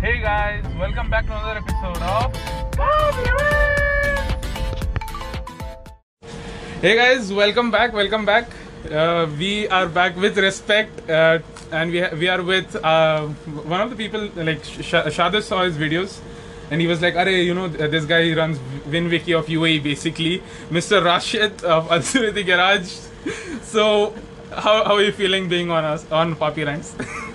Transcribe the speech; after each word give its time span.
Hey 0.00 0.20
guys, 0.20 0.62
welcome 0.78 1.08
back 1.08 1.26
to 1.26 1.32
another 1.32 1.58
episode 1.58 2.02
of 2.02 2.36
Hey 6.82 6.96
guys, 6.96 7.32
welcome 7.32 7.70
back, 7.70 7.94
welcome 7.94 8.26
back. 8.26 8.46
Uh, 8.90 9.26
we 9.38 9.66
are 9.68 9.88
back 9.88 10.14
with 10.16 10.36
respect, 10.36 11.08
uh, 11.08 11.38
and 11.72 11.90
we 11.90 12.04
we 12.18 12.28
are 12.28 12.42
with 12.42 12.76
uh, 12.84 13.26
one 13.72 13.80
of 13.80 13.88
the 13.88 13.96
people 13.96 14.28
like 14.36 14.62
Sh- 14.64 15.08
Shadis 15.16 15.44
saw 15.44 15.64
his 15.64 15.76
videos, 15.78 16.20
and 16.70 16.78
he 16.80 16.86
was 16.86 17.00
like, 17.00 17.14
"Arey, 17.14 17.44
you 17.46 17.54
know, 17.54 17.66
this 17.68 18.04
guy 18.04 18.34
runs 18.34 18.58
WinWiki 18.96 19.36
of 19.38 19.46
UAE, 19.46 19.82
basically, 19.82 20.42
Mr. 20.70 21.02
Rashid 21.02 21.64
of 21.64 21.90
Al 21.98 22.42
Garage." 22.44 22.92
so, 23.62 24.14
how, 24.50 24.84
how 24.84 24.94
are 24.96 25.02
you 25.02 25.12
feeling 25.12 25.48
being 25.48 25.70
on 25.70 25.84
us 25.84 26.04
on 26.12 26.36
Poppy 26.36 26.64
Rants? 26.64 26.94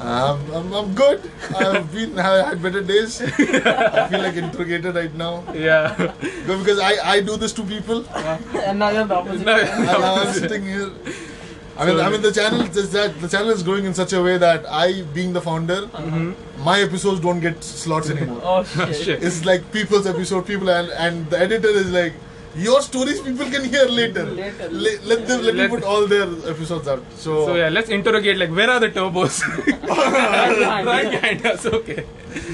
Um, 0.00 0.40
I'm, 0.52 0.72
I'm 0.72 0.94
good. 0.94 1.30
I've 1.56 1.90
been 1.92 2.18
I 2.18 2.48
had 2.48 2.62
better 2.62 2.82
days. 2.82 3.22
I 3.22 4.08
feel 4.08 4.20
like 4.20 4.36
interrogated 4.36 4.94
right 4.94 5.14
now 5.14 5.44
yeah. 5.54 6.12
No, 6.46 6.58
because 6.58 6.78
I, 6.78 6.92
I 7.04 7.20
do 7.20 7.36
this 7.36 7.52
to 7.54 7.62
people. 7.62 8.04
and 8.14 8.78
now 8.78 8.90
you're 8.90 9.06
the 9.06 9.14
opposite. 9.14 9.44
No, 9.44 9.56
And 9.56 9.88
I'm 9.88 10.32
sitting 10.32 10.64
here. 10.64 10.90
I 11.76 11.86
mean, 11.86 11.98
I 11.98 12.08
mean 12.08 12.22
the 12.22 12.30
channel 12.32 12.62
is 12.62 12.92
that 12.92 13.20
the 13.20 13.28
channel 13.28 13.50
is 13.50 13.62
growing 13.62 13.84
in 13.84 13.94
such 13.94 14.12
a 14.12 14.22
way 14.22 14.38
that 14.38 14.64
I, 14.68 15.02
being 15.14 15.32
the 15.32 15.40
founder, 15.40 15.88
my 16.58 16.80
episodes 16.80 17.20
don't 17.20 17.40
get 17.40 17.62
slots 17.64 18.10
anymore. 18.10 18.40
Oh 18.44 18.62
shit. 18.64 18.96
Shit. 18.96 19.22
It's 19.24 19.44
like 19.44 19.72
people's 19.72 20.06
episode, 20.06 20.46
people, 20.46 20.70
and, 20.70 20.90
and 20.90 21.28
the 21.30 21.38
editor 21.38 21.68
is 21.68 21.90
like, 21.90 22.12
your 22.56 22.80
stories 22.82 23.20
people 23.20 23.46
can 23.50 23.64
hear 23.64 23.84
later. 23.86 24.24
Later. 24.26 24.68
Le- 24.70 24.98
let 25.10 25.26
them 25.28 25.42
let 25.42 25.54
me 25.54 25.60
Let- 25.62 25.70
put 25.70 25.82
all 25.84 26.06
their 26.06 26.24
episodes 26.52 26.86
out. 26.88 27.02
So, 27.16 27.46
So 27.46 27.54
yeah, 27.56 27.68
let's 27.68 27.88
interrogate 27.88 28.36
like 28.38 28.50
where 28.50 28.70
are 28.70 28.80
the 28.80 28.90
turbos? 28.90 29.40
Right 29.94 30.58
behind 30.58 30.86
right 30.86 31.44
you. 31.44 31.50
us. 31.50 31.66
Okay. 31.66 32.04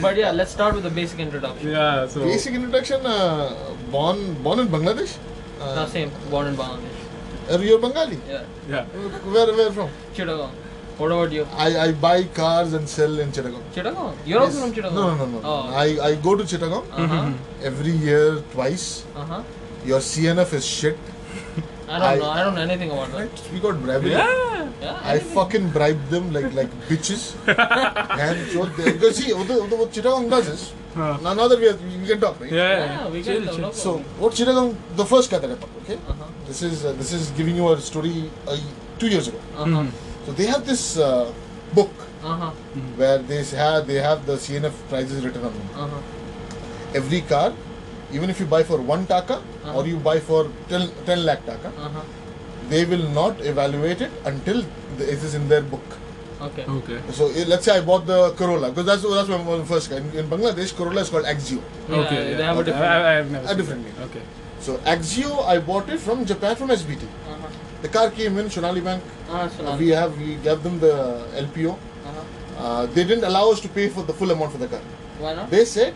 But 0.01 0.17
yeah, 0.17 0.31
let's 0.31 0.53
start 0.53 0.75
with 0.75 0.85
the 0.85 0.91
basic 0.91 1.19
introduction. 1.21 1.69
Yeah. 1.71 2.07
So 2.07 2.21
basic 2.21 2.55
introduction. 2.55 3.05
Uh, 3.05 3.75
born 3.91 4.35
born 4.43 4.61
in 4.61 4.69
Bangladesh. 4.69 5.17
The 5.59 5.65
Uh, 5.83 5.87
same, 5.87 6.11
born 6.31 6.47
in 6.49 6.57
Bangladesh. 6.57 6.97
are 7.55 7.63
you 7.69 7.79
Bengali? 7.79 8.19
Yeah. 8.29 8.43
yeah. 8.69 8.85
Where 9.37 9.53
where 9.61 9.73
from? 9.79 9.91
Chittagong. 10.19 10.53
What 11.01 11.13
about 11.17 11.33
you? 11.33 11.47
I, 11.65 11.69
I 11.83 11.93
buy 11.93 12.25
cars 12.39 12.73
and 12.79 12.89
sell 12.95 13.19
in 13.25 13.31
Chittagong. 13.37 13.63
Chittagong? 13.77 14.15
You're 14.31 14.41
Yes. 14.41 14.49
also 14.49 14.61
from 14.65 14.73
Chittagong? 14.79 14.95
No, 15.01 15.15
no, 15.21 15.27
no, 15.27 15.39
no. 15.41 15.41
Oh. 15.53 15.83
I, 15.83 15.87
I 16.09 16.15
go 16.27 16.35
to 16.41 16.45
Chittagong 16.53 16.85
Uh-huh. 17.05 17.31
every 17.71 17.93
year 18.07 18.27
twice. 18.55 18.87
Uh-huh. 19.23 19.43
Your 19.85 20.01
CNF 20.01 20.53
is 20.53 20.65
shit. 20.67 20.97
I 21.89 21.99
don't 21.99 22.03
I- 22.03 22.17
know. 22.17 22.31
I 22.31 22.45
don't 22.45 22.55
know 22.55 22.61
anything 22.63 22.91
about 22.91 23.11
that. 23.13 23.19
Right? 23.21 23.51
We 23.53 23.61
got 23.61 23.81
bribery. 23.83 24.13
Yeah. 24.13 24.69
Yeah. 24.81 24.99
I 25.03 25.19
fucking 25.19 25.71
bribed 25.71 26.09
them 26.11 26.33
like 26.33 26.53
like 26.55 26.71
bitches. 26.89 27.23
and 28.25 28.51
so 28.53 28.65
they, 28.67 28.93
because 28.93 29.17
see, 29.17 29.33
what, 29.35 29.49
the, 29.49 29.77
what 29.77 29.91
Chittagong 29.93 30.31
does 30.31 30.49
is, 30.49 30.73
Huh. 30.95 31.19
now, 31.23 31.35
now 31.35 31.47
that 31.49 31.59
we, 31.61 31.69
are, 31.69 31.77
we 31.77 32.07
can 32.07 32.21
talk, 32.21 32.41
right? 32.41 32.51
Yeah. 32.51 32.85
Yeah, 32.85 33.09
we 33.11 33.23
can 33.23 33.45
chill. 33.45 33.59
no 33.59 33.71
So, 33.73 33.99
what 34.19 34.33
Chittagong, 34.33 34.75
the 34.97 35.05
first 35.05 35.31
car 35.31 35.39
that 35.41 35.51
I 35.51 35.55
bought, 35.55 35.71
okay? 35.83 35.95
Uh-huh. 36.09 36.25
This 36.47 36.63
is 36.63 36.85
uh, 36.85 36.93
this 36.93 37.13
is 37.13 37.31
giving 37.33 37.57
you 37.57 37.69
a 37.73 37.81
story 37.81 38.31
uh, 38.49 38.57
two 38.99 39.09
years 39.09 39.29
ago. 39.29 39.39
Uh-huh. 39.57 39.87
So 40.27 40.33
they 40.33 40.47
have 40.47 40.65
this 40.67 40.97
uh, 40.99 41.33
book 41.75 41.91
Uh-huh. 42.23 42.51
where 43.01 43.19
they 43.19 43.43
have 43.59 43.87
they 43.91 44.01
have 44.07 44.25
the 44.27 44.35
CNF 44.47 44.73
prices 44.89 45.25
written 45.25 45.45
on 45.45 45.53
them. 45.59 45.69
Uh-huh. 45.85 46.01
Every 46.95 47.21
car, 47.23 47.53
even 48.13 48.31
if 48.31 48.41
you 48.41 48.47
buy 48.47 48.63
for 48.63 48.79
one 48.81 49.07
taka 49.07 49.43
Uh-huh. 49.71 49.79
or 49.81 49.87
you 49.87 49.97
buy 50.11 50.19
for 50.21 50.49
10, 50.69 50.91
10 51.07 51.25
lakh 51.25 51.45
taka, 51.47 51.69
Uh-huh. 51.69 52.03
they 52.69 52.85
will 52.85 53.09
not 53.21 53.41
evaluate 53.41 54.01
it 54.01 54.11
until 54.25 54.63
the, 54.99 55.05
it 55.13 55.23
is 55.31 55.35
in 55.35 55.49
their 55.49 55.63
book. 55.63 55.97
Okay. 56.49 56.65
Okay. 56.65 56.99
So 57.13 57.27
eh, 57.31 57.45
let's 57.47 57.65
say 57.67 57.77
I 57.79 57.81
bought 57.83 58.07
the 58.07 58.33
Corolla 58.37 58.71
because 58.71 58.87
that's 58.87 59.03
that's 59.03 59.29
my 59.29 59.39
my 59.49 59.65
first 59.65 59.91
car. 59.91 59.99
In, 59.99 60.07
in 60.21 60.29
Bangladesh, 60.35 60.71
Corolla 60.77 61.03
is 61.07 61.11
called 61.11 61.27
Axio. 61.33 61.59
Yeah, 61.89 61.97
okay. 61.97 62.17
they 62.17 62.39
yeah. 62.39 62.47
have 62.51 62.59
a 62.59 62.65
different- 62.65 62.87
I, 62.93 63.11
I 63.11 63.13
have 63.17 63.31
never. 63.31 63.53
A 63.53 63.57
different 63.59 63.83
name. 63.89 63.95
Okay. 64.07 64.23
So 64.69 64.77
Axio, 64.95 65.45
I 65.55 65.59
bought 65.59 65.89
it 65.97 66.01
from 66.07 66.25
Japan 66.31 66.57
from 66.57 66.69
SBT. 66.71 67.03
Uh-huh. 67.05 67.51
The 67.83 67.89
car 67.89 68.11
came 68.11 68.39
in 68.39 68.47
Shonali 68.57 68.83
Bank. 68.89 69.03
Ah, 69.29 69.43
Uh, 69.43 69.49
Sonali. 69.59 69.85
we 69.85 69.91
have 70.01 70.17
we 70.23 70.37
gave 70.49 70.63
them 70.69 70.81
the 70.87 70.95
LPO. 71.45 71.75
Uh-huh. 71.77 72.25
Uh, 72.65 72.87
they 72.95 73.05
didn't 73.11 73.25
allow 73.33 73.45
us 73.53 73.61
to 73.67 73.69
pay 73.81 73.89
for 73.99 74.03
the 74.13 74.17
full 74.23 74.31
amount 74.37 74.53
for 74.57 74.59
the 74.65 74.71
car. 74.77 74.81
Why 75.27 75.35
not? 75.41 75.51
They 75.57 75.65
said 75.75 75.93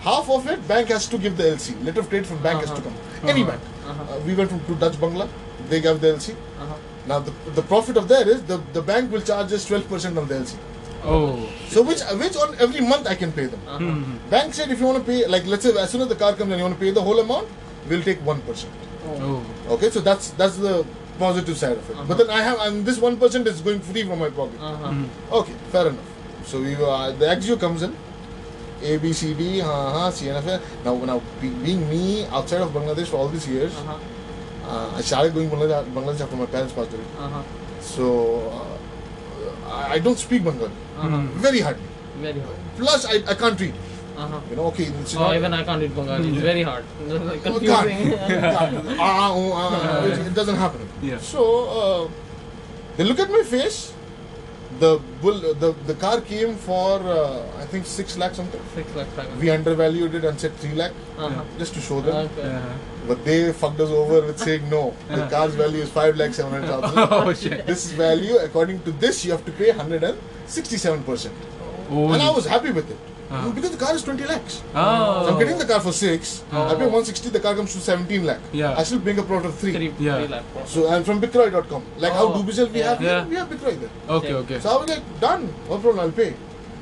half 0.00 0.28
of 0.30 0.46
it 0.48 0.66
bank 0.68 0.88
has 0.88 1.06
to 1.08 1.18
give 1.18 1.36
the 1.36 1.44
LC. 1.44 1.84
Letter 1.84 2.00
of 2.00 2.08
trade 2.10 2.26
from 2.26 2.38
bank 2.42 2.60
has 2.60 2.70
to 2.70 2.76
Uh-huh. 2.76 2.90
come. 3.22 3.28
Any 3.30 3.42
Uh-huh. 3.42 3.50
bank. 3.50 3.62
Uh-huh. 3.88 4.14
Uh, 4.16 4.20
we 4.26 4.34
went 4.34 4.50
from, 4.50 4.60
to 4.66 4.74
Dutch 4.74 4.94
Bangla. 4.94 5.28
They 5.68 5.80
gave 5.80 6.00
the 6.00 6.08
LC. 6.08 6.32
Uh-huh. 6.34 6.74
Now 7.06 7.18
the, 7.20 7.32
the 7.54 7.62
profit 7.62 7.96
of 7.96 8.08
that 8.08 8.26
is 8.28 8.42
the, 8.44 8.58
the 8.72 8.82
bank 8.82 9.10
will 9.12 9.20
charge 9.22 9.52
us 9.52 9.68
12% 9.68 10.16
on 10.18 10.26
the 10.28 10.34
LC. 10.34 10.56
Oh. 11.04 11.48
So 11.68 11.82
which 11.82 12.00
which 12.20 12.36
on 12.36 12.56
every 12.58 12.80
month 12.80 13.06
I 13.06 13.14
can 13.14 13.30
pay 13.32 13.46
them. 13.46 13.60
Uh-huh. 13.66 13.78
Hmm. 13.78 14.16
Bank 14.30 14.54
said 14.54 14.70
if 14.70 14.80
you 14.80 14.86
want 14.86 14.98
to 14.98 15.04
pay 15.10 15.26
like 15.26 15.46
let's 15.46 15.62
say 15.64 15.76
as 15.78 15.90
soon 15.90 16.00
as 16.02 16.08
the 16.08 16.16
car 16.16 16.32
comes 16.34 16.50
and 16.50 16.58
you 16.58 16.64
want 16.64 16.74
to 16.78 16.80
pay 16.84 16.90
the 16.90 17.02
whole 17.02 17.20
amount, 17.20 17.48
we'll 17.88 18.02
take 18.02 18.24
one 18.26 18.40
percent. 18.42 18.72
Oh. 19.08 19.44
Okay, 19.74 19.90
so 19.90 20.00
that's 20.00 20.30
that's 20.32 20.56
the 20.56 20.84
positive 21.18 21.56
side 21.56 21.76
of 21.78 21.90
it. 21.90 21.96
But 22.08 22.18
then 22.18 22.28
I 22.28 22.40
have 22.42 22.58
and 22.60 22.84
this 22.84 22.98
one 22.98 23.16
percent 23.18 23.46
is 23.46 23.60
going 23.60 23.78
free 23.80 24.02
from 24.02 24.18
my 24.18 24.30
pocket. 24.30 24.60
Uh-huh. 24.60 25.38
Okay, 25.42 25.54
fair 25.70 25.86
enough. 25.88 26.10
So 26.44 26.60
we 26.60 26.74
uh, 26.74 27.12
the 27.12 27.26
Axio 27.26 27.58
comes 27.60 27.82
in. 27.84 27.94
A 28.82 28.98
B 28.98 29.12
C 29.12 29.34
D, 29.34 29.60
uh-huh, 29.60 30.10
CNF. 30.10 30.60
Now, 30.84 30.94
now 31.04 31.22
be, 31.40 31.48
being 31.48 31.88
me 31.88 32.26
outside 32.26 32.60
of 32.60 32.70
Bangladesh 32.70 33.06
for 33.08 33.16
all 33.16 33.28
these 33.28 33.48
years, 33.48 33.74
Uh-huh. 33.74 33.96
uh, 34.68 34.96
I 34.96 35.00
started 35.00 35.34
going 35.34 35.48
Bangladesh, 35.50 35.84
Bangladesh 35.92 36.20
after 36.20 36.36
my 36.36 36.46
parents 36.46 36.72
passed 36.74 36.92
away. 36.92 37.04
Uh-huh. 37.18 37.42
So 37.80 38.52
uh, 39.64 39.92
I, 39.94 39.98
don't 39.98 40.18
speak 40.18 40.44
Bengali 40.44 40.70
Uh-huh. 40.98 41.20
very 41.40 41.60
hardly. 41.60 41.82
Very 42.20 42.40
hard. 42.40 42.56
Plus, 42.76 43.04
I, 43.06 43.16
I 43.30 43.34
can't 43.34 43.58
read. 43.60 43.74
Uh-huh. 44.16 44.40
You 44.50 44.56
know, 44.56 44.66
okay, 44.66 44.84
it's 44.84 45.16
Oh, 45.16 45.20
not. 45.20 45.36
even 45.36 45.52
I 45.54 45.62
can't 45.64 45.80
read 45.80 45.94
Bengali. 45.94 46.28
It's 46.28 46.38
very 46.42 46.62
hard. 46.62 46.84
Like 47.08 47.46
Oh, 47.46 47.58
confusing. 47.58 48.12
can't. 48.12 48.86
Ah, 49.00 49.30
oh, 49.32 49.52
ah, 49.52 50.04
it, 50.04 50.18
it 50.26 50.34
doesn't 50.34 50.56
happen. 50.56 50.80
Yeah. 51.02 51.18
So 51.18 51.40
uh, 51.80 52.08
they 52.96 53.04
look 53.04 53.20
at 53.20 53.30
my 53.30 53.42
face. 53.42 53.92
The 54.80 55.00
bull, 55.22 55.38
the 55.54 55.74
the 55.86 55.94
car 55.94 56.20
came 56.20 56.54
for 56.56 57.00
uh, 57.00 57.42
I 57.62 57.64
think 57.66 57.86
six 57.86 58.16
lakh 58.18 58.34
something. 58.34 58.60
Six 58.74 58.94
lakh 58.94 59.06
five. 59.18 59.30
We 59.40 59.48
undervalued 59.50 60.14
it 60.14 60.24
and 60.30 60.38
said 60.38 60.54
three 60.64 60.74
lakh 60.80 60.92
Uh-huh. 61.18 61.44
just 61.58 61.72
to 61.74 61.80
show 61.80 62.00
them. 62.02 62.16
Okay. 62.26 62.42
Yeah. 62.48 62.74
But 63.08 63.24
they 63.24 63.38
fucked 63.52 63.80
us 63.80 63.90
over 64.00 64.20
with 64.26 64.38
saying 64.38 64.68
no. 64.68 64.82
The 65.08 65.16
Yeah. 65.22 65.30
car's 65.30 65.54
value 65.54 65.82
is 65.86 65.90
five 65.98 66.16
lakh 66.22 66.34
seven 66.34 66.52
hundred 66.52 66.68
thousand. 66.68 66.98
Oh 67.18 67.32
shit. 67.32 67.64
this 67.66 67.90
value, 68.02 68.36
according 68.48 68.82
to 68.88 68.92
this, 69.06 69.24
you 69.24 69.30
have 69.36 69.44
to 69.46 69.52
pay 69.62 69.70
hundred 69.82 70.04
and 70.10 70.18
sixty-seven 70.58 71.04
percent. 71.04 71.34
Oh. 71.90 72.12
And 72.12 72.20
I 72.22 72.30
was 72.30 72.46
happy 72.54 72.72
with 72.80 72.90
it 72.90 72.98
Uh-huh. 73.31 73.49
because 73.55 73.71
the 73.71 73.77
car 73.77 73.95
is 73.95 74.03
twenty 74.03 74.25
lakhs. 74.29 74.61
Oh. 74.75 75.25
So 75.25 75.33
I'm 75.33 75.39
getting 75.39 75.57
the 75.57 75.65
car 75.65 75.79
for 75.79 75.93
six. 75.93 76.43
Oh. 76.51 76.63
I 76.67 76.73
pay 76.75 76.87
160. 76.87 77.29
The 77.29 77.39
car 77.39 77.55
comes 77.55 77.73
to 77.75 77.79
17 77.79 78.25
lakh. 78.25 78.39
Yeah. 78.51 78.75
I 78.77 78.83
still 78.83 78.99
bring 78.99 79.19
a 79.19 79.23
profit 79.23 79.45
of 79.51 79.55
three. 79.61 79.71
Three, 79.75 79.93
Yeah. 79.99 80.17
three 80.17 80.27
lakh. 80.33 80.43
profit. 80.51 80.69
So 80.69 80.89
and 80.95 81.05
from 81.05 81.21
Bitcoin.com, 81.21 81.85
like 81.97 82.11
how 82.11 82.25
Oh. 82.27 82.33
Dubizel 82.41 82.69
we 82.73 82.79
Yeah. 82.79 82.89
have, 82.89 82.99
here, 82.99 83.09
Yeah. 83.09 83.25
we 83.33 83.35
have 83.37 83.47
Bitcoin 83.53 83.79
there. 83.83 83.93
Okay. 84.17 84.33
Okay. 84.41 84.59
So 84.59 84.69
I 84.73 84.75
was 84.81 84.89
like, 84.89 85.05
done. 85.21 85.47
No 85.69 85.77
problem. 85.77 86.01
I'll 86.01 86.11
pay. 86.11 86.33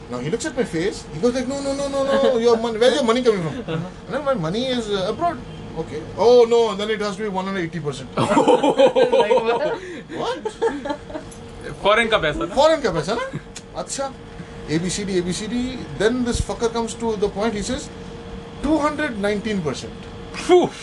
Now 0.09 0.17
he 0.25 0.31
looks 0.31 0.47
at 0.51 0.57
my 0.57 0.63
face. 0.63 1.03
He 1.13 1.19
goes 1.19 1.35
like, 1.35 1.47
no, 1.47 1.61
no, 1.61 1.75
no, 1.75 1.87
no, 1.87 2.03
no. 2.11 2.37
Your 2.47 2.57
money. 2.57 2.79
Where's 2.79 2.95
your 2.95 3.03
money 3.11 3.21
coming 3.21 3.43
from? 3.43 3.59
Uh-huh. 3.75 3.89
And 4.07 4.15
then 4.15 4.25
my 4.25 4.33
money 4.47 4.65
is 4.77 4.89
uh, 4.89 5.05
abroad. 5.13 5.37
Okay. 5.83 6.01
Oh 6.17 6.47
no. 6.55 6.63
Then 6.75 6.89
it 6.89 6.99
has 6.99 7.15
to 7.17 7.21
be 7.21 7.29
180 7.29 7.79
percent. 7.79 8.09
like 8.17 9.37
what? 9.51 9.77
what? 10.23 10.97
Foreign 11.83 12.09
का 12.09 12.17
पैसा 12.25 12.45
ना? 12.45 12.55
Foreign 12.55 12.81
का 12.83 12.91
पैसा 12.97 13.15
ना? 13.21 13.39
अच्छा. 13.83 14.11
ABCD, 14.68 15.22
ABCD. 15.22 15.78
Then 15.98 16.24
this 16.24 16.40
fucker 16.40 16.72
comes 16.72 16.94
to 16.94 17.16
the 17.16 17.28
point. 17.28 17.54
He 17.54 17.62
says, 17.62 17.88
219 18.62 19.62
percent. 19.62 19.92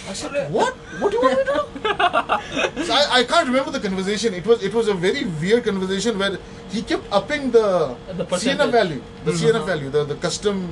I 0.08 0.14
said, 0.14 0.52
what? 0.52 0.74
What 1.00 1.12
do 1.12 1.18
you 1.18 1.24
want 1.24 1.38
me 1.38 1.44
to 1.44 2.74
do? 2.76 2.84
so 2.86 2.94
I, 2.94 3.20
I 3.20 3.24
can't 3.24 3.48
remember 3.48 3.72
the 3.72 3.80
conversation. 3.80 4.34
It 4.34 4.46
was 4.46 4.64
it 4.64 4.74
was 4.74 4.88
a 4.88 4.94
very 4.94 5.26
weird 5.26 5.66
conversation 5.66 6.18
where 6.18 6.38
he 6.70 6.82
kept 6.82 7.04
upping 7.12 7.52
the, 7.52 7.96
The 8.14 8.26
CNF 8.26 8.72
value, 8.72 9.02
the 9.26 9.32
CNF 9.32 9.66
value, 9.66 9.90
the, 9.90 10.06
the 10.06 10.16
custom 10.16 10.70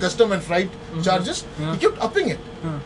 custom 0.00 0.32
and 0.32 0.42
freight 0.42 0.70
charges. 1.02 1.44
Yeah. 1.58 1.72
He 1.74 1.78
kept 1.78 1.98
upping 2.00 2.30
it. 2.30 2.38
Huh. 2.64 2.78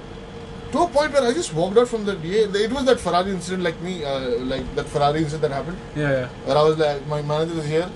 To 0.72 0.78
a 0.80 0.88
point 0.88 1.12
where 1.12 1.22
I 1.22 1.32
just 1.32 1.54
walked 1.54 1.78
out 1.78 1.86
from 1.88 2.04
the 2.04 2.16
DA. 2.16 2.44
It 2.66 2.72
was 2.72 2.84
that 2.84 2.98
Ferrari 2.98 3.30
incident, 3.30 3.62
like 3.62 3.80
me, 3.80 4.04
uh, 4.04 4.40
like 4.40 4.66
that 4.74 4.86
Ferrari 4.86 5.20
incident 5.20 5.42
that 5.42 5.52
happened. 5.52 5.78
Yeah. 5.94 6.10
Yeah. 6.10 6.28
Where 6.44 6.58
I 6.58 6.62
was 6.64 6.76
like, 6.78 7.06
my 7.06 7.22
manager 7.22 7.60
is 7.60 7.66
here. 7.66 7.88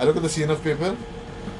I 0.00 0.04
look 0.04 0.16
at 0.16 0.22
the 0.22 0.28
CNF 0.28 0.62
paper. 0.62 0.96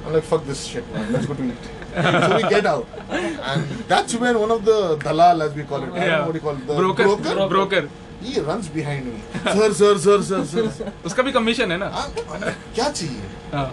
I'm 0.06 0.12
like, 0.12 0.23
fuck 0.25 0.44
this 0.47 0.64
shit, 0.67 0.85
man. 0.93 1.12
Let's 1.12 1.26
go 1.26 1.35
to 1.35 1.44
eat. 1.44 1.64
so 1.97 2.37
we 2.37 2.43
get 2.50 2.67
out, 2.67 2.87
and 3.11 3.62
that's 3.88 4.14
when 4.14 4.38
one 4.38 4.50
of 4.50 4.64
the 4.67 4.97
dalal, 5.03 5.43
as 5.43 5.55
we 5.55 5.62
call 5.64 5.82
it, 5.82 5.85
I 5.85 5.87
don't 5.88 5.97
know 5.97 6.06
Yeah. 6.06 6.25
what 6.26 6.32
do 6.32 6.38
you 6.38 6.44
call 6.47 6.56
it, 6.56 6.67
the 6.67 6.75
Broker. 6.76 7.05
broker, 7.05 7.49
Broker. 7.49 7.88
he 8.20 8.38
runs 8.41 8.69
behind 8.69 9.06
me. 9.06 9.20
sir, 9.55 9.73
sir, 9.73 9.97
sir, 9.99 10.19
sir, 10.23 10.44
sir. 10.44 10.93
उसका 11.05 11.23
भी 11.23 11.32
commission 11.32 11.73
है 11.73 11.79
ना? 11.79 11.88
हाँ, 11.88 12.06
मैंने 12.31 12.53
क्या 12.75 12.91
चाहिए? 12.91 13.23
हाँ. 13.55 13.67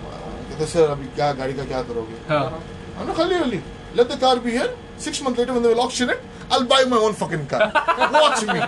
कहते 0.49 0.65
सर 0.73 0.89
अभी 0.95 1.05
क्या 1.19 1.31
गाड़ी 1.41 1.53
का 1.59 1.65
क्या 1.73 1.81
करोगे? 1.91 2.15
हाँ. 2.29 2.63
I'm 2.97 3.07
like, 3.07 3.15
खाली 3.17 3.39
खाली. 3.39 3.61
Let 3.95 4.09
the 4.09 4.17
car 4.17 4.35
be 4.39 4.51
here. 4.57 4.69
Six 4.97 5.21
months 5.21 5.39
later, 5.39 5.53
when 5.53 5.63
they 5.63 5.69
will 5.73 5.81
auction 5.81 6.09
it, 6.09 6.19
I'll 6.51 6.65
buy 6.65 6.83
my 6.85 6.97
own 6.97 7.13
fucking 7.13 7.47
car. 7.47 7.71
Watch 8.13 8.41
me. 8.49 8.59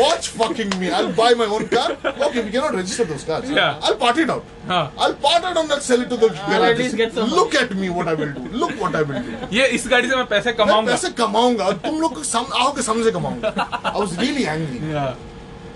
Watch 0.00 0.28
fucking 0.28 0.70
me. 0.80 0.90
I'll 0.90 1.12
buy 1.12 1.34
my 1.34 1.44
own 1.44 1.68
car. 1.68 1.90
Okay, 2.04 2.44
we 2.44 2.50
cannot 2.50 2.74
register 2.74 3.04
those 3.04 3.24
cars. 3.24 3.50
Yeah. 3.50 3.78
I'll 3.82 3.96
part 3.96 4.18
it 4.18 4.30
out. 4.30 4.44
हाँ 4.68 4.80
I'll 4.98 5.14
part 5.26 5.44
it 5.50 5.56
and 5.62 5.72
I'll 5.76 5.80
sell 5.80 6.00
it 6.02 6.08
to 6.10 6.16
the 6.16 6.30
at 6.36 6.78
least 6.78 6.96
get 6.96 7.12
some 7.18 7.30
Look 7.30 7.54
at 7.54 7.74
me, 7.82 7.90
what 7.90 8.08
I 8.08 8.14
will 8.14 8.32
do. 8.32 8.48
Look 8.64 8.72
what 8.80 8.96
I 8.96 9.02
will 9.02 9.22
do. 9.28 9.36
ये 9.58 9.66
इस 9.78 9.86
गाड़ी 9.88 10.08
से 10.08 10.16
मैं 10.16 10.26
पैसे 10.32 10.50
मैं 10.50 10.56
कमाऊंगा 10.58 10.90
पैसे 10.92 11.10
कमाऊंगा 11.22 11.64
और 11.66 11.76
तुम 11.86 12.00
लोग 12.00 12.14
को 12.14 12.22
सम, 12.32 12.46
आओगे 12.62 12.82
समझे 12.82 13.10
कमाऊंगा 13.18 13.54
I 13.92 13.96
was 13.98 14.16
really 14.24 14.46
angry. 14.56 14.80
yeah 14.96 15.14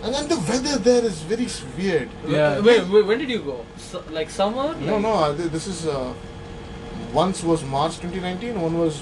And 0.03 0.15
then 0.15 0.29
the 0.29 0.37
weather 0.51 0.77
there 0.89 1.05
is 1.13 1.21
very 1.31 1.47
weird. 1.79 2.09
yeah 2.35 2.61
Wait, 2.71 2.89
wait, 2.97 3.07
when 3.13 3.19
did 3.19 3.31
you 3.37 3.41
go? 3.47 3.57
So, 3.91 4.03
like 4.19 4.31
summer? 4.41 4.69
No, 4.81 4.93
Like- 4.93 5.03
no, 5.07 5.15
uh, 5.15 5.35
th- 5.37 5.51
this 5.57 5.67
is. 5.77 5.87
Uh, 5.87 6.13
once 7.13 7.43
was 7.51 7.63
March 7.65 7.99
2019, 8.01 8.61
one 8.63 8.79
was 8.79 9.01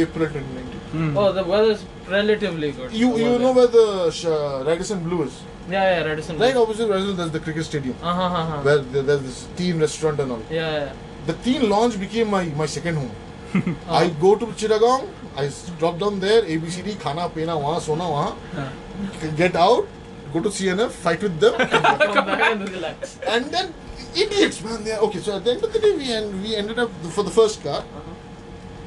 April 0.00 0.26
2019. 0.28 0.80
Hmm. 0.94 1.16
Oh, 1.16 1.32
the 1.32 1.44
weather's 1.44 1.84
relatively 2.08 2.72
good. 2.72 2.92
You 2.92 3.16
you 3.18 3.38
know 3.38 3.52
where 3.52 3.66
the 3.66 3.86
uh, 4.32 4.64
Radisson 4.64 5.02
Blue 5.04 5.22
is? 5.24 5.40
Yeah, 5.70 5.82
yeah, 6.00 6.04
Radisson. 6.06 6.38
Right 6.38 6.56
opposite 6.56 6.88
Radisson, 6.88 7.16
there's 7.16 7.30
the 7.30 7.40
cricket 7.40 7.64
stadium. 7.64 7.96
Uh 8.02 8.14
huh, 8.14 8.22
uh 8.22 8.46
huh. 8.46 8.60
Where 8.62 8.78
the, 8.78 9.02
there's 9.02 9.22
this 9.22 9.48
teen 9.56 9.78
restaurant 9.80 10.20
and 10.20 10.32
all. 10.32 10.42
Yeah, 10.50 10.70
yeah. 10.70 10.92
The 11.26 11.32
teen 11.48 11.68
lounge 11.70 11.98
became 11.98 12.28
my, 12.30 12.44
my 12.62 12.66
second 12.66 12.96
home. 12.96 13.10
I 13.88 14.08
go 14.20 14.34
to 14.36 14.46
Chittagong, 14.46 15.08
I 15.36 15.50
drop 15.78 15.98
down 15.98 16.20
there, 16.20 16.42
ABCD, 16.42 16.96
khana, 16.96 17.28
pena, 17.32 17.52
wahan, 17.52 17.80
sona, 17.80 18.04
wahan. 18.04 19.36
Get 19.36 19.54
out, 19.56 19.86
go 20.32 20.40
to 20.42 20.48
CNF, 20.48 20.90
fight 20.90 21.22
with 21.22 21.38
them. 21.40 21.54
Come 21.58 22.26
back 22.26 22.52
and 22.52 22.68
relax. 22.68 23.18
and 23.26 23.44
then 23.46 23.72
idiots, 24.14 24.62
man. 24.62 24.82
They're, 24.84 24.98
okay, 24.98 25.20
so 25.20 25.36
at 25.36 25.44
the 25.44 25.52
end 25.52 25.64
of 25.64 25.72
the 25.72 25.78
day, 25.78 25.92
we, 25.96 26.12
en- 26.12 26.42
we 26.42 26.56
ended 26.56 26.78
up, 26.78 26.90
for 27.12 27.22
the 27.24 27.30
first 27.30 27.62
car, 27.62 27.78
Uh-huh 27.80 28.03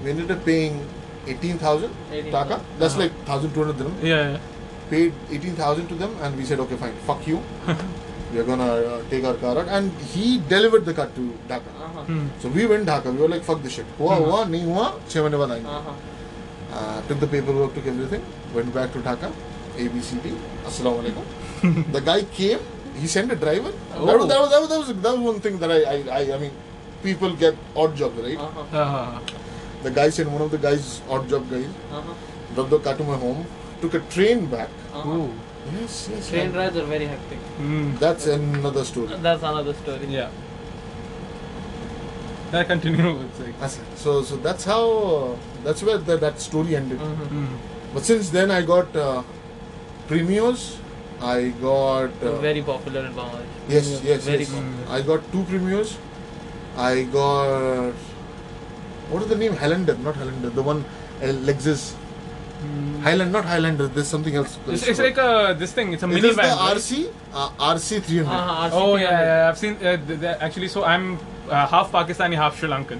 we 0.04 0.12
ended 0.12 0.32
up 0.32 0.44
paying 0.46 0.86
18,000 1.28 1.92
18, 2.12 2.32
taka. 2.32 2.62
That's 2.80 2.94
uh-huh. 2.94 3.04
like 3.04 3.14
1,200 3.28 3.78
dirham. 3.78 3.96
Yeah, 4.02 4.32
yeah. 4.32 4.40
Paid 4.90 5.14
18,000 5.30 5.88
to 5.88 5.96
them 5.96 6.16
and 6.22 6.38
we 6.38 6.46
said, 6.46 6.60
okay, 6.62 6.78
fine, 6.78 6.94
fuck 7.06 7.26
you. 7.28 7.42
we 8.34 8.40
are 8.40 8.44
gonna 8.44 8.64
uh, 8.64 9.04
take 9.10 9.24
our 9.24 9.34
car 9.36 9.58
out. 9.58 9.68
And 9.68 9.92
he 10.14 10.40
delivered 10.40 10.86
the 10.86 10.94
car 10.94 11.08
to 11.08 11.34
Dhaka. 11.48 11.68
Uh-huh. 11.68 12.04
Hmm. 12.04 12.28
So 12.40 12.50
we 12.50 12.66
went 12.66 12.86
Dhaka. 12.86 13.14
We 13.14 13.22
were 13.22 13.28
like, 13.28 13.44
fuck 13.44 13.62
this 13.62 13.74
shit. 13.74 13.86
Hua, 13.98 14.16
hmm. 14.16 14.24
uh-huh. 14.24 14.46
hua, 14.46 15.00
hua. 15.66 15.96
Uh, 16.72 17.02
took 17.08 17.20
the 17.20 17.28
paperwork, 17.28 17.74
took 17.74 17.88
everything, 17.88 18.24
went 18.54 18.74
back 18.74 18.92
to 18.92 19.00
Dhaka, 19.00 19.32
ABCD, 19.78 20.36
Assalamu 20.66 21.02
alaikum. 21.02 21.92
the 21.94 22.02
guy 22.02 22.24
came, 22.24 22.60
he 23.00 23.08
sent 23.08 23.32
a 23.32 23.36
driver. 23.36 23.72
Oh. 23.96 24.06
That, 24.06 24.18
was, 24.20 24.28
that, 24.28 24.40
was, 24.42 24.70
that, 24.70 24.78
was, 24.78 24.88
that 25.02 25.12
was 25.14 25.20
one 25.20 25.40
thing 25.40 25.60
that 25.60 25.72
I, 25.72 25.82
I, 25.84 26.04
I, 26.12 26.36
I 26.36 26.38
mean, 26.38 26.52
people 27.02 27.34
get 27.36 27.56
odd 27.76 27.96
jobs, 27.96 28.20
right? 28.20 28.38
Uh-huh. 28.38 28.82
uh-huh. 28.82 29.20
The 29.84 29.92
guy 29.92 30.10
sent 30.10 30.30
one 30.30 30.42
of 30.42 30.52
the 30.52 30.58
guys, 30.58 31.02
odd 31.10 31.30
job 31.30 31.50
guys, 31.50 31.68
Uh-huh. 31.92 32.14
dropped 32.56 32.70
the 32.72 32.80
car 32.80 32.96
to 32.96 33.04
my 33.04 33.18
home, 33.18 33.46
took 33.82 33.94
a 33.94 34.00
train 34.16 34.46
back. 34.48 34.70
Uh-huh. 34.94 35.28
Yes, 35.80 36.10
yes. 36.12 36.30
Train 36.30 36.46
and 36.48 36.56
rides 36.56 36.78
are 36.78 36.86
very 36.86 37.06
hectic. 37.06 37.38
Hmm. 37.62 37.96
That's 37.98 38.26
another 38.28 38.84
story. 38.86 39.08
That's 39.22 39.44
another 39.44 39.74
story. 39.74 40.08
yeah 40.10 40.30
I 42.54 42.64
continue 42.64 43.20
it's 43.22 43.40
like 43.40 43.72
So, 43.96 44.24
so 44.24 44.38
that's 44.38 44.64
how, 44.64 44.84
uh, 44.90 45.36
that's 45.66 45.84
where 45.84 45.98
the, 45.98 46.16
that 46.18 46.40
story 46.40 46.76
ended. 46.78 46.98
Hmm. 47.00 47.46
But 47.94 48.06
since 48.06 48.30
then, 48.30 48.52
I 48.52 48.62
got 48.62 48.96
uh, 48.96 49.24
premios. 50.08 50.78
I 51.22 51.50
got 51.62 52.12
uh, 52.24 52.36
Very 52.40 52.62
popular 52.62 53.06
in 53.06 53.14
Bangladesh. 53.14 53.68
yes, 53.68 54.02
yes, 54.04 54.24
Very 54.24 54.40
yes. 54.40 54.50
popular. 54.52 54.98
I 54.98 55.02
got 55.02 55.32
two 55.32 55.44
premios. 55.44 55.98
I 56.78 57.04
got 57.04 57.94
what 59.10 59.22
is 59.24 59.30
the 59.30 59.36
name? 59.38 59.56
Highlander, 59.56 59.96
not 59.98 60.16
Highlander. 60.16 60.50
The 60.50 60.64
one 60.64 60.84
uh, 61.22 61.26
Lexus 61.48 61.94
Highland, 63.04 63.32
not 63.32 63.46
Highlander. 63.46 63.88
There's 63.88 64.08
something 64.08 64.36
else. 64.36 64.58
it's, 64.68 64.88
it's 64.88 65.00
like 65.00 65.18
a 65.18 65.56
this 65.58 65.72
thing 65.74 65.94
it's 65.94 66.04
a 66.04 66.08
it 66.08 66.10
mini 66.10 66.30
is 66.30 66.36
the 66.36 66.42
right? 66.42 66.76
RC 66.78 67.14
uh, 67.34 67.50
RC 67.76 68.02
300. 68.02 68.28
Uh-huh. 68.32 68.70
oh 68.74 68.96
RCP 68.96 69.02
yeah, 69.02 69.22
yeah 69.44 69.50
I've 69.50 69.58
seen 69.58 69.74
uh, 69.76 69.98
th- 70.08 70.20
th- 70.20 70.38
actually 70.42 70.68
so 70.68 70.84
I'm 70.84 71.20
uh, 71.50 71.68
half 71.68 71.92
Pakistani 71.92 72.36
half 72.36 72.58
Sri 72.60 72.68
Lankan 72.70 73.00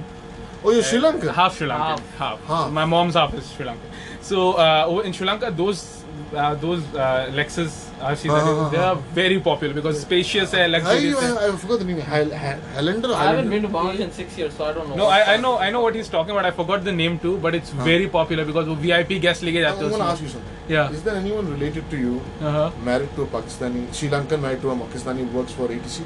Oh, 0.64 0.72
you're 0.72 0.84
Sri 0.84 1.00
Lankan. 1.00 1.34
half 1.34 1.58
Sri 1.58 1.68
Lankan 1.68 2.00
Half. 2.00 2.16
half, 2.18 2.44
Half. 2.46 2.66
So 2.68 2.72
my 2.72 2.86
mom's 2.86 3.16
half 3.16 3.34
is 3.34 3.50
Sri 3.50 3.66
Lankan 3.66 3.90
so 4.22 4.54
uh, 4.54 4.86
over 4.88 5.02
in 5.04 5.12
Sri 5.14 5.26
Lanka 5.26 5.50
those 5.50 5.97
uh, 6.34 6.56
those 6.56 6.84
uh, 6.96 7.32
Lexus 7.34 7.88
RCs, 8.00 8.30
uh, 8.30 8.34
uh-huh. 8.34 8.70
they 8.70 8.78
are 8.78 8.96
very 8.96 9.40
popular 9.40 9.74
because 9.74 10.02
spacious. 10.02 10.54
I, 10.54 10.66
I, 10.66 11.56
forgot 11.56 11.80
the 11.80 11.86
name. 11.86 12.00
Highlander. 12.00 13.14
I 13.14 13.24
haven't 13.32 13.50
been 13.50 13.62
to 13.64 13.68
Bangladesh 13.68 14.00
in 14.00 14.12
six 14.12 14.38
years, 14.38 14.54
so 14.54 14.66
I 14.66 14.74
don't 14.74 14.90
know. 14.90 14.96
No, 14.96 15.06
I, 15.06 15.34
I 15.34 15.38
know, 15.38 15.58
I 15.58 15.70
know 15.70 15.82
what 15.82 15.96
he's 15.96 16.10
talking 16.10 16.32
about. 16.32 16.46
I 16.46 16.52
forgot 16.52 16.84
the 16.84 16.92
name 16.92 17.20
too, 17.20 17.38
but 17.38 17.56
it's 17.56 17.70
very 17.72 18.08
popular 18.08 18.46
because 18.46 18.68
VIP 18.80 19.22
guests 19.22 19.44
lege 19.44 19.56
jate. 19.56 19.66
I 19.66 19.74
want 19.76 19.96
to 19.96 20.04
ask 20.04 20.22
you 20.22 20.30
something. 20.30 20.52
Yeah. 20.70 20.92
Is 20.92 21.04
there 21.04 21.16
anyone 21.16 21.50
related 21.50 21.90
to 21.90 21.98
you 21.98 22.22
uh-huh. 22.42 22.72
married 22.84 23.14
to 23.16 23.24
a 23.24 23.28
Pakistani, 23.28 23.94
Sri 23.94 24.10
Lankan 24.10 24.42
married 24.42 24.62
to 24.62 24.72
a 24.72 24.76
Pakistani 24.76 25.32
works 25.32 25.54
for 25.54 25.68
ATC? 25.68 26.04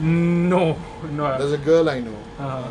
No, 0.00 0.78
no. 1.10 1.38
There's 1.38 1.52
a 1.52 1.58
girl 1.58 1.88
I 1.88 2.00
know. 2.00 2.16
Uh-huh. 2.38 2.68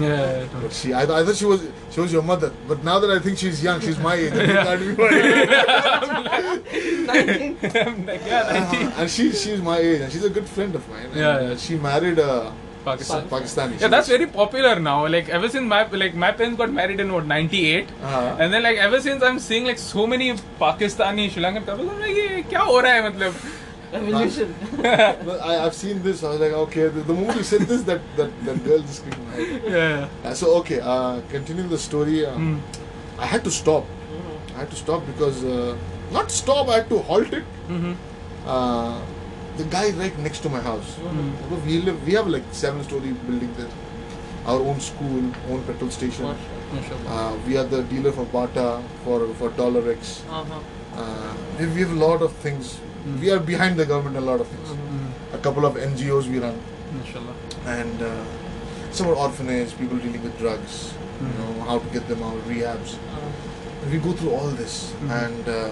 Yeah. 0.00 0.46
But 0.60 0.72
she, 0.72 0.92
I, 0.92 1.02
I 1.02 1.24
thought 1.24 1.36
she 1.36 1.44
was. 1.46 1.62
she 1.91 2.01
was 2.01 2.11
your 2.11 2.23
mother. 2.23 2.51
But 2.67 2.83
now 2.83 2.97
that 2.99 3.11
I 3.11 3.19
think 3.19 3.37
she's 3.37 3.61
young, 3.63 3.79
she's 3.81 3.99
my 3.99 4.15
age. 4.15 4.33
and 4.33 4.47
you 4.47 4.53
can't 4.63 4.79
be 4.81 4.95
my 4.95 5.09
age. 7.17 7.57
I'm 7.75 8.05
like, 8.05 8.21
yeah, 8.25 8.67
90. 8.71 8.85
Uh, 8.85 8.91
and 9.01 9.09
she, 9.09 9.31
she's 9.31 9.61
my 9.61 9.77
age, 9.77 10.01
and 10.01 10.11
she's 10.11 10.23
a 10.23 10.29
good 10.29 10.47
friend 10.47 10.75
of 10.75 10.87
mine. 10.89 11.05
And, 11.07 11.15
Yeah, 11.15 11.29
uh, 11.29 11.41
yeah. 11.49 11.55
She 11.57 11.75
married 11.75 12.19
a 12.19 12.51
Pakistan. 12.85 13.27
Pakistani. 13.29 13.79
Yeah, 13.79 13.87
that's 13.87 14.07
very 14.09 14.27
popular 14.27 14.79
now. 14.79 15.07
Like 15.07 15.29
ever 15.29 15.47
since 15.49 15.63
my 15.73 15.83
like 16.03 16.15
my 16.15 16.31
parents 16.31 16.57
got 16.57 16.71
married 16.71 16.99
in 16.99 17.11
what 17.13 17.25
'98, 17.25 17.89
Uh-huh. 17.89 18.37
and 18.39 18.53
then 18.53 18.63
like 18.63 18.77
ever 18.77 18.99
since 19.01 19.23
I'm 19.23 19.39
seeing 19.39 19.65
like 19.65 19.77
so 19.77 20.05
many 20.05 20.33
Pakistani, 20.59 21.29
Sri 21.31 21.41
Lankan 21.43 21.65
couples, 21.65 21.89
I'm 21.89 21.99
like, 22.01 22.15
ये 22.15 22.41
क्या 22.49 22.61
हो 22.71 22.79
रहा 22.79 22.93
है 22.93 23.09
मतलब? 23.09 23.33
Evolution. 23.92 24.54
But 24.82 25.40
I, 25.42 25.64
I've 25.64 25.74
seen 25.74 26.02
this. 26.02 26.22
I 26.22 26.30
was 26.30 26.40
like, 26.40 26.52
okay. 26.52 26.88
The, 26.88 27.00
the 27.02 27.14
moment 27.14 27.36
you 27.38 27.42
said 27.42 27.62
this, 27.62 27.82
that 27.82 28.00
that, 28.16 28.30
that 28.44 28.64
girl 28.64 28.80
just 28.80 29.02
came. 29.04 29.12
to 29.12 29.20
mind. 29.20 29.62
Yeah. 29.66 30.08
Uh, 30.24 30.34
so 30.34 30.56
okay, 30.60 30.80
uh, 30.80 31.20
continuing 31.30 31.70
the 31.70 31.78
story. 31.78 32.24
Um, 32.26 32.38
Mm. 32.38 32.60
I 33.18 33.26
had 33.26 33.42
to 33.44 33.50
stop. 33.50 33.84
I 34.54 34.58
had 34.60 34.70
to 34.70 34.76
stop 34.76 35.06
because 35.06 35.44
uh, 35.44 35.76
not 36.12 36.30
stop. 36.30 36.68
I 36.68 36.74
had 36.80 36.88
to 36.90 36.98
halt 36.98 37.32
it. 37.32 37.44
Mm-hmm. 37.68 37.94
Uh, 38.46 39.00
the 39.56 39.64
guy 39.64 39.90
right 39.90 40.16
next 40.18 40.40
to 40.46 40.48
my 40.48 40.60
house. 40.60 40.94
Mm. 40.98 41.64
We 41.66 41.80
live. 41.80 42.06
We 42.06 42.12
have 42.14 42.28
like 42.28 42.44
seven-story 42.52 43.12
building 43.26 43.52
there. 43.56 43.70
Our 44.46 44.60
own 44.60 44.80
school, 44.80 45.24
own 45.50 45.62
petrol 45.64 45.90
station. 45.90 46.24
Uh, 46.26 47.36
we 47.46 47.56
are 47.56 47.64
the 47.64 47.82
dealer 47.94 48.12
for 48.12 48.24
Bata 48.26 48.82
for 49.04 49.18
for 49.40 49.50
Dollar 49.62 49.90
X. 49.90 50.22
Uh-huh. 50.30 50.60
Uh, 50.94 51.34
we, 51.58 51.66
we 51.74 51.80
have 51.80 51.92
a 51.96 52.00
lot 52.06 52.22
of 52.22 52.32
things. 52.46 52.78
We 53.20 53.30
are 53.30 53.40
behind 53.40 53.78
the 53.78 53.86
government. 53.86 54.16
A 54.16 54.20
lot 54.20 54.40
of 54.40 54.46
things. 54.48 54.68
A 55.32 55.38
couple 55.38 55.64
of 55.66 55.74
NGOs 55.74 56.28
we 56.28 56.38
run, 56.38 56.58
Inshallah. 57.04 57.34
and 57.66 58.02
uh, 58.02 58.24
some 58.90 59.08
are 59.08 59.14
orphanage, 59.14 59.76
people 59.78 59.98
dealing 59.98 60.22
with 60.22 60.36
drugs. 60.38 60.94
You 61.20 61.26
know 61.38 61.60
how 61.64 61.78
to 61.80 61.88
get 61.90 62.06
them 62.08 62.22
out, 62.22 62.36
rehabs. 62.48 62.94
Uh-huh. 62.94 63.90
We 63.90 63.98
go 63.98 64.12
through 64.12 64.30
all 64.32 64.48
this, 64.48 64.92
Mm-hmm. 64.92 65.10
and 65.10 65.48
uh, 65.48 65.70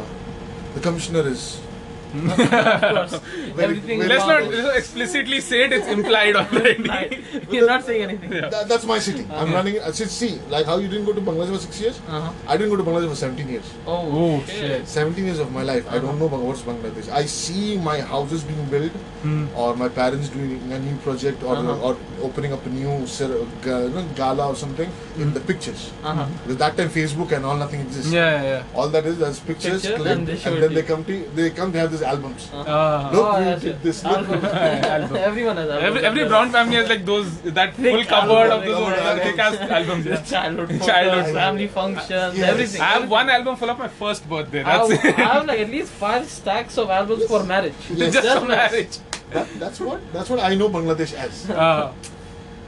the 0.75 0.81
commissioner 0.81 1.21
is 1.27 1.31
Of 1.31 1.35
course. 1.35 1.55
Very- 1.55 1.66
Everything 2.15 4.01
very 4.01 4.03
is 4.03 4.09
Let's 4.09 4.27
not 4.27 4.43
Bangladesh. 4.43 4.53
let's 4.53 4.67
not 4.69 4.77
explicitly 4.77 5.41
say 5.41 5.65
it. 5.65 5.73
It's 5.73 5.87
implied 5.89 6.37
already. 6.37 6.83
Right. 6.97 7.49
We're 7.51 7.67
not 7.67 7.85
saying 7.85 8.03
anything. 8.03 8.33
Yeah. 8.33 8.49
That, 8.49 8.69
that's 8.69 8.85
my 8.85 8.99
city. 8.99 9.27
I'm 9.33 9.53
running 9.53 9.75
it. 9.77 9.83
Uh, 9.83 9.93
see- 9.93 10.05
see, 10.07 10.39
like 10.49 10.67
how 10.67 10.79
you 10.79 10.89
didn't 10.89 11.07
go 11.07 11.13
to 11.13 11.21
Bangladesh 11.21 11.53
for 11.55 11.59
six 11.59 11.81
years. 11.81 12.01
Uh-huh. 12.09 12.33
I 12.47 12.57
didn't 12.57 12.71
go 12.71 12.77
to 12.77 12.83
Bangladesh 12.89 13.09
for 13.11 13.17
17 13.17 13.49
years. 13.49 13.65
Oh, 13.87 14.37
Oh 14.39 14.45
shit. 14.47 14.87
17 14.89 15.25
years 15.25 15.39
of 15.39 15.53
my 15.53 15.63
life, 15.63 15.85
I 15.87 15.97
Uh-huh. 15.97 16.07
don't 16.07 16.19
know 16.19 16.27
what's 16.27 16.63
Bangladesh. 16.63 17.09
I 17.11 17.25
see 17.27 17.77
my 17.79 18.01
houses 18.01 18.45
being 18.45 18.65
built, 18.67 18.93
Hmm. 19.23 19.47
or 19.57 19.75
my 19.77 19.89
parents 19.89 20.29
doing 20.29 20.61
a 20.73 20.79
new 20.79 20.97
project, 21.09 21.43
or 21.43 21.57
Uh-huh. 21.57 21.87
or 21.91 21.97
opening 22.23 22.53
up 22.53 22.65
a 22.67 22.71
new 22.71 23.07
cer- 23.07 23.45
ga- 23.63 23.83
you 23.87 23.91
know, 23.97 24.05
gala 24.15 24.49
or 24.49 24.57
something 24.65 24.91
in 25.19 25.33
the 25.35 25.41
pictures. 25.41 25.91
Uh-huh. 26.05 26.27
Because 26.43 26.59
that 26.65 26.77
time 26.77 26.91
Facebook 26.91 27.33
and 27.33 27.45
all 27.45 27.57
nothing 27.57 27.81
exists. 27.81 28.13
Yeah, 28.13 28.31
yeah. 28.31 28.49
yeah. 28.51 28.63
All 28.75 28.89
that 28.97 29.05
is 29.07 29.19
that's 29.19 29.41
pictures, 29.41 29.83
Pictures 29.83 30.01
clipped, 30.03 30.11
and 30.11 30.29
and 30.53 30.63
then 30.63 30.75
they 30.81 30.83
come 30.93 31.05
to 31.11 31.19
they 31.41 31.51
come. 31.51 31.73
They 31.73 31.81
have 31.85 31.91
these 31.99 32.07
albums. 32.07 32.49
Uh-huh. 32.53 32.71
Uh, 32.71 33.11
Look, 33.13 33.27
Oh, 33.27 33.39
we 33.39 33.45
yes, 33.47 33.61
did 33.63 33.75
yes. 33.75 33.83
this. 33.83 34.05
Look, 34.11 34.17
Album. 34.17 34.45
Album. 34.45 35.17
Everyone 35.17 35.57
has 35.57 35.69
Every, 35.71 35.85
albums. 35.87 36.05
every 36.05 36.29
brown 36.29 36.51
family 36.51 36.77
has 36.77 36.89
like 36.89 37.05
those 37.05 37.41
that 37.59 37.75
Thick 37.75 37.93
full 37.95 38.05
cupboard 38.05 38.51
of 38.57 38.65
those 38.65 38.77
old 38.77 38.95
thick 39.27 39.39
ass 39.39 39.57
albums. 39.79 40.07
Yeah. 40.07 40.23
Childhood 40.23 40.69
photos, 40.71 40.87
Childhood 40.87 41.35
family 41.35 41.69
functions, 41.69 42.39
Yes. 42.39 42.49
everything. 42.51 42.81
I 42.81 42.91
have 42.97 43.11
one 43.11 43.31
album 43.31 43.57
full 43.57 43.71
of 43.71 43.79
my 43.79 43.89
first 43.89 44.29
birthday. 44.29 44.63
I 44.63 44.71
have, 44.79 44.89
That's 44.89 45.05
I 45.05 45.23
have 45.33 45.47
like 45.47 45.61
at 45.61 45.71
least 45.71 45.91
five 45.93 46.29
stacks 46.29 46.79
of 46.79 46.91
albums 46.91 47.25
for 47.25 47.43
marriage. 47.45 47.75
Yes. 47.91 48.13
Just 48.13 48.25
Just 48.27 48.39
for 48.43 48.49
marriage. 48.49 48.99
that, 49.31 49.47
that's 49.59 49.81
what 49.81 50.01
that's 50.13 50.31
what 50.31 50.41
I 50.41 50.55
know 50.55 50.69
Bangladesh 50.69 51.15
as. 51.15 51.51
Uh, 51.51 51.93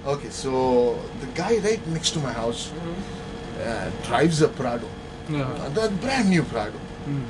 Okay, 0.07 0.31
so 0.31 0.97
the 1.21 1.27
guy 1.35 1.59
right 1.59 1.83
next 1.89 2.11
to 2.13 2.19
my 2.21 2.33
house 2.33 2.73
uh, 3.61 3.91
drives 4.07 4.41
a 4.41 4.49
Prado, 4.49 4.89
yeah. 5.29 5.43
uh, 5.43 5.69
the 5.71 5.91
brand 6.01 6.31
new 6.31 6.43
Prado. 6.45 6.79
Mm. 7.07 7.25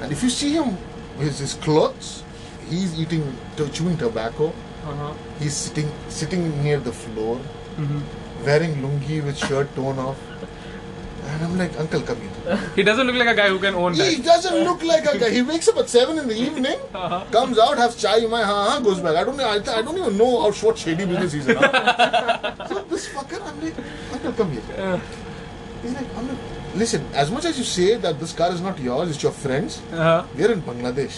And 0.00 0.12
if 0.12 0.22
you 0.22 0.30
see 0.30 0.52
him 0.52 0.76
with 1.18 1.38
his 1.38 1.54
clothes, 1.54 2.22
he's 2.68 2.98
eating, 2.98 3.24
chewing 3.72 3.96
tobacco. 3.96 4.48
Uh-huh. 4.86 5.12
He's 5.40 5.54
sitting 5.54 5.90
sitting 6.08 6.62
near 6.62 6.78
the 6.78 6.92
floor, 6.92 7.40
Mhm. 7.78 8.02
wearing 8.44 8.74
lungi 8.82 9.24
with 9.24 9.38
shirt 9.38 9.74
torn 9.76 9.98
off. 9.98 10.16
And 11.26 11.42
I'm 11.44 11.58
like, 11.58 11.72
Uncle, 11.80 12.02
come 12.02 12.18
here. 12.20 12.58
He 12.76 12.82
doesn't 12.82 13.06
look 13.06 13.16
like 13.16 13.28
a 13.28 13.34
guy 13.34 13.48
who 13.48 13.58
can 13.58 13.74
own 13.74 13.94
He 13.94 14.16
that. 14.16 14.24
doesn't 14.24 14.58
look 14.64 14.82
like 14.84 15.06
a 15.06 15.16
guy. 15.18 15.30
He 15.30 15.40
wakes 15.40 15.68
up 15.68 15.78
at 15.78 15.88
7 15.88 16.18
in 16.18 16.28
the 16.28 16.36
evening, 16.36 16.78
Uh-huh. 16.94 17.24
comes 17.30 17.58
out, 17.58 17.78
has 17.78 17.96
chai, 17.96 18.18
in 18.18 18.30
my 18.30 18.42
ha 18.42 18.58
ha, 18.70 18.80
goes 18.80 19.00
back. 19.00 19.16
I 19.16 19.24
don't 19.24 19.40
I, 19.40 19.54
I 19.78 19.82
don't 19.82 19.96
even 20.02 20.18
know 20.18 20.42
how 20.42 20.52
what 20.66 20.76
shady 20.78 21.06
business 21.06 21.32
he's 21.32 21.48
in. 21.48 21.56
so 22.68 22.84
this 22.90 23.08
fucker, 23.08 23.40
I'm 23.48 23.58
like, 23.64 23.74
Uncle, 24.12 24.32
come 24.32 24.52
here. 24.52 24.62
Uh, 24.78 25.00
He's 25.82 25.92
like, 25.94 26.06
I'm 26.16 26.28
like, 26.28 26.38
listen, 26.75 27.05
as 27.13 27.31
much 27.31 27.45
as 27.45 27.57
you 27.57 27.63
say 27.63 27.95
that 27.95 28.19
this 28.19 28.31
car 28.33 28.51
is 28.51 28.61
not 28.61 28.79
yours, 28.79 29.09
it's 29.09 29.23
your 29.23 29.31
friend's, 29.31 29.81
uh-huh. 29.91 30.23
we're 30.35 30.51
in 30.51 30.61
Bangladesh. 30.61 31.17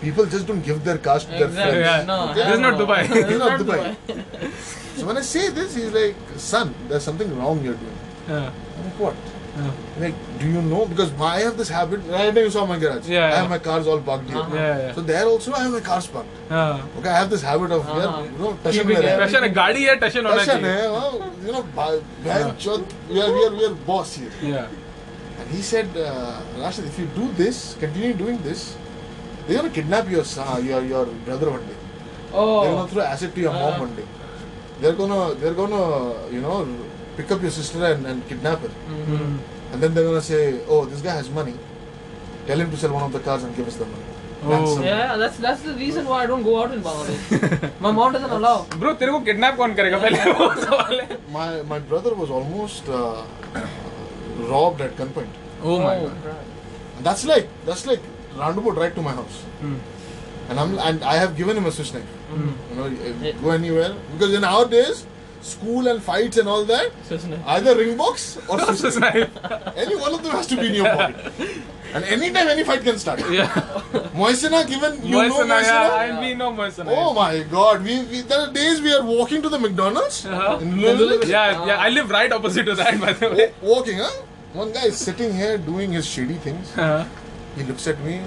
People 0.00 0.26
just 0.26 0.46
don't 0.46 0.60
give 0.60 0.82
their 0.84 0.98
cars 0.98 1.24
to 1.24 1.30
their 1.30 1.44
Exactly. 1.48 1.82
friends. 1.82 2.06
Yeah. 2.06 2.12
No, 2.12 2.34
This 2.34 2.44
is 2.44 2.50
hell 2.50 2.60
not 2.60 2.78
no. 2.78 2.86
Dubai. 2.86 3.00
This 3.08 3.08
This 3.08 3.24
is 3.26 3.32
is 3.32 3.38
not 3.38 3.58
not 3.58 3.66
Dubai. 3.66 3.96
Dubai. 4.06 4.52
So 4.96 5.06
when 5.06 5.16
I 5.16 5.22
say 5.22 5.48
this, 5.50 5.74
he's 5.74 5.92
like, 5.92 6.16
son, 6.36 6.74
there's 6.88 7.02
something 7.02 7.36
wrong 7.38 7.62
you're 7.64 7.74
doing. 7.74 7.98
Uh, 8.28 8.50
I'm 8.78 8.84
like, 8.84 8.98
what? 9.04 9.14
uh, 9.60 9.70
Like, 10.00 10.14
do 10.40 10.48
you 10.56 10.60
know? 10.62 10.84
Because 10.90 11.12
my, 11.20 11.28
I 11.36 11.40
have 11.40 11.56
this 11.56 11.68
habit. 11.68 12.00
Right 12.16 12.34
now 12.34 12.40
you 12.42 12.50
saw 12.50 12.66
my 12.66 12.78
garage. 12.78 13.08
Yeah, 13.08 13.24
I 13.24 13.28
yeah. 13.30 13.36
have 13.40 13.48
my 13.50 13.58
cars 13.58 13.86
all 13.86 14.00
parked 14.10 14.28
here. 14.28 14.38
Uh-huh. 14.38 14.54
yeah, 14.56 14.78
yeah. 14.82 14.92
So 14.98 15.00
there 15.12 15.24
also 15.30 15.52
I 15.52 15.62
have 15.62 15.72
my 15.72 15.80
cars 15.80 16.06
parked. 16.06 16.28
Uh, 16.50 16.82
Okay, 16.98 17.08
I 17.08 17.16
have 17.18 17.30
this 17.30 17.42
habit 17.42 17.72
of 17.78 17.86
Uh-huh. 17.86 18.00
यार, 18.02 18.32
you 18.32 18.38
know, 18.44 18.52
Tashan 18.64 18.72
Keeping 18.72 18.86
में 18.88 19.00
रहना. 19.00 19.08
everything- 19.08 19.26
टशन 19.28 19.42
है 19.44 19.50
गाड़ी 19.62 19.84
है 19.84 19.96
टशन 20.04 20.26
होना 20.26 20.42
टशन 20.42 20.60
चाहिए 20.60 20.76
है, 20.76 20.88
हाँ, 21.00 21.12
you 21.46 21.52
know, 21.56 21.64
by- 21.80 22.02
बहन 22.28 22.54
चोद, 22.66 22.86
we 23.10 23.22
are 23.26 23.32
we 23.38 23.44
are 23.48 23.54
we 23.58 23.66
are 23.70 23.74
boss 23.90 24.14
here. 24.20 24.32
yeah 24.52 24.66
And 25.44 25.48
he 25.50 25.62
said, 25.62 25.88
uh, 25.96 26.40
Rashid, 26.62 26.84
if 26.86 26.98
you 26.98 27.06
do 27.18 27.26
this, 27.32 27.76
continue 27.80 28.12
doing 28.14 28.38
this, 28.42 28.76
they're 29.46 29.56
gonna 29.58 29.70
kidnap 29.70 30.10
your 30.10 30.24
son, 30.24 30.64
your 30.66 30.82
your 30.84 31.06
brother 31.28 31.50
one 31.50 31.64
day. 31.70 31.78
They're 32.32 32.72
gonna 32.72 32.82
Oh. 32.82 32.86
throw 32.94 33.02
acid 33.02 33.34
to 33.36 33.40
your 33.46 33.52
mom 33.52 33.70
Uh-huh. 33.72 33.80
one 33.86 33.94
day. 34.00 34.08
They're 34.82 34.98
gonna 35.00 35.22
they're 35.40 35.54
gonna 35.62 35.82
you 36.34 36.40
know 36.44 36.58
pick 37.16 37.32
up 37.36 37.42
your 37.48 37.50
sister 37.60 37.84
and, 37.92 38.06
and 38.12 38.28
kidnap 38.28 38.60
her. 38.66 38.72
Mhm. 38.98 39.32
And 39.72 39.82
then 39.82 39.94
they're 39.94 40.04
gonna 40.10 40.22
say, 40.28 40.42
oh, 40.68 40.84
this 40.92 41.00
guy 41.08 41.16
has 41.22 41.30
money. 41.40 41.56
Tell 42.46 42.58
him 42.64 42.70
to 42.70 42.76
sell 42.84 42.92
one 42.98 43.04
of 43.08 43.12
the 43.16 43.20
cars 43.26 43.42
and 43.48 43.56
give 43.56 43.66
us 43.72 43.76
the 43.82 43.88
money. 43.94 44.06
Oh. 44.44 44.50
Ransom. 44.52 44.84
Yeah, 44.90 45.16
that's 45.22 45.36
that's 45.46 45.62
the 45.70 45.74
reason 45.80 46.06
why 46.12 46.20
I 46.24 46.26
don't 46.30 46.42
go 46.50 46.54
out 46.62 46.72
in 46.76 46.80
Bangladesh. 46.86 47.74
My 47.86 47.92
mom 47.98 48.12
doesn't 48.18 48.36
allow. 48.38 48.54
Bro 48.84 48.92
तेरे 49.02 49.12
को 49.16 49.20
kidnap 49.26 49.56
कौन 49.56 49.74
करेगा 49.80 49.98
पहले 50.04 50.32
वो 50.38 50.48
सवाल 50.64 51.00
है 51.00 51.18
My 51.38 51.48
my 51.74 51.80
brother 51.92 52.14
was 52.22 52.30
almost 52.38 52.88
uh, 53.00 53.24
robbed 54.51 54.81
at 54.81 54.95
gunpoint. 54.95 55.29
oh 55.63 55.79
my 55.79 55.95
Oh, 55.97 56.09
god 56.23 56.37
that's 57.01 57.25
like 57.25 57.47
that's 57.65 57.85
like 57.87 57.99
roundabout 58.37 58.77
right 58.77 58.93
to 58.95 59.01
my 59.01 59.11
house. 59.11 59.41
Hmm. 59.61 59.75
And 60.49 60.59
I'm 60.59 60.77
and 60.79 61.03
I 61.03 61.15
have 61.15 61.35
given 61.37 61.57
him 61.57 61.65
a 61.65 61.71
switch 61.71 61.93
knife. 61.93 62.03
Hmm. 62.29 62.49
You 62.69 62.75
know, 62.75 62.85
you- 62.87 63.33
go 63.41 63.51
anywhere 63.51 63.93
because 64.13 64.33
in 64.33 64.43
our 64.43 64.65
days, 64.73 65.05
school 65.41 65.87
and 65.87 66.01
fights 66.01 66.37
and 66.37 66.47
all 66.47 66.63
that, 66.65 66.91
So 67.09 67.15
it's 67.15 67.25
nice. 67.25 67.39
either 67.55 67.75
ring 67.75 67.97
box 67.97 68.37
or 68.47 68.57
That's 68.63 68.79
switch 68.79 68.97
knife. 68.97 69.29
Any 69.75 69.95
one 69.95 70.13
of 70.13 70.23
them 70.23 70.31
has 70.31 70.47
to 70.47 70.55
be 70.57 70.67
in 70.67 70.75
your 70.75 70.89
pocket. 70.95 71.33
And 71.95 72.03
anytime 72.03 72.49
any 72.49 72.63
fight 72.65 72.81
can 72.83 72.97
start. 72.99 73.19
Yeah. 73.31 73.47
Moisena, 74.21 74.67
given 74.67 74.95
you 75.05 75.15
Moisena, 75.15 75.29
know 75.29 75.55
Moisena. 75.55 75.63
Yeah, 75.63 76.03
and 76.03 76.19
we 76.19 76.33
know 76.35 76.51
Moisena. 76.51 76.87
Oh 76.89 77.13
my 77.13 77.43
god. 77.43 77.83
We, 77.83 78.03
we 78.03 78.21
there 78.21 78.39
are 78.41 78.51
days 78.51 78.81
we 78.81 78.93
are 78.93 79.03
walking 79.03 79.41
to 79.41 79.49
the 79.49 79.57
McDonald's 79.57 80.25
uh-huh. 80.25 80.57
in 80.61 80.77
Yeah, 80.77 80.89
uh, 80.89 81.25
yeah. 81.25 81.51
Uh-huh. 81.51 81.85
I 81.87 81.89
live 81.89 82.09
right 82.09 82.31
opposite 82.31 82.65
to 82.65 82.75
that 82.75 82.99
by 82.99 83.13
the 83.13 83.29
way. 83.29 83.53
Walking, 83.61 83.99
huh? 83.99 84.11
One 84.53 84.73
guy 84.73 84.87
is 84.87 84.97
sitting 84.97 85.33
here 85.33 85.57
doing 85.57 85.93
his 85.93 86.05
shady 86.05 86.35
things. 86.35 86.77
Uh-huh. 86.77 87.05
He 87.55 87.63
looks 87.63 87.87
at 87.87 87.99
me. 88.01 88.19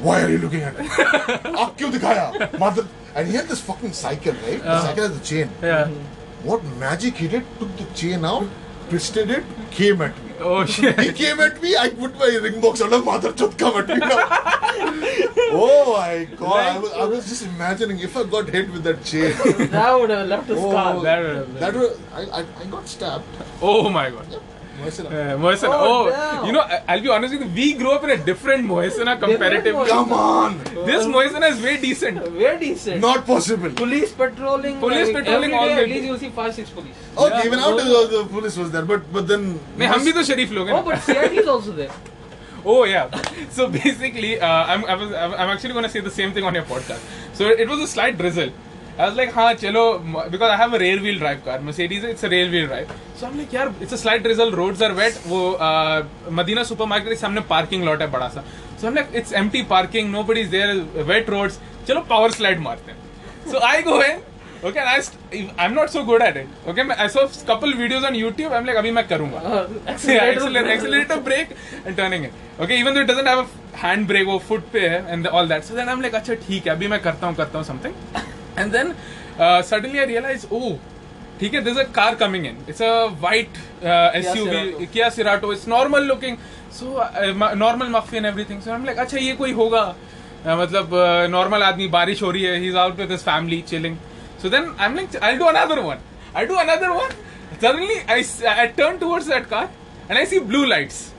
Why 0.00 0.22
are 0.22 0.30
you 0.30 0.38
looking 0.38 0.62
at 0.62 0.78
me? 0.78 0.86
Ah, 0.98 1.72
Akyu. 1.72 2.58
Mother 2.60 2.86
and 3.16 3.26
he 3.26 3.34
had 3.34 3.48
this 3.48 3.60
fucking 3.60 3.92
cycle, 3.92 4.34
right? 4.34 4.60
Uh-huh. 4.60 4.74
The 4.74 4.82
cycle 4.82 5.08
has 5.08 5.16
a 5.16 5.24
chain. 5.24 5.50
Yeah. 5.62 5.88
What 6.44 6.62
magic 6.78 7.14
he 7.16 7.28
did, 7.28 7.44
took 7.58 7.74
the 7.76 7.84
chain 7.94 8.24
out, 8.24 8.46
twisted 8.90 9.30
it, 9.30 9.44
came 9.70 10.02
at 10.02 10.16
me 10.22 10.25
oh 10.40 10.64
shit 10.74 10.98
He 11.00 11.12
came 11.12 11.40
at 11.40 11.60
me. 11.62 11.76
I 11.76 11.90
put 11.90 12.18
my 12.18 12.26
ring 12.42 12.60
box 12.60 12.80
on. 12.80 12.90
Mother, 13.04 13.32
chut, 13.32 13.56
come 13.58 13.76
at 13.78 13.88
me 13.88 13.96
now. 13.96 14.08
oh 15.52 15.94
my 15.96 16.24
god! 16.36 16.76
I 16.76 16.78
was, 16.78 16.92
I 16.92 17.04
was 17.04 17.28
just 17.28 17.44
imagining 17.44 17.98
if 18.00 18.16
I 18.16 18.24
got 18.24 18.48
hit 18.48 18.70
with 18.72 18.82
that 18.84 19.04
chain. 19.04 19.32
That 19.70 19.94
would 19.98 20.10
have 20.10 20.28
left 20.28 20.50
a 20.50 20.54
Oh, 20.54 20.70
scar. 20.70 21.02
that 21.02 21.18
would 21.22 21.36
have 21.36 21.46
been- 21.52 21.60
That 21.60 21.74
was 21.74 21.98
I, 22.14 22.20
I, 22.40 22.44
I 22.60 22.64
got 22.66 22.88
stabbed. 22.88 23.24
oh 23.62 23.88
my 23.88 24.10
god 24.10 24.26
Moisena. 24.81 25.07
Uh, 25.07 25.37
Moisena. 25.41 25.69
Oh, 25.73 25.87
Oh, 25.87 26.09
damn. 26.09 26.45
you 26.45 26.51
know, 26.53 26.61
I- 26.61 26.81
I'll 26.89 27.01
be 27.01 27.09
honest 27.15 27.33
with 27.33 27.41
you. 27.43 27.49
We 27.55 27.73
grew 27.79 27.91
up 27.95 28.03
in 28.05 28.11
a 28.11 28.17
different 28.29 28.65
Moisena 28.69 29.13
comparatively. 29.23 29.73
Moisena. 29.79 29.89
Come 29.89 30.13
on! 30.13 30.55
This 30.89 31.05
Moisena 31.15 31.49
is 31.51 31.61
way 31.65 31.75
decent. 31.83 32.17
Very 32.37 32.57
decent. 32.63 33.01
Not 33.01 33.25
possible. 33.27 33.69
Police 33.81 34.11
patrolling. 34.21 34.79
Police 34.85 35.09
like, 35.11 35.17
patrolling 35.19 35.53
every 35.53 35.59
all 35.59 35.67
day, 35.67 35.75
the 35.75 35.81
At 35.83 35.89
least 35.89 36.01
day. 36.01 36.07
you'll 36.07 36.17
see 36.23 36.29
five, 36.39 36.55
six 36.55 36.69
police. 36.79 36.95
Oh, 37.17 37.27
Yeah. 37.27 37.45
even 37.49 37.59
out 37.59 37.77
the, 37.77 38.07
the 38.15 38.23
police 38.37 38.57
was 38.63 38.71
there, 38.77 38.87
but 38.93 39.05
but 39.19 39.27
then. 39.33 39.45
नहीं 39.77 39.89
हम 39.93 40.05
भी 40.05 40.13
तो 40.19 40.23
शरीफ 40.31 40.51
लोग 40.59 40.69
हैं 40.69 40.79
Oh, 40.79 40.81
but 40.89 41.05
CID 41.09 41.37
is 41.43 41.47
also 41.57 41.77
there. 41.83 41.91
Oh 42.73 42.79
yeah. 42.93 43.21
So 43.59 43.67
basically, 43.75 44.33
uh, 44.39 44.63
I'm 44.73 44.83
I 44.85 44.95
was 45.03 45.13
I'm 45.19 45.53
actually 45.53 45.73
going 45.77 45.87
to 45.89 45.93
say 45.93 46.01
the 46.09 46.15
same 46.17 46.33
thing 46.39 46.43
on 46.49 46.59
your 46.61 46.65
podcast. 46.73 47.07
So 47.39 47.47
it 47.65 47.71
was 47.75 47.79
a 47.85 47.87
slight 47.93 48.19
drizzle. 48.19 48.51
I 48.98 49.06
was 49.06 49.16
like, 49.16 49.32
हाँ 49.32 49.54
चलो 49.54 49.82
because 50.30 50.50
I 50.50 50.56
have 50.56 50.72
a 50.72 50.78
rear 50.78 51.00
wheel 51.00 51.18
drive 51.18 51.44
car. 51.44 51.60
Mercedes 51.60 52.04
it's 52.04 52.24
a 52.24 52.28
rear 52.28 52.50
wheel 52.50 52.66
drive. 52.66 52.92
So 53.18 53.26
I'm 53.26 53.36
like 53.38 53.52
यार 53.52 53.92
a 53.92 53.96
slight 53.96 54.22
drizzle. 54.22 54.52
Roads 54.52 54.80
are 54.80 54.94
wet. 54.94 55.18
वो 55.26 55.40
uh, 55.68 56.30
Medina 56.38 56.62
supermarket 56.70 57.08
के 57.08 57.16
सामने 57.16 57.40
parking 57.50 57.84
lot 57.84 58.00
है 58.02 58.10
बड़ा 58.10 58.28
सा. 58.28 58.44
So 58.80 58.88
I'm 58.88 58.96
like 58.96 59.12
it's 59.12 59.32
empty 59.42 59.62
parking. 59.74 60.10
Nobody's 60.14 60.50
there. 60.50 60.72
Wet 61.12 61.28
roads. 61.34 61.58
चलो 61.88 62.00
power 62.10 62.30
slide 62.30 62.60
मारते 62.60 62.92
हैं. 62.92 62.98
So 63.52 63.60
I 63.72 63.82
go 63.82 64.00
in. 64.02 64.22
Okay 64.66 64.80
I 64.80 65.00
am 65.64 65.72
not 65.72 65.88
so 65.88 66.02
good 66.04 66.22
at 66.22 66.36
it 66.36 66.68
okay 66.68 66.82
मैं 66.84 66.96
couple 67.48 67.72
videos 67.74 68.04
on 68.04 68.14
YouTube 68.16 68.52
I 68.52 68.58
am 68.58 68.64
like 68.66 68.78
अभी 68.78 68.90
मैं 68.90 69.06
करूँगा। 69.08 69.38
Accelerator 69.92 71.20
brake 71.28 71.50
and 71.86 71.96
turning 71.96 72.24
it 72.24 72.62
okay 72.62 72.78
even 72.80 72.94
though 72.94 73.00
it 73.00 73.06
doesn't 73.06 73.28
have 73.28 73.40
a 73.40 73.46
hand 73.84 74.06
brake 74.08 74.26
वो 74.26 74.38
foot 74.48 74.64
पे 74.72 74.88
है 74.88 75.04
and 75.12 75.26
all 75.26 75.48
that 75.48 75.62
so 75.64 75.74
then 75.74 75.88
I 75.88 75.94
am 75.94 76.00
like 76.00 76.14
अच्छा 76.14 76.34
ठीक 76.46 76.66
है 76.66 76.72
अभी 76.72 76.88
मैं 76.88 77.00
करता 77.02 77.26
हूँ 77.26 77.34
करता 77.36 77.58
हूँ 77.58 77.66
something 77.66 77.94
and 78.58 78.72
then 78.72 78.92
suddenly 79.40 79.98
I 79.98 80.06
realise 80.06 80.46
oh 80.52 80.72
ठीक 81.40 81.54
है 81.54 81.60
this 81.60 81.78
a 81.78 81.82
car 81.94 82.14
coming 82.24 82.46
in 82.46 82.58
it's 82.68 82.82
a 82.82 82.90
white 83.22 83.56
ass 83.84 84.32
Kia 84.92 85.08
Cerato 85.10 85.52
it's 85.52 85.68
normal 85.68 86.04
looking 86.08 86.36
so 86.78 87.54
normal 87.56 87.88
मफी 87.90 88.16
and 88.16 88.26
everything 88.26 88.60
so 88.62 88.70
I 88.70 88.76
am 88.76 88.84
like 88.84 88.98
अच्छा 88.98 89.18
ये 89.18 89.32
कोई 89.42 89.52
होगा? 89.52 89.84
मतलब 90.48 90.90
नॉर्मल 91.30 91.62
आदमी 91.62 91.86
बारिश 91.94 92.22
हो 92.22 92.30
रही 92.30 92.42
है 92.42 92.58
he 92.60 92.68
is 92.68 92.76
out 92.78 92.98
with 92.98 93.10
his 93.10 93.20
family 93.20 93.60
chilling 93.68 93.96
then 94.42 94.74
I 94.78 94.86
am 94.86 94.96
like 94.96 95.16
I 95.22 95.36
do 95.36 95.44
another 95.44 95.78
one 95.78 95.98
I 96.36 96.46
do 96.46 96.54
another 96.54 96.88
one 96.88 97.14
suddenly 97.60 97.98
I, 98.08 98.24
I 98.46 98.68
turn 98.68 98.98
towards 98.98 99.26
that 99.26 99.48
car 99.48 99.70
and 100.08 100.18
I 100.18 100.24
see 100.24 100.38
blue 100.38 100.66
lights. 100.66 101.12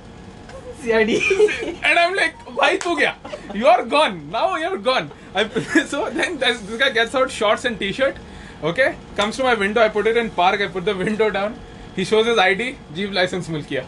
And 0.84 2.00
I'm 2.00 2.16
like, 2.16 2.36
why 2.56 2.78
tu 2.78 2.96
gaya? 2.98 3.16
You're 3.54 3.86
gone. 3.86 4.30
Now 4.30 4.56
you're 4.56 4.78
gone. 4.78 5.12
I, 5.34 5.48
so 5.86 6.10
then 6.10 6.38
this, 6.38 6.62
this 6.62 6.80
guy 6.80 6.92
gets 6.92 7.16
out 7.16 7.32
shorts 7.32 7.66
and 7.66 7.80
t-shirt. 7.80 8.16
Okay, 8.64 8.96
comes 9.16 9.38
to 9.38 9.44
my 9.44 9.54
window. 9.54 9.82
I 9.82 9.90
put 9.90 10.08
it 10.08 10.18
in 10.18 10.30
park. 10.30 10.62
I 10.62 10.68
put 10.68 10.86
the 10.86 10.96
window 10.96 11.30
down. 11.30 11.56
He 11.96 12.04
shows 12.04 12.26
his 12.28 12.38
ID. 12.38 12.78
Jeep 12.96 13.12
license 13.12 13.50
mil 13.50 13.64
kiya. 13.64 13.86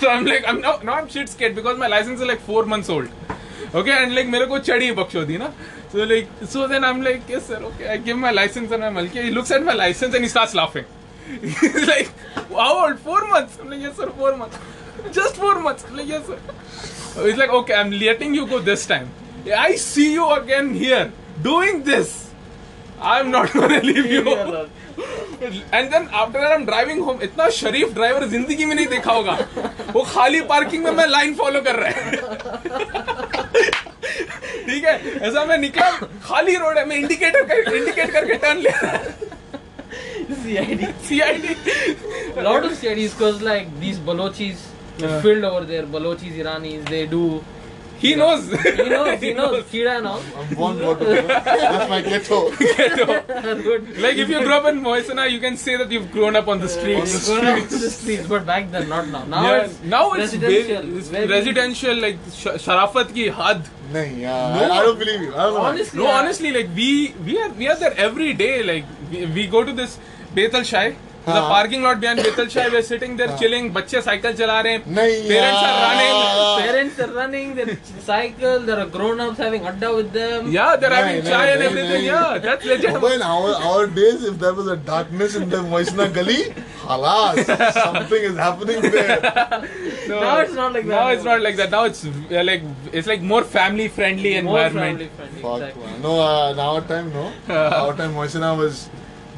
so 0.00 0.10
I'm 0.10 0.24
like, 0.24 0.44
I'm 0.46 0.60
now, 0.60 0.78
now 0.82 0.94
I'm 0.94 1.08
shit 1.08 1.28
scared 1.28 1.54
because 1.54 1.78
my 1.78 1.86
license 1.86 2.20
is 2.20 2.26
like 2.26 2.40
four 2.40 2.64
months 2.64 2.88
old. 2.88 3.08
Okay, 3.74 3.90
and 3.90 4.14
like 4.14 4.26
मेरे 4.26 4.46
को 4.46 4.58
चढ़ी 4.58 4.92
बख्शोदी 4.92 5.38
ना. 5.38 5.52
So 5.92 6.04
like, 6.04 6.28
so 6.44 6.66
then 6.66 6.84
I'm 6.84 7.02
like, 7.02 7.28
yes 7.28 7.46
sir, 7.46 7.56
okay. 7.56 7.88
I 7.88 7.96
give 7.98 8.16
my 8.16 8.30
license 8.30 8.70
and 8.72 8.84
I'm 8.84 8.94
like, 8.94 9.10
he 9.12 9.30
looks 9.30 9.50
at 9.50 9.62
my 9.62 9.74
license 9.74 10.14
and 10.14 10.24
he 10.24 10.28
starts 10.28 10.54
laughing. 10.54 10.84
He's 11.40 11.86
like, 11.86 12.10
how 12.50 12.86
old? 12.86 12.98
Four 13.00 13.26
months. 13.28 13.58
I'm 13.60 13.70
like, 13.70 13.80
yes 13.80 13.96
sir, 13.96 14.10
four 14.10 14.36
months. 14.36 14.58
Just 15.12 15.36
four 15.36 15.60
months. 15.60 15.84
I'm 15.88 15.96
like, 15.96 16.08
yes 16.08 16.26
sir. 16.26 16.38
He's 17.24 17.36
like, 17.36 17.50
okay, 17.50 17.74
I'm 17.74 17.90
letting 17.90 18.34
you 18.34 18.46
go 18.46 18.58
this 18.58 18.86
time. 18.86 19.10
I 19.56 19.76
see 19.76 20.12
you 20.12 20.30
again 20.32 20.74
here 20.74 21.12
doing 21.42 21.82
this. 21.84 22.30
I'm 23.00 23.30
not 23.30 23.52
gonna 23.52 23.80
leave 23.80 24.06
you. 24.06 24.36
And 25.72 25.92
then 25.92 26.08
after 26.12 26.40
that 26.40 26.52
I'm 26.52 26.64
driving 26.64 27.02
home. 27.02 27.20
इतना 27.22 27.48
शरीफ 27.56 27.92
driver 27.94 28.26
ज़िंदगी 28.28 28.64
में 28.66 28.74
नहीं 28.74 28.86
देखा 28.86 29.12
होगा 29.12 29.38
वो 29.92 30.02
खाली 30.12 30.40
parking 30.52 30.84
में 30.84 30.90
मैं 30.90 31.06
लाइन 31.06 31.34
फॉलो 31.34 31.60
कर 31.66 31.76
रहा 31.76 31.90
है 31.90 33.25
ठीक 34.66 34.84
है? 34.84 35.18
ऐसा 35.28 35.44
मैं 35.44 35.58
निकला 35.58 35.90
खाली 36.24 36.56
रोड 36.56 36.78
है 36.78 36.84
मैं 36.88 36.96
इंडिकेटर 36.96 37.42
कर, 37.44 37.74
इंडिकेट 37.74 38.10
करके 38.12 38.34
टर्न 38.34 38.58
ले 38.58 38.70
CID 40.34 40.86
CID 41.08 41.54
lot 42.42 42.64
of 42.64 42.72
CID 42.74 43.04
is 43.04 43.42
like 43.44 43.68
these 43.80 43.98
Balochis 44.06 44.64
field 45.02 45.44
over 45.44 45.64
there 45.64 45.84
Balochis 45.92 46.38
Iranians 46.38 46.88
they 46.88 47.04
do 47.06 47.22
he 47.98 48.14
knows 48.14 48.42
He 48.50 48.88
knows. 48.88 49.20
He 49.20 49.32
knows. 49.34 49.64
Kira 49.72 49.98
and 49.98 50.06
all. 50.06 50.22
I'm 50.38 50.54
born 50.54 50.80
water. 50.86 51.22
That's 51.22 51.88
my 51.90 52.00
ghetto. 52.02 52.50
Good. 52.56 53.98
like 54.00 54.16
if 54.16 54.28
you 54.28 54.38
grew 54.40 54.52
up 54.54 54.66
in 54.66 54.80
Moisena 54.80 55.30
you 55.30 55.40
can 55.40 55.56
say 55.56 55.76
that 55.76 55.90
you've 55.90 56.10
grown 56.12 56.36
up 56.36 56.48
on 56.48 56.60
the 56.60 56.68
streets 56.68 57.28
On 57.30 57.36
the 57.36 57.42
Going 57.42 57.46
out 57.46 57.56
streets. 57.58 57.72
to 57.74 57.78
the 57.86 57.90
streets, 57.90 58.26
but 58.28 58.46
back 58.46 58.70
then 58.70 58.88
not 58.88 59.08
now. 59.08 59.24
Now 59.24 59.42
Yeah, 59.46 59.62
it's 59.64 59.80
now 59.82 60.12
it's 60.12 60.20
residential. 60.34 60.82
very- 60.82 60.98
it's 60.98 61.08
very- 61.08 61.26
residential 61.26 61.96
like 62.06 62.18
sh- 62.32 62.58
sharafat 62.66 63.14
ki 63.14 63.28
had 63.40 63.64
Nahi, 63.92 64.18
yeah. 64.20 64.54
No. 64.60 64.62
I, 64.74 64.78
I 64.78 64.82
don't 64.84 64.98
believe 64.98 65.20
you. 65.22 65.32
I 65.34 65.42
don't 65.44 65.54
know. 65.54 65.60
Honestly, 65.70 65.98
No, 65.98 66.06
yeah. 66.06 66.18
honestly, 66.20 66.50
like 66.58 66.70
we 66.74 67.14
we 67.24 67.38
are 67.40 67.50
we 67.50 67.68
are 67.68 67.76
there 67.76 67.94
every 67.96 68.32
day. 68.34 68.54
Like 68.70 68.84
we, 69.10 69.26
we 69.26 69.46
go 69.46 69.62
to 69.64 69.72
this 69.72 69.98
Bethel 70.34 70.64
Shai 70.64 70.96
there's 71.25 71.37
a 71.37 71.41
हाँ. 71.41 71.49
parking 71.49 71.83
lot 71.83 71.99
behind 72.01 72.19
Betal 72.19 72.47
Shai. 72.49 72.67
We're 72.69 72.81
sitting 72.81 73.15
there 73.17 73.27
हाँ. 73.27 73.37
chilling. 73.39 73.69
बच्चे 73.73 74.01
cycle 74.01 74.33
चला 74.37 74.59
रहे 74.61 74.73
हैं. 74.73 74.93
नहीं 74.95 75.17
Parents 75.31 75.65
are 75.65 75.75
running. 75.81 76.15
यार। 76.21 76.61
Parents 76.61 76.99
are 76.99 77.09
running, 77.17 77.51
they 77.59 77.75
cycle, 78.05 78.59
there 78.69 78.79
are 78.83 78.87
grown-ups 78.95 79.37
having 79.37 79.67
adda 79.71 79.91
with 79.97 80.11
them. 80.13 80.47
Yeah, 80.51 80.75
they're 80.75 80.93
having 80.95 81.19
नहीं, 81.21 81.29
chai 81.31 81.41
नहीं, 81.41 81.51
and 81.51 81.61
नहीं, 81.61 81.69
everything. 81.69 81.91
नहीं. 81.91 82.07
Yeah, 82.07 82.37
that's 82.45 82.65
legit. 82.71 82.99
But 83.03 83.11
in 83.17 83.21
our, 83.21 83.51
our 83.71 83.85
days, 83.99 84.23
if 84.31 84.39
there 84.39 84.53
was 84.61 84.67
a 84.67 84.75
darkness 84.77 85.35
in 85.35 85.47
the 85.49 85.57
Moisna 85.73 86.07
Gully, 86.17 86.39
halas, 86.87 87.43
something 87.73 88.23
is 88.31 88.35
happening 88.37 88.81
there. 88.81 89.19
No, 90.07 90.19
Now 90.21 90.39
it's 90.39 90.53
not 90.53 90.73
like 90.73 90.87
that 90.87 90.95
Now 90.95 91.07
it's 91.09 91.19
anymore. 91.21 91.35
not 91.37 91.43
like 91.43 91.55
that. 91.57 91.69
Now 91.77 91.83
it's 91.83 92.03
uh, 92.05 92.43
like 92.43 92.63
it's 92.91 93.07
like 93.07 93.21
more 93.21 93.43
family 93.43 93.87
friendly 93.99 94.33
More 94.41 94.57
environment. 94.63 94.97
family 94.97 95.09
friendly. 95.19 95.41
Fuck, 95.43 95.61
exactly. 95.61 95.85
man. 95.91 96.01
No, 96.01 96.19
uh, 96.19 96.51
in 96.51 96.59
our 96.59 96.81
time, 96.81 97.13
no. 97.13 97.27
our 97.59 97.93
time, 98.01 98.15
Moisna 98.15 98.57
was 98.63 98.81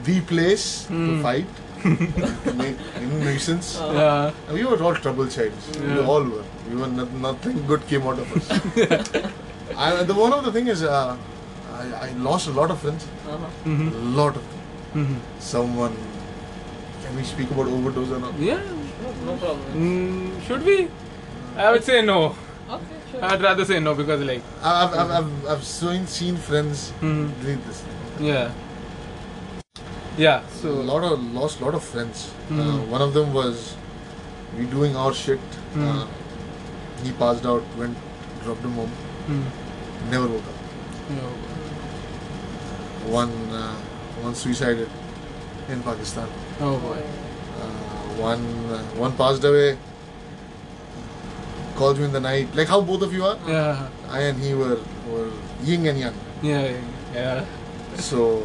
the 0.06 0.18
place 0.32 0.66
Hmm. 0.88 1.04
to 1.10 1.22
fight, 1.28 1.60
to 1.83 2.53
make 2.63 2.77
you 3.01 3.07
know, 3.07 3.19
nuisance. 3.25 3.79
Uh, 3.81 3.93
Yeah. 3.95 4.33
And 4.49 4.55
we 4.59 4.65
were 4.65 4.83
all 4.83 4.95
trouble 4.95 5.27
childs. 5.27 5.79
We 5.81 5.99
all 6.01 6.25
were. 6.25 6.45
We 6.71 6.77
were 6.77 6.87
not, 6.89 7.11
nothing 7.13 7.67
good 7.67 7.87
came 7.87 8.03
out 8.07 8.19
of 8.19 8.33
us. 8.37 8.51
and 9.77 10.09
the 10.09 10.15
one 10.15 10.33
of 10.33 10.45
the 10.45 10.53
thing 10.53 10.69
is, 10.69 10.83
uh, 10.83 11.17
I, 11.73 12.09
I 12.09 12.11
lost 12.29 12.49
a 12.49 12.53
lot 12.53 12.71
of 12.71 12.79
friends. 12.81 13.07
uh-huh. 13.29 13.47
Mhm. 13.65 13.93
A 13.95 14.05
lot 14.21 14.37
of 14.37 14.45
them. 14.51 15.07
Mhm. 15.07 15.17
Someone. 15.41 15.97
Can 17.05 17.17
we 17.17 17.23
speak 17.25 17.51
about 17.51 17.67
overdose 17.69 18.11
or 18.11 18.19
not? 18.21 18.39
Yeah. 18.39 18.61
No, 19.03 19.33
no 19.33 19.37
problem. 19.37 19.75
Mm, 19.75 20.47
should 20.47 20.65
we? 20.65 20.89
I 21.57 21.71
would 21.73 21.85
say 21.85 22.03
no. 22.03 22.35
Okay, 22.69 22.97
sure. 23.11 23.25
I'd 23.25 23.41
rather 23.41 23.65
say 23.65 23.79
no 23.81 23.95
because 23.95 24.21
like 24.31 24.43
I've, 24.63 24.93
I've, 24.95 25.11
I've, 25.19 25.47
I've 25.53 25.65
seen, 25.65 26.07
seen 26.07 26.37
friends 26.37 26.93
Mhm. 27.01 27.31
doing 27.43 27.61
this. 27.67 27.83
yeah. 28.21 28.51
Yeah. 30.19 30.41
So 30.61 30.69
a 30.69 30.87
lot 30.93 31.05
of 31.05 31.23
lost 31.33 31.61
lot 31.65 31.75
of 31.75 31.83
friends. 31.89 32.23
Uh, 32.51 32.55
Mhm. 32.55 32.89
one 32.95 33.03
of 33.07 33.13
them 33.15 33.33
was 33.33 33.75
we 34.59 34.65
doing 34.77 34.97
our 34.97 35.13
shit. 35.15 35.41
Uh, 35.75 35.79
Mhm. 35.79 36.07
he 37.05 37.13
passed 37.23 37.47
out, 37.51 37.63
went, 37.83 37.97
dropped 38.45 38.65
him 38.69 38.75
home, 38.81 38.91
mm. 39.29 39.45
never 40.15 40.27
woke 40.35 40.49
up. 40.53 40.59
Yeah. 41.17 41.29
One 43.19 43.33
uh, 43.61 43.75
one 44.23 44.35
suicided 44.35 44.89
in 45.75 45.83
Pakistan. 45.91 46.29
Oh 46.61 46.77
boy. 46.87 46.99
Uh, 47.61 48.23
one 48.31 48.45
uh, 48.79 48.83
one 49.05 49.13
passed 49.23 49.45
away. 49.53 49.69
Called 51.79 51.99
me 51.99 52.05
in 52.07 52.13
the 52.13 52.21
night, 52.21 52.49
like 52.61 52.67
how 52.75 52.81
both 52.81 53.03
of 53.03 53.13
you 53.15 53.25
are. 53.25 53.37
Yeah. 53.47 53.87
I 54.11 54.21
and 54.31 54.43
he 54.43 54.53
were 54.63 54.79
were 55.11 55.31
yin 55.63 55.87
and 55.87 55.99
yang. 56.07 56.17
Yeah. 56.43 56.73
Yeah. 57.15 57.45
So 57.99 58.43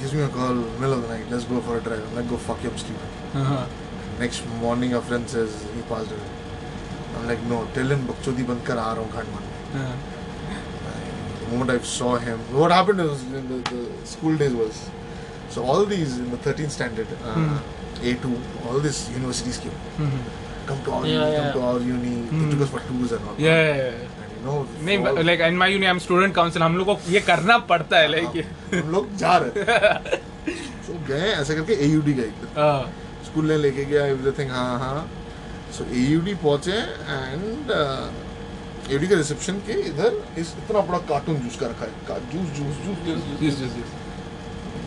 gives 0.00 0.12
me 0.14 0.22
a 0.22 0.28
call 0.28 0.54
middle 0.54 0.92
of 0.94 1.02
the 1.02 1.08
night. 1.08 1.26
Let's 1.30 1.44
go 1.44 1.60
for 1.60 1.78
a 1.78 1.80
drive. 1.80 2.04
I'm 2.08 2.14
like, 2.16 2.28
go 2.28 2.36
fuck 2.36 2.62
you, 2.62 2.70
I'm 2.70 2.78
stupid. 2.78 3.08
Uh-huh. 3.34 3.66
Next 4.18 4.46
morning, 4.60 4.94
a 4.94 5.00
friend 5.00 5.28
says 5.28 5.64
he 5.74 5.82
passed 5.82 6.10
away. 6.10 6.28
I'm 7.16 7.26
like, 7.26 7.42
no, 7.44 7.66
tell 7.74 7.86
him 7.96 8.06
bakchodi 8.12 8.46
ban 8.46 8.60
kar 8.68 8.78
aa 8.78 8.94
raha 8.94 9.04
hu 9.04 9.16
Khandman. 9.16 9.44
Uh, 9.74 9.92
The 11.40 11.52
moment 11.56 11.70
I 11.70 11.78
saw 11.90 12.16
him, 12.16 12.38
what 12.60 12.70
happened 12.70 12.98
was 13.02 13.22
in 13.22 13.48
the, 13.50 13.58
the 13.70 14.06
school 14.06 14.36
days 14.40 14.52
was, 14.62 14.80
so 15.54 15.62
all 15.64 15.84
these 15.92 16.18
in 16.18 16.30
the 16.30 16.36
13th 16.46 16.70
standard, 16.78 17.08
uh, 17.24 17.34
Hmm. 17.34 17.56
A2, 18.08 18.32
all 18.70 18.78
these 18.86 18.98
universities 19.14 19.58
came. 19.62 19.78
mhm. 20.06 20.18
Come 20.66 20.82
to 20.88 20.92
our 20.96 21.06
Yeah, 21.06 21.14
uni, 21.20 21.32
yeah. 21.32 21.38
come 21.44 21.52
to 21.60 21.62
our 21.68 21.80
uni. 21.92 22.10
They 22.32 22.36
Hmm. 22.40 22.50
took 22.50 22.60
us 22.66 22.70
for 22.74 22.80
tours 22.90 23.12
and 23.18 23.28
all. 23.30 23.38
Yeah. 23.46 23.62
yeah, 23.78 24.17
नहीं 24.44 25.24
like 25.24 25.40
in 25.40 25.56
my 25.58 25.72
uni 25.72 25.86
I 25.86 25.90
am 25.90 25.98
student 25.98 26.34
council 26.34 26.62
हम 26.62 26.76
लोग 26.78 26.86
को 26.86 27.10
ये 27.12 27.20
करना 27.28 27.58
पड़ता 27.70 27.98
है 27.98 28.08
like 28.10 28.44
हम 28.74 28.90
लोग 28.92 29.14
जा 29.22 29.36
रहे 29.44 29.64
so 30.88 30.96
गए 31.08 31.30
ऐसा 31.30 31.54
करके 31.54 31.74
AUD 31.86 32.12
गए। 32.18 32.30
हाँ। 32.56 32.82
स्कूल 33.24 33.48
ने 33.50 33.56
लेके 33.58 33.84
गया 33.84 34.04
एवरीथिंग 34.06 34.50
हाँ 34.50 34.78
हाँ। 34.78 35.00
सो 35.78 35.84
AUD 35.84 36.34
पहुँचे 36.42 36.72
एंड 36.72 37.72
AUD 38.92 39.08
के 39.08 39.14
रिसेप्शन 39.14 39.58
के 39.66 39.80
इधर 39.88 40.22
इस 40.42 40.54
इतना 40.64 40.80
बड़ा 40.90 40.98
कार्टून 41.10 41.36
जूस 41.40 41.56
का 41.60 41.66
रखा 41.72 41.84
है। 41.84 42.20
Juice 42.32 42.48
juice 42.58 42.74
juice 42.84 42.98
juice 43.06 43.42
yes 43.42 43.56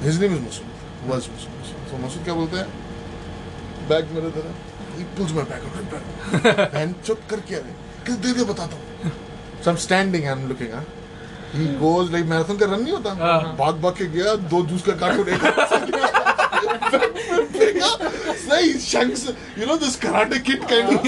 his 0.03 0.22
name 0.22 0.36
is 0.36 0.41
Masood 0.48 1.10
was 1.10 1.29
Masood 1.36 1.51
so 1.91 2.05
Masood 2.05 2.24
क्या 2.24 2.34
बोलते 2.34 2.58
हैं? 2.58 2.67
बैग 3.90 4.11
मेरे 4.16 4.27
इधर 4.27 4.48
है। 4.48 4.55
He 4.96 5.03
pulls 5.18 5.31
my 5.35 5.44
bag 5.51 5.68
out 5.68 5.75
bag 6.74 6.94
चुप 7.05 7.20
करके 7.29 7.55
अरे 7.55 7.75
किस 8.05 8.16
दे 8.25 8.33
दे 8.33 8.44
बताता 8.53 8.75
हूँ। 8.75 8.91
So 9.62 9.72
I'm 9.72 9.78
standing 9.78 10.28
and 10.28 10.42
I'm 10.42 10.48
looking 10.50 10.72
हाँ 10.72 10.84
he 11.54 11.66
goes 11.80 12.12
like 12.12 12.26
मैराथन 12.28 12.58
का 12.58 12.66
रन 12.66 12.82
नहीं 12.82 12.94
होता 12.94 13.14
हाँ। 13.20 13.56
भाग 13.58 13.76
भाग 13.82 13.94
के 13.98 14.06
गया 14.16 14.36
दो 14.54 14.62
जूस 14.66 14.84
का 14.86 14.94
कार्टून 15.02 15.30
एक 15.30 15.42
सही 18.46 18.74
शंक्स 18.80 19.28
you 19.58 19.66
know 19.66 19.76
this 19.78 19.96
karate 20.06 20.40
kid 20.50 20.64
kind 20.70 20.88
of 20.90 21.02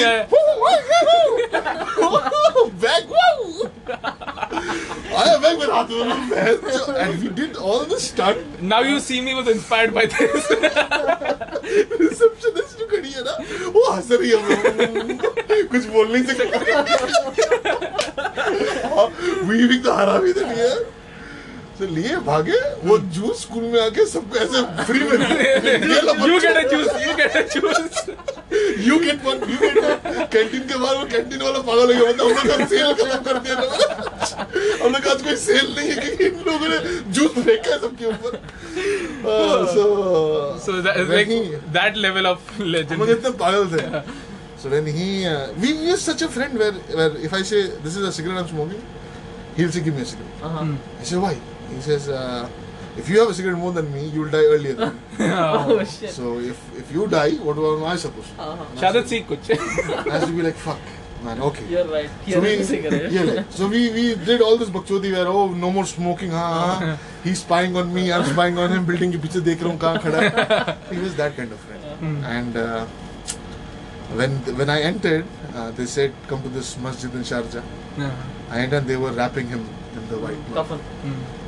bag 2.84 3.04
आया 5.16 5.38
बैग 5.38 5.60
मेरे 5.60 5.72
हाथ 5.72 5.88
में 5.89 6.04
and 6.98 7.12
we 7.24 7.30
did 7.39 7.58
all 7.70 7.82
the 7.94 8.00
stunt. 8.04 8.39
You 8.86 9.00
see 9.00 9.22
me 9.22 9.34
was 9.34 9.48
inspired 9.50 9.94
by 9.94 10.06
this 10.06 10.48
receptionist 12.02 12.72
जो 12.72 12.72
खड़ी 12.95 13.12
है 13.12 13.21
ना, 13.23 13.34
वो 13.75 13.82
हंस 13.91 14.10
रही 14.12 14.29
है। 14.29 14.38
कुछ 15.73 15.84
बोल 15.86 16.08
नहीं 16.12 16.23
सकता 16.23 16.58
वीविंग 19.43 19.84
तो 19.84 19.91
हरा 19.93 20.17
भी 20.17 20.32
नहीं 20.34 20.60
है। 20.60 20.73
तो 21.79 21.86
लिए 21.93 22.15
भागे, 22.25 22.60
वो 22.86 22.97
जूस 23.15 23.41
स्कूल 23.41 23.63
में 23.63 23.79
आके 23.82 24.06
सबको 24.06 24.36
ऐसे 24.39 24.62
फ्री 24.84 24.99
में 24.99 25.17
ये 25.29 25.77
get 25.79 26.58
a 26.58 26.63
juice 26.71 26.89
you 27.06 27.13
get 27.15 27.36
a 27.36 27.41
choose 27.53 27.77
you 28.88 28.98
get 29.00 29.24
one 29.26 29.39
you 29.52 29.58
get 29.60 29.78
canteen 30.34 30.68
के 30.68 30.78
बाहर 30.80 30.96
वो 30.98 31.06
कैंटीन 31.13 31.42
वाला 31.42 31.60
पागल 31.70 31.82
हो 31.82 31.88
गया 31.88 32.10
मतलब 32.10 32.26
हम 32.26 32.48
लोग 32.48 32.58
का 32.58 32.66
सेल 32.74 32.94
खत्म 32.94 33.22
कर 33.30 33.39
दिया 33.39 33.56
था 33.56 34.48
हम 34.84 34.92
लोग 34.94 35.08
आज 35.13 35.22
कोई 35.22 35.36
सेल 35.46 35.74
नहीं 35.78 35.89
है 35.89 35.96
क्योंकि 36.02 36.26
इन 36.26 36.44
लोगों 36.48 36.68
ने 36.74 36.78
जूस 37.13 37.32
फेंका 37.46 37.72
है 37.72 37.80
सबके 37.80 38.06
ऊपर 38.06 38.42
so 39.74 39.88
so 40.66 40.82
like 40.82 41.30
that 41.80 41.98
level 42.06 42.28
of 42.28 42.52
हम 42.54 42.63
लोग 42.63 42.70
लेजेंड 42.76 43.10
इतने 43.10 43.32
पागल 43.46 43.68
थे 43.78 44.04
So 44.63 44.70
when 44.70 44.86
he, 44.88 45.26
uh, 45.28 45.52
we, 45.62 45.74
we 45.78 45.92
are 45.92 45.98
such 45.98 46.22
a 46.22 46.28
friend 46.30 46.58
where, 46.58 46.72
where 46.98 47.18
if 47.18 47.34
I 47.34 47.42
say 47.42 47.63
this 47.86 47.98
is 47.98 48.04
a 48.08 48.12
cigarette 48.13 48.38
I'm 48.44 48.48
smoking, 48.48 48.82
he'll 49.58 49.70
say 49.70 49.82
give 49.82 49.96
me 49.96 50.04
a 50.04 50.06
cigarette. 50.06 50.38
Uh-huh. 50.42 50.68
I 51.02 51.04
say 51.04 51.18
why? 51.18 51.32
He 51.72 51.82
says 51.82 52.08
uh, 52.08 52.48
If 52.95 53.10
you 53.10 53.19
have 53.19 53.29
a 53.29 53.34
cigarette 53.34 53.58
more 53.58 53.71
than 53.71 53.91
me, 53.91 54.06
you'll 54.08 54.29
die 54.29 54.45
earlier 54.45 54.73
than 54.73 54.93
me. 54.93 55.01
oh, 55.19 55.79
oh 55.79 55.84
shit. 55.84 56.12
So 56.12 56.39
if, 56.39 56.60
if 56.77 56.91
you 56.91 57.08
die, 57.08 57.32
what 57.36 57.58
am 57.58 57.84
I 57.84 57.95
supposed 57.95 58.36
to? 58.36 58.41
Uh-huh. 58.41 58.65
Shadat 58.75 59.08
seek 59.08 59.27
kuch. 59.27 59.49
I 59.49 60.17
have 60.17 60.27
to 60.27 60.34
be 60.34 60.43
like, 60.43 60.56
fuck, 60.56 60.79
man, 61.23 61.41
okay. 61.41 61.65
You're 61.67 61.88
right. 61.88 62.10
Here 62.23 62.36
so 62.36 62.41
we, 62.41 62.63
cigarette. 62.63 63.12
Yeah, 63.12 63.43
so 63.49 63.67
we, 63.67 63.91
we 63.91 64.15
did 64.15 64.41
all 64.41 64.58
this 64.58 64.69
bakchodi 64.69 65.12
where, 65.12 65.27
oh, 65.27 65.49
no 65.49 65.71
more 65.71 65.86
smoking, 65.86 66.32
ha. 66.32 66.99
He's 67.23 67.41
spying 67.41 67.75
on 67.75 67.91
me, 67.93 68.12
I'm 68.12 68.25
spying 68.25 68.58
on 68.60 68.71
him, 68.71 68.86
building 68.86 69.12
ke 69.12 69.21
piche 69.21 69.41
dekh 69.41 69.58
raha 69.58 69.99
khada. 69.99 70.77
He 70.91 70.99
was 70.99 71.15
that 71.15 71.36
kind 71.36 71.51
of 71.51 71.60
friend. 71.60 71.84
Uh-huh. 71.84 72.27
And 72.27 72.58
uh, 72.58 72.86
when 74.13 74.32
when 74.56 74.69
I 74.69 74.82
entered, 74.82 75.25
uh, 75.56 75.71
they 75.71 75.88
said, 75.88 76.13
come 76.27 76.43
to 76.43 76.49
this 76.49 76.77
masjid 76.77 77.12
in 77.13 77.21
Sharjah. 77.21 77.63
I 78.51 78.60
entered 78.60 78.84
and 78.84 78.88
they 78.88 78.97
were 78.97 79.12
wrapping 79.12 79.47
him 79.47 79.67
in 79.95 80.10
the 80.10 80.19
white. 80.19 80.38
cloth. 80.51 80.69
Mm. 80.69 81.42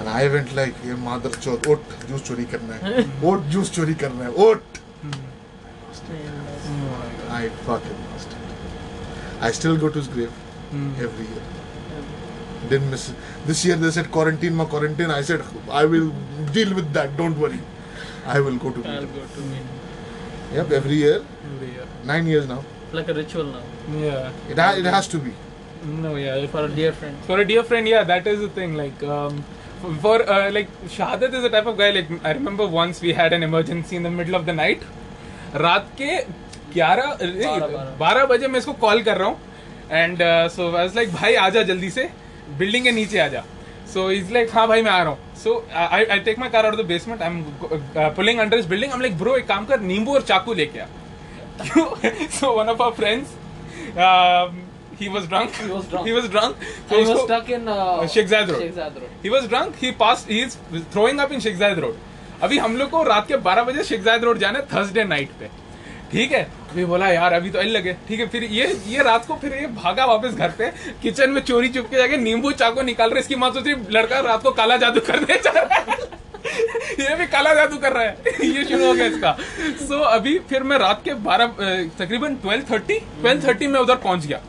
And 0.00 0.08
I 0.08 0.28
went 0.34 0.52
like 0.58 0.82
ये 0.86 0.94
मादर 1.06 1.38
चौथ 1.46 1.68
उठ 1.74 1.94
juice 2.08 2.26
चोरी 2.28 2.44
करना 2.54 2.74
है 2.82 3.06
उठ 3.30 3.48
juice 3.54 3.70
चोरी 3.78 3.94
करना 4.04 4.24
है 4.24 4.30
उठ 4.48 4.78
I 7.38 7.48
fucking 7.66 7.98
lost 8.10 8.32
it 8.36 9.44
I 9.48 9.50
still 9.58 9.76
go 9.82 9.88
to 9.88 9.98
his 9.98 10.08
grave 10.08 10.32
every 11.08 11.26
year 11.32 11.48
didn't 12.68 12.90
miss 12.90 13.08
it. 13.10 13.16
This 13.46 13.64
year 13.64 13.76
they 13.76 13.90
said 13.90 14.10
quarantine, 14.10 14.54
ma 14.54 14.64
quarantine. 14.64 15.10
I 15.10 15.22
said 15.22 15.42
I 15.70 15.84
will 15.84 16.12
deal 16.52 16.74
with 16.74 16.92
that. 16.92 17.16
Don't 17.16 17.38
worry. 17.38 17.60
I 18.26 18.40
will 18.40 18.56
go 18.56 18.70
to. 18.70 18.82
I'll 18.86 19.00
meet 19.02 19.14
go 19.14 19.22
to 19.36 19.46
meet. 19.52 20.56
Yep, 20.56 20.72
every 20.72 20.96
year. 20.96 21.22
Nine 22.04 22.26
years 22.26 22.48
now. 22.48 22.58
Like 22.92 23.08
a 23.08 23.14
ritual 23.14 23.44
now. 23.44 23.62
Yeah. 24.00 24.30
It 24.48 24.58
ha- 24.58 24.74
it 24.82 24.84
has 24.84 25.08
to 25.08 25.18
be. 25.18 25.32
No, 26.02 26.16
yeah. 26.16 26.46
For 26.48 26.64
a 26.64 26.68
dear 26.68 26.92
friend. 26.92 27.16
For 27.30 27.40
a 27.40 27.44
dear 27.44 27.64
friend, 27.64 27.88
yeah, 27.88 28.04
that 28.04 28.26
is 28.26 28.40
the 28.40 28.50
thing. 28.60 28.74
Like, 28.74 29.02
um, 29.02 29.44
for, 30.02 30.28
uh, 30.28 30.50
like 30.50 30.70
Shahadat 30.88 31.34
is 31.34 31.42
the 31.42 31.50
type 31.50 31.66
of 31.66 31.76
guy. 31.78 31.90
Like, 31.90 32.10
I 32.24 32.32
remember 32.32 32.66
once 32.66 33.00
we 33.00 33.12
had 33.12 33.32
an 33.32 33.42
emergency 33.42 33.96
in 33.96 34.02
the 34.02 34.10
middle 34.10 34.34
of 34.34 34.46
the 34.46 34.52
night. 34.52 34.82
रात 35.54 35.86
के 36.00 36.10
11 36.74 37.16
बारह। 37.60 37.96
बारह 37.98 38.24
बजे 38.26 38.48
मैं 38.48 38.58
इसको 38.58 38.72
call 38.82 39.02
कर 39.02 39.16
रहा 39.18 39.28
हूँ 39.28 39.38
and 39.92 40.18
so 40.56 40.66
I 40.66 40.72
was 40.72 40.94
like 40.96 41.12
भाई 41.12 41.34
आजा 41.46 41.62
जल्दी 41.70 41.90
से 41.90 42.08
बिल्डिंग 42.58 42.84
के 42.84 42.92
नीचे 42.92 43.18
आजा 43.18 43.42
सो 43.92 44.10
इज़ 44.12 44.32
लाइक 44.34 44.50
हाँ 44.54 44.66
भाई 44.68 44.82
मैं 44.82 44.90
आ 44.90 45.02
रहा 45.02 45.10
हूँ 45.10 45.34
so 45.42 45.56
I 45.74 46.04
I 46.04 46.18
take 46.28 46.38
my 46.38 46.48
car 46.50 46.66
out 46.66 46.76
the 46.82 46.86
basement 46.86 47.22
I 47.22 47.28
am 47.28 48.14
pulling 48.16 48.38
under 48.40 48.58
इस 48.58 48.66
building 48.66 48.92
I 48.92 48.96
am 48.96 49.02
like 49.02 49.18
bro 49.18 49.36
एक 49.36 49.46
काम 49.48 49.66
कर 49.66 49.80
नींबू 49.80 50.14
और 50.14 50.22
चाकू 50.32 50.54
लेके 50.54 50.80
आ 50.80 50.86
so 52.30 52.54
one 52.56 52.70
of 52.70 52.80
our 52.80 52.92
friends 52.92 53.32
um, 53.96 54.60
he 55.00 55.08
was 55.08 55.26
drunk. 55.26 55.54
He 55.54 55.70
was 55.72 55.86
drunk. 55.86 56.06
he 56.06 56.12
was 56.12 56.28
drunk. 56.28 56.56
So 56.88 56.98
he 56.98 57.04
was 57.10 57.22
stuck 57.22 57.48
in 57.48 57.68
uh, 57.68 58.06
Road. 58.06 58.50
Road. 58.50 59.08
he 59.22 59.30
was 59.30 59.48
drunk. 59.48 59.76
He 59.76 59.92
passed 59.92 60.28
he 60.28 60.40
is 60.42 60.56
throwing 60.94 61.20
up 61.20 61.32
in 61.32 61.40
Sheikh 61.40 61.58
Road. 61.84 61.96
अभी 62.42 62.58
हम 62.58 62.76
लोग 62.76 62.90
को 62.90 63.02
रात 63.02 63.26
के 63.28 63.36
12 63.44 63.64
बजे 63.66 63.82
शेख 63.84 64.02
जायद 64.02 64.24
road 64.24 64.38
जाना 64.38 64.58
है 64.58 64.66
थर्सडे 64.66 65.04
नाइट 65.04 65.30
पे। 65.40 65.48
ठीक 66.12 66.32
है? 66.32 66.42
अभी 66.70 66.84
बोला 66.84 67.08
यार 67.08 67.32
अभी 67.32 67.50
तो 67.50 67.58
एल 67.58 67.68
लगे। 67.76 67.92
ठीक 68.08 68.20
है 68.20 68.26
फिर 68.28 68.44
ये 68.44 68.66
ये 68.88 69.02
रात 69.02 69.26
को 69.26 69.34
फिर 69.42 69.54
ये 69.54 69.66
भागा 69.82 70.04
वापस 70.06 70.34
घर 70.34 70.50
पे। 70.58 70.70
किचन 71.02 71.30
में 71.30 71.40
चोरी 71.42 71.68
चुप 71.74 71.90
के 71.90 71.96
जाके 71.96 72.16
नींबू 72.16 72.52
चाकू 72.62 72.82
निकाल 72.82 73.10
रहे 73.10 73.20
इसकी 73.20 73.36
माँ 73.42 73.50
सोच 73.52 73.66
रही 73.66 73.74
लड़का 73.96 74.20
रात 74.28 74.42
को 74.42 74.50
काला 74.60 74.76
जादू 74.84 75.00
करने 75.08 75.36
जा 75.44 75.50
रहा 75.60 75.80
है। 75.90 75.98
ये 77.00 77.14
भी 77.16 77.26
काला 77.32 77.54
जादू 77.54 77.76
कर 77.78 77.92
रहा 77.92 78.02
है। 78.04 78.16
ये 78.44 78.64
शुरू 78.64 78.86
हो 78.86 78.92
गया 78.94 79.06
इसका। 79.06 79.32
सो 79.32 79.94
so, 79.94 80.06
अभी 80.12 80.38
फिर 80.48 80.62
मैं 80.62 80.78
रात 80.78 81.02
के 81.04 81.14
बारह 81.28 81.46
तकरीबन 81.98 82.34
ट्वेल्व 82.42 82.64
थर्टी 82.70 82.98
ट्वेल्व 83.20 83.46
थर्टी 83.46 83.66
में 83.66 83.78
उधर 83.80 83.96
पहुँच 84.06 84.26
गया। 84.26 84.40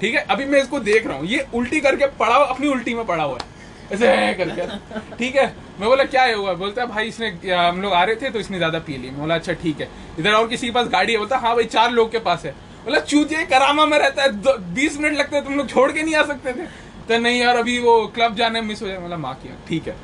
ठीक 0.00 0.14
है? 0.14 0.20
अभी 0.20 0.44
मैं 0.44 0.60
इसको 0.62 0.78
देख 0.80 1.06
रहा 1.06 1.16
हूँ। 1.16 1.26
ये 1.26 1.46
उल्टी 1.54 1.80
करके 1.80 2.06
पड़ा 2.18 2.34
हुआ 2.36 2.44
अपनी 2.44 2.68
उल्टी 2.68 2.94
में 2.94 3.04
पड़ा 3.06 3.22
हुआ 3.24 3.38
है। 3.42 3.54
ऐसे 3.92 4.34
करके। 4.38 5.16
ठीक 5.16 5.36
है? 5.36 5.46
मैं 5.80 5.88
बोला, 5.88 6.04
क्या 6.04 6.22
है 6.22 6.34
हुआ? 6.34 6.52
बोलता 6.54 6.82
है, 6.82 6.88
भाई, 6.88 7.08
इसने 7.08 7.28
हम 7.52 7.80
लोग 7.82 7.92
आ 7.92 8.02
रहे 8.04 8.16
थे 8.16 8.30
तो 8.30 8.38
इसने 8.38 8.56
ज़्यादा 8.56 8.78
पी 8.78 8.96
ली। 8.96 9.10
मैं 9.10 9.18
बोला 9.18 9.34
अच्छा 9.34 9.52
ठीक 9.52 9.80
है। 9.80 9.88
इधर 10.18 10.32
और 10.32 10.48
किसी 10.48 10.66
के 10.66 10.72
पास 10.72 10.88
गाड़ी 10.88 11.12
है? 11.12 11.18
बोलता 11.18 11.36
हाँ 11.38 11.54
भाई, 11.54 11.64
चार 11.66 11.90
लोग 11.90 12.10
के 12.12 12.18
पास 12.20 12.44
है। 12.44 12.52
बोला, 12.84 12.98
चूतिया 13.00 13.44
करामा 13.44 13.86
में 13.86 13.98
रहता 13.98 14.22
है। 14.22 14.58
बीस 14.74 14.98
मिनट 15.00 15.18
लगते 15.18 15.40
तुम 15.40 15.56
लोग 15.56 15.68
छोड़ 15.68 15.90
के 15.92 16.02
नहीं 16.02 16.14
आ 16.14 16.22
सकते 16.22 16.52
थे। 16.52 16.66
तो 17.08 17.18
नहीं 17.18 17.40
यार, 17.40 17.56
अभी 17.56 17.78
वो 17.78 18.06
क्लब 18.14 18.34
जाने 18.34 18.60
मिस 18.60 18.82
हो 18.82 18.88
जाए। 18.88 18.98
बोला, 18.98 19.16
माँ 19.16 19.34
किया 19.42 19.54
ठीक 19.68 19.88
है। 19.88 19.96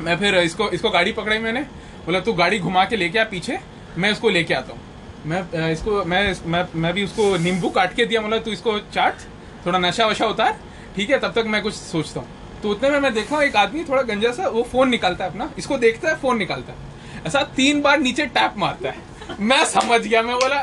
मैं 0.00 0.16
फिर 0.18 0.34
इसको 0.34 0.68
इसको 0.70 0.90
गाड़ी 0.90 1.12
पकड़ाई 1.12 1.38
मैंने। 1.38 1.60
बोला, 2.06 2.20
तू 2.20 2.32
गाड़ी 2.32 2.58
घुमा 2.58 2.84
के 2.84 2.96
लेके 2.96 3.18
आ 3.18 3.24
पीछे। 3.24 3.58
मैं 3.98 4.10
इसको 4.10 4.28
लेके 4.28 4.54
आता 4.54 4.72
हूँ। 4.72 4.80
मैं 5.26 5.70
इसको, 5.72 6.02
मैं 6.04 6.34
मैं 6.46 6.66
मैं 6.74 6.92
भी 6.94 7.04
उसको 7.04 7.36
नींबू 7.36 7.68
काट 7.70 7.94
के 7.94 8.04
दिया 8.06 8.20
बोला 8.20 8.38
तू 8.38 8.50
इसको 8.50 8.78
चाट, 8.94 9.20
थोड़ा 9.66 9.78
नशा 9.78 10.06
वशा 10.06 10.26
उतार, 10.26 10.58
ठीक 10.96 11.10
है, 11.10 11.18
तब 11.18 11.32
तक 11.32 11.44
मैं 11.46 11.62
कुछ 11.62 11.74
सोचता 11.74 12.20
हूँ। 12.20 12.28
तो 12.62 12.70
उतने 12.70 12.90
में 12.90 12.98
मैं 13.00 13.12
देखा 13.14 13.42
एक 13.42 13.56
आदमी 13.56 13.84
थोड़ा 13.84 14.02
गंजा 14.04 14.32
सा, 14.32 14.48
वो 14.48 14.62
फ़ोन 14.62 14.88
निकालता 14.88 15.24
है 15.24 15.30
अपना, 15.30 15.50
इसको 15.58 15.78
देखता 15.78 16.08
है, 16.08 16.16
फ़ोन 16.16 16.38
निकालता 16.38 16.72
है। 16.72 17.24
ऐसा 17.26 17.42
तीन 17.56 17.80
बार 17.82 17.98
नीचे 18.00 18.26
टैप 18.28 18.54
मारता 18.58 18.88
है। 18.88 19.36
मैं 19.40 19.64
समझ 19.66 20.00
गया, 20.00 20.22
मैं 20.22 20.36
बोला, 20.36 20.60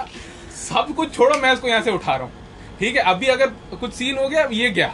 सब 0.57 0.93
कुछ 0.95 1.13
छोड़ो, 1.13 1.39
मैं 1.39 1.53
इसको 1.53 1.67
यहाँ 1.67 1.81
से 1.81 1.91
उठा 1.91 2.15
रहा 2.15 2.23
हूँ। 2.23 2.77
ठीक 2.79 2.95
है, 2.95 3.03
अभी 3.03 3.27
अगर 3.27 3.47
कुछ 3.79 3.93
सीन 3.93 4.17
हो 4.17 4.27
गया, 4.29 4.47
ये 4.51 4.69
गया। 4.69 4.93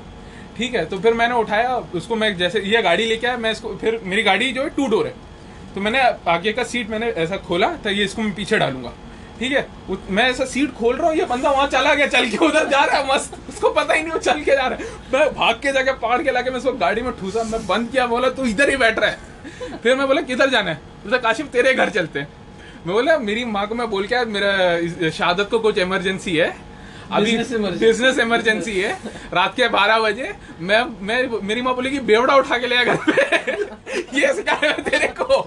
ठीक 0.57 0.75
है 0.75 0.85
तो 0.85 0.97
फिर 0.99 1.13
मैंने 1.13 1.35
उठाया, 1.35 1.75
उसको 1.95 2.15
मैं 2.15 2.35
जैसे, 2.37 2.59
ये 2.61 2.81
गाड़ी 2.81 3.05
लेके 3.05 3.27
आया, 3.27 3.37
मैं 3.37 3.51
इसको, 3.51 3.75
फिर 3.75 3.99
मेरी 4.03 4.23
गाड़ी 4.23 4.51
जो 4.51 4.63
है, 4.63 4.69
टू 4.69 4.87
डोर 4.87 5.07
है। 5.07 5.13
तो 5.75 5.81
मैंने 5.81 5.99
आगे 6.27 6.53
का 6.53 6.63
सीट 6.63 6.89
मैंने 6.89 7.07
ऐसा 7.17 7.37
खोला 7.37 7.67
तो 7.75 7.89
ये 7.89 8.03
इसको 8.03 8.21
मैं 8.21 8.33
पीछे 8.35 8.57
डालूँगा। 8.57 8.93
ठीक 9.39 9.51
है? 9.51 9.67
मैं 10.09 10.23
ऐसा 10.29 10.45
सीट 10.45 10.73
खोल 10.73 10.95
रहा 10.95 11.07
हूँ 11.07 11.17
ये 11.17 11.25
बंदा 11.25 11.49
वहाँ 11.51 11.67
चला 11.67 11.93
गया 11.93 12.07
चल 12.07 12.29
के 12.29 12.37
उधर 12.45 12.67
जा 12.69 12.83
रहा 12.83 12.97
है 12.97 13.07
मस्त। 13.07 13.37
उसको 13.49 13.69
पता 13.71 13.93
ही 13.93 14.01
नहीं 14.01 14.11
वो 14.13 14.19
चल 14.19 14.41
के 14.43 14.51
जा 14.51 14.67
रहा 14.67 14.79
है। 14.79 14.85
मैं 15.13 15.33
भाग 15.35 15.59
के 15.63 15.71
जाके 15.73 15.93
पकड़ 15.93 16.21
के 16.23 16.31
लाके 16.31 16.49
मैं 16.49 16.57
उसको 16.57 16.71
गाड़ी 16.77 17.01
में 17.01 17.11
ठूसा 17.19 17.43
मैं 17.51 17.65
बंद 17.67 17.89
किया 17.91 18.05
बोला 18.07 18.29
तू 18.29 18.45
इधर 18.45 18.69
ही 18.69 18.77
बैठ 18.77 18.99
रहा 18.99 19.09
है। 19.09 19.77
फिर 19.83 19.95
मैं 19.95 20.07
बोला 20.07 20.21
किधर 20.21 20.49
जाना 20.49 20.71
है? 20.71 20.75
बोला 21.03 21.17
काशिफ 21.17 21.47
तेरे 21.51 21.73
घर 21.73 21.89
चलते 21.89 22.19
हैं। 22.19 22.27
मैं 22.85 22.93
बोला 22.93 23.17
मेरी 23.19 23.45
माँ 23.45 23.67
को 23.67 23.75
मैं 23.75 23.89
बोल 23.89 24.07
के 24.07 24.23
मेरा 24.27 25.09
शहादत 25.09 25.47
को 25.51 25.59
कुछ 25.59 25.77
इमरजेंसी 25.77 26.35
है। 26.35 26.55
अभी 27.11 27.37
बिज़नेस 27.37 28.19
इमरजेंसी 28.19 28.79
है। 28.79 28.91
रात 29.33 29.55
के 29.55 29.67
बारह 29.69 29.99
बजे 29.99 30.33
मैं 30.59 30.83
मैं 31.07 31.21
मेरी 31.47 31.61
माँ 31.61 31.75
बोली 31.75 31.89
कि 31.91 31.99
बेवड़ा 32.09 32.35
उठा 32.35 32.57
के 32.57 32.67
ले 32.67 32.83
घर 32.85 32.95
पे। 33.05 33.55
ये 34.19 34.33
सिखाया 34.33 34.71
तेरे 34.89 35.07
को। 35.19 35.41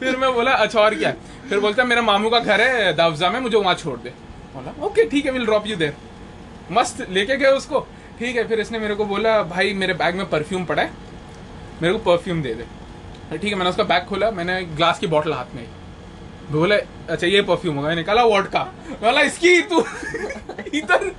फिर 0.00 0.16
मैं 0.16 0.32
बोला 0.34 0.52
अच्छा 0.52 0.80
और 0.80 0.94
क्या? 0.94 1.12
फिर 1.48 1.58
बोलता 1.60 1.82
है, 1.82 1.88
मेरा 1.88 2.02
मामू 2.02 2.30
का 2.30 2.38
घर 2.40 2.60
है 2.60 2.92
दावजा 2.96 3.30
में 3.30 3.38
मुझे 3.40 3.56
वहाँ 3.56 3.74
छोड़ 3.74 3.98
दे। 3.98 4.10
बोला 4.54 4.72
ओके 4.86 5.04
ठीक 5.10 5.26
है 5.26 5.32
विल 5.32 5.44
ड्रॉप 5.46 5.66
यू 5.66 5.76
देर 5.76 5.94
मस्त 6.72 7.06
लेके 7.10 7.36
गए 7.36 7.50
उसको। 7.52 7.80
ठीक 8.18 8.36
है 8.36 8.46
फिर 8.48 8.60
इसने 8.60 8.78
मेरे 8.78 8.94
को 8.94 9.04
बोला 9.04 9.42
भाई 9.44 9.72
मेरे 9.74 9.94
बैग 9.94 10.14
में 10.16 10.28
परफ्यूम 10.30 10.64
पड़ा 10.64 10.82
है 10.82 10.90
मेरे 11.82 11.92
को 11.94 11.98
परफ्यूम 12.00 12.42
दे 12.42 12.54
दे। 12.54 12.66
ठीक 13.38 13.44
है 13.44 13.54
मैंने 13.54 13.70
उसका 13.70 13.84
बैग 13.84 14.04
खोला 14.08 14.30
मैंने 14.30 14.60
ग्लास 14.76 14.98
की 14.98 15.06
बॉटल 15.06 15.32
हाथ 15.32 15.54
में 15.54 15.62
ली। 15.62 15.68
बोले 16.52 16.76
अच्छा 16.76 17.26
ये 17.26 17.42
परफ्यूम 17.42 17.76
होगा। 17.76 17.88
मैंने 17.88 18.00
निकाला 18.00 18.24
वॉट 18.24 18.48
का 18.48 18.62
बोला 19.02 19.20
इसकी 19.22 19.60
तू 19.62 19.80
इधर 20.74 21.10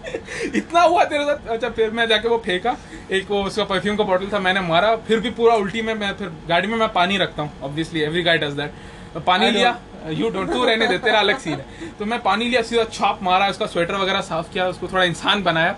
इतना 0.55 0.81
हुआ 0.81 1.03
तेरे 1.03 1.23
साथ? 1.25 1.47
अच्छा 1.47 1.69
फिर 1.69 1.91
मैं 1.91 2.07
जाके 2.07 2.27
वो 2.27 2.37
फेंका 2.45 2.75
एक 3.11 3.31
वो 3.31 3.43
उसका 3.43 3.63
परफ्यूम 3.65 3.95
का 3.97 4.03
बॉटल 4.03 4.29
था 4.33 4.39
मैंने 4.39 4.61
मारा 4.63 4.95
फिर 5.07 5.19
भी 5.19 5.29
पूरा 5.31 5.55
उल्टी 5.55 5.81
में 5.81 5.93
मैं 5.95 6.13
फिर 6.17 6.31
गाड़ी 6.49 6.67
में 6.67 6.77
मैं 6.77 6.91
पानी 6.93 7.17
रखता 7.17 7.43
हूँ 7.43 7.51
obviously 7.63 8.01
every 8.01 8.23
guy 8.23 8.37
does 8.37 8.53
that 8.53 9.23
पानी 9.27 9.51
लिया 9.51 9.71
यू 10.09 10.29
डोंट 10.29 10.51
तू 10.51 10.63
रहने 10.65 10.87
दे, 10.87 10.97
तेरा 10.97 11.19
अलग 11.19 11.39
सीन 11.39 11.53
है। 11.53 11.89
तो 11.99 12.05
मैं 12.05 12.21
पानी 12.21 12.45
लिया, 12.45 12.61
सीधा 12.61 12.83
छाप 12.83 13.19
मारा, 13.23 13.47
उसका 13.47 13.65
स्वेटर 13.65 13.95
वगैरह 13.95 14.21
साफ़ 14.21 14.51
किया, 14.53 14.67
उसको 14.67 14.87
थोड़ा 14.87 15.03
इंसान 15.03 15.43
बनाया। 15.43 15.75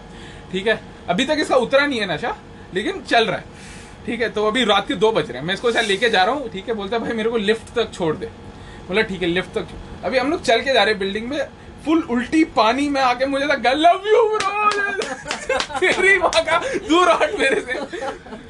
ठीक 0.51 0.67
है? 0.67 0.79
अभी 1.09 1.25
तक 1.25 1.37
इसका 1.39 1.55
उतरा 1.55 1.85
नहीं 1.85 1.99
है 1.99 2.13
नशा, 2.15 2.35
लेकिन 2.73 3.01
चल 3.01 3.25
रहा 3.25 3.37
है। 3.37 3.43
ठीक 4.05 4.21
है? 4.21 4.29
तो 4.29 4.47
अभी 4.47 4.63
रात 4.63 4.87
के 4.87 4.95
दो 4.95 5.11
बज 5.11 5.29
रहे 5.29 5.39
हैं। 5.39 5.47
मैं 5.47 5.53
इसको 5.53 5.71
शायद 5.71 5.87
लेके 5.87 6.09
जा 6.09 6.23
रहा 6.23 6.35
हूँ, 6.35 6.49
ठीक 6.49 6.67
है? 6.69 6.75
बोलता 6.75 6.99
भाई, 6.99 7.13
मेरे 7.13 7.29
को 7.29 7.37
लिफ्ट 7.37 7.73
तक 7.75 7.93
छोड़ 7.93 8.15
दे। 8.15 8.25
बोला, 8.87 9.01
ठीक 9.01 9.21
है, 9.21 9.27
लिफ्ट 9.27 9.57
तक 9.57 9.67
अभी 10.03 10.17
हम 10.17 10.31
लोग 10.31 10.43
चल 10.43 10.61
के 10.61 10.73
जा 10.73 10.83
रहे 10.83 10.93
हैं 10.93 10.99
बिल्डिंग 10.99 11.29
में। 11.29 11.47
फुल 11.85 12.01
उल्टी 12.01 12.43
पानी 12.43 12.87
में 12.89 13.01
आके 13.01 13.25
मुझे 13.25 13.45
लगा 13.45 13.71
लव 13.71 14.07
यू 14.07 14.23
ब्रो 14.27 15.79
तेरी 15.79 16.17
माँ 16.19 16.29
का 16.29 16.57
दूर 16.87 17.09
हट 17.11 17.39
मेरे 17.39 17.61
से। 17.61 17.79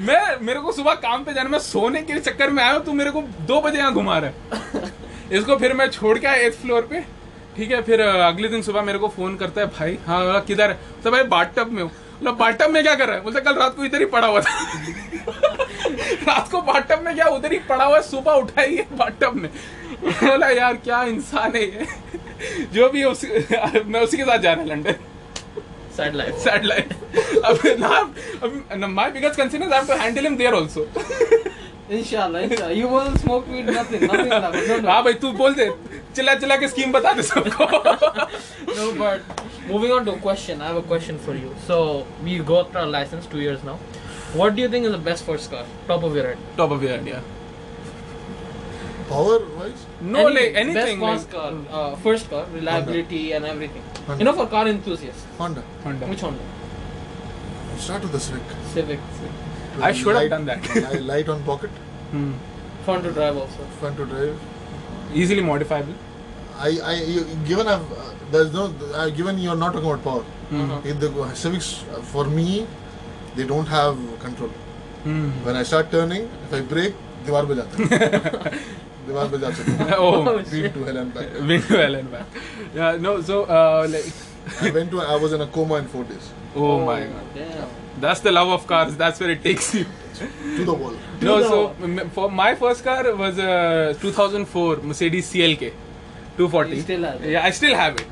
मैं, 0.01 0.39
मेरे 0.41 0.59
को 0.59 0.71
सुबह 0.71 0.93
काम 0.93 1.23
पे 1.23 1.33
जाना, 1.33 1.49
मैं 1.49 1.59
सोने 1.59 2.01
के 2.01 2.19
चक्कर 2.19 2.49
में 2.49 2.63
आया 2.63 2.73
हूँ, 2.73 2.83
तू 2.85 2.93
मेरे 2.93 3.11
को 3.11 3.21
दो 3.21 3.61
बजे 3.61 3.77
यहाँ 3.77 3.93
घुमा 3.93 4.17
रहा 4.17 4.29
है। 4.29 4.89
इसको 5.31 5.55
फिर 5.57 5.73
मैं 5.73 5.89
छोड़ 5.91 6.17
के 6.19 6.27
आया 6.27 6.47
एथ 6.47 6.51
फ्लोर 6.51 6.81
पे। 6.81 6.99
ठीक 7.57 7.71
है 7.71 7.81
फिर 7.81 8.01
अगले 8.01 8.47
दिन 8.47 8.61
सुबह 8.61 8.81
मेरे 8.81 8.99
को 8.99 9.07
फ़ोन 9.07 9.35
करता 9.37 9.61
है 9.61 9.67
भाई 9.67 9.97
हाँ 10.07 10.25
बोला, 10.25 10.39
किधर 10.39 10.69
है? 10.69 10.79
तो 11.03 11.11
भाई 11.11 11.23
बाटअप 11.23 11.69
में 11.71 11.81
हूँ। 11.83 11.89
बोला 11.89 12.31
बाटअप 12.31 12.69
में 12.69 12.83
क्या 12.83 12.95
कर 12.95 13.07
रहा 13.07 13.15
है? 13.15 13.23
बोलता 13.23 13.39
कल 13.39 13.55
रात 13.55 13.75
को 13.75 13.85
इधर 13.85 13.99
ही 13.99 14.05
पड़ा 14.05 14.27
हुआ 14.27 14.41
था। 14.41 14.51
रात 16.27 16.49
को 16.51 16.61
बाटअप 16.61 17.01
में 17.05 17.13
क्या 17.15 17.25
उधर 17.25 17.53
ही 17.53 17.59
पड़ा 17.59 17.85
हुआ 17.85 17.95
है? 17.95 18.01
सुबह 18.03 18.31
उठाई 18.31 18.69
ही 18.69 18.77
है 18.77 18.87
बाटअप 18.97 19.33
में। 19.33 19.49
बोला 20.03 20.49
यार 20.49 20.73
क्या 20.73 21.03
इंसान 21.03 21.55
है 21.55 21.63
ये? 21.63 21.85
जो 22.73 22.89
भी 22.89 22.99
है 22.99 23.05
उसी 23.05 23.27
मैं 23.85 24.01
उसी 24.01 24.17
के 24.17 24.23
साथ 24.23 24.37
जा 24.37 24.53
रहा 24.53 24.61
है 24.61 24.69
London 24.69 24.95
Sad 25.97 26.15
life. 26.15 26.35
sad 26.45 26.65
life. 26.69 26.91
अब 27.45 27.61
now, 27.79 28.01
अब 28.43 28.83
my 28.97 29.05
biggest 29.09 29.39
concern 29.39 29.63
is 29.63 29.71
I 29.71 29.77
have 29.77 29.87
to 29.87 29.95
handle 29.97 30.25
him 30.25 30.37
there 30.37 30.53
also. 30.53 30.83
Inshallah, 31.90 32.42
inshallah. 32.42 32.74
You 32.74 32.88
will 32.88 33.16
smoke 33.22 33.48
weed, 33.48 33.66
nothing. 33.66 34.06
Nothing 34.06 34.28
will 34.28 34.40
happen. 34.46 34.68
No, 34.68 34.76
no. 34.80 34.88
हाँ 34.88 35.02
भाई 35.04 35.14
तू 35.24 35.32
बोल 35.40 35.54
दे 35.54 35.68
चिल्ला 36.16 36.35
चिल्ला 36.44 36.56
के 36.62 36.68
स्कीम 36.68 36.92
बता 36.92 37.12
दे 37.18 37.22
सबको 37.30 37.66
No, 38.76 38.87
but 39.00 39.42
moving 39.72 39.92
on 39.96 40.06
to 40.06 40.12
a 40.12 40.20
question, 40.28 40.62
I 40.62 40.68
have 40.72 40.76
a 40.76 40.87
question 40.94 41.18
for 41.26 41.35
you. 41.35 41.54
So, 41.66 42.06
we 42.24 42.38
got 42.52 42.76
our 42.82 42.87
license 42.87 43.26
two 43.35 43.40
years 43.40 43.64
now. 43.70 43.78
What 44.40 44.54
do 44.56 44.62
you 44.62 44.68
think 44.74 44.87
is 44.87 44.92
the 44.92 45.04
best 45.11 45.24
first 45.30 45.50
car? 45.50 45.64
Top 45.92 46.04
of 46.11 46.14
your 46.18 46.26
head. 46.26 46.38
Top 46.56 46.72
of 46.72 46.82
your 46.82 47.08
yeah 47.12 47.30
Power 49.08 49.38
wise, 49.56 49.80
no 50.12 50.20
like 50.35 50.54
anything 50.61 51.00
Best 51.00 51.00
first 51.00 51.32
like 51.32 51.32
car, 51.32 51.80
uh, 51.80 51.96
first 52.04 52.30
car, 52.30 52.44
reliability 52.54 53.18
and 53.38 53.48
everything. 53.52 53.82
Honda. 54.06 54.18
You 54.20 54.28
know, 54.28 54.32
for 54.38 54.46
car 54.54 54.62
enthusiasts. 54.70 55.26
Honda. 55.40 55.64
Honda. 55.85 56.06
Which 56.12 56.22
Honda? 56.22 56.46
Start 57.87 58.06
with 58.06 58.12
the 58.12 58.20
Civic. 58.20 58.54
Civic. 58.76 59.00
I 59.80 59.92
should 59.92 60.14
have 60.14 60.22
Light- 60.22 60.30
done 60.30 60.44
that. 60.46 60.74
li- 60.94 61.00
Light 61.12 61.28
on 61.28 61.42
pocket, 61.50 61.70
Hmm. 62.12 62.32
Fun 62.87 63.02
to 63.04 63.12
drive 63.12 63.37
also. 63.44 63.66
fun 63.82 63.94
to 64.00 64.06
drive. 64.14 64.48
easily 65.20 65.42
modifiable 65.46 65.94
I, 66.66 66.68
I, 66.90 66.92
you, 67.14 67.22
given 67.46 67.68
I've, 67.72 67.90
uh, 67.92 68.04
there's 68.35 68.52
no, 68.52 68.62
uh, 68.94 69.08
given 69.11 69.38
you're 69.38 69.56
not 69.62 69.72
talking 69.74 69.90
about 69.90 70.04
power. 70.04 70.22
Hmm. 70.50 70.61
Uh-huh. 70.62 70.88
In 70.92 70.98
the 71.02 71.08
Civics, 71.40 71.68
uh, 71.94 72.00
for 72.12 72.24
me, 72.37 72.66
they 73.37 73.44
don't 73.50 73.66
have 73.72 73.98
control. 74.20 74.50
Hmm. 75.04 75.30
When 75.48 75.56
I 75.56 75.62
start 75.70 75.90
turning, 75.96 76.28
if 76.48 76.54
I 76.61 76.61
brake, 76.74 76.94
दीवार 77.26 77.46
पे 77.48 77.54
जाता 77.54 77.76
है 77.78 78.50
दीवार 79.08 79.28
पे 79.32 79.38
जा 79.42 79.50
सकता 79.58 79.85
हूँ 79.85 80.06
oh 80.06 80.38
Been 80.52 80.72
to 80.76 80.85
hell 80.87 80.96
and 81.02 81.14
back. 81.18 81.28
been 81.50 81.62
well 81.74 81.94
and 81.98 82.11
back 82.14 82.38
yeah 82.78 82.96
no 83.04 83.12
so 83.28 83.37
uh 83.44 83.87
like 83.92 84.08
I 84.68 84.70
went 84.76 84.90
to, 84.94 85.00
I 85.02 85.16
was 85.24 85.32
in 85.37 85.40
a 85.40 85.46
coma 85.58 85.76
in 85.82 85.87
four 85.92 86.02
days. 86.08 86.30
oh 86.56 86.85
my 86.88 86.96
god 87.12 87.28
Damn. 87.37 87.68
That's 88.01 88.21
the 88.27 88.31
love 88.31 88.49
of 88.57 88.67
cars 88.67 88.95
that's 88.97 89.19
where 89.19 89.31
it 89.38 89.43
takes 89.43 89.73
you 89.75 89.86
To 90.57 90.63
the 90.67 90.73
wall. 90.81 90.93
no 91.21 91.33
the 91.41 91.47
so 91.49 91.57
wall. 91.63 92.05
for 92.17 92.27
my 92.31 92.49
first 92.62 92.83
car 92.83 93.01
was 93.15 93.38
a 93.47 93.95
2004 94.01 94.77
Mercedes 94.91 95.31
CLK 95.33 95.71
240 96.38 96.75
You 96.75 96.81
still 96.81 97.03
have 97.10 97.23
it? 97.23 97.29
yeah 97.36 97.45
I 97.49 97.51
still 97.62 97.75
have 97.75 97.95
it 98.03 98.07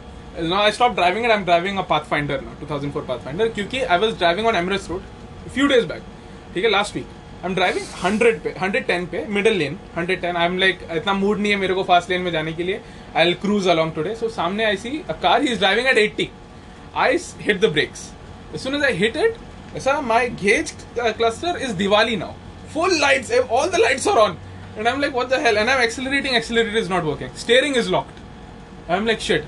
now 0.54 0.62
I 0.62 0.72
stopped 0.78 0.96
driving 1.02 1.26
it 1.30 1.32
I'm 1.36 1.46
driving 1.52 1.78
a 1.84 1.84
Pathfinder 1.92 2.40
now 2.48 2.54
2004 2.62 3.04
Pathfinder 3.12 3.48
क्योंकि 3.58 3.84
I 3.88 3.98
was 4.06 4.16
driving 4.24 4.50
on 4.52 4.60
Emirates 4.62 4.90
Road 4.94 5.04
a 5.46 5.54
few 5.60 5.68
days 5.74 5.86
back 5.94 6.02
ठीक 6.56 6.64
है 6.66 6.72
last 6.72 6.96
week 7.00 7.14
I'm 7.48 7.56
driving 7.60 7.86
100 8.04 8.40
पे 8.44 8.54
110 8.60 9.08
पे 9.14 9.24
middle 9.38 9.58
lane 9.64 9.78
110 10.04 10.40
I'm 10.44 10.60
like 10.66 10.84
इतना 11.00 11.14
mood 11.24 11.40
नहीं 11.40 11.52
है 11.52 11.58
मेरे 11.64 11.74
को 11.80 11.84
फास्ट 11.90 12.10
लेन 12.10 12.22
में 12.28 12.32
जाने 12.32 12.54
के 12.60 12.64
लिए 12.70 12.82
आई 13.16 13.34
I'll 13.34 13.38
cruise 13.46 13.68
along 13.76 13.92
today 13.98 14.16
so 14.22 14.30
सामने 14.38 14.66
I 14.72 14.76
see 14.86 14.94
a 15.16 15.18
car 15.26 15.36
he 15.48 15.52
is 15.56 15.60
driving 15.66 15.90
at 15.94 16.04
80 16.06 16.30
I 17.08 17.10
s- 17.18 17.34
hit 17.50 17.62
the 17.66 17.72
brakes 17.80 18.06
as 18.54 18.66
soon 18.68 18.80
as 18.82 18.88
I 18.90 18.94
hit 19.04 19.20
ऐसा 19.76 20.02
my 20.04 20.28
gauge 20.30 20.74
uh, 21.02 21.14
cluster 21.14 21.58
is 21.58 21.74
Diwali 21.74 22.18
now 22.18 22.36
full 22.76 23.00
lights 23.00 23.32
all 23.50 23.70
the 23.70 23.80
lights 23.80 24.08
are 24.08 24.20
on 24.20 24.38
and 24.78 24.88
I'm 24.88 25.02
like 25.02 25.14
what 25.14 25.30
the 25.30 25.40
hell 25.40 25.58
and 25.58 25.70
I'm 25.70 25.82
accelerating 25.82 26.36
accelerator 26.36 26.78
is 26.78 26.90
not 26.90 27.06
working 27.06 27.34
steering 27.36 27.76
is 27.76 27.90
locked 27.90 28.22
I'm 28.88 29.06
like 29.06 29.20
shit. 29.20 29.46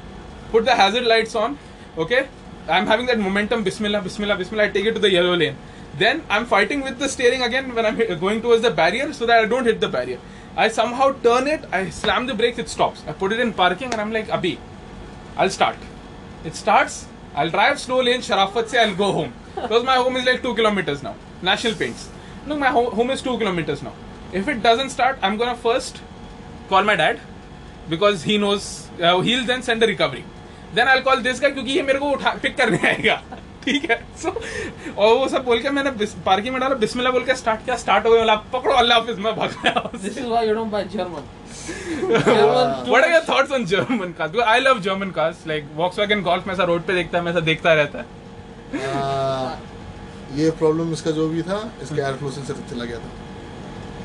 Put 0.51 0.65
the 0.65 0.75
hazard 0.75 1.05
lights 1.05 1.35
on. 1.35 1.57
Okay. 1.97 2.27
I'm 2.67 2.87
having 2.87 3.05
that 3.05 3.19
momentum. 3.19 3.63
Bismillah, 3.63 4.01
Bismillah, 4.01 4.35
Bismillah. 4.37 4.65
I 4.65 4.69
take 4.69 4.85
it 4.85 4.93
to 4.93 4.99
the 4.99 5.11
yellow 5.11 5.35
lane. 5.35 5.55
Then 5.97 6.23
I'm 6.29 6.45
fighting 6.45 6.81
with 6.81 6.99
the 6.99 7.07
steering 7.07 7.41
again 7.41 7.73
when 7.73 7.85
I'm 7.85 7.97
going 8.19 8.41
towards 8.41 8.61
the 8.61 8.71
barrier 8.71 9.13
so 9.13 9.25
that 9.25 9.43
I 9.43 9.45
don't 9.45 9.65
hit 9.65 9.79
the 9.79 9.87
barrier. 9.87 10.19
I 10.55 10.69
somehow 10.69 11.13
turn 11.21 11.47
it, 11.47 11.65
I 11.71 11.89
slam 11.89 12.25
the 12.25 12.33
brakes, 12.33 12.57
it 12.57 12.67
stops. 12.67 13.03
I 13.07 13.13
put 13.13 13.31
it 13.31 13.39
in 13.39 13.53
parking 13.53 13.91
and 13.91 14.01
I'm 14.01 14.11
like, 14.11 14.27
Abhi, 14.27 14.57
I'll 15.35 15.49
start. 15.49 15.77
It 16.43 16.55
starts, 16.55 17.07
I'll 17.35 17.49
drive 17.49 17.79
slow 17.79 18.01
lane, 18.01 18.21
Sharafat 18.21 18.69
se, 18.69 18.79
I'll 18.79 18.95
go 18.95 19.11
home. 19.11 19.33
Because 19.61 19.83
my 19.83 19.95
home 19.97 20.17
is 20.17 20.25
like 20.25 20.41
2 20.43 20.53
kilometers 20.55 21.03
now. 21.03 21.15
National 21.41 21.75
Paints. 21.75 22.07
Look, 22.47 22.59
my 22.59 22.71
ho- 22.77 22.89
home 23.01 23.11
is 23.11 23.21
2 23.21 23.37
kilometers 23.43 23.83
now. 23.83 23.93
If 24.33 24.47
it 24.53 24.61
doesn't 24.63 24.91
start, 24.97 25.19
I'm 25.23 25.37
gonna 25.43 25.55
first 25.67 26.01
call 26.69 26.83
my 26.91 26.95
dad 27.03 27.19
because 27.89 28.23
he 28.31 28.37
knows, 28.37 28.69
uh, 29.01 29.19
he'll 29.27 29.45
then 29.51 29.61
send 29.69 29.83
a 29.83 29.87
recovery. 29.87 30.23
Then 30.77 30.87
I'll 30.93 31.03
call 31.09 31.21
this 31.27 31.39
guy 31.43 31.51
क्योंकि 31.57 31.71
ये 31.79 31.83
मेरे 31.89 31.99
को 31.99 32.09
उठा 32.11 32.31
pick 32.43 32.57
करने 32.57 32.77
आएगा 32.87 33.21
ठीक 33.65 33.89
है 33.91 33.95
सो 34.23 34.29
और 34.97 35.13
वो 35.17 35.27
सब 35.27 35.43
बोल 35.45 35.59
के 35.61 35.69
मैंने 35.77 35.91
पार्किंग 36.25 36.53
में 36.53 36.59
डाला 36.61 36.75
बिस्मिल्लाह 36.83 37.13
बोल 37.13 37.23
के 37.29 37.35
स्टार्ट 37.35 37.63
किया 37.65 37.75
स्टार्ट 37.83 38.05
हो 38.05 38.11
गया 38.11 38.35
पकड़ो 38.53 38.73
अल्लाह 38.73 38.97
हाफिज 38.97 39.19
मैं 39.25 39.35
भाग 39.35 39.55
you 40.47 40.53
don't 40.59 40.71
buy 40.75 40.83
German. 40.95 41.23
German 42.27 42.85
too 42.85 42.91
What 42.91 43.03
are 43.03 43.09
your 43.09 43.19
much- 43.19 43.25
thoughts 43.31 43.51
on 43.57 43.65
German 43.73 44.13
cars? 44.19 44.31
Because 44.31 44.47
I 44.55 44.59
love 44.67 44.81
German 44.85 45.11
cars. 45.17 45.41
Like 45.51 45.65
Volkswagen 45.79 46.23
Golf 46.27 46.47
में 46.47 46.53
ऐसा 46.53 46.63
रोड 46.71 46.85
पे 46.87 46.93
देखता 46.93 47.17
है 47.17 47.23
मैं 47.23 47.31
ऐसा 47.31 47.39
देखता 47.49 47.73
रहता 47.81 47.99
है 47.99 48.16
ये 50.37 50.49
प्रॉब्लम 50.59 50.91
इसका 50.93 51.11
जो 51.11 51.27
भी 51.29 51.41
था 51.41 51.59
इसका 51.81 52.01
एयर 52.03 52.15
फ्लो 52.17 52.31
सेंसर 52.31 52.53
चला 52.69 52.85
गया 52.85 52.97
था। 52.99 53.11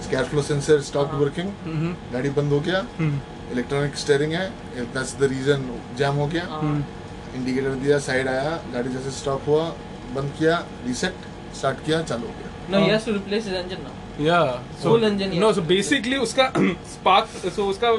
इसका 0.01 0.17
air 0.17 0.27
flow 0.29 0.43
sensor 0.43 0.81
stop 0.89 1.15
working 1.23 1.51
गाड़ी 2.13 2.31
बंद 2.39 2.53
हो 2.53 2.61
गया। 2.69 2.87
इलेक्ट्रॉनिक 3.53 3.97
स्टेयरिंग 3.97 4.33
है 4.33 4.49
दैट्स 4.77 5.17
द 5.19 5.29
रीजन 5.33 5.69
जैम 5.99 6.15
हो 6.17 6.27
गया। 6.35 6.45
हाँ। 6.51 6.77
इंडिकेटर 7.35 7.75
दिया 7.83 7.99
साइड 8.07 8.29
आया 8.29 8.51
गाड़ी 8.73 8.93
जैसे 8.93 9.11
स्टॉप 9.19 9.49
हुआ 9.49 9.65
बंद 10.15 10.33
किया 10.39 10.57
रीसेट 10.87 11.15
स्टार्ट 11.59 11.85
किया 11.87 12.03
चालू 12.03 12.27
हो 12.27 12.33
गया। 12.33 12.49
To 13.05 13.13
replace 13.13 13.47
his 13.47 13.55
engine 13.61 13.81
now. 13.85 13.93
Yeah. 14.25 14.61
So, 14.81 14.91
Full 14.91 15.05
engine, 15.05 15.31
No, 15.41 15.49
yes. 15.49 15.57
so 15.57 15.63
basically 15.71 16.19
उसका 16.27 16.51
spark, 16.95 17.33
so 17.57 17.63
उसका 17.71 17.91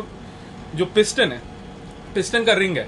जो 0.75 0.85
पिस्टन 0.95 1.31
है, 1.31 1.41
piston 2.15 2.45
का 2.45 2.53
ring 2.59 2.77
है, 2.77 2.87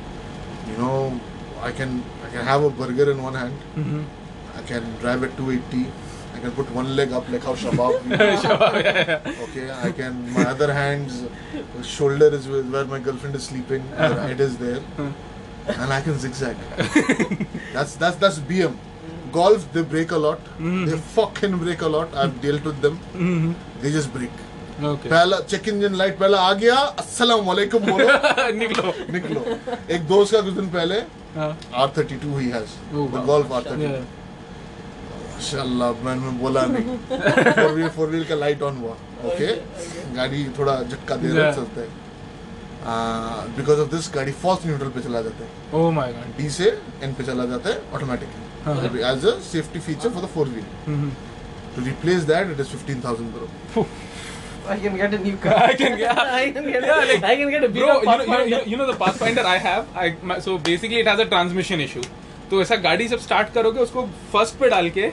You 0.71 0.77
know, 0.77 1.19
I 1.61 1.71
can 1.71 2.03
I 2.25 2.29
can 2.35 2.45
have 2.45 2.63
a 2.63 2.69
burger 2.69 3.11
in 3.11 3.21
one 3.21 3.33
hand. 3.33 3.53
Mhm. 3.75 4.03
I 4.57 4.61
can 4.71 4.83
drive 5.01 5.23
at 5.23 5.35
280. 5.37 5.85
I 6.35 6.39
can 6.43 6.51
put 6.59 6.69
one 6.75 6.95
leg 6.95 7.11
up 7.13 7.29
like 7.29 7.43
how 7.43 7.53
Shabab. 7.55 7.95
Sure, 8.43 8.79
yeah, 8.85 9.19
yeah. 9.25 9.43
okay, 9.47 9.65
I 9.87 9.91
can. 9.91 10.19
My 10.33 10.45
other 10.51 10.73
hand's 10.73 11.23
shoulder 11.95 12.29
is 12.39 12.47
where 12.47 12.85
my 12.93 12.99
girlfriend 12.99 13.35
is 13.35 13.43
sleeping. 13.49 13.81
Her 14.03 14.13
head 14.27 14.39
is 14.39 14.57
there, 14.57 14.79
and 14.97 15.93
I 15.97 16.01
can 16.01 16.17
zigzag. 16.17 16.55
that's 17.73 17.95
that's 17.95 18.15
that's 18.17 18.39
BM. 18.39 18.75
Golf, 19.31 19.67
they 19.73 19.81
break 19.81 20.11
a 20.11 20.17
lot. 20.17 20.39
They 20.59 20.97
fucking 21.17 21.57
break 21.65 21.81
a 21.81 21.87
lot. 21.97 22.13
I've 22.23 22.41
dealt 22.41 22.63
with 22.71 22.81
them. 22.87 22.97
Mhm. 23.15 23.53
They 23.81 23.91
just 23.91 24.13
break. 24.13 24.31
Okay. 24.81 25.09
पहला 25.09 25.37
check 25.49 25.67
engine 25.69 25.95
light 25.95 26.17
पहला 26.19 26.37
आ 26.41 26.53
गया। 26.61 26.75
अस्सलाम 27.01 27.45
वालेकुम 27.45 27.81
बोलो। 27.85 28.05
निकलो. 28.59 28.93
निकलो। 29.13 29.41
एक 29.95 30.07
दोस्त 30.07 30.33
का 30.33 30.41
कुछ 30.41 30.53
दिन 30.53 30.69
पहले 30.75 30.95
हाँ. 31.35 31.49
R 31.81 31.87
thirty 31.97 32.15
two 32.23 32.37
he. 32.37 32.49
Has 32.49 32.71
Oh, 32.93 33.05
the 33.11 33.13
wow. 33.15 33.25
Golf 33.25 33.51
R 33.53 33.63
thirty 33.65 33.87
माशाल्लाह 35.07 35.91
मैंने 36.05 36.31
बोला 36.39 36.65
नहीं। 36.71 36.97
फोर 37.07 37.71
व्हील 37.71 37.89
फोर 37.97 38.07
व्हील 38.09 38.25
का 38.25 38.35
लाइट 38.35 38.61
ऑन 38.61 38.77
हुआ। 38.77 38.95
ओके 39.31 39.49
गाड़ी 40.15 40.43
थोड़ा 40.59 40.81
झटका 40.83 41.15
दे 41.15 41.33
रहा. 41.33 41.51
चलता। 41.51 41.81
है 41.81 41.89
बिकॉज़ 43.57 43.79
ऑफ़ 43.79 43.89
दिस 43.95 44.11
गाड़ी 44.15 44.31
फॉल्स 44.43 44.65
न्यूट्रल 44.65 44.89
पे 44.89 45.01
चला 45.01 45.21
जाता। 45.21 45.43
है 45.43 45.49
Oh 45.79 45.89
my 45.97 46.07
god. 46.13 46.37
डी 46.37 46.49
से 46.49 46.69
एन 47.03 47.13
पे 47.13 47.23
चला 47.23 47.45
जाता 47.51 47.69
है 47.69 47.81
automatically 47.93 49.03
as 49.11 49.25
a 49.25 49.39
safety 49.51 49.79
feature 49.89 50.09
for 50.09 50.23
the 50.23 50.29
four 50.35 50.47
wheel. 50.55 51.11
To 51.75 51.85
replace 51.85 52.23
that 52.31 52.51
it 52.51 52.59
is 52.59 52.67
fifteen 52.67 53.01
thousand 53.05 53.27
I 54.69 54.77
can 54.77 54.95
get 54.97 55.13
a 55.13 55.17
new 55.17 55.35
car. 55.43 55.53
I 55.55 55.73
can 55.73 55.97
get. 55.97 56.17
I 56.39 56.51
can 56.51 56.65
get. 56.71 56.83
Yeah, 56.83 56.97
like, 57.11 57.23
I 57.23 57.35
can 57.35 57.49
get 57.49 57.63
a 57.63 57.69
bro, 57.69 58.01
you 58.01 58.05
know, 58.05 58.43
you, 58.43 58.59
you 58.71 58.77
know 58.77 58.85
the 58.91 58.95
Pathfinder 58.95 59.45
I 59.45 59.57
have. 59.57 59.85
I 59.95 60.15
my, 60.21 60.39
so 60.39 60.57
basically 60.57 60.99
it 60.99 61.07
has 61.07 61.19
a 61.19 61.25
transmission 61.25 61.79
issue. 61.87 62.03
तो 62.49 62.61
ऐसा 62.61 62.75
गाड़ी 62.85 63.07
जब 63.07 63.19
start 63.19 63.53
करोगे 63.53 63.79
उसको 63.79 64.01
first 64.31 64.55
पे 64.59 64.69
डाल 64.69 64.89
के 64.97 65.09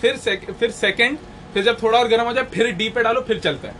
फिर 0.00 0.16
फिर 0.24 0.54
फिर 0.60 0.70
सेकंड 0.70 1.18
फिर 1.54 1.64
जब 1.64 1.82
थोड़ा 1.82 1.98
और 1.98 2.08
गर्म 2.08 2.24
हो 2.26 2.32
जाए 2.34 2.44
फिर 2.54 2.70
डी 2.76 2.88
पे 2.96 3.02
डालो 3.02 3.20
फिर 3.28 3.38
चलता 3.40 3.68
है। 3.68 3.74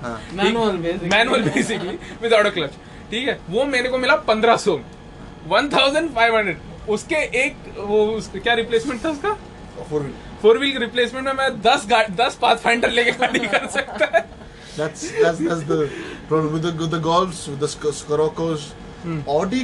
मैनुअल 1.09 1.43
बेसिकली 1.43 1.99
विदाउट 2.23 2.53
क्लच 2.55 2.71
ठीक 3.11 3.29
है? 3.29 3.39
वो 3.51 3.65
मेरे 3.65 3.89
को 3.89 3.99
मिला 3.99 4.17
पंद्रह 4.29 4.57
सौ। 4.65 4.77
में 4.77 4.85
वन 5.49 5.69
थाउज़ेंड 5.73 6.11
फाइव 6.15 6.37
हंड्रेड 6.37 6.89
उसके 6.91 7.17
एक 7.45 7.57
वो 7.79 8.05
उसके, 8.07 8.39
क्या 8.41 8.55
रिप्लेसमेंट 8.55 9.05
था 9.05 9.11
उसका? 9.11 9.37
फोर 10.43 10.59
व्हील 10.59 10.79
रिप्लेसमेंट 10.79 11.27
में 11.27 11.33
मैं 11.33 11.61
दस 11.61 11.87
दस 12.11 12.39
पाथ 12.43 12.57
फाइंडर 12.57 12.91
लेके 12.91 13.13
कर 13.47 13.67
सकता 13.77 14.05
है। 14.05 14.43
That's. 14.77 15.05
Hmm. 19.07 19.23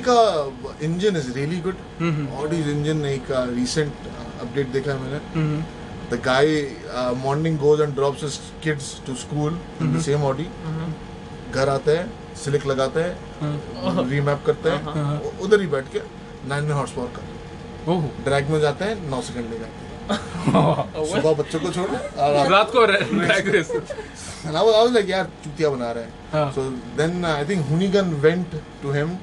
का 0.09 0.53
engine 0.83 1.17
is 1.17 1.33
really 1.35 1.57
good 1.57 1.75
Audi 2.35 2.57
engine 2.57 2.97
नहीं 2.97 3.19
का 3.19 3.45
रिसेंट 3.45 3.93
अपडेट 4.41 4.69
देखा 4.69 4.93
है 4.93 4.99
मैंने। 4.99 5.19
The 6.11 6.21
guy 6.23 6.77
morning 7.17 7.59
goes 7.59 7.81
and 7.81 7.95
drop 7.95 8.17
kids 8.63 9.01
to 9.07 9.15
school 9.15 9.59
same 10.01 10.23
Audi 10.23 10.47
घर 11.55 11.69
आते 11.69 11.97
हैं 11.97 12.35
सिलिक 12.45 12.67
लगाते 12.67 13.01
हैं 13.01 13.15
hmm. 13.41 14.11
रीमैप 14.11 14.43
करते 14.47 14.71
हैं 14.71 14.85
uh-huh. 14.85 15.45
उधर 15.45 15.61
ही 15.61 15.67
बैठ 15.67 15.85
के 15.97 16.01
900 16.49 16.71
हॉर्स 16.71 16.91
पावर 16.91 17.09
का 17.09 17.93
ओह। 17.93 18.03
ड्रैग 18.25 18.49
में 18.49 18.61
जाते 18.61 18.85
हैं 18.85 19.11
नौ 19.11 19.23
सेकंड 19.23 19.51
ले 19.51 19.59
जाते 19.59 19.73
हैं। 19.73 19.88
सुबह 20.09 21.33
बच्चों 21.33 21.61
को 21.61 21.71
छोड़ 21.71 21.91
रात 22.53 22.71
को 22.77 22.87
And 22.87 23.13
यार 25.09 25.25
चुतिया 25.45 25.69
बना 25.69 25.93
रहे 25.93 26.05
so 26.53 26.71
then 26.97 27.25
I 27.25 27.45
think 27.45 27.67
Hoonigan 27.69 28.13
went 28.21 28.47
to 28.83 28.93
him 28.93 29.19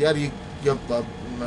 यार 0.00 0.16
ये 0.16 0.32
क्या 0.64 0.74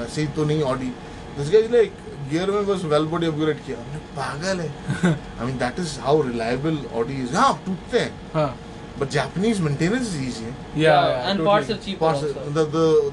सही 0.06 0.28
तो 0.28 0.46
नहीं 0.46 0.62
Audi 0.64 0.94
this 1.38 1.50
guys 1.54 1.72
like 1.72 1.94
gear 2.32 2.52
में 2.52 2.66
बस 2.68 2.84
वेल 2.86 3.06
बॉडी 3.06 3.28
अपग्रेड 3.28 3.66
किया। 3.66 3.78
हमने 3.78 3.98
पागल 4.18 4.60
है। 4.60 4.70
I 5.04 5.46
mean 5.46 5.58
that 5.58 5.80
is 5.80 6.00
how 6.00 6.22
reliable 6.22 6.78
Audi 6.96 7.14
is 7.24 7.36
हाँ 7.36 7.62
टूटते 7.66 8.00
हैं। 8.00 8.56
But 9.00 9.10
Japanese 9.10 9.60
maintenance 9.62 10.02
is 10.02 10.18
easy 10.24 10.86
yeah 10.86 11.02
and 11.30 11.46
parts 11.46 11.72
are 11.72 11.78
cheap 11.78 12.00
parts 12.00 12.22
the 12.58 12.60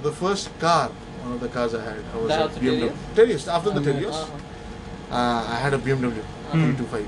the 0.06 0.10
first 0.20 0.48
car 0.60 0.90
the 1.42 1.50
cars 1.54 1.74
I 1.74 1.80
had 1.80 2.02
I 2.14 2.24
was 2.24 2.58
BMW 2.58 2.90
Terios 3.16 3.48
after 3.48 3.70
the 3.70 3.84
Terios 3.84 4.26
uh, 5.11 5.47
I 5.49 5.57
had 5.57 5.75
a 5.75 5.79
BMW 5.79 6.23
325. 6.53 7.07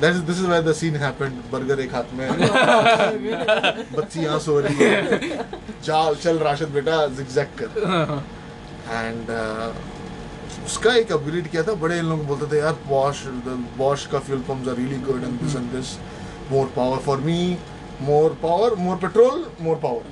That 0.00 0.12
is, 0.12 0.24
this 0.24 0.38
is 0.38 0.46
where 0.46 0.62
the 0.62 0.74
scene 0.74 0.94
happened. 0.94 1.42
Burger 1.50 1.78
एक 1.80 1.94
हाथ 1.94 2.12
में. 2.14 2.28
बच्ची 3.96 4.20
यहाँ 4.20 4.38
सो 4.40 4.58
रही 4.60 4.84
है. 4.84 5.28
चल 5.84 6.14
चल 6.22 6.38
राशिद 6.38 6.68
बेटा 6.68 7.06
जिगजैग 7.16 7.54
कर. 7.62 8.22
एंड 8.90 9.30
उसका 10.66 10.94
एक 10.96 11.12
अपग्रेड 11.12 11.48
किया 11.50 11.62
था. 11.62 11.74
बड़े 11.84 12.00
लोग 12.02 12.26
बोलते 12.26 12.52
थे 12.52 12.58
यार 12.58 12.76
बॉश 12.88 13.22
बॉश 13.78 14.06
का 14.12 14.18
fuel 14.26 14.40
pumps 14.48 14.68
are 14.68 14.76
really 14.76 14.98
good 15.06 15.24
and 15.24 15.40
this 15.40 15.56
and 15.56 15.70
this 15.72 15.96
more 16.50 16.66
power 16.76 16.98
for 17.06 17.18
me 17.28 17.38
more 18.02 18.38
power 18.42 18.74
more 18.78 18.96
petrol 19.04 19.44
more 19.62 19.76
power 19.84 20.02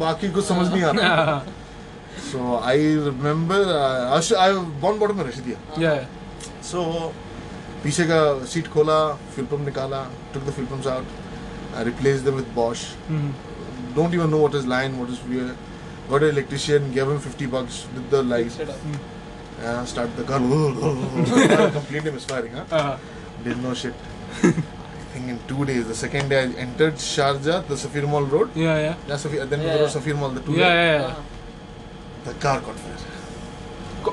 बाकी 0.00 0.30
कुछ 0.32 0.44
समझ 0.44 0.68
नहीं 0.72 0.82
आ 0.82 0.90
रहा 0.90 1.42
सो 2.31 2.57
I 2.71 2.95
remember 3.05 3.71
I 4.39 4.53
Bon 4.85 4.99
bottom 4.99 5.17
में 5.17 5.23
रख 5.25 5.37
दिया 5.47 5.81
yeah 5.85 6.63
सो 6.71 6.83
पीछे 7.83 8.03
का 8.11 8.19
सीट 8.53 8.67
खोला 8.73 8.99
फ्यूल 9.35 9.45
पंप 9.51 9.65
निकाला 9.65 9.99
took 10.35 10.45
the 10.49 10.53
fuel 10.59 10.69
pumps 10.73 10.87
out 10.93 11.15
I 11.79 11.83
replaced 11.89 12.25
them 12.29 12.37
with 12.41 12.49
Bosch 12.59 12.83
Mhm. 13.11 13.27
don't 13.97 14.15
even 14.19 14.31
know 14.35 14.39
what 14.45 14.55
is 14.61 14.65
line 14.71 14.97
what 15.01 15.11
is 15.15 15.19
rear 15.33 15.45
got 16.09 16.23
an 16.27 16.33
electrician 16.35 16.89
gave 16.97 17.11
him 17.13 17.19
50 17.27 17.47
bucks 17.55 17.77
did 17.97 18.09
the 18.15 18.21
lights 18.31 18.57
Set 18.61 18.73
up. 18.73 18.89
uh, 19.69 19.85
start 19.93 20.17
the 20.21 20.25
car 20.31 20.39
completely 21.77 22.11
misfiring 22.17 22.57
huh? 22.59 22.65
Uh, 22.81 22.97
didn't 23.45 23.63
know 23.67 23.73
shit 23.83 23.93
I 24.43 24.51
think 25.13 25.29
in 25.35 25.39
two 25.53 25.65
days 25.71 25.87
the 25.93 25.97
second 26.03 26.29
day 26.35 26.39
I 26.43 26.47
entered 26.65 26.95
Sharjah 27.07 27.57
the 27.71 27.77
Safir 27.85 28.05
Mall 28.13 28.25
road 28.35 28.49
yeah 28.65 28.77
yeah 28.85 28.95
yeah, 29.07 29.15
Safir, 29.25 29.49
then 29.53 29.61
Yeah, 29.61 29.73
we 29.73 29.79
go 29.79 29.85
to 29.85 29.89
yeah. 29.89 29.95
Safir 29.97 30.15
Mall 30.23 30.29
the 30.39 30.45
two 30.49 30.57
yeah 30.61 30.67
lane. 30.67 30.77
yeah, 30.83 30.93
yeah. 30.99 31.07
Uh-huh. 31.07 31.23
the 32.24 32.34
car 32.34 32.60
caught 32.60 32.76
fire 32.76 32.96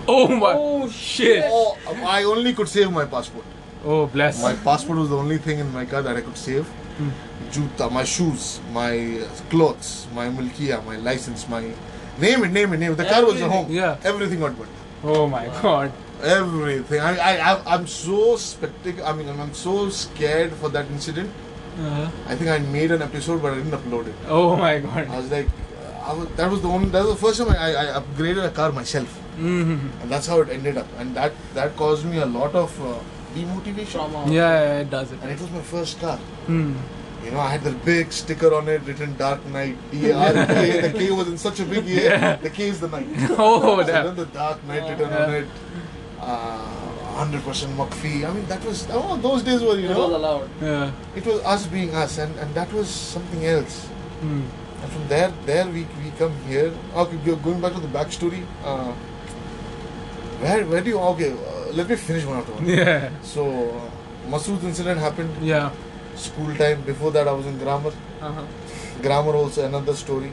oh 0.08 0.28
my 0.28 0.54
Oh, 0.56 0.90
shit 0.90 1.44
oh, 1.48 1.78
I 2.06 2.24
only 2.24 2.54
could 2.54 2.68
save 2.70 2.92
my 2.92 3.06
passport 3.06 3.46
oh 3.86 4.06
bless 4.08 4.42
My 4.42 4.54
passport 4.56 5.00
was 5.00 5.10
the 5.10 5.18
only 5.18 5.38
thing 5.38 5.60
in 5.60 5.72
my 5.74 5.86
car 5.86 6.02
that 6.02 6.16
I 6.16 6.22
could 6.22 6.38
save. 6.38 6.68
Hmm. 7.00 7.10
juta, 7.50 7.90
my 7.90 8.04
shoes, 8.04 8.60
my 8.74 9.22
clothes, 9.50 10.06
my 10.14 10.28
milkia, 10.28 10.84
my 10.86 10.98
license, 10.98 11.48
my 11.48 11.62
name 12.20 12.44
it, 12.44 12.52
name 12.52 12.74
it, 12.74 12.78
name 12.78 12.92
it. 12.92 12.96
The 12.98 13.06
car 13.06 13.26
was 13.26 13.42
at 13.42 13.50
home. 13.50 13.72
Yeah. 13.72 13.96
Everything 14.04 14.42
got 14.42 14.58
burned. 14.58 14.70
Oh 15.02 15.26
my 15.28 15.46
god. 15.62 15.94
Everything. 16.22 17.00
I, 17.00 17.12
I, 17.30 17.32
I 17.54 17.76
I'm 17.76 17.88
so 17.88 18.36
spectac. 18.36 19.02
I 19.02 19.14
mean, 19.14 19.30
I'm 19.30 19.54
so 19.54 19.88
scared 19.90 20.52
for 20.54 20.68
that 20.76 20.88
incident. 20.88 21.32
Uh, 21.80 22.10
I 22.28 22.36
think 22.36 22.50
I 22.50 22.60
made 22.60 22.92
an 22.92 23.02
episode, 23.02 23.42
but 23.42 23.54
I 23.54 23.56
didn't 23.64 23.72
upload 23.80 24.08
it. 24.08 24.16
oh 24.28 24.58
my 24.58 24.80
god. 24.80 25.08
I 25.08 25.18
was 25.18 25.32
like, 25.32 25.48
I 26.10 26.14
was, 26.20 26.28
that 26.38 26.50
was 26.52 26.62
the 26.66 26.70
only. 26.76 26.90
That 26.90 27.04
was 27.06 27.14
the 27.16 27.22
first 27.26 27.40
time 27.40 27.50
I, 27.50 27.58
I, 27.58 27.72
I 27.98 28.00
upgraded 28.02 28.46
a 28.46 28.52
car 28.60 28.72
myself, 28.72 29.18
Mm-hmm. 29.38 30.02
and 30.02 30.12
that's 30.12 30.28
how 30.32 30.38
it 30.46 30.50
ended 30.50 30.78
up. 30.84 30.88
And 30.98 31.16
that 31.16 31.34
that 31.58 31.76
caused 31.82 32.06
me 32.14 32.18
a 32.18 32.26
lot 32.38 32.56
of 32.62 32.74
uh, 32.92 32.96
demotivation. 33.36 33.92
Trauma. 33.98 34.24
Yeah, 34.38 34.54
yeah, 34.64 34.80
it 34.86 34.90
does 34.96 35.12
it. 35.18 35.20
And 35.22 35.32
it 35.36 35.40
was 35.40 35.52
my 35.58 35.62
first 35.74 36.00
car. 36.06 36.18
Mm. 36.48 36.74
You 37.26 37.32
know, 37.32 37.40
I 37.46 37.50
had 37.52 37.64
the 37.68 37.74
big 37.86 38.12
sticker 38.18 38.50
on 38.56 38.68
it 38.74 38.82
written 38.90 39.16
Dark 39.18 39.46
Knight. 39.54 39.78
D-A-R-K. 39.92 40.82
the 40.88 40.98
K 41.00 41.12
was 41.12 41.28
in 41.28 41.38
such 41.38 41.60
a 41.60 41.66
big 41.66 41.86
A. 41.86 42.04
Yeah. 42.04 42.36
The 42.38 42.50
K 42.50 42.70
is 42.70 42.80
the 42.80 42.88
night. 42.88 43.08
Oh, 43.38 43.82
So 43.82 43.88
damn. 43.92 44.06
then 44.06 44.16
the 44.16 44.26
Dark 44.38 44.64
Knight 44.66 44.88
written 44.90 45.10
Yeah. 45.10 45.26
on 45.26 45.34
it. 45.42 45.48
Uh, 46.20 47.26
100% 47.26 47.76
McPhee. 47.76 48.24
I 48.30 48.32
mean, 48.34 48.46
that 48.48 48.64
was, 48.64 48.88
oh, 48.92 49.18
those 49.18 49.44
days 49.44 49.62
were, 49.62 49.78
you 49.78 49.90
It 49.90 49.98
was 49.98 50.14
allowed. 50.22 50.50
Yeah. 50.62 50.92
it 51.16 51.26
was 51.26 51.40
us 51.44 51.68
being 51.68 51.94
us, 51.94 52.18
and, 52.18 52.34
and 52.40 52.54
that 52.56 52.72
was 52.72 52.88
something 52.90 53.46
else. 53.46 53.88
Mm. 54.22 54.44
And 54.82 54.92
from 54.92 55.08
there, 55.08 55.32
there 55.46 55.66
we, 55.68 55.82
we 56.04 56.12
come 56.18 56.34
here. 56.48 56.74
Okay, 56.96 57.18
go- 57.26 57.36
going 57.38 57.60
back 57.62 57.74
to 57.74 57.80
the 57.80 57.88
backstory. 57.88 58.44
Uh, 58.64 58.92
where 60.42 60.66
where 60.66 60.82
do 60.82 60.90
you? 60.90 61.00
Okay, 61.14 61.32
uh, 61.34 61.72
let 61.74 61.90
me 61.90 61.96
finish 61.96 62.26
one 62.26 62.38
after 62.38 62.54
one. 62.54 62.66
Yeah. 62.66 63.10
So, 63.22 63.46
uh, 63.46 64.30
Masood's 64.34 64.64
incident 64.64 65.00
happened 65.00 65.32
Yeah. 65.42 65.72
school 66.16 66.54
time. 66.56 66.82
Before 66.92 67.12
that, 67.12 67.28
I 67.28 67.32
was 67.32 67.46
in 67.46 67.58
grammar. 67.58 67.92
Uh-huh. 68.22 68.44
Grammar 69.02 69.34
also 69.36 69.66
another 69.66 69.94
story. 69.96 70.32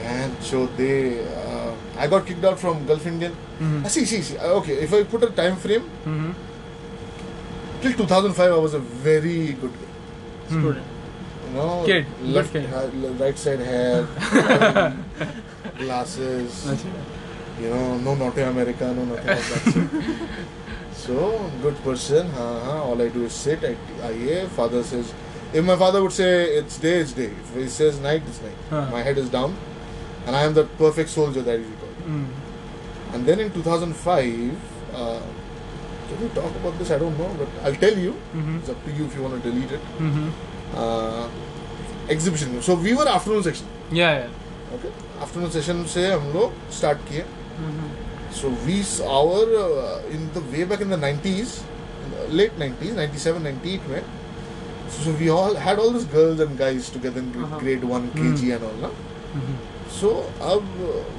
And 0.00 0.36
so 0.42 0.66
they, 0.78 1.24
uh, 1.24 1.72
I 1.98 2.06
got 2.06 2.26
kicked 2.26 2.44
out 2.44 2.58
from 2.58 2.84
Gulf 2.86 3.06
Indian. 3.06 3.32
Mm-hmm. 3.32 3.84
Uh, 3.86 3.88
see, 3.88 4.04
see, 4.04 4.20
see. 4.22 4.36
uh, 4.38 4.58
Okay, 4.60 4.74
if 4.74 4.92
I 4.92 5.02
put 5.04 5.22
a 5.22 5.30
time 5.30 5.56
frame 5.56 5.82
Mm-hmm. 6.04 6.32
till 7.80 7.92
2005, 7.92 8.52
I 8.52 8.56
was 8.58 8.74
a 8.74 8.78
very 8.78 9.52
good 9.54 9.72
guy. 9.72 9.88
Student. 10.48 10.84
You 10.84 10.95
know, 11.54 11.82
Kid, 11.86 12.06
left, 12.22 12.52
kid. 12.52 12.66
ha- 12.66 12.90
right 13.18 13.38
side 13.38 13.60
hair, 13.60 14.06
glasses. 15.78 16.66
you 17.60 17.70
know, 17.70 17.98
no 17.98 18.14
Norte 18.14 18.38
America, 18.38 18.92
no 18.94 19.04
nothing 19.04 19.26
like 19.26 19.44
that. 19.44 20.28
so, 20.92 21.50
good 21.62 21.76
person, 21.82 22.28
huh, 22.30 22.82
all 22.82 23.00
I 23.00 23.08
do 23.08 23.24
is 23.24 23.32
sit, 23.32 23.64
I, 23.64 23.76
I 24.06 24.46
father 24.46 24.82
says, 24.82 25.12
if 25.52 25.64
my 25.64 25.76
father 25.76 26.02
would 26.02 26.12
say 26.12 26.46
it's 26.56 26.78
day, 26.78 26.98
it's 27.00 27.12
day. 27.12 27.26
If 27.30 27.54
he 27.54 27.68
says 27.68 28.00
night, 28.00 28.22
it's 28.26 28.42
night. 28.42 28.56
Huh. 28.68 28.88
My 28.90 29.02
head 29.02 29.16
is 29.16 29.30
down, 29.30 29.56
and 30.26 30.34
I 30.36 30.42
am 30.42 30.54
the 30.54 30.64
perfect 30.64 31.08
soldier 31.08 31.40
that 31.42 31.60
is 31.60 31.66
called. 31.80 31.96
Mm. 32.06 32.26
And 33.14 33.24
then 33.24 33.40
in 33.40 33.52
2005, 33.52 34.94
uh, 34.94 35.20
can 36.08 36.20
we 36.20 36.28
talk 36.30 36.54
about 36.56 36.76
this? 36.78 36.90
I 36.90 36.98
don't 36.98 37.16
know, 37.18 37.34
but 37.38 37.48
I'll 37.64 37.74
tell 37.74 37.96
you. 37.96 38.12
Mm-hmm. 38.34 38.58
It's 38.58 38.68
up 38.68 38.84
to 38.84 38.92
you 38.92 39.06
if 39.06 39.14
you 39.14 39.22
want 39.22 39.42
to 39.42 39.50
delete 39.50 39.70
it. 39.72 39.80
Mm-hmm. 39.98 40.30
Uh, 40.76 41.28
exhibition. 42.08 42.60
So 42.62 42.74
we 42.74 42.94
were 42.94 43.08
afternoon 43.08 43.42
section. 43.42 43.66
Yeah, 43.90 44.18
yeah. 44.18 44.74
Okay. 44.78 44.90
Afternoon 45.20 45.50
session 45.50 45.84
से 45.94 46.06
हम 46.12 46.32
लोग 46.34 46.52
start 46.78 46.98
किए. 47.10 47.24
Mm-hmm. 47.60 47.88
So 48.40 48.48
we 48.66 48.80
s- 48.80 49.00
our 49.00 49.44
uh, 49.62 50.16
in 50.16 50.28
the 50.34 50.42
way 50.54 50.64
back 50.64 50.80
in 50.86 50.90
the 50.90 50.96
90s, 51.04 51.54
late 52.30 52.58
90s, 52.58 52.94
97, 52.94 53.42
98 53.42 53.88
में. 53.92 54.02
So 54.96 55.12
we 55.20 55.30
all 55.30 55.54
had 55.54 55.78
all 55.78 55.90
these 55.90 56.04
girls 56.16 56.40
and 56.40 56.58
guys 56.58 56.90
together 56.96 57.20
in 57.20 57.30
Uh-huh. 57.44 57.58
grade 57.62 57.84
one 57.92 58.10
Hmm. 58.16 58.26
KG 58.34 58.52
and 58.56 58.64
all. 58.68 58.76
Na? 58.84 58.90
Mm-hmm. 58.90 59.56
So 59.96 60.10
uh, 60.40 60.60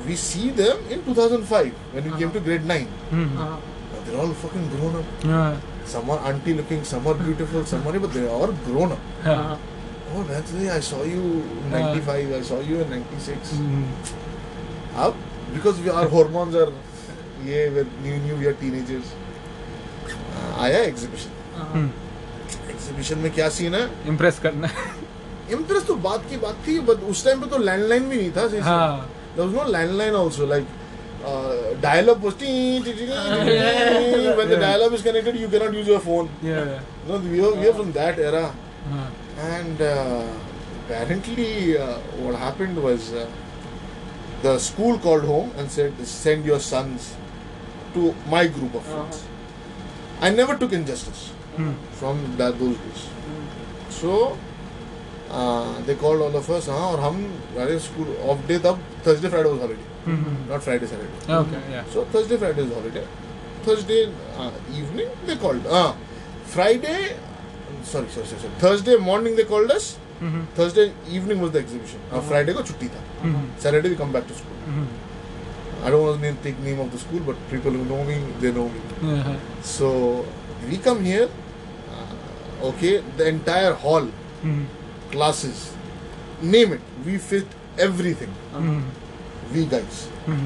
we 0.06 0.16
see 0.16 0.52
them 0.52 0.78
in 0.92 1.04
2005 1.08 1.74
when 1.94 2.04
we 2.04 2.12
came 2.12 2.30
Uh-huh. 2.30 2.34
to 2.38 2.40
grade 2.50 2.66
nine. 2.74 2.88
Mm-hmm. 3.12 3.38
Uh-huh. 3.38 3.58
Now, 3.96 4.06
they're 4.06 4.22
all 4.26 4.34
fucking 4.44 4.70
grown 4.76 4.96
up. 5.02 5.26
Yeah. 5.34 5.58
Some 5.88 6.10
are 6.10 6.20
auntie 6.30 6.54
looking, 6.54 6.84
some 6.84 7.08
are 7.08 7.14
beautiful, 7.14 7.66
some 7.66 7.88
are 7.88 8.00
but 8.00 8.14
they 8.14 8.28
are 8.28 8.52
grown 8.66 8.92
up. 8.92 9.00
Uh-huh. 9.26 9.58
Oh, 10.16 10.24
that's 10.24 10.52
the 10.52 10.70
I 10.72 10.80
saw 10.82 11.04
you 11.04 11.22
in 11.22 11.72
Yeah. 11.72 11.94
95, 11.94 12.34
I 12.34 12.42
saw 12.50 12.60
you 12.72 12.82
in 12.82 12.90
96. 12.90 13.54
Mm-hmm. 13.54 15.00
Up 15.06 15.16
because 15.54 15.80
we, 15.80 15.90
our 15.90 16.08
hormones 16.08 16.56
are 16.56 16.72
yeah, 17.46 17.70
we're 17.78 17.88
new, 18.04 18.18
new, 18.28 18.36
we 18.36 18.48
are 18.48 18.54
teenagers. 18.64 19.14
Uh, 20.08 20.60
आया 20.66 20.80
exhibition 20.92 21.36
Uh-huh. 21.62 21.86
Exhibition 22.72 23.18
में 23.20 23.32
क्या 23.34 23.48
scene 23.60 23.76
है 23.76 23.84
impress 24.08 24.40
करना 24.40 24.70
impress 25.58 25.86
तो 25.88 25.96
बात 26.08 26.26
की 26.30 26.38
बात 26.44 26.58
थी 26.68 26.80
बट 26.90 27.04
उस 27.12 27.24
टाइम 27.26 27.42
पे 27.42 27.48
तो 27.50 27.58
लैंडलाइन 27.70 28.10
भी 28.10 28.18
नहीं 28.18 28.32
था 28.38 28.48
हाँ 28.64 29.10
there 29.36 29.46
was 29.48 29.54
no 29.56 29.64
landline 29.76 30.16
also 30.20 30.46
like 30.52 30.70
uh, 31.30 31.54
dial 31.86 32.10
up 32.14 32.20
was 32.28 32.36
when 34.40 34.50
the 34.54 34.58
dial 34.66 34.84
up 34.88 34.94
is 34.98 35.02
connected 35.08 35.36
you 35.44 35.50
cannot 35.56 35.74
use 35.80 35.88
your 35.94 36.00
phone 36.08 36.30
yeah 36.42 36.80
no 37.08 37.20
we 37.20 37.40
are, 37.48 37.54
we 37.62 37.68
are 37.72 37.74
from 37.82 37.92
that 38.00 38.20
era 38.30 38.44
हाँ 38.92 39.08
and 39.54 39.82
uh, 39.82 40.28
apparently 40.86 41.50
uh, 41.78 41.98
what 42.26 42.36
happened 42.44 42.78
was 42.88 43.08
uh, 43.14 43.26
the 44.44 44.54
school 44.68 44.98
called 45.08 45.26
home 45.32 45.50
and 45.58 45.72
said 45.78 45.94
send 46.12 46.46
your 46.52 46.60
sons 46.68 47.08
to 47.96 48.14
my 48.36 48.44
group 48.60 48.74
of 48.82 48.86
friends 48.94 49.24
I 50.22 50.30
never 50.42 50.56
took 50.64 50.74
injustice 50.82 51.26
Hmm. 51.58 51.70
from 52.00 52.18
that 52.40 52.58
those 52.62 52.76
days 52.82 53.04
so 54.00 54.10
uh, 55.38 55.72
they 55.88 55.96
called 56.04 56.22
all 56.26 56.36
of 56.40 56.50
us 56.58 56.68
हाँ 56.74 56.90
और 56.92 57.00
हम 57.06 57.16
अरे 57.64 57.78
school 57.86 58.12
off 58.34 58.44
day 58.48 58.58
तब 58.66 58.84
Thursday 59.08 59.30
Friday 59.36 59.50
was 59.50 59.62
holiday 59.62 59.86
mm-hmm. 60.08 60.50
not 60.50 60.64
Friday, 60.64 60.88
Saturday. 60.88 61.12
Okay, 61.30 61.62
yeah. 61.72 61.84
So 61.94 62.06
Thursday, 62.06 62.38
Friday 62.38 62.62
is 62.64 62.74
holiday. 62.74 63.08
Thursday 63.64 64.14
uh, 64.38 64.52
evening 64.74 65.10
they 65.26 65.36
called. 65.36 65.66
Uh, 65.68 65.94
Friday, 66.46 67.14
um, 67.14 67.84
sorry, 67.84 68.10
sorry, 68.10 68.26
sorry, 68.26 68.42
sorry. 68.42 68.54
Thursday 68.60 68.98
morning 68.98 69.36
they 69.36 69.44
called 69.44 69.72
us. 69.72 69.98
Mm-hmm. 70.22 70.46
Thursday 70.56 70.94
evening 71.10 71.42
was 71.42 71.52
the 71.52 71.60
exhibition. 71.60 72.00
Uh, 72.12 72.18
mm-hmm. 72.18 72.30
Friday 72.30 72.54
go 72.54 72.64
chutti 72.64 72.88
tha. 72.94 73.02
Mm-hmm. 73.22 73.60
Saturday 73.60 73.90
we 73.90 73.96
come 73.96 74.12
back 74.12 74.28
to 74.28 74.34
school. 74.34 74.58
Mm-hmm. 74.68 75.86
I 75.86 75.90
don't 75.92 76.04
want 76.04 76.22
to 76.22 76.34
take 76.44 76.60
name 76.60 76.80
of 76.80 76.92
the 76.92 76.98
school, 76.98 77.20
but 77.20 77.36
people 77.52 77.72
who 77.72 77.86
know 77.86 78.04
me, 78.04 78.16
they 78.40 78.52
know 78.52 78.68
me. 78.70 78.80
Uh-huh. 79.02 79.36
So 79.62 80.26
we 80.70 80.78
come 80.78 81.04
here. 81.04 81.30
Uh, 81.92 82.68
okay, 82.70 83.04
the 83.18 83.28
entire 83.28 83.74
hall, 83.74 84.02
mm-hmm. 84.02 84.64
classes, 85.12 85.74
name 86.42 86.74
it. 86.74 86.82
We 87.06 87.18
fit 87.18 87.46
everything. 87.78 88.34
Mm-hmm. 88.54 88.82
We 89.56 89.64
guys. 89.74 89.98
Mhm. 90.28 90.46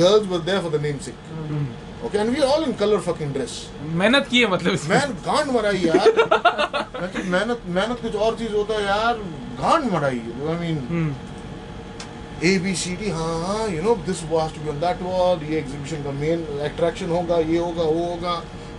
girls 0.00 0.26
were 0.32 0.42
there 0.48 0.60
for 0.66 0.70
the 0.74 0.78
namesake. 0.82 1.22
Okay 2.08 2.18
and 2.20 2.34
we 2.34 2.42
are 2.44 2.50
all 2.52 2.62
in 2.66 2.74
color 2.82 2.98
fucking 3.06 3.32
dress. 3.36 3.54
मेहनत 4.02 4.28
की 4.30 4.40
है 4.40 4.50
मतलब 4.50 4.72
इसमें। 4.74 4.96
Man 4.96 5.10
गांड 5.26 5.50
मराई 5.56 5.80
यार। 5.86 6.06
मैं 7.00 7.08
तो 7.12 7.24
मेहनत 7.32 7.62
मेहनत 7.78 8.00
कुछ 8.02 8.14
और 8.26 8.36
चीज़ 8.38 8.52
होता 8.52 8.78
है 8.78 8.84
यार। 8.84 9.18
गांड 9.60 9.92
मराई 9.92 10.20
I 10.48 10.56
mean 10.60 10.78
hmm, 10.90 11.14
A 12.48 12.56
B 12.64 12.74
C 12.82 12.94
D 12.96 13.10
हाँ 13.18 13.34
हाँ 13.46 13.68
you 13.68 13.82
know 13.82 13.94
this 14.06 14.22
was 14.30 14.54
to 14.54 14.60
be 14.62 14.68
on 14.70 14.80
that 14.80 15.02
wall 15.02 15.42
ये 15.50 15.58
एग्जीबिशन 15.58 16.02
का 16.04 16.10
मेन 16.20 16.44
अट्रैक्शन 16.70 17.10
होगा 17.16 17.38
ये 17.52 17.58
होगा 17.58 17.82
वो 17.82 18.04
होगा। 18.04 18.34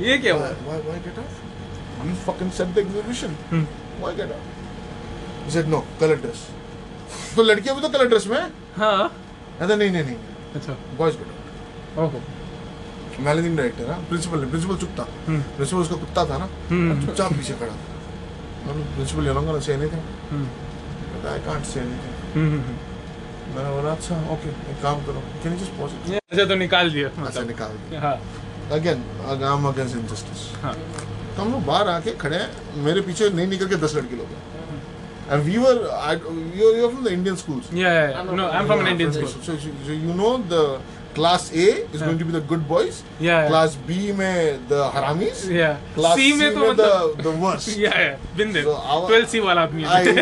ये 0.00 0.16
क्या 0.18 0.34
हुआ? 0.34 0.48
Why, 0.48 0.56
why 0.68 0.78
why 0.88 0.98
get 1.06 1.18
out 1.22 1.38
we 2.04 2.14
fucking 2.26 2.50
set 2.58 2.74
the 2.76 2.82
exhibition. 2.82 3.32
Hmm, 3.50 3.66
why 4.02 4.12
get 4.20 4.30
out 4.36 5.46
he 5.46 5.54
said 5.56 5.70
no 5.74 5.80
color 6.02 6.16
dress. 6.24 6.44
तो 7.36 7.42
लड़कियाँ 7.42 7.74
भी 7.76 7.82
तो 7.82 7.88
कलर 7.88 8.08
ड्रेस 8.08 8.26
में 8.26 8.36
हैं। 8.38 8.50
हाँ। 8.76 9.10
अरे 9.60 9.76
नहीं 9.76 9.90
नहीं 9.90 10.04
नहीं। 10.04 10.16
अच्छा। 10.56 10.76
बॉयज़ 10.98 11.16
गेट 11.16 11.98
आउट 11.98 12.04
ओहो। 12.04 12.20
मैनेजिंग 13.24 13.56
डायरेक्टर 13.56 13.86
ना 13.88 13.98
प्रिंसिपल 14.08 14.44
प्रिंसिपल 14.50 14.76
चुप 14.82 14.90
था 14.98 15.06
हम्म, 15.26 15.40
प्रिंसिपल 15.56 15.80
उसका 15.82 15.96
कुत्ता 16.04 16.24
था 16.30 16.38
ना? 16.38 16.48
हम्म, 16.70 17.00
चुपचाप 17.06 17.32
पीछे 17.32 17.54
खड़ा। 17.62 17.72
था 17.72 18.72
principal 18.94 19.26
you 19.26 19.32
not 19.40 19.60
say 19.62 19.72
anything 19.74 20.02
hmm, 20.30 20.46
I 21.32 21.38
can't 21.46 21.64
say 21.72 21.80
anything 21.80 22.36
hmm. 22.36 22.78
मैंने 23.56 23.70
बोला 23.76 23.92
अच्छा 23.92 24.16
ओके 24.32 24.48
एक 24.72 24.82
काम 24.82 25.04
करो। 25.06 25.22
Can 25.42 25.52
you 25.52 25.58
just 25.60 25.72
pause 25.78 25.90
it 25.94 26.20
अच्छा 26.32 26.44
तो 26.44 26.54
निकाल 26.54 26.90
दिया 26.92 27.08
मतलब। 27.18 27.46
निकाल 27.48 27.72
दिया। 27.88 28.00
हाँ। 28.00 28.16
अगेन 28.78 29.02
अगाम 29.34 29.66
अगेंस्ट 29.68 29.96
इनजस्टिस 29.96 30.40
हाँ 30.62 30.74
तो 30.74 31.42
हम 31.42 31.52
लोग 31.52 31.64
बाहर 31.66 31.88
आके 31.88 32.12
खड़े 32.22 32.36
हैं 32.36 32.82
मेरे 32.84 33.00
पीछे 33.08 33.30
नहीं 33.30 33.46
निकल 33.46 33.68
के 33.68 33.76
दस 33.86 33.94
लड़के 33.96 34.16
लोग 34.22 34.28
हैं 34.36 34.48
And 35.34 35.44
we 35.46 35.58
were, 35.62 35.88
I, 35.96 36.14
you're, 36.14 36.70
you're 36.76 36.90
from 36.92 37.04
the 37.04 37.10
Indian 37.16 37.36
schools. 37.36 37.66
Yeah, 37.72 37.82
yeah, 37.96 38.06
yeah. 38.12 38.20
I'm 38.20 38.30
no, 38.38 38.46
I'm 38.60 38.66
from 38.70 38.80
an 38.80 38.88
Indian 38.92 39.12
school. 39.16 39.28
So, 39.28 39.52
so, 39.64 39.74
so 39.88 39.92
you 40.06 40.14
know 40.20 40.30
the 40.52 40.62
class 41.18 41.44
A 41.52 41.66
is 41.66 42.00
yeah. 42.00 42.06
going 42.06 42.18
to 42.22 42.26
be 42.30 42.32
the 42.36 42.40
good 42.52 42.64
boys. 42.72 42.98
Yeah, 43.20 43.42
yeah. 43.42 43.48
Class 43.52 43.76
B 43.90 43.98
में 44.20 44.66
the 44.72 44.80
haramis. 44.96 45.44
Yeah. 45.58 45.76
Class 45.98 46.16
C 46.18 46.26
में 46.40 46.48
तो 46.54 46.72
मतलब 46.72 47.14
the 47.20 47.22
the 47.28 47.34
worst. 47.44 47.70
yeah, 47.84 47.94
yeah. 48.06 48.16
Been 48.40 48.52
there. 48.56 48.64
So 48.64 48.74
our- 48.96 49.06
12 49.12 49.28
C 49.34 49.44
वाला 49.46 49.62
आदमी 49.68 49.84
I, 49.84 50.02
है. 50.08 50.18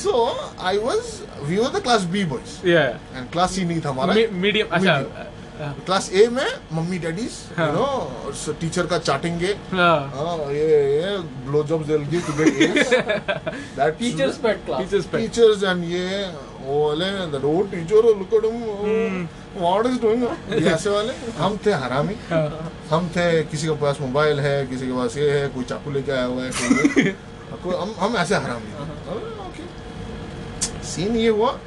so 0.00 0.16
I 0.58 0.74
was, 0.78 1.12
we 1.46 1.60
were 1.60 1.68
the 1.68 1.84
class 1.90 2.08
B 2.16 2.24
boys. 2.24 2.56
yeah. 2.64 2.96
And 3.14 3.30
class 3.36 3.50
C 3.58 3.64
नहीं 3.72 3.80
था 3.84 3.90
हमारा. 3.90 4.14
Me- 4.14 4.30
medium. 4.46 4.68
अच्छा. 4.80 4.96
क्लास 5.60 6.10
ए 6.12 6.28
में 6.28 6.46
मम्मी 6.72 6.98
डैडी 6.98 7.28
टीचर 8.60 8.80
हाँ. 8.80 8.90
का 8.90 8.98
चाटेंगे। 8.98 9.46
हाँ. 9.72 10.12
हम 21.38 21.58
थे 21.66 21.72
हरामी। 21.72 22.14
हाँ. 22.14 22.72
हम 22.90 23.08
थे 23.08 23.42
किसी 23.42 23.66
के 23.66 23.74
पास 23.74 24.00
मोबाइल 24.00 24.40
है 24.40 24.66
किसी 24.66 24.86
के 24.86 24.92
पास 24.92 25.16
ये 25.16 25.40
है 25.40 25.48
कोई 25.48 25.64
चाकू 25.64 25.90
लेके 25.90 26.12
आया 26.12 26.24
हुआ 26.24 26.44
है 26.44 26.50
हम 27.64 27.94
हम 27.98 28.16
ऐसे 28.16 28.34
हरामी। 28.34 28.72
हाँ, 28.72 29.52
सीन 30.82 31.16
ये 31.16 31.28
हुआ 31.28 31.58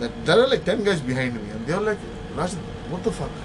that 0.00 0.10
there 0.24 0.40
are 0.40 0.48
like 0.48 0.64
10 0.64 0.84
guys 0.84 1.00
behind 1.00 1.34
me 1.34 1.50
and 1.54 1.66
they 1.66 1.74
are 1.74 1.86
like 1.88 1.98
Rashid, 2.36 2.58
what 2.92 3.02
the 3.08 3.12
fuck 3.20 3.40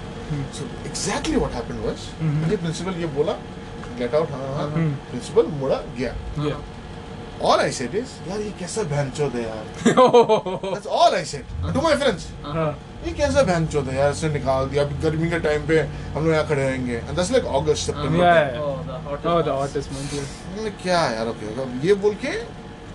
so 0.58 0.64
exactly 0.90 1.36
what 1.44 1.52
happened 1.60 1.84
was 1.88 2.06
Mhm. 2.20 2.40
मुझे 2.44 2.56
प्रिंसिपल 2.64 3.00
ये 3.00 3.06
बोला 3.18 3.32
गेट 3.98 4.14
आउट 4.14 4.30
हाँ 4.30 4.48
हाँ. 4.56 4.66
प्रिंसिपल 5.10 5.46
मुड़ा 5.60 5.80
गया 5.98 6.14
Yeah. 6.46 6.64
all 7.50 7.60
I 7.62 7.70
said 7.78 7.94
is 8.00 8.12
यार 8.28 8.40
ये 8.40 8.50
कैसा 8.58 8.82
बहनचोद 8.90 9.34
है 9.36 9.42
यार 9.42 9.94
oh. 10.02 10.58
that's 10.74 10.90
all 10.98 11.16
I 11.20 11.22
said 11.32 11.54
to 11.76 11.82
my 11.86 11.94
friends 12.02 12.26
हाँ. 12.44 12.68
ये 13.06 13.12
कैसा 13.20 13.42
बहनचोद 13.50 13.88
है 13.88 13.96
यार 13.98 14.10
इसने 14.12 14.28
निकाल 14.38 14.68
दिया 14.68 14.82
अभी 14.84 14.94
गर्मी 15.02 15.30
के 15.30 15.38
टाइम 15.48 15.66
पे 15.66 15.78
हम 16.14 16.24
लोग 16.24 16.32
यहाँ 16.32 16.46
खड़े 16.48 16.62
रहेंगे 16.62 17.00
and 17.08 17.18
that's 17.18 17.32
like 17.36 17.48
August 17.60 17.90
September 17.90 18.22
Yeah, 18.22 18.52
the 18.90 18.98
hottest. 19.08 19.22
The 19.22 19.34
months. 19.34 19.58
hottest 19.60 19.92
month. 19.96 20.82
क्या 20.82 21.00
यार 21.16 21.28
ओके 21.34 21.54
अब 21.62 21.80
ये 21.84 21.94
बोल 22.06 22.14
के 22.24 22.32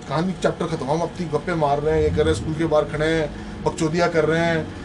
कहानी 0.10 0.34
चैप्टर 0.44 0.68
खत्म 0.68 0.86
हम 0.92 1.02
अपनी 1.02 1.26
गप्पे 1.34 1.56
मार 1.64 1.80
रहे 1.80 1.96
हैं 1.96 2.04
ये 2.04 2.10
कर 2.16 2.24
रहे 2.26 2.34
हैं 2.34 2.42
स्कूल 2.42 2.54
के 2.62 2.66
बाहर 2.74 2.86
खड़े 2.92 3.08
हैं 3.14 3.64
बकचोदिया 3.66 4.08
कर 4.16 4.26
रहे 4.26 4.46
हैं. 4.46 4.62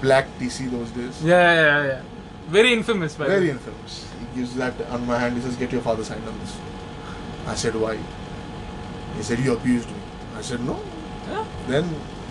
black 0.00 0.26
TC 0.38 0.70
those 0.70 0.90
days 0.90 1.22
Yeah, 1.24 1.40
yeah, 1.40 1.64
yeah, 1.64 1.86
yeah. 1.86 2.00
Very 2.48 2.72
infamous. 2.72 3.14
By 3.14 3.26
very 3.26 3.46
way. 3.46 3.50
infamous 3.50 4.06
he 4.20 4.26
gives 4.40 4.54
that 4.56 4.74
on 4.90 5.06
my 5.06 5.18
hand 5.18 5.36
he 5.36 5.42
says 5.42 5.56
get 5.56 5.72
your 5.72 5.82
father 5.82 6.04
signed 6.04 6.26
on 6.28 6.38
this 6.40 6.56
I 7.46 7.54
said 7.54 7.74
why 7.76 7.96
he 9.16 9.22
said 9.22 9.38
you 9.40 9.52
abused 9.56 9.88
me 9.88 10.00
I 10.38 10.42
said 10.42 10.60
no 10.70 10.78
Yeah. 11.30 11.44
then 11.68 11.84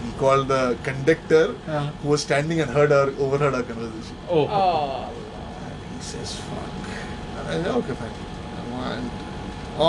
he 0.04 0.12
called 0.20 0.48
the 0.48 0.78
conductor 0.84 1.46
हाँ. 1.68 1.92
who 2.02 2.10
was 2.10 2.22
standing 2.22 2.62
and 2.62 2.70
heard 2.72 2.92
our 2.92 3.10
overheard 3.28 3.54
our 3.54 3.64
conversation 3.64 4.16
Oh. 4.30 4.48
Oh. 4.48 5.10
And 5.70 5.96
he 5.98 6.02
says, 6.02 6.36
fuck. 6.36 6.90
I 7.48 7.52
said, 7.52 7.68
okay, 7.68 7.94
fine. 7.94 8.12
And, 8.92 9.10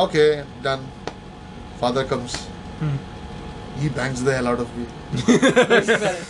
okay, 0.04 0.44
done. 0.62 0.84
Father 1.78 2.04
comes. 2.04 2.34
Hmm. 2.80 2.96
He 3.80 3.88
bangs 3.88 4.22
the 4.24 4.32
hell 4.34 4.48
out 4.48 4.58
of 4.60 4.68
me. 4.76 4.86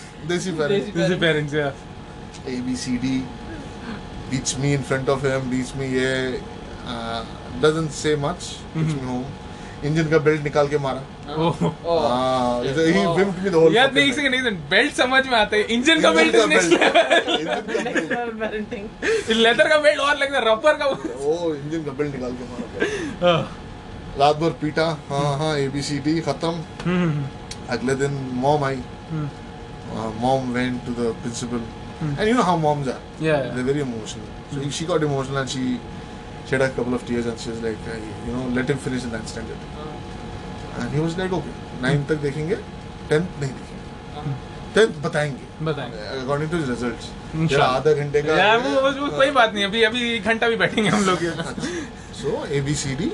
Desi 0.29 0.53
parents. 0.57 0.89
Desi 0.89 0.93
parents. 0.93 0.97
Desi 0.97 1.19
parents, 1.21 1.53
yeah. 1.53 1.73
A, 2.47 2.61
B, 2.63 2.75
C, 2.77 2.99
D. 2.99 3.23
Teach 4.31 4.59
me 4.59 4.75
in 4.75 4.83
front 4.83 5.09
of 5.09 5.23
him. 5.23 5.51
Teach 5.51 5.75
me, 5.75 5.87
yeah. 5.89 6.39
Uh, 6.87 7.25
doesn't 7.61 7.91
say 7.91 8.17
engine 9.81 10.03
mm-hmm. 10.03 10.11
का 10.11 10.19
belt 10.25 10.43
निकाल 10.43 10.69
के 10.69 10.79
मारा। 10.79 11.03
ओह 11.43 11.57
ही 12.65 12.73
विम्ड 12.73 13.39
me 13.43 13.51
the 13.51 13.55
whole 13.55 13.75
यार 13.77 13.93
नहीं 13.93 14.13
सिंग 14.13 14.27
नहीं 14.31 14.51
belt 14.71 14.93
समझ 14.95 15.27
में 15.27 15.37
आता 15.39 15.57
है। 15.57 15.63
इंजन 15.75 16.01
का 16.01 16.11
belt 16.13 16.37
next 16.49 16.73
level 16.73 18.31
parenting 18.41 18.85
leather 19.37 19.69
का 19.69 19.79
बेल्ट 19.79 20.01
और 20.01 20.17
लगता 20.19 20.39
रबर 20.53 20.75
का 20.83 20.87
ओ 20.87 21.55
इंजन 21.55 21.79
oh, 21.79 21.85
का 21.87 21.93
बेल्ट 21.93 22.15
निकाल 22.15 22.33
के 22.33 22.45
मारा। 22.51 22.67
oh. 23.31 23.43
रात 24.21 24.37
भर 24.37 24.51
पीटा। 24.63 24.87
हाँ 25.09 25.31
हाँ 25.39 25.57
एबीसीडी 25.59 26.21
खत्म। 26.29 26.53
hmm. 26.85 27.13
अगले 27.71 27.95
दिन 27.95 28.13
मोम 28.45 28.65
आई। 28.65 28.81
hmm. 29.13 29.29
Uh, 29.97 30.11
mom 30.25 30.53
went 30.59 30.85
to 30.89 30.93
the 31.03 31.09
principal 31.27 31.63
Hmm. 32.01 32.13
and 32.19 32.29
you 32.29 32.35
know 32.37 32.45
how 32.49 32.53
moms 32.61 32.87
are 32.91 33.01
Yeah. 33.25 33.25
yeah. 33.31 33.49
they're 33.55 33.65
very 33.71 33.81
emotional 33.87 34.29
so 34.53 34.61
mm. 34.61 34.71
she 34.77 34.85
got 34.91 35.03
emotional 35.09 35.39
and 35.41 35.51
she 35.55 35.65
shed 36.51 36.63
a 36.67 36.69
couple 36.77 36.95
of 36.99 37.03
tears 37.09 37.27
and 37.33 37.39
she 37.43 37.51
was 37.55 37.59
like 37.65 37.89
uh, 37.95 37.97
you 38.29 38.33
know 38.37 38.45
let 38.59 38.71
him 38.73 38.79
finish 38.85 39.03
the 39.07 39.11
ninth 39.17 39.29
standard 39.33 39.67
Uh, 39.81 40.81
and 40.85 40.95
he 40.97 41.03
was 41.07 41.17
like 41.21 41.35
okay 41.39 41.53
ninth 41.83 42.07
तक 42.13 42.23
देखेंगे 42.23 42.57
tenth 43.11 43.37
नहीं 43.43 43.53
देखेंगे 43.59 44.23
uh, 44.23 44.33
tenth 44.79 44.97
बताएँगे 45.09 45.65
बताएँगे 45.71 46.09
according 46.23 46.51
to 46.55 46.63
his 46.63 46.71
results 46.75 47.11
तेरा 47.11 47.43
इंशाल्लाह। 47.43 47.77
आधा 47.81 47.93
घंटे 48.05 48.23
का 48.29 48.37
यार 48.39 48.57
वो 48.67 48.71
वो- 48.87 48.97
वो 49.01 49.09
कोई 49.17 49.31
बात 49.41 49.53
नहीं 49.55 49.65
अभी 49.65 49.83
अभी 49.91 50.09
एक 50.15 50.25
घंटा 50.35 50.49
भी 50.49 50.57
बैठेंगे 50.65 50.89
हम 50.97 51.05
लोग 51.11 51.29
so 52.23 52.39
A 52.59 52.63
B 52.71 52.79
C 52.85 52.97
D 53.03 53.11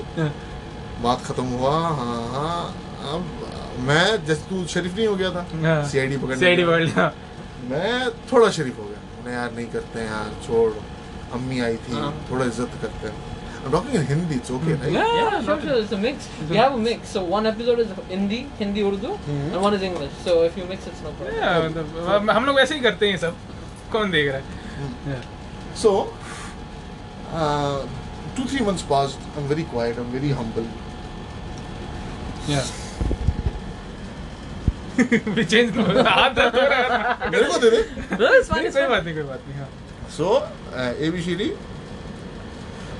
बात 1.03 1.25
खत्म 1.25 1.45
हुआ 1.59 1.75
हाँ 1.99 2.21
हाँ 2.37 2.61
अब 3.13 3.27
मैं 3.85 4.25
जैसे 4.25 4.49
तू 4.49 4.65
शरीफ 4.73 4.95
नहीं 4.95 5.07
हो 5.07 5.15
गया 5.15 5.29
था 5.31 5.83
सीआईडी 5.89 6.17
पकड़ने 6.17 6.37
सीआईडी। 6.39 6.63
वर्ल्ड 6.63 6.89
हाँ. 6.97 7.13
मैं 7.69 8.09
थोड़ा 8.31 8.49
शरीफ 8.57 8.77
हो 8.79 8.83
गया 8.83 9.01
मैंने 9.23 9.37
यार 9.37 9.51
नहीं 9.55 9.65
करते 9.73 9.99
हैं 9.99 10.07
यार 10.07 10.31
छोड़ 10.47 10.71
अम्मी 11.39 11.59
आई 11.67 11.75
थी 11.87 11.93
हाँ। 11.93 12.13
थोड़ा 12.31 12.45
इज़्ज़त 12.45 12.79
करते 12.81 13.07
हैं 13.07 13.35
I'm 13.67 13.71
talking 13.73 13.95
in 13.99 14.03
Hindi, 14.09 14.35
it's 14.35 14.51
okay, 14.55 14.73
right? 14.73 14.91
Yeah. 14.95 15.07
yeah, 15.13 15.23
yeah 15.31 15.41
sure, 15.45 15.55
sure. 15.61 15.77
It's 15.83 15.91
a 15.91 15.97
mix. 15.97 16.27
You 16.49 16.57
have 16.57 16.75
a 16.75 16.77
mix. 16.83 17.09
So 17.15 17.23
one 17.31 17.47
episode 17.49 17.79
is 17.83 17.89
Hindi, 18.11 18.37
Hindi, 18.59 18.83
Urdu, 18.89 19.09
Mhm. 19.15 19.39
and 19.53 19.61
one 19.65 19.73
is 19.77 19.81
English. 19.87 20.13
So 20.27 20.35
if 20.43 20.59
you 20.59 20.67
mix, 20.69 20.87
it's 20.91 21.01
no 21.07 21.11
problem. 21.17 21.39
Yeah, 21.39 21.65
मतलब 21.65 22.29
हम- 22.29 22.45
लोग 22.45 22.55
वैसे 22.55 22.75
ही 22.75 22.81
करते 22.81 23.09
हैं 23.09 23.17
सब 23.23 23.35
कौन 23.91 24.11
देख 24.11 24.31
रहा 24.31 24.37
है 24.37 25.19
So, 25.81 25.91
uh, 27.41 27.79
two, 28.37 28.45
three 28.53 28.63
months 28.69 28.85
passed. 28.93 29.27
I'm 29.37 29.49
very 29.53 29.65
quiet, 29.73 29.99
I'm 30.03 30.13
very 30.17 30.31
humble. 30.41 30.69
Yeah. 32.47 32.71
The- 34.97 36.07
हाथ 36.07 36.29
दर्द 36.29 36.55
हो 36.55 36.61
रहा 36.61 36.79
है 36.79 37.29
मेरे 37.31 37.43
को 37.43 37.57
दे 37.57 37.69
दे। 37.71 37.77
No, 38.15 38.31
it's 38.33 38.49
fine. 38.51 38.73
कोई 38.73 38.87
बात। 38.87 39.03
नहीं 39.03 39.13
कोई 39.13 39.23
बात 39.23 39.41
नहीं 39.47 39.59
हाँ। 39.59 39.69
सो 40.17 40.49
ए 41.05 41.09
बी 41.09 41.21
सी 41.21 41.35
डी 41.35 41.51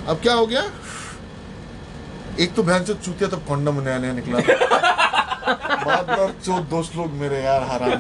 अब 0.08 0.20
क्या 0.22 0.34
हो 0.34 0.48
गया? 0.48 0.64
एक 2.40 2.54
तो 2.54 2.64
बहन 2.64 2.84
से 2.84 2.94
चूतिया 2.94 3.30
तब 3.30 3.46
कॉन्डम 3.48 3.82
नया 3.82 3.98
नया 3.98 4.14
निकला। 4.14 4.40
जो 6.46 6.60
दोस्त 6.60 6.96
लोग 6.96 7.12
मेरे 7.12 7.44
यार 7.44 7.64
हराम 7.64 8.00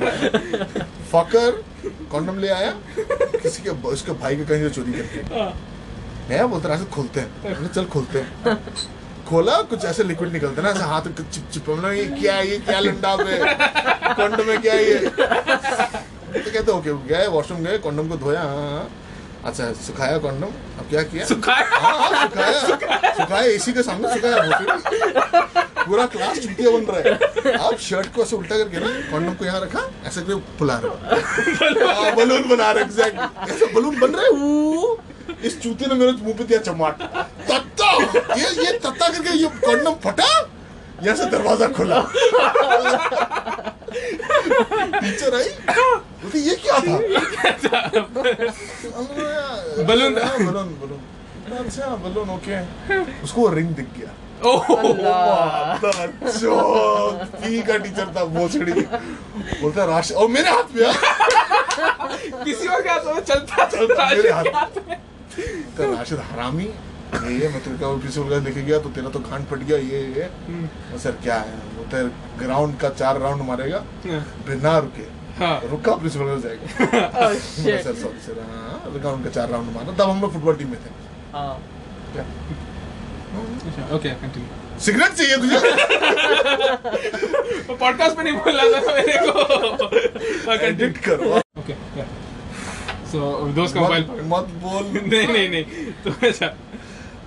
फकर 1.12 1.64
कॉन्डम 2.12 2.39
ले 2.39 2.50
आया। 2.50 2.72
किसी 3.41 3.64
के 3.64 3.70
उसके 3.70 4.12
भाई 4.12 4.36
के 4.36 4.45
कहीं 4.45 4.64
से 4.64 4.70
चोरी 4.70 4.91
करके। 4.91 5.20
नया 6.30 6.48
बोलता 6.48 6.70
रहा 6.70 6.84
खोलते 6.84 7.20
हैं। 7.20 7.68
चल 7.68 7.86
खोलते 7.86 8.20
हैं। 8.20 8.58
खोला 9.30 9.56
कुछ 9.72 9.86
ऐसे 9.86 10.04
लिक्विड 10.04 10.32
निकलते 10.34 10.62
ना 10.62 10.70
ऐसे 10.70 10.84
हाथ 10.92 11.08
चिप 11.22 11.50
चिप 11.54 11.70
हमने 11.70 11.98
ये 12.00 12.06
क्या 12.20 12.36
है 12.36 12.48
ये 12.50 12.58
क्या 12.68 12.80
लंडा 12.80 13.16
पे? 13.18 13.38
कॉन्डम 14.22 14.46
में 14.48 14.62
क्या 14.62 14.74
है 14.74 14.84
ये? 14.90 14.98
तो 15.00 16.52
कहते 16.52 16.72
ओके 16.72 16.94
गए 17.10 17.28
वॉशरूम 17.36 17.64
गए 17.64 17.78
कॉन्डम 17.88 18.08
को 18.10 18.18
धोया 18.26 18.42
हाँ 18.42 18.56
हाँ 18.72 18.88
अच्छा 19.46 19.72
सुखाया 19.88 20.18
कॉन्डम 20.18 20.48
अब 20.80 20.86
क्या 20.90 21.02
किया? 21.12 21.26
सुखाया? 21.26 21.66
हाँ 21.80 21.98
हाँ 22.00 22.22
सुखाया। 22.28 23.14
सुखाया 23.18 23.44
एसी 23.52 23.74
के 23.74 23.84
सामने 23.90 24.14
सुखाया 24.14 25.84
पूरा 25.88 26.06
क्लास 26.14 26.40
चुटिया 26.40 26.72
बन 26.72 26.86
रहा 26.94 27.00
है। 27.50 27.58
आप 27.58 27.78
शर्ट 27.82 28.14
को 28.16 28.22
ऐसे 28.22 28.36
उल्टा 28.36 28.58
करके 28.58 28.80
ना 28.80 28.88
कॉन्डम 29.12 29.34
को 29.42 29.46
यहाँ 29.46 29.60
रखा 29.62 29.84
ऐसे 30.08 30.22
करके 30.22 30.58
फुला 30.60 30.80
रहे 30.84 31.86
हाँ, 31.94 32.16
बलून। 32.16 32.48
बना 32.50 32.72
रहे 32.72 32.84
एग्जैक्टली 32.84 33.54
ऐसे 33.54 33.66
बलून 33.76 34.00
बन 34.00 34.16
रहे 34.16 34.30
ऊ। 34.30 34.96
इस 35.44 35.62
चूते 35.62 35.86
ने 35.86 35.96
मेरे 35.96 36.12
मुँह 36.12 36.34
पे 36.38 36.44
दिया 36.44 36.60
चमाट। 36.60 37.02
तत्ता! 37.50 37.92
ये 38.36 38.48
ये 38.66 38.72
तत्ता 38.80 39.08
करके 39.08 39.38
ये 39.38 39.48
कॉन्डम 39.66 39.94
फटा? 40.04 40.30
यहाँ 41.04 41.16
से 41.16 41.26
दरवाज़ा 41.26 41.68
खुला। 41.68 42.00
टीचर 45.00 45.36
आई? 45.36 45.50
बोलती 45.70 46.40
ये 46.40 46.56
क्या 46.56 46.80
था? 46.80 46.98
बलून- 49.84 50.24
हाँ, 50.24 50.38
बलून 50.38 50.68
बलून। 50.82 51.02
अच्छा 51.58 51.88
बलून 51.96 52.30
ओके 52.30 52.62
उसको 53.24 53.48
रिंग 53.54 53.70
दिख 53.70 53.88
गया। 53.98 54.12
का 57.62 57.78
टीचर 57.78 58.08
था 58.18 58.24
भोसड़ी 58.26 58.74
बोलता 59.62 59.86
राशि 59.86 60.14
और 60.14 60.28
मेरे 60.28 60.50
हाथ 60.50 60.76
में 60.76 60.94
किसी 62.44 62.68
और 62.68 62.82
के 62.82 62.90
हाथ 62.90 63.06
में 63.06 63.22
चलता 63.22 63.66
चलता 63.66 64.10
मेरे 64.10 64.32
हाथ 64.32 64.78
में। 64.88 64.98
तो 65.78 65.82
राशिद 65.96 66.20
हरामी 66.32 66.64
ये 66.64 67.48
मैं 67.50 67.60
तेरे 67.64 67.78
का 67.78 67.88
प्रिंसिपल 67.98 68.30
का 68.30 68.38
लेके 68.46 68.62
गया 68.62 68.80
तो 68.80 68.90
तेरा 68.96 69.10
तो 69.10 69.20
कान 69.28 69.44
फट 69.52 69.60
गया 69.68 69.78
ये 69.78 70.00
ये। 70.16 70.26
वो 70.92 70.98
सर 71.00 71.12
क्या 71.24 71.36
है? 71.40 71.54
वो 71.78 71.84
तेरे 71.92 72.10
ग्राउंड 72.40 72.78
का 72.80 72.90
चार 73.02 73.20
राउंड 73.22 73.42
मारेगा। 73.48 73.80
बिना 74.48 74.78
रुके। 74.78 75.04
हाँ। 75.40 75.60
रुका 75.72 75.96
प्रिंसिपल 75.96 76.26
हो 76.30 76.38
जाएगा। 76.46 76.68
Oh 77.24 77.34
सर 77.84 77.94
सॉरी 78.02 78.20
सर 78.26 78.40
हाँ 78.52 78.78
ग्राउंड 79.00 79.20
का 79.24 79.30
चार 79.40 79.48
राउंड 79.50 79.68
मारा 79.76 79.92
तब 79.98 80.10
हम 80.10 80.18
लोग 80.22 80.30
फुटबॉल 80.34 80.56
टीम 80.56 80.70
में 80.72 80.80
थे। 80.86 80.90
हाँ. 81.34 81.56
ओके 83.96 84.10
कंटिन्यू 84.10 84.80
सिगरेट 84.86 85.12
चाहिए 85.14 85.38
तुझे? 85.38 85.58
पॉडकास्ट 87.76 88.18
में 88.18 88.24
नहीं 88.24 88.34
बोलना 88.38 88.64
था 88.64 88.80
मेरे 88.94 89.18
को। 89.28 90.54
एडिट 90.66 90.98
कर। 91.08 91.18
ओके 91.60 91.74
सो 93.12 93.20
दोस्त 93.55 93.74
का 93.76 93.82
मोबाइल 93.82 94.03
मत, 94.34 94.47
बोल। 94.64 94.84
नहीं 95.14 95.28
नहीं 95.28 95.49
नहीं 95.49 95.91
तो 96.03 96.12
अच्छा। 96.28 96.47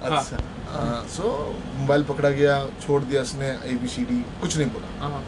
अच्छा 0.08 1.02
सो 1.16 1.30
मोबाइल 1.78 2.02
पकड़ा 2.10 2.30
गया 2.30 2.58
छोड़ 2.82 3.02
दिया 3.02 3.22
उसने 3.22 3.48
ए 3.70 3.74
बी 3.82 3.88
सी 3.94 4.04
डी 4.10 4.20
कुछ 4.40 4.56
नहीं 4.56 4.70
बोला। 4.70 5.06
हाँ. 5.06 5.22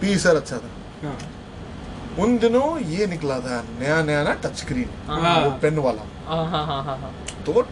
पी 0.00 0.16
सर 0.24 0.36
अच्छा 0.36 0.56
था। 0.56 0.70
हाँ। 1.06 1.16
उन 2.24 2.38
दिनों 2.38 2.78
ये 2.90 3.06
निकला 3.06 3.38
था 3.40 3.62
नया 3.80 4.02
नया 4.02 4.22
ना 4.24 4.32
टच 4.44 4.56
स्क्रीन 4.60 4.88
हाँ। 5.08 5.38
वो 5.44 5.50
पेन 5.62 5.78
वाला। 5.86 6.02
हाँ, 6.28 6.44
हाँ, 6.50 6.64
हाँ, 6.66 6.82
हाँ, 6.84 6.96
हाँ. 6.98 7.12
तो 7.46 7.66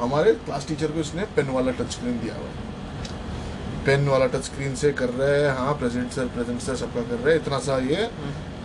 हमारे 0.00 0.32
क्लास 0.46 0.66
टीचर 0.68 0.90
को 0.92 1.00
इसने 1.00 1.24
पेन 1.36 1.50
वाला 1.54 1.72
टच 1.80 1.90
स्क्रीन 1.96 2.18
दिया 2.20 2.34
हुआ 2.36 3.82
पेन 3.86 4.08
वाला 4.08 4.26
टच 4.32 4.42
स्क्रीन 4.44 4.74
से 4.80 4.90
कर 5.00 5.08
रहे 5.18 5.40
हैं 5.42 5.56
हाँ 5.58 5.74
प्रेजेंट 5.78 6.10
सर 6.12 6.26
प्रेजेंट 6.34 6.60
सर 6.60 6.76
सबका 6.76 7.02
कर 7.10 7.18
रहे 7.24 7.34
हैं 7.34 7.40
इतना 7.42 7.58
सा 7.66 7.76
ये 7.90 8.08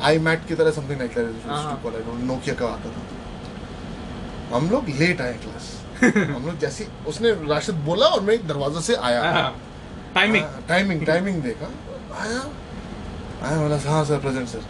आई 0.07 0.19
मैट 0.25 0.47
की 0.47 0.55
तरह 0.55 0.71
समथिंग 0.71 0.99
लाइक 0.99 1.45
हाँ। 1.47 1.81
नोकिया 2.23 2.55
का 2.55 2.67
आता 2.67 2.89
था। 2.89 4.55
हम 4.55 4.69
लोग 4.69 4.89
लेट 4.99 5.21
आए 5.21 5.33
क्लास 5.43 5.65
हम 6.03 6.45
लोग 6.45 6.57
जैसे 6.59 6.87
उसने 7.07 7.31
राशिद 7.47 7.75
बोला 7.85 8.05
और 8.07 8.21
मैं 8.21 8.33
एक 8.33 8.47
दरवाज़ा 8.47 8.81
से 8.81 8.95
आया। 9.09 9.21
टाइमिंग 10.15 10.45
टाइमिंग 10.67 11.05
टाइमिंग 11.05 11.41
देखा। 11.43 11.67
आया। 12.21 12.39
आया 13.47 13.57
बोला 13.61 13.77
हाँ 13.89 14.03
सर 14.05 14.19
प्रेजेंट 14.19 14.47
सर 14.47 14.63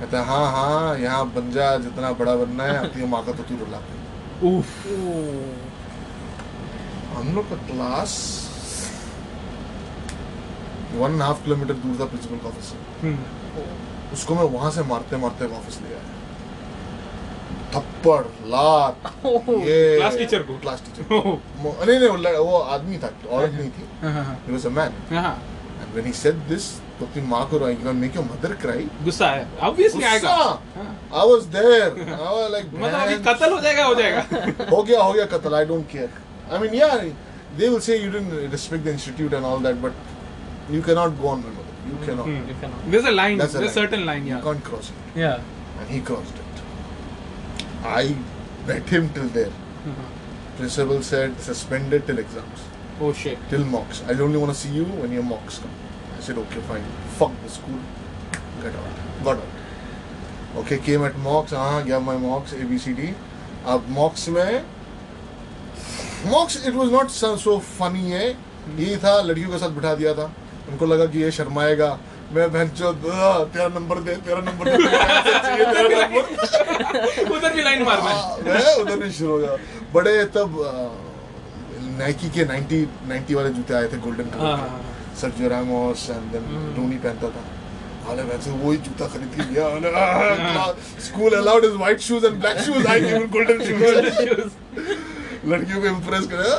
कहता 0.00 0.22
हाँ 0.24 0.44
हाँ 0.52 0.96
यहाँ 0.98 1.24
बन 1.32 1.50
जा 1.52 1.76
जितना 1.78 2.12
बड़ा 2.20 2.34
बनना 2.42 2.64
है 2.64 2.76
अपनी 2.84 3.06
माँ 3.14 3.24
का 3.24 3.32
तो 3.32 3.42
तू 3.42 3.56
रुला 3.64 3.80
हम 7.16 7.34
लोग 7.34 7.48
का 7.50 7.56
class 7.66 8.12
one 10.94 11.12
and 11.12 11.22
half 11.22 11.42
kilometre 11.44 11.74
दूर 11.82 12.00
था 12.00 12.04
प्रिंसिपल 12.04 12.36
का 12.36 12.48
ऑफ़िस। 12.48 12.72
उसको 14.12 14.34
मैं 14.34 14.48
वहाँ 14.52 14.70
से 14.70 14.82
मारते 14.88 15.16
मारते 15.16 15.46
वापस 15.48 15.78
ले 15.82 15.94
आया। 15.94 16.04
थप्पड़ 17.74 18.24
लात 18.50 18.96
ये 19.46 19.96
क्लास 19.96 20.16
टीचर 20.18 20.42
को? 20.42 20.58
क्लास 20.60 20.82
टीचर 20.86 21.02
नहीं 21.08 21.98
नहीं 21.98 22.08
वो 22.38 22.56
आदमी 22.76 22.98
था 22.98 23.10
औरत 23.30 23.52
नहीं 23.52 23.70
थी। 23.70 23.84
He 24.46 24.52
was 24.52 24.66
a 24.66 24.70
man 24.78 24.92
and 25.12 25.92
when 25.92 26.06
he 26.06 26.12
said 26.20 26.36
this 26.48 26.64
तो 26.98 27.06
अपनी 27.06 27.22
माँ 27.26 27.44
को 27.50 27.58
रोई 27.58 27.74
क्यों 27.74 28.24
मदर 28.24 28.52
क्राई? 28.62 28.88
गुस्सा 29.04 29.28
है 29.28 29.46
ऑब्वियसली 29.68 30.04
आएगा। 30.04 30.32
I 30.32 31.30
was 31.30 31.44
there 31.54 31.88
I 32.10 32.48
like 32.52 32.66
मतलब 32.74 33.00
अभी 33.00 33.16
कत्ल 33.28 33.52
हो 33.52 33.60
जाएगा 33.60 33.84
हो 33.84 33.94
जाएगा। 33.94 34.20
हो 34.72 34.82
गया 34.82 35.02
हो 35.02 35.12
गया 35.12 35.24
कत्ल 35.36 35.54
I 35.54 35.64
don't 35.66 35.88
care 35.92 36.10
I 36.52 36.58
mean 36.58 36.74
यार 36.74 36.98
they 37.58 37.68
will 37.68 37.80
say 37.80 37.96
you 37.96 38.10
didn't 38.10 38.50
respect 38.52 38.84
the 38.84 38.88
institute 38.88 39.32
and 39.34 39.44
all 39.44 39.62
that 39.64 39.76
but 39.86 40.72
you 40.74 40.82
cannot 40.82 40.96
not 40.96 41.20
go 41.20 41.28
on 41.28 41.40
you 41.90 41.98
cannot 42.06 42.26
Hmm. 42.30 42.48
You 42.52 42.56
cannot. 42.64 42.90
There's 42.94 43.08
a 43.12 43.14
line, 43.18 43.38
That's 43.42 43.54
a 43.54 43.58
there's 43.58 43.76
a 43.76 43.80
line. 43.80 43.88
certain 43.90 44.06
line, 44.10 44.26
you 44.30 44.34
yeah. 44.36 44.40
can't 44.48 44.64
cross 44.70 44.90
it 44.94 45.18
Yeah. 45.20 45.40
and 45.80 45.90
he 45.96 46.00
crossed 46.12 46.40
it 46.44 46.64
I 47.98 48.14
met 48.70 48.88
him 48.96 49.08
till 49.18 49.28
there 49.38 49.52
Uh-huh. 49.90 50.08
principal 50.58 51.02
said 51.10 51.38
suspended 51.50 52.06
till 52.08 52.18
exams 52.24 52.66
Oh 53.04 53.12
shit. 53.20 53.38
till 53.50 53.62
mocks. 53.74 54.02
I 54.06 54.16
only 54.24 54.38
want 54.40 54.52
to 54.52 54.58
see 54.62 54.70
you 54.78 54.84
when 55.02 55.12
your 55.18 55.22
mocks 55.28 55.58
come. 55.58 55.70
I 56.18 56.22
said, 56.24 56.36
okay, 56.40 56.60
fine. 56.72 56.82
Fuck 57.20 57.30
the 57.44 57.48
school. 57.52 57.78
Get 58.64 58.74
out. 58.80 58.98
Got 59.28 59.38
out. 59.38 60.58
Okay, 60.62 60.78
came 60.88 61.04
at 61.06 61.16
mocks. 61.26 61.52
हाँ 61.60 61.82
गया 61.86 62.00
my 62.08 62.16
mocks 62.26 62.52
A 62.58 62.66
B 62.72 62.76
C 62.86 62.92
D. 62.98 63.14
अब 63.74 63.88
mocks 64.00 64.26
में 64.36 64.64
mocks 66.34 66.56
it 66.66 66.74
was 66.74 66.90
not 66.90 67.10
so, 67.10 67.36
so 67.36 67.58
funny 67.78 68.04
है 68.10 68.28
ये 68.78 68.96
था 69.04 69.20
लड़कियों 69.30 69.50
के 69.50 69.58
साथ 69.58 69.70
बिठा 69.78 69.94
दिया 70.02 70.14
था 70.14 70.30
उनको 70.70 70.84
लगा 70.86 71.06
कि 71.12 71.18
ये 71.22 71.30
शर्माएगा। 71.38 71.90
मैं 72.34 72.46
बहन 72.52 72.68
चो 72.78 72.86
तेरा 72.94 73.68
नंबर 73.74 73.96
दे 74.06 74.12
तेरा 74.26 74.40
नंबर 74.48 74.64
दे 74.70 74.76
उधर 77.36 77.50
भी 77.54 77.62
लाइन 77.62 77.80
मारना 77.84 78.10
हाँ, 78.10 78.36
मैं। 78.46 78.74
उधर 78.82 78.96
भी 79.02 79.10
शुरू 79.12 79.30
हो 79.32 79.38
गया। 79.38 79.56
बड़े 79.94 80.12
तब 80.36 80.48
नाइकी 81.98 82.28
के 82.36 82.42
90 82.52 82.78
90 83.10 83.32
वाले 83.34 83.50
जूते 83.56 83.72
आए 83.74 83.86
थे 83.92 83.96
गोल्डन 84.06 84.26
कलर 84.34 84.44
हाँ, 84.44 84.56
के। 84.58 84.64
Sergio 85.20 85.48
Ramos 85.50 86.00
and 86.10 86.24
then 86.32 86.44
Ronnie 86.76 86.96
पहनता 87.06 87.26
था। 87.34 87.42
हाले 88.06 88.22
वैसे 88.30 88.48
वही 88.62 88.76
जूता 88.86 89.04
खरीद 89.14 89.30
के 89.36 89.42
लिया 89.50 89.64
school 91.08 91.30
allowed 91.38 91.62
is 91.64 91.76
white 91.82 91.98
shoes 92.08 92.22
and 92.26 92.34
black 92.40 92.56
shoes 92.66 92.84
I 92.92 92.98
give 93.00 93.22
golden 93.36 93.58
shoes 93.66 93.82
लड़कियों 95.50 95.78
को 95.80 95.86
इंप्रेस 95.88 96.24
करे। 96.32 96.50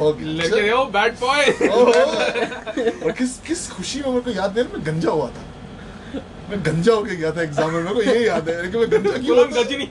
लड़के 0.00 0.60
बैड 0.96 1.12
बॉय 1.20 1.42
और 3.04 3.12
किस 3.18 3.38
किस 3.46 3.60
खुशी 3.70 3.98
में 4.00 4.08
मेरे 4.08 4.20
को 4.20 4.30
याद 4.40 4.58
है 4.58 4.64
मैं 4.72 4.80
गंजा 4.86 5.10
हुआ 5.10 5.28
था। 5.36 5.42
मैं 6.50 6.58
गंजा 6.66 6.92
होके 6.92 7.16
गया 7.16 7.30
था 7.36 7.42
एग्ज़ाम 7.42 7.68
में 7.72 7.82
मेरे 7.82 7.94
को 7.94 8.02
ये 8.02 8.26
याद 8.26 8.48
है 8.48 8.62
लेकिन 8.62 8.80
मैं 8.80 8.88
गंजा 8.92 9.18
क्यों 9.18 9.36
हुआ? 9.38 9.46
Ghazni. 9.62 9.88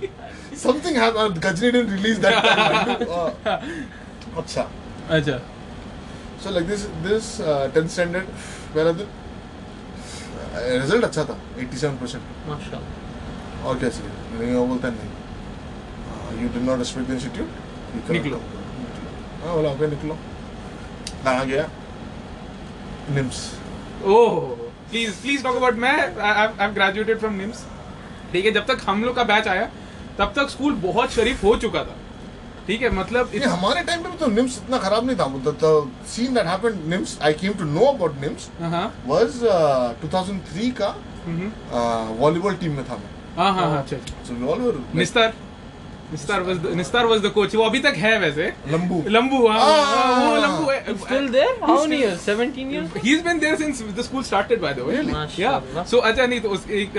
Gajni 0.60 1.68
didn't 1.72 1.92
release 1.92 2.20
that 2.24 2.36
time. 2.44 3.02
uh, 3.18 3.30
अच्छा. 4.42 4.64
अच्छा। 5.18 5.38
Like 6.56 6.68
this, 6.68 6.82
this 7.06 7.26
uh, 7.40 7.70
10th 7.76 7.92
standard 7.96 8.28
पहला 8.76 8.92
दिन 9.00 9.08
uh, 9.08 10.82
रिज़ल्ट 10.82 11.04
अच्छा 11.06 11.24
था 11.30 11.36
87 11.60 11.96
परसेंट 12.02 12.24
माशाल्लाह। 12.50 12.82
और 13.68 13.80
क्या 13.80 13.90
चाहिए? 13.90 14.12
नहीं 14.40 14.54
वो 14.56 14.66
बोलता 14.68 14.88
नहीं। 14.90 16.42
You 16.42 16.50
did 16.54 16.64
not 16.70 16.78
respect 16.80 17.10
the 17.10 17.12
institute 17.14 17.50
निकलो। 18.12 18.38
हाँ 19.44 19.56
बोला 19.56 19.70
ओके 19.70 19.88
निकलो 19.88 20.18
कहाँ 21.24 21.46
गया 21.48 21.70
NIMS 23.16 23.38
oh 24.16 24.40
please 24.90 25.22
please 25.22 25.44
talk 25.44 25.56
about 25.56 25.76
मैं 25.86 25.94
I 25.94 26.48
have 26.60 26.74
graduated 26.74 27.20
from 27.20 27.34
NIMS 27.36 27.66
ठीक 28.32 28.46
है 28.46 28.52
जब 28.52 28.66
तक 28.68 28.86
हम 28.90 29.04
लोग 29.04 29.16
का 29.16 29.24
बैच 29.32 29.48
आया 29.48 29.70
तब 30.20 30.34
तक 30.36 30.50
स्कूल 30.50 30.74
बहुत 30.84 31.12
शरीफ 31.12 31.44
हो 31.44 31.56
चुका 31.58 31.84
था। 31.84 31.96
ठीक 32.68 32.82
है 32.82 32.90
मतलब 32.96 33.32
ये 33.36 33.46
हमारे 33.46 33.84
टाइम 33.84 34.02
पे 34.04 34.10
भी 34.10 34.18
तो 34.18 34.28
निम्स 34.32 34.58
इतना 34.58 34.78
खराब 34.78 35.06
नहीं 35.06 35.18
था। 35.18 35.26
The 35.62 35.92
scene 36.14 36.34
that 36.34 36.48
happened 36.48 36.86
NIMS 36.90 37.18
I 37.24 37.34
came 37.34 37.54
to 37.60 37.66
know 37.66 37.86
about 37.92 38.20
NIMS 38.22 38.50
हाँ 38.74 38.84
वाज 39.08 39.40
2003 40.04 40.72
का 40.82 40.90
वॉलीबॉल 42.20 42.56
टीम 42.64 42.76
में 42.76 42.84
था 42.90 42.98
मैं। 42.98 43.12
हाँ 43.38 43.52
हाँ 43.54 43.70
हाँ 43.70 43.82
अच्छा। 43.84 43.98
So 44.28 44.36
we 44.36 44.44
all 44.52 44.60
were 44.66 44.74
like, 44.74 45.34
Nistar 46.12 46.42
was 46.44 46.66
Nistar 46.76 47.06
was 47.06 47.20
the 47.22 47.30
coach 47.32 47.56
वो 47.56 47.64
अभी 47.64 47.80
तक 47.80 47.98
है 47.98 48.18
वैसे 48.20 48.46
लंबू 48.70 49.04
लंबू 49.10 49.48
हाँ. 49.48 49.66
वो 50.20 50.36
लंबू 50.38 50.70
है 50.72 50.78
Still 51.00 51.28
there? 51.30 51.50
How 51.62 51.76
many 51.78 52.00
years? 52.00 52.22
17 52.24 52.72
years? 52.72 52.96
He's 53.04 53.22
been 53.24 53.42
there 53.42 53.58
since 53.58 53.82
the 53.98 54.04
school 54.04 54.24
started, 54.24 54.62
by 54.62 54.72
the 54.74 54.86
way. 54.86 54.96
Really? 54.96 55.14
Yeah. 55.38 55.58
माशाल्लाह। 55.58 55.86
So 55.92 56.02
अच्छा 56.04 56.26
नहीं 56.26 56.40
तो 56.42 56.50
उस 56.50 56.70
एक 56.80 56.98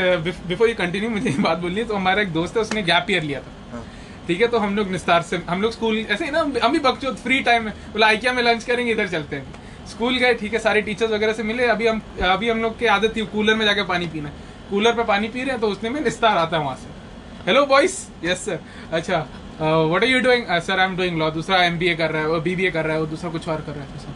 बिफोर 0.48 0.68
यू 0.68 0.74
कंटिन्यू 0.76 1.10
मुझे 1.10 1.30
एक 1.30 1.40
बात 1.42 1.58
बोलनी 1.58 1.80
है 1.80 1.86
तो 1.86 1.94
हमारा 1.94 2.22
एक 2.22 2.32
दोस्त 2.32 2.56
है 2.56 2.62
उसने 2.62 2.82
गैप 2.82 3.10
ईयर 3.10 3.22
लिया 3.22 3.40
था 3.40 3.72
हाँ। 3.72 3.82
ठीक 4.28 4.40
है 4.40 4.48
तो 4.48 4.58
हम 4.58 4.76
लोग 4.76 4.90
निस्तार 4.92 5.22
से 5.22 5.40
हम 5.48 5.62
लोग 5.62 5.72
स्कूल 5.72 5.98
ऐसे 5.98 6.24
ही 6.24 6.30
ना 6.30 6.40
हम 6.64 6.72
भी 6.72 6.78
बच्चों 6.80 7.14
फ्री 7.24 7.40
टाइम 7.50 7.64
में 7.64 7.72
बोला 7.92 8.06
आइकिया 8.06 8.32
में 8.32 8.42
लंच 8.42 8.64
करेंगे 8.64 8.92
इधर 8.92 9.08
चलते 9.08 9.36
हैं 9.36 9.86
स्कूल 9.90 10.16
गए 10.18 10.34
ठीक 10.40 10.52
है 10.52 10.58
सारे 10.60 10.82
टीचर्स 10.82 11.10
वगैरह 11.12 11.32
से 11.32 11.42
मिले 11.42 11.66
अभी 11.68 11.86
हम 11.86 12.00
अभी 12.30 12.50
हम 12.50 12.62
लोग 12.62 12.78
की 12.78 12.86
आदत 12.94 13.16
थी 13.16 13.26
कूलर 13.34 13.54
में 13.54 13.64
जाकर 13.66 13.84
पानी 13.86 14.06
पीना 14.14 14.32
कूलर 14.70 14.92
पे 14.94 15.04
पानी 15.06 15.28
पी 15.28 15.42
रहे 15.42 15.50
हैं 15.50 15.60
तो 15.60 15.68
उसने 15.68 15.90
में 15.90 16.00
निस्तार 16.00 16.36
आता 16.38 16.56
है 16.56 16.62
वहाँ 16.64 16.76
से 16.76 16.99
हेलो 17.46 17.64
बॉयस 17.66 17.94
यस 18.24 18.44
सर 18.44 18.58
अच्छा 18.96 19.18
what 19.60 20.02
are 20.02 20.08
you 20.08 20.18
doing 20.22 20.46
sir 20.66 20.78
I 20.80 20.86
am 20.86 20.96
doing 20.96 21.18
law 21.18 21.30
दूसरा 21.30 21.62
एमबीए 21.64 21.94
कर 21.96 22.10
रहा 22.10 22.22
है 22.22 22.28
वो 22.28 22.40
बीबीए 22.40 22.70
कर 22.70 22.84
रहा 22.84 22.94
है 22.94 23.00
वो 23.00 23.06
दूसरा 23.06 23.30
कुछ 23.30 23.48
और 23.48 23.60
कर 23.66 23.72
रहा 23.72 23.84
है 23.84 23.92
दूसरा। 23.92 24.12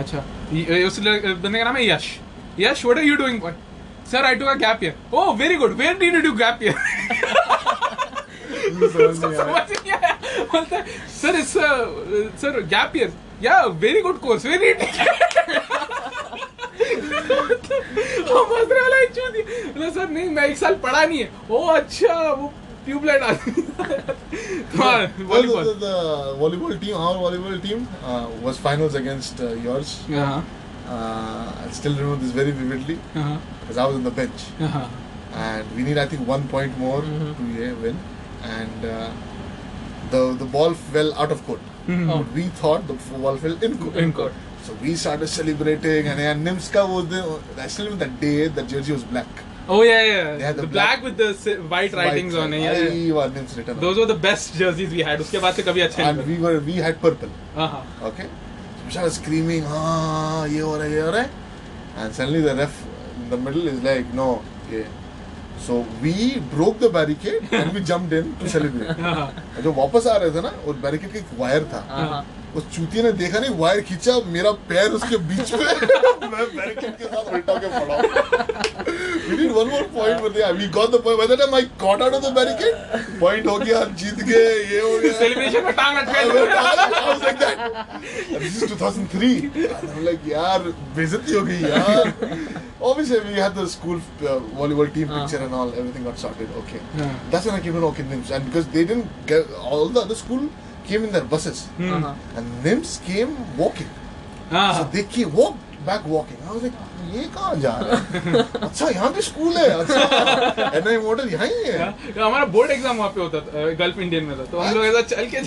अच्छा 0.00 0.18
उस 0.86 0.98
बंदे 1.42 1.58
का 1.58 1.64
नाम 1.64 1.76
है 1.76 1.88
Yash 1.88 2.08
Yash 2.60 2.84
what 2.84 2.98
are 2.98 3.04
you 3.04 3.16
doing 3.16 3.40
boy 3.40 3.52
sir 4.10 4.24
I 4.24 4.34
took 4.34 4.46
a 4.46 4.54
gap 4.64 4.84
year 4.84 5.16
oh 5.16 5.34
very 5.36 5.54
good 5.62 5.76
where 5.78 5.98
did 5.98 6.14
you 6.14 6.20
do 6.22 6.32
gap 6.42 6.62
year 6.62 6.74
बोलता 10.52 10.76
है 10.76 10.82
sir 11.20 11.38
it's 11.38 11.52
sir 12.42 12.60
gap 12.74 12.96
year 12.96 13.12
या 13.42 13.60
वेरी 13.84 14.00
गुड 14.00 14.20
कोर्स 14.20 14.46
वेरी 14.46 14.72
हम 18.24 18.52
हंस 18.52 18.68
रहे 18.70 18.80
वाला 18.80 19.88
sir 19.90 20.08
नहीं 20.10 20.28
मैं 20.30 20.44
एक 20.44 20.56
साल 20.58 20.74
पढ़ा 20.82 21.04
नहीं 21.04 21.18
है. 21.18 21.30
ओ 21.50 21.66
अच्छा 21.72 22.14
वो 22.30 22.52
ट्यूबलाइट 22.85 23.23
आदमी 23.23 23.63
हाँ 24.77 24.93
Well, 24.99 25.17
the, 25.17 25.25
volleyball 25.25 25.65
the, 25.65 25.73
the 25.83 25.93
volleyball 26.41 26.75
team, 26.83 26.95
our 26.95 27.15
volleyball 27.23 27.57
team, 27.65 27.87
uh, 28.11 28.27
was 28.47 28.57
finals 28.67 28.95
against 29.01 29.41
uh, 29.49 29.53
yours. 29.67 29.97
हाँ 30.09 30.39
Uh, 30.93 31.49
I 31.63 31.65
still 31.77 31.95
remember 31.97 32.15
this 32.21 32.31
very 32.35 32.51
vividly 32.59 32.93
हाँ 33.15 33.33
because 33.59 33.77
I 33.81 33.83
was 33.89 33.97
on 33.97 34.05
the 34.07 34.13
bench, 34.19 34.45
हाँ 34.75 34.85
and 35.47 35.75
we 35.79 35.83
need 35.87 35.99
I 36.03 36.05
think 36.13 36.23
one 36.31 36.47
point 36.53 36.79
more 36.83 37.01
Mhm. 37.09 37.27
to 37.41 37.49
yeah, 37.57 37.75
win, 37.83 37.99
and 38.53 38.87
uh, 38.93 39.09
the 40.13 40.21
the 40.39 40.47
ball 40.55 40.73
fell 40.95 41.11
out 41.25 41.35
of 41.35 41.43
court. 41.49 41.67
Hmm, 41.89 42.09
Oh. 42.13 42.17
But 42.23 42.33
we 42.39 42.45
thought 42.61 42.87
the 42.93 42.95
ball 43.25 43.37
fell 43.43 43.55
in 43.67 43.77
court. 43.83 43.99
In 44.05 44.13
court. 44.21 44.39
So 44.69 44.77
we 44.87 44.95
started 45.03 45.31
celebrating, 45.35 46.09
and, 46.13 46.23
and 46.31 46.47
Nimska 46.51 46.87
was 46.95 47.05
the. 47.13 47.21
I 47.65 47.67
still 47.75 47.85
remember 47.91 48.05
that 48.07 48.19
day 48.25 48.47
that 48.57 48.73
jersey 48.73 48.95
was 48.97 49.05
black. 49.13 49.45
Oh 49.66 49.82
yeah, 49.82 50.02
yeah. 50.04 50.36
They 50.36 50.44
had 50.44 50.56
the, 50.56 50.62
the 50.62 50.66
black, 50.68 51.00
black- 51.00 51.18
with 51.18 51.44
the 51.44 51.54
white 51.74 51.92
writings 51.94 52.34
on 52.34 52.52
it. 52.52 52.62
Yeah, 52.62 52.78
yeah. 52.78 53.12
I 53.12 53.16
was 53.16 53.30
Nims 53.32 53.56
written. 53.56 53.76
on 53.76 53.80
Those 53.80 53.98
were 53.98 54.06
the 54.06 54.14
best 54.26 54.54
jerseys 54.54 54.90
we 54.90 55.00
had. 55.02 55.20
उसके 55.20 55.38
बाद 55.44 55.54
से 55.54 55.62
कभी 55.62 55.80
अच्छे 55.80 56.02
it. 56.02 56.08
and 56.08 56.26
we 56.26 56.36
were 56.46 56.58
we 56.60 56.74
had 56.86 57.00
purple. 57.04 57.30
हाँ 57.54 57.68
हाँ 57.68 58.10
Okay. 58.10 58.26
We 58.84 58.90
started 58.90 59.12
screaming, 59.12 59.64
ah, 59.66 60.44
ये 60.46 60.60
हो 60.60 60.76
रहा 60.76 60.84
है, 60.84 60.92
ये 60.92 61.00
हो 61.00 61.10
रहा 61.10 61.20
है. 61.22 61.30
And 61.96 62.14
suddenly 62.14 62.42
the 62.42 62.54
ref 62.60 62.82
in 63.16 63.30
the 63.30 63.38
middle 63.46 63.66
is 63.68 63.82
like, 63.82 64.12
no, 64.12 64.42
yeah. 64.70 64.84
So 65.66 65.86
we 66.02 66.40
broke 66.54 66.78
the 66.80 66.90
barricade 66.90 67.48
and 67.52 67.72
we 67.72 67.80
jumped 67.80 68.12
in 68.12 68.36
to 68.40 68.48
celebrate. 68.48 68.96
हाँ 69.00 69.14
हाँ 69.14 69.62
जो 69.62 69.72
वापस 69.72 70.06
आ 70.06 70.16
रहे 70.16 70.30
थे 70.36 70.40
ना, 70.42 70.52
वो 70.66 70.74
barricade 70.86 71.12
का 71.12 71.18
एक 71.18 71.38
वायर 71.38 71.64
था. 71.72 71.82
Uh-huh. 72.00 72.22
उस 72.56 72.64
चूतिया 72.74 73.02
ने 73.02 73.12
देखा 73.20 73.38
नहीं 73.38 73.54
वायर 73.58 73.80
खींचा 73.90 74.18
मेरा 74.34 74.50
पैर 74.70 74.90
उसके 74.98 75.16
बीच 75.30 75.52
में 75.52 75.64
मैं 76.32 76.44
बैरिकेड 76.56 76.96
के 76.98 77.04
साथ 77.04 77.32
उल्टा 77.34 77.54
के 77.64 77.68
पड़ा 77.78 77.96
we 79.28 79.36
need 79.40 79.52
one 79.56 79.68
more 79.74 79.84
point 79.96 80.20
but 80.24 80.36
yeah 80.40 80.52
we 80.60 80.66
got 80.76 80.90
the 80.94 81.00
point 81.06 81.18
by 81.20 81.26
the 81.32 81.36
time 81.42 81.54
I 81.58 81.62
got 81.84 82.02
out 82.06 82.14
of 82.18 82.22
the 82.26 82.32
barricade 82.38 82.76
point 83.22 83.46
हो 83.52 83.58
गया 83.64 83.84
जीत 84.02 84.22
गए 84.30 84.48
ये 84.72 84.80
हो 84.80 84.98
गया 85.04 85.12
सेलिब्रेशन 85.20 85.64
में 85.64 85.72
टांग 85.80 85.98
was, 86.04 86.94
I 86.98 87.06
was 87.08 87.22
like 87.22 87.38
that. 87.38 87.58
And 87.98 88.42
this 88.42 88.62
is 88.62 88.70
2003. 88.70 89.30
And 89.54 89.90
I'm 89.90 90.04
like, 90.04 90.28
यार 90.28 90.68
बेइज्जती 90.96 91.34
हो 91.34 91.42
गई 91.50 91.60
यार. 91.62 92.12
Obviously, 92.90 93.18
we 93.26 93.40
had 93.40 93.54
the 93.54 93.66
school 93.74 93.96
uh, 93.96 94.38
volleyball 94.60 94.92
team 94.94 95.10
Uh. 95.10 95.20
picture 95.20 95.42
and 95.44 95.54
all. 95.54 95.70
Everything 95.82 96.04
got 96.04 96.18
sorted. 96.18 96.50
Okay. 96.62 96.80
Yeah. 96.98 97.14
That's 97.30 97.46
when 97.46 97.54
I 97.54 97.60
came 97.66 97.72
to 97.72 97.80
know 97.80 97.88
okay, 97.88 98.04
And 98.38 98.44
because 98.50 98.66
they 98.76 98.84
didn't 98.84 99.26
get 99.26 99.46
all 99.72 99.88
the 99.88 100.02
other 100.02 100.14
school 100.22 100.48
came 100.84 101.04
in 101.04 101.12
their 101.12 101.24
buses, 101.26 101.60
Uh-huh. 101.80 102.14
and 102.36 102.46
NIMS 102.64 102.92
came 103.04 103.32
walking. 103.58 103.90
हाँ 104.50 104.66
So 104.74 104.84
they 104.92 105.04
came 105.04 105.32
walk 105.34 105.56
back 105.86 106.06
walking. 106.06 106.38
I 106.48 106.52
was 106.52 106.62
like, 106.62 106.78
ये 107.12 107.24
कहाँ 107.34 107.54
जा 107.60 107.72
रहे 107.80 108.18
हैं? 108.20 108.44
अच्छा 108.62 108.88
यहाँ 108.88 109.10
पे 109.12 109.22
school 109.22 109.56
है. 109.56 109.68
अच्छा 109.80 110.70
एनआई 110.78 110.96
मॉडल 110.98 111.28
यहाँ 111.32 111.46
ही 111.46 111.62
है. 111.64 111.78
हाँ, 111.78 111.92
हमारा 112.18 112.44
बोर्ड 112.56 112.70
एग्ज़ाम 112.70 112.96
वहाँ 112.96 113.10
पे 113.16 113.20
होता 113.20 113.40
था 113.40 113.70
गल्फ 113.84 113.98
इंडियन 113.98 114.24
में 114.24 114.38
था 114.38 114.44
तो 114.52 114.58
हम 114.58 114.74
लोग 114.74 114.84
ऐसा 114.84 115.00
चल 115.14 115.26
के 115.34 115.40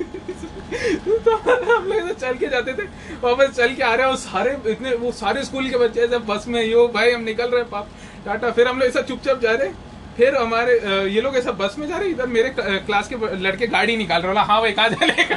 तो 1.24 1.36
हम 1.36 1.84
लोग 1.88 1.96
ऐसा 1.96 2.12
चल 2.20 2.36
के 2.38 2.46
जाते 2.48 2.72
थे 2.74 2.84
वापस 3.22 3.56
चल 3.56 3.74
के 3.74 3.82
आ 3.82 3.94
रहे 3.94 4.06
हैं 4.06 4.10
वो 4.10 4.16
सारे 4.16 4.56
इतने 4.72 4.94
वो 5.02 5.12
सारे 5.12 5.42
स्कूल 5.44 5.68
के 5.70 5.76
बच्चे 5.78 6.00
ऐसे 6.00 6.18
बस 6.30 6.44
में 6.48 6.62
यो 6.64 6.86
भाई 6.94 7.10
हम 7.12 7.22
निकल 7.24 7.48
रहे 7.50 7.60
हैं 7.60 7.70
पाप 7.70 7.88
टाटा 8.26 8.50
फिर 8.58 8.68
हम 8.68 8.78
लोग 8.78 8.88
ऐसा 8.88 9.00
चुपचाप 9.10 9.40
जा 9.40 9.52
रहे 9.52 9.68
हैं 9.68 9.76
फिर 10.20 10.34
हमारे 10.36 10.72
ये 11.10 11.20
लोग 11.20 11.36
ऐसा 11.36 11.52
बस 11.58 11.76
में 11.78 11.86
जा 11.88 11.96
रहे 11.96 12.08
इधर 12.10 12.26
मेरे 12.28 12.54
क्लास 12.58 13.08
के 13.08 13.36
लड़के 13.42 13.66
गाड़ी 13.68 13.96
निकाल 13.96 14.22
रहे 14.22 14.28
बोला, 14.28 14.42
हाँ 14.42 14.60
भाई 14.60 14.72
कहा 14.72 14.88
चलेगा 14.90 15.36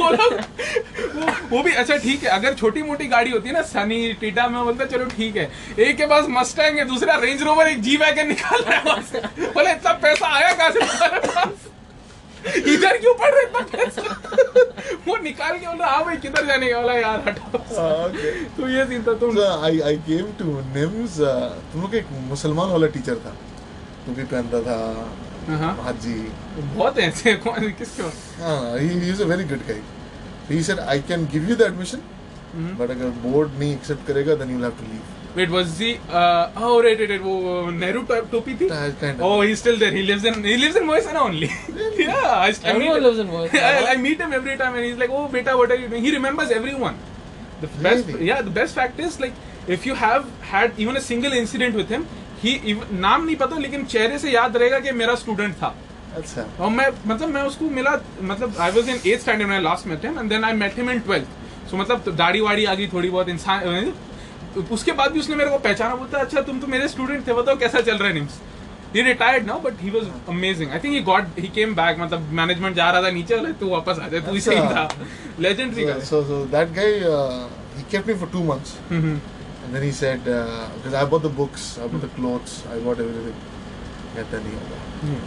वो 0.00 0.06
वो, 0.06 1.26
वो 1.50 1.62
भी 1.62 1.72
अच्छा 1.72 1.96
ठीक 1.96 2.22
है। 2.24 2.30
अगर 2.30 2.54
छोटी 2.54 2.82
मोटी 2.82 3.06
गाड़ी 3.08 3.30
होती 3.30 3.48
है 3.48 3.54
ना 3.54 3.62
सनी 3.64 4.12
टीटा 4.20 4.46
में 4.48 4.62
बोलता 4.64 4.84
चलो 4.86 5.04
ठीक 5.10 5.36
है। 5.36 5.50
एक 5.78 5.96
के 5.96 6.06
पास 6.06 6.26
मस्टैंग 6.30 6.78
है 6.78 6.84
दूसरा 6.88 7.14
रेंज 7.22 7.42
रोवर 7.42 7.68
एक 7.68 7.80
जी 7.82 7.96
वैगन 7.96 8.28
निकाल 8.28 8.62
रहा 8.62 8.94
है 8.94 9.52
बोले 9.52 9.72
इतना 9.72 9.92
पैसा 10.04 10.34
आया 10.36 10.52
कहा 10.52 10.70
से 10.70 11.74
इधर 12.74 12.96
क्यों 12.98 13.14
पढ़ 13.22 13.34
रहे 13.34 13.44
वो 15.06 15.16
निकाल 15.22 15.56
के 15.58 15.66
बोला 15.66 15.86
हाँ 15.86 16.04
भाई 16.04 16.16
किधर 16.24 16.46
जाने 16.46 16.68
का 16.72 16.80
बोला? 16.80 16.94
यार 16.94 17.22
हटो। 17.28 17.58
तो 18.56 18.68
ये 18.68 18.84
सीन 18.86 19.02
था 19.06 19.14
तुम 19.20 19.38
आई 19.64 19.80
आई 19.90 19.96
केम 20.08 20.32
टू 20.38 20.44
निम्स 20.76 21.18
तुम 21.72 21.82
लोग 21.82 21.94
एक 22.02 22.06
मुसलमान 22.28 22.70
वाला 22.70 22.86
टीचर 22.96 23.16
था। 23.26 23.34
तू 24.06 24.12
भी 24.14 24.24
पहनता 24.34 24.60
था 24.68 24.78
हाँ। 25.62 25.74
बहुत 26.58 26.98
ऐसे 26.98 27.34
कौन 27.46 27.68
किसके 27.80 29.24
very 29.32 29.44
good 29.54 29.66
guide 29.68 29.82
he 30.50 30.62
said 30.62 30.80
I 30.80 31.00
can 31.08 31.26
give 31.32 31.48
you 31.50 31.56
the 31.56 31.62
admission 31.62 32.02
but 32.80 32.90
अगर 32.90 33.08
बोर्ड 33.26 33.58
नहीं 33.58 33.72
एक्सेप्ट 33.74 34.06
करेगा 34.06 34.34
then 34.42 34.50
you 34.50 34.62
have 34.62 34.70
to 34.80 34.92
leave 34.92 35.02
leave. 35.36 35.50
Wait 35.50 35.50
was 35.50 35.66
the 35.78 35.92
oh 36.66 36.82
right 36.86 37.00
right 37.00 37.10
right 37.10 37.22
वो 37.22 37.70
नेहरू 37.70 38.02
टोपी 38.12 38.54
थी 38.54 38.68
Kind 38.68 39.20
of. 39.20 39.22
Oh, 39.22 39.40
he's 39.40 39.58
still 39.58 39.78
there. 39.78 39.90
He 39.90 40.02
lives 40.02 40.24
in 40.24 40.44
he 40.44 40.56
lives 40.56 40.76
in 40.76 40.86
Moesana 40.90 41.22
only. 41.22 41.50
yeah, 41.98 42.28
I, 42.28 42.46
I 42.46 42.48
meet 42.48 42.64
Everyone 42.64 43.02
lives 43.02 43.18
in 43.18 43.28
Moesana. 43.28 43.62
I, 43.62 43.92
I 43.92 43.96
meet 43.96 44.20
him 44.20 44.32
every 44.32 44.56
time, 44.56 44.74
and 44.74 44.84
he's 44.84 44.98
like, 45.04 45.10
"Oh, 45.10 45.28
beta, 45.28 45.56
what 45.56 45.70
are 45.70 45.80
you 45.82 45.88
doing?" 45.88 46.04
He 46.08 46.14
remembers 46.16 46.50
everyone. 46.50 46.98
The 47.60 47.66
best, 47.66 48.06
Really? 48.06 48.26
yeah, 48.26 48.42
the 48.42 48.50
best 48.50 48.74
fact 48.74 48.98
is 49.00 49.20
like 49.20 49.34
if 49.68 49.86
you 49.86 49.94
have 49.94 50.26
had 50.40 50.72
even 50.78 50.96
a 50.96 51.00
single 51.00 51.32
incident 51.32 51.74
with 51.74 51.88
him, 51.88 52.06
he 52.42 52.50
even, 52.72 52.90
नाम 53.06 53.24
नहीं 53.26 53.36
पता 53.36 53.58
लेकिन 53.58 53.84
चेहरे 53.84 54.18
से 54.18 54.30
याद 54.30 54.56
रहेगा 54.56 54.78
कि 54.80 54.92
मेरा 54.92 55.14
स्टूडेंट 55.14 55.54
था 55.62 55.74
अच्छा. 56.16 56.44
और 56.60 56.70
मैं 56.70 56.88
मतलब 57.06 57.28
मैं 57.28 57.42
उसको 57.42 57.70
मिला 57.70 58.00
मतलब 58.22 58.56
I 58.60 58.70
was 58.70 58.88
in 58.88 58.98
8th 58.98 59.20
standard 59.20 59.48
when 59.48 59.58
I 59.58 59.62
last 59.64 59.86
met 59.86 60.04
him 60.04 60.18
and 60.18 60.28
then 60.30 60.44
I 60.44 60.52
met 60.52 60.76
him 60.76 60.90
in 60.90 61.00
12th 61.08 61.70
so 61.70 61.76
मतलब 61.76 62.14
दाढ़ी 62.16 62.40
वाड़ी 62.40 62.64
आ 62.64 62.74
गई 62.74 62.88
थोड़ी 62.92 63.10
बहुत 63.10 63.28
इंसान 63.28 63.92
उसके 64.72 64.92
बाद 64.98 65.12
भी 65.12 65.20
उसने 65.20 65.36
मेरे 65.36 65.50
को 65.50 65.58
पहचाना 65.68 65.94
बोलता 65.94 66.18
अच्छा 66.18 66.40
तुम 66.50 66.60
तो 66.60 66.66
मेरे 66.74 66.88
स्टूडेंट 66.88 67.26
थे 67.26 67.32
बताओ 67.40 67.56
कैसा 67.58 67.80
चल 67.88 67.98
रहा 67.98 68.08
है 68.08 68.14
निम्स 68.14 68.38
he 68.94 69.02
retired 69.06 69.46
now 69.46 69.54
but 69.62 69.80
he 69.84 69.90
was 69.94 70.04
amazing 70.32 70.70
i 70.76 70.78
think 70.82 70.94
he 70.96 71.00
got 71.06 71.38
he 71.44 71.48
came 71.56 71.72
back 71.78 71.98
मतलब 72.00 72.28
मैनेजमेंट 72.38 72.76
जा 72.76 72.90
रहा 72.90 73.02
था 73.02 73.10
नीचे 73.16 73.34
वाले 73.36 73.52
तू 73.62 73.68
वापस 73.70 73.98
आ 74.02 74.08
जा 74.08 74.20
तू 74.26 74.32
ही 74.34 74.40
सही 74.40 74.60
था 74.74 74.82
अच्छा। 74.82 75.06
लेजेंडरी 75.46 75.84
So, 75.84 75.88
का 75.88 75.96
so 76.10 76.20
so 76.30 76.38
that 76.54 76.72
guy 76.78 76.86
uh, 77.14 77.48
he 77.78 77.84
kept 77.94 78.06
me 78.12 78.16
for 78.22 78.28
two 78.36 78.44
months, 78.50 78.76
and 78.90 79.74
then 79.74 79.82
he 79.86 79.90
said 79.98 80.24
because 80.24 80.94
uh, 80.94 81.00
I 81.02 81.04
bought 81.12 81.26
the 81.26 81.34
books, 81.42 81.66
I 81.86 81.88
bought 81.94 82.06
the 82.06 82.12
clothes, 82.20 82.54
I 82.76 82.78
bought 82.86 83.02
everything. 83.06 83.36
कहता 84.16 84.38
नहीं 84.46 84.54
होगा. 84.60 84.78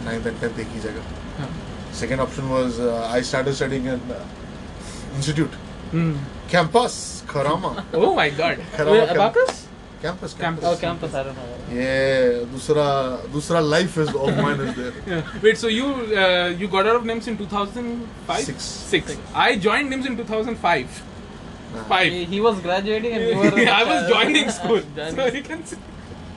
Ninth 0.08 0.26
and 0.32 0.40
tenth 0.44 0.58
एक 0.64 0.74
ही 0.74 0.80
जगह. 0.88 1.48
Second 2.00 2.24
option 2.26 2.50
was 2.56 2.80
uh, 2.88 2.96
I 3.18 3.20
started 3.30 3.58
studying 3.60 3.86
at 3.94 4.12
uh, 4.16 4.20
institute, 5.20 5.54
Campus, 6.50 7.22
Karama. 7.26 7.84
Oh 7.94 8.14
my 8.14 8.28
God. 8.30 8.58
Karama 8.76 9.08
Abacus? 9.08 9.68
Campus, 10.02 10.32
campus. 10.34 10.64
Oh, 10.64 10.76
campus. 10.76 11.14
I 11.14 11.22
don't 11.24 11.36
know. 11.36 11.42
Yeah, 11.70 12.44
Dusra, 12.52 13.20
Dusra 13.28 13.60
life 13.62 13.98
is 13.98 14.08
of 14.08 14.36
mine 14.36 14.58
is 14.60 14.74
there. 14.74 14.92
Yeah. 15.06 15.40
Wait, 15.42 15.58
so 15.58 15.68
you 15.68 15.84
uh, 15.84 16.48
you 16.56 16.68
got 16.68 16.86
out 16.86 16.96
of 16.96 17.02
NIMS 17.04 17.28
in 17.28 17.36
2005? 17.36 18.40
Six. 18.44 18.62
Six. 18.64 19.06
Six. 19.06 19.20
I 19.34 19.56
joined 19.58 19.92
NIMS 19.92 20.06
in 20.06 20.16
2005. 20.16 21.02
Nah. 21.74 21.84
Five. 21.84 22.10
He, 22.12 22.24
he 22.24 22.40
was 22.40 22.58
graduating 22.60 23.12
and 23.12 23.24
we 23.26 23.34
were. 23.64 23.70
I 23.70 23.84
was 23.84 24.08
joining 24.08 24.48
school, 24.50 24.82
so 24.96 25.26
you 25.26 25.42
can 25.42 25.64
see. 25.66 25.76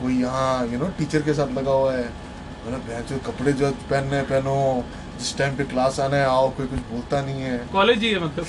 कोई 0.00 0.14
यहाँ 0.20 0.66
you 0.68 0.78
know 0.78 0.86
teacher 0.98 1.22
के 1.22 1.34
साथ 1.34 1.48
लगा 1.58 1.72
हुआ 1.72 1.92
है। 1.92 2.04
मतलब 2.04 2.80
भैंस 2.88 3.08
जो 3.08 3.18
कपड़े 3.26 3.52
जो 3.54 3.70
पहनने 3.90 4.22
पहनो। 4.24 4.54
जिस 5.18 5.36
टाइम 5.38 5.56
पे 5.56 5.64
क्लास 5.64 6.00
आना 6.00 6.16
है 6.16 6.24
आओ 6.26 6.48
कोई 6.56 6.66
कुछ 6.66 6.78
बोलता 6.90 7.20
नहीं 7.22 7.42
है। 7.42 7.58
कॉलेज 7.72 7.98
ही 8.02 8.10
है 8.10 8.24
मतलब। 8.24 8.46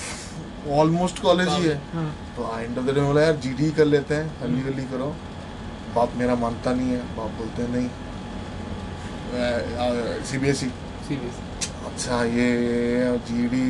ऑलमोस्ट 0.73 1.19
कॉलेज 1.21 1.49
ही 1.49 1.63
है। 1.63 1.75
हाँ। 1.93 2.09
तो 2.37 2.41
एंड 2.59 2.77
ऑफ़ 2.77 2.85
द 2.85 2.93
डे 2.95 3.01
बोला 3.01 3.21
यार 3.21 3.35
जीडी 3.43 3.71
कर 3.71 3.85
लेते 3.85 4.15
हैं 4.15 4.41
हल्ली 4.41 4.61
हल्ली 4.61 4.85
करो। 4.91 5.15
बाप 5.95 6.13
मेरा 6.17 6.35
मानता 6.35 6.73
नहीं 6.73 6.89
है 6.89 7.01
बाप 7.17 7.31
बोलते 7.39 7.61
हैं 7.61 7.69
नहीं। 7.69 7.89
सीबीएसई 10.25 10.69
serious 11.07 11.37
अच्छा 11.87 12.23
ये 12.25 12.47
GD 13.27 13.67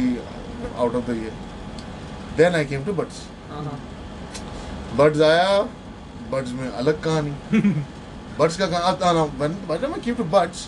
out 0.77 0.95
of 0.95 1.05
the 1.05 1.15
year 1.15 1.33
then 2.37 2.55
I 2.55 2.65
came 2.65 2.85
to 2.85 2.93
buts. 2.93 3.17
Birds 4.97 5.21
आया। 5.21 5.49
बर्ड्स 6.35 6.51
में 6.59 6.67
अलग 6.69 7.01
कहानी। 7.03 7.33
बर्ड्स 8.39 8.57
का 8.57 8.67
कहा 8.67 8.93
था 9.01 9.11
ना 9.13 9.23
बट 9.41 9.83
मैं 9.89 10.01
केम 10.05 10.15
टू 10.15 10.23
बर्ड्स 10.37 10.67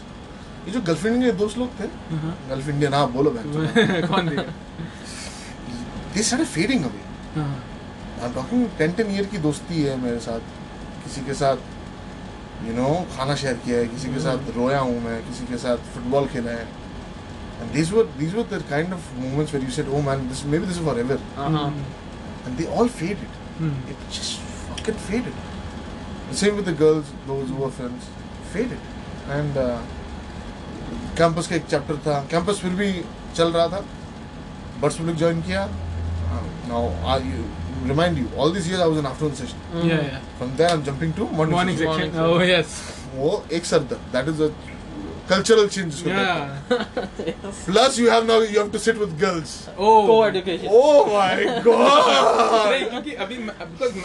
ये 0.67 0.71
जो 0.73 0.81
गर्लफ्रेंड 0.81 1.23
के 1.23 1.31
दोस्त 1.39 1.57
लोग 1.57 1.79
थे। 1.79 1.87
गर्लफ्रेंड 1.87 2.73
इंडियन 2.73 2.93
हाँ 2.93 3.11
बोलो 3.11 3.31
बहन। 3.37 4.07
कौन 4.11 4.29
दे 4.29 6.23
स्टार्टेड 6.23 6.47
फेडिंग 6.47 6.83
अवे 6.85 7.01
हाँ। 7.35 7.49
I 8.19 8.25
am 8.27 8.33
talking 8.33 8.67
ten 8.77 8.91
ten 8.99 9.11
year 9.15 9.25
की 9.33 9.37
दोस्ती 9.47 9.81
है 9.81 9.97
मेरे 10.01 10.19
साथ। 10.27 10.55
किसी 11.03 11.21
के 11.25 11.33
साथ 11.41 11.57
यू 12.67 12.73
नो 12.75 12.89
खाना 13.15 13.35
शेयर 13.43 13.57
किया 13.65 13.77
है 13.79 13.87
किसी 13.87 14.13
के 14.13 14.19
साथ 14.19 14.49
रोया 14.55 14.79
हूँ 14.79 14.99
मैं 15.03 15.21
किसी 15.27 15.45
के 15.47 15.57
साथ 15.65 15.77
फुटबॉल 15.93 16.27
खेला 16.35 16.51
है। 16.51 16.67
And 17.59 17.71
these 17.75 17.91
were 17.93 18.01
these 18.17 18.33
were 18.37 18.43
the 18.49 18.57
kind 18.71 18.95
of 18.95 19.05
moments 19.19 19.53
where 19.53 19.63
you 19.67 19.71
said 19.75 19.87
oh 19.99 20.01
man 20.07 20.25
this 20.31 20.41
maybe 20.49 20.67
this 20.71 20.75
is 20.77 20.83
forever. 20.87 21.15
Uh-huh. 21.45 21.69
and 22.45 22.59
they 22.59 22.67
all 22.73 22.89
faded. 22.97 23.31
Hmm. 23.59 23.71
it 23.91 24.03
just 24.15 24.33
fucking 24.65 24.99
faded 25.05 25.39
the 26.29 26.37
same 26.43 26.55
with 26.59 26.67
the 26.71 26.77
girls 26.83 27.11
those 27.27 27.49
who 27.49 27.57
were 27.65 27.71
friends 27.79 28.07
faded. 28.53 28.81
And 29.39 29.57
uh, 29.65 29.77
campus 31.17 31.47
का 31.47 31.55
एक 31.55 31.65
chapter 31.75 31.97
था. 32.07 32.19
Campus 32.31 32.59
फिर 32.61 32.73
भी 32.81 32.89
चल 33.35 33.51
रहा 33.51 33.67
था. 33.67 33.83
Birds 34.81 34.97
public 34.99 35.15
join 35.17 35.41
किया. 35.41 35.67
Now 36.69 36.87
I 37.09 37.33
remind 37.87 38.17
you 38.17 38.25
all 38.41 38.53
this 38.53 38.69
year 38.69 38.81
I 38.81 38.89
was 38.89 38.97
in 38.99 39.05
afternoon 39.05 39.35
session 39.35 39.57
Yeah, 39.89 40.01
yeah. 40.07 40.21
From 40.37 40.49
there 40.57 40.69
I 40.69 40.75
am 40.77 40.83
jumping 40.83 41.13
to 41.17 41.25
Morning 41.25 41.51
morning 41.51 41.77
section. 41.79 42.15
Morning 42.15 42.37
Oh 42.37 42.47
yes. 42.49 42.73
वो 43.15 43.43
एक 43.57 43.65
sir 43.65 43.79
that 43.91 44.27
is 44.29 44.41
a 44.43 44.49
cultural 45.29 45.67
change 45.67 46.03
Yeah. 46.07 46.41
Plus 47.65 47.99
you 47.99 48.09
have 48.09 48.25
now 48.27 48.41
you 48.41 48.59
have 48.59 48.69
to 48.71 48.77
sit 48.79 48.97
with 48.97 49.17
girls 49.21 49.55
Oh. 49.69 49.95
Co-education. 50.09 50.69
Oh 50.71 51.13
my 51.13 51.43
god 51.65 52.69
नहीं 52.71 52.85
क्योंकि 52.85 53.11
अभी 53.25 53.37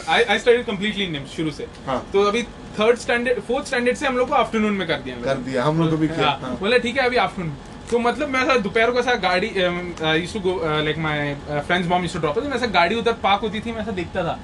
I 0.09 0.23
I 0.23 0.39
studied 0.39 0.65
completely 0.67 1.05
in 1.05 1.13
NIMS 1.13 1.37
शुरू 1.37 1.51
से। 1.51 1.67
हाँ। 1.87 1.99
तो 2.13 2.23
अभी 2.29 2.43
थर्ड 2.79 2.99
स्टैंडर्ड 2.99 3.41
फोर्थ 3.49 3.67
स्टैंडर्ड 3.67 3.97
से 3.97 4.07
हम 4.07 4.17
लोग 4.19 4.29
को 4.29 4.35
आफ्टरनून 4.35 4.73
में 4.75 4.87
कर 4.89 5.01
दिया 5.05 5.17
कर 5.25 5.43
दिया 5.49 5.65
हम 5.65 5.81
लोग 5.81 5.91
को 5.91 5.97
भी 5.97 6.09
किया। 6.09 6.27
हाँ, 6.27 6.39
हाँ। 6.43 6.57
बोले 6.61 6.79
ठीक 6.79 6.99
है 6.99 7.07
अभी 7.07 7.17
आफ्टरनून 7.27 7.53
तो 7.91 7.99
मतलब 7.99 8.29
मैं 8.29 8.41
ऐसा 8.43 8.57
दोपहर 8.67 8.91
को 8.91 8.99
ऐसा 8.99 9.15
गाड़ी 9.23 9.49
use 9.49 10.33
to 10.35 10.41
go 10.41 10.55
like 10.85 10.99
my 10.99 11.35
friends 11.51 11.89
mom 11.89 12.03
use 12.03 12.13
to 12.13 12.19
drop 12.21 12.35
तो 12.35 12.43
मैं 12.43 12.57
ऐसा 12.57 12.67
गाड़ी 12.79 12.95
उधर 12.97 13.13
पार्क 13.23 13.41
होती 13.43 13.61
थी 13.61 13.73
मैं 13.73 13.81
ऐसा 13.83 13.91
देखता 13.93 14.23
था। 14.25 14.39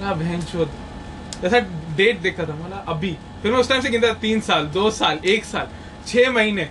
ना 0.00 0.12
बहन 0.14 0.42
चोद 0.52 1.44
ऐसा 1.44 1.58
डेट 1.96 2.20
देखता 2.22 2.44
था। 2.44 2.54
मतलब 2.54 2.84
अभी। 2.88 3.16
फिर 3.42 3.52
मैं 3.52 3.58
उस 3.58 3.68
टाइम 3.68 3.82
से 3.82 3.90
गिनता 3.90 4.08
था 4.08 4.14
तीन 4.22 4.40
साल 4.48 4.66
दो 4.74 4.90
साल 4.90 5.18
एक 5.34 5.44
साल। 5.44 5.68
छह 6.06 6.30
महीने 6.32 6.68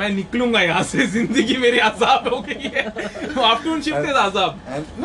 मैं 0.00 0.08
निकलूँगा 0.14 0.60
यहाँ 0.60 0.82
से 0.84 1.06
ज़िंदगी 1.06 1.56
मेरी 1.56 1.78
आजाब 1.88 2.28
हो 2.34 2.40
गई 2.48 2.70
है 2.74 2.84
afternoon 2.86 3.80
shift 3.82 4.08
is 4.08 4.16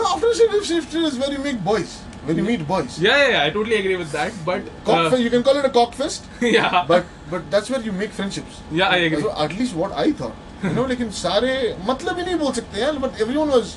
after 0.07 0.34
shift, 0.34 0.65
shift 0.65 0.93
is 0.95 1.17
where 1.17 1.32
you 1.32 1.39
meet 1.39 1.63
boys, 1.63 1.93
when 2.26 2.38
you 2.38 2.43
meet 2.43 2.67
boys. 2.67 2.99
Yeah, 2.99 3.17
yeah, 3.17 3.30
yeah, 3.30 3.43
I 3.43 3.49
totally 3.49 3.78
agree 3.78 3.95
with 3.95 4.11
that. 4.11 4.34
But 4.45 4.67
Cock 4.89 5.13
uh, 5.13 5.15
you 5.15 5.30
can 5.30 5.43
call 5.43 5.57
it 5.61 5.65
a 5.65 5.69
cock 5.69 5.93
fest, 5.93 6.28
yeah, 6.41 6.86
but 6.88 7.05
but 7.30 7.49
that's 7.55 7.69
where 7.69 7.82
you 7.88 7.93
make 8.01 8.11
friendships. 8.19 8.61
yeah, 8.71 8.89
I 8.89 8.97
agree. 9.07 9.23
What- 9.23 9.41
at 9.45 9.57
least 9.61 9.76
what 9.84 9.97
I 10.05 10.11
thought. 10.11 10.43
You 10.63 10.73
know, 10.76 10.86
लेकिन 10.88 11.09
सारे 11.23 11.55
मतलब 11.88 12.17
ही 12.17 12.23
नहीं 12.26 12.36
बोल 12.39 12.53
सकते 12.59 12.82
यार, 12.82 13.01
but 13.01 13.21
everyone 13.26 13.51
was 13.57 13.76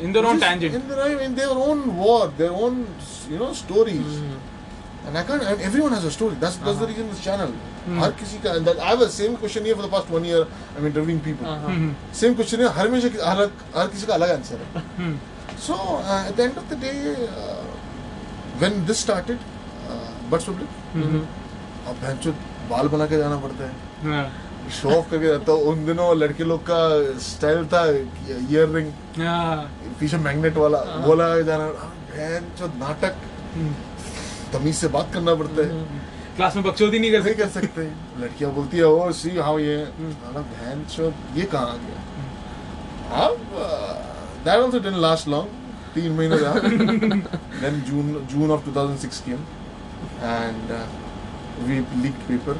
In 0.00 0.12
their 0.12 0.24
own 0.26 0.40
tangent. 0.40 0.74
in 0.74 0.88
their 0.88 1.20
in 1.20 1.34
their 1.34 1.50
own 1.50 1.96
war, 1.96 2.20
their 2.38 2.52
own 2.52 2.86
you 3.30 3.38
know 3.38 3.52
stories. 3.52 4.14
Mm. 4.20 4.38
And 5.08 5.18
I 5.18 5.24
can't. 5.24 5.42
And 5.42 5.60
everyone 5.60 5.92
has 5.92 6.04
a 6.04 6.10
story. 6.10 6.36
That's 6.40 6.56
that's 6.56 6.76
uh-huh. 6.76 6.80
the 6.80 6.86
reason 6.92 7.10
this 7.10 7.22
channel. 7.24 7.52
हम्म। 7.86 8.00
हर 8.02 8.10
किसी 8.18 8.38
का 8.38 8.50
अंदाज 8.52 8.78
I 8.78 8.96
was 8.96 9.10
same 9.10 9.34
question 9.36 9.66
ये 9.66 9.74
for 9.74 9.86
the 9.86 9.90
past 9.92 10.10
one 10.10 10.26
year 10.26 10.42
I 10.42 10.76
mean 10.76 10.86
interviewing 10.86 11.20
people 11.20 11.94
same 12.20 12.34
question 12.34 12.60
है 12.60 12.68
हर 12.74 12.88
हमेशा 12.88 13.08
हर 13.30 13.50
हर 13.76 13.86
किसी 13.88 14.06
का 14.06 14.14
अलग 14.14 14.30
आंसर 14.30 14.58
है। 14.66 15.12
So 15.66 15.74
at 16.12 16.36
the 16.36 16.40
end 16.40 16.58
of 16.58 16.74
the 16.74 16.78
day 16.82 16.92
when 18.60 18.84
this 18.86 19.00
started 19.00 19.38
but 20.30 20.40
so 20.40 20.52
bleak 20.52 20.70
अब 21.88 21.94
भैंचो 22.02 22.32
बाल 22.70 22.88
बना 22.88 23.06
के 23.06 23.18
जाना 23.18 23.36
पड़ता 23.40 23.64
है। 23.64 23.72
हाँ। 24.04 24.70
शो 24.72 24.90
ऑफ़ 24.90 25.10
करके 25.10 25.26
जाता 25.26 25.52
उन 25.68 25.84
दिनों 25.86 26.06
लड़के 26.18 26.44
लोग 26.44 26.60
का 26.68 26.78
स्टाइल 27.20 27.64
था 27.72 27.84
ईयर 27.86 28.68
रिंग 28.74 28.90
हाँ। 29.18 29.56
पीछे 30.00 30.16
मैग्नेट 30.18 30.56
वाला 30.56 30.78
हाँ। 30.88 31.02
बोला 31.06 31.26
जाना। 31.42 31.66
भैंचो 32.12 32.66
नाटक 32.78 33.16
हम्म। 33.54 33.74
तमीज 34.52 34.74
से 34.76 34.88
बात 34.94 35.10
करना 35.14 35.34
पड़ता 35.34 35.62
है। 35.62 35.70
हम्म, 35.70 36.00
क्लास 36.36 36.54
में 36.56 36.64
बकचोदी 36.64 36.98
नहीं 36.98 37.12
कर 37.12 37.22
सकते 37.22 37.34
कर 37.34 37.48
सकते। 37.50 37.82
लड़कियाँ 38.20 38.52
बोलती 38.54 38.76
है 38.76 38.84
ओ 38.84 39.10
सी 39.12 39.30
हाउ 39.38 39.58
ये 39.58 39.76
बहन 40.00 40.84
चो 40.90 41.12
ये 41.36 41.44
कहाँ 41.52 41.68
आ 41.68 41.76
गया? 41.82 41.98
अब 43.24 43.36
that 44.44 44.54
also 44.54 44.78
didn't 44.78 45.00
last 45.02 45.28
long 45.28 45.48
तीन 45.94 46.12
महीने 46.16 46.36
रहा। 46.36 46.54
Then 47.60 47.80
June 47.88 48.06
June 48.32 48.50
of 48.50 48.62
2006 48.68 49.20
came 49.26 49.40
and 50.22 50.72
we 51.66 51.78
leaked 52.02 52.22
paper 52.28 52.54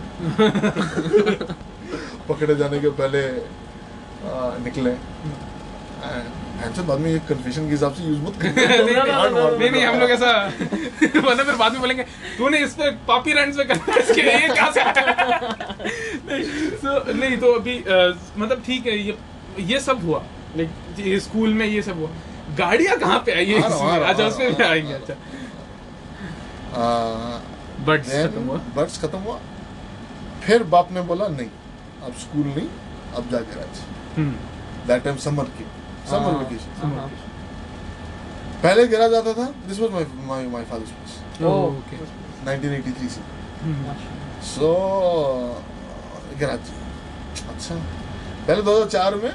पकड़े 2.29 2.55
जाने 2.55 2.79
के 2.81 2.89
पहले 3.01 3.23
uh, 3.29 4.53
निकले। 4.65 4.91
एंड 4.91 6.52
बाद 6.63 6.99
में 6.99 7.11
ये 7.11 7.19
कन्फेशन 7.19 7.67
के 7.67 7.71
हिसाब 7.71 7.95
से 7.95 8.05
यूज़ 8.05 8.21
मत। 8.21 8.33
नहीं, 8.43 9.71
नहीं 9.71 9.83
हम 9.83 10.01
लोग 10.01 10.11
ऐसा 10.11 10.33
वरना 11.21 11.45
फिर 11.45 11.55
बाद 11.55 11.73
में 11.73 11.81
बोलेंगे 11.81 12.03
तूने 12.39 12.59
इस 12.59 12.75
पे 12.75 12.91
पापी 12.91 13.33
रैंड्स 13.33 13.57
पे 13.57 13.65
करना 13.65 13.93
है 13.93 14.01
इसके 14.01 14.21
ये 14.21 14.49
कहाँ 14.49 14.73
से 14.73 14.85
नहीं 16.25 17.21
नहीं 17.21 17.37
तो 17.37 17.53
अभी 17.53 17.85
मतलब 18.39 18.63
ठीक 18.67 18.87
है 18.87 18.99
ये 18.99 19.19
ये 19.61 19.81
सब 19.81 20.05
हुआ। 20.05 20.23
लाइक 20.57 21.23
स्कूल 21.23 21.55
में 21.55 21.67
ये 21.67 21.83
सब 21.83 21.99
हुआ। 21.99 22.11
गाड़ियाँ 22.59 22.99
कहाँ 22.99 23.19
पे 23.19 23.33
आई? 23.33 23.53
हूँ, 23.53 24.01
अच्छा 24.01 24.27
उसमें 24.27 24.55
भी 24.55 24.65
आएँगे 24.65 24.93
अच्छा। 24.93 25.15
बट 27.81 28.03
खत्म 28.03 28.43
हुआ? 28.43 28.57
बर्ड्स 28.77 29.03
खत्म 29.03 29.19
हुआ। 29.19 29.41
फिर 30.43 30.63
बाप 30.63 30.93
ने 30.93 31.01
बोला 31.01 31.29
नहीं 31.29 31.49
अब 32.03 32.13
स्कूल 32.13 32.47
नहीं 32.47 32.69
अब 33.17 33.29
जा 33.31 33.39
हम्म। 34.17 34.33
दैट 34.89 35.05
टाइम 35.05 35.17
समर 35.17 35.45
की 35.45 35.67
समर 36.11 36.33
वेकेशन 36.39 36.71
Uh-huh. 36.87 37.09
पहले 38.63 38.87
गैराज 38.89 39.15
आता 39.15 39.33
था 39.35 39.47
this 39.69 39.79
was 39.81 39.91
my 39.93 40.05
my 40.27 40.47
my 40.49 40.65
father's 40.65 40.91
place 40.91 41.13
okay 41.47 41.97
1983 42.47 43.09
से। 43.15 43.21
सो 44.49 44.69
गैराज 46.39 46.65
अच्छा। 47.55 47.75
पहले 48.47 48.63
2004 48.63 49.15
में 49.23 49.33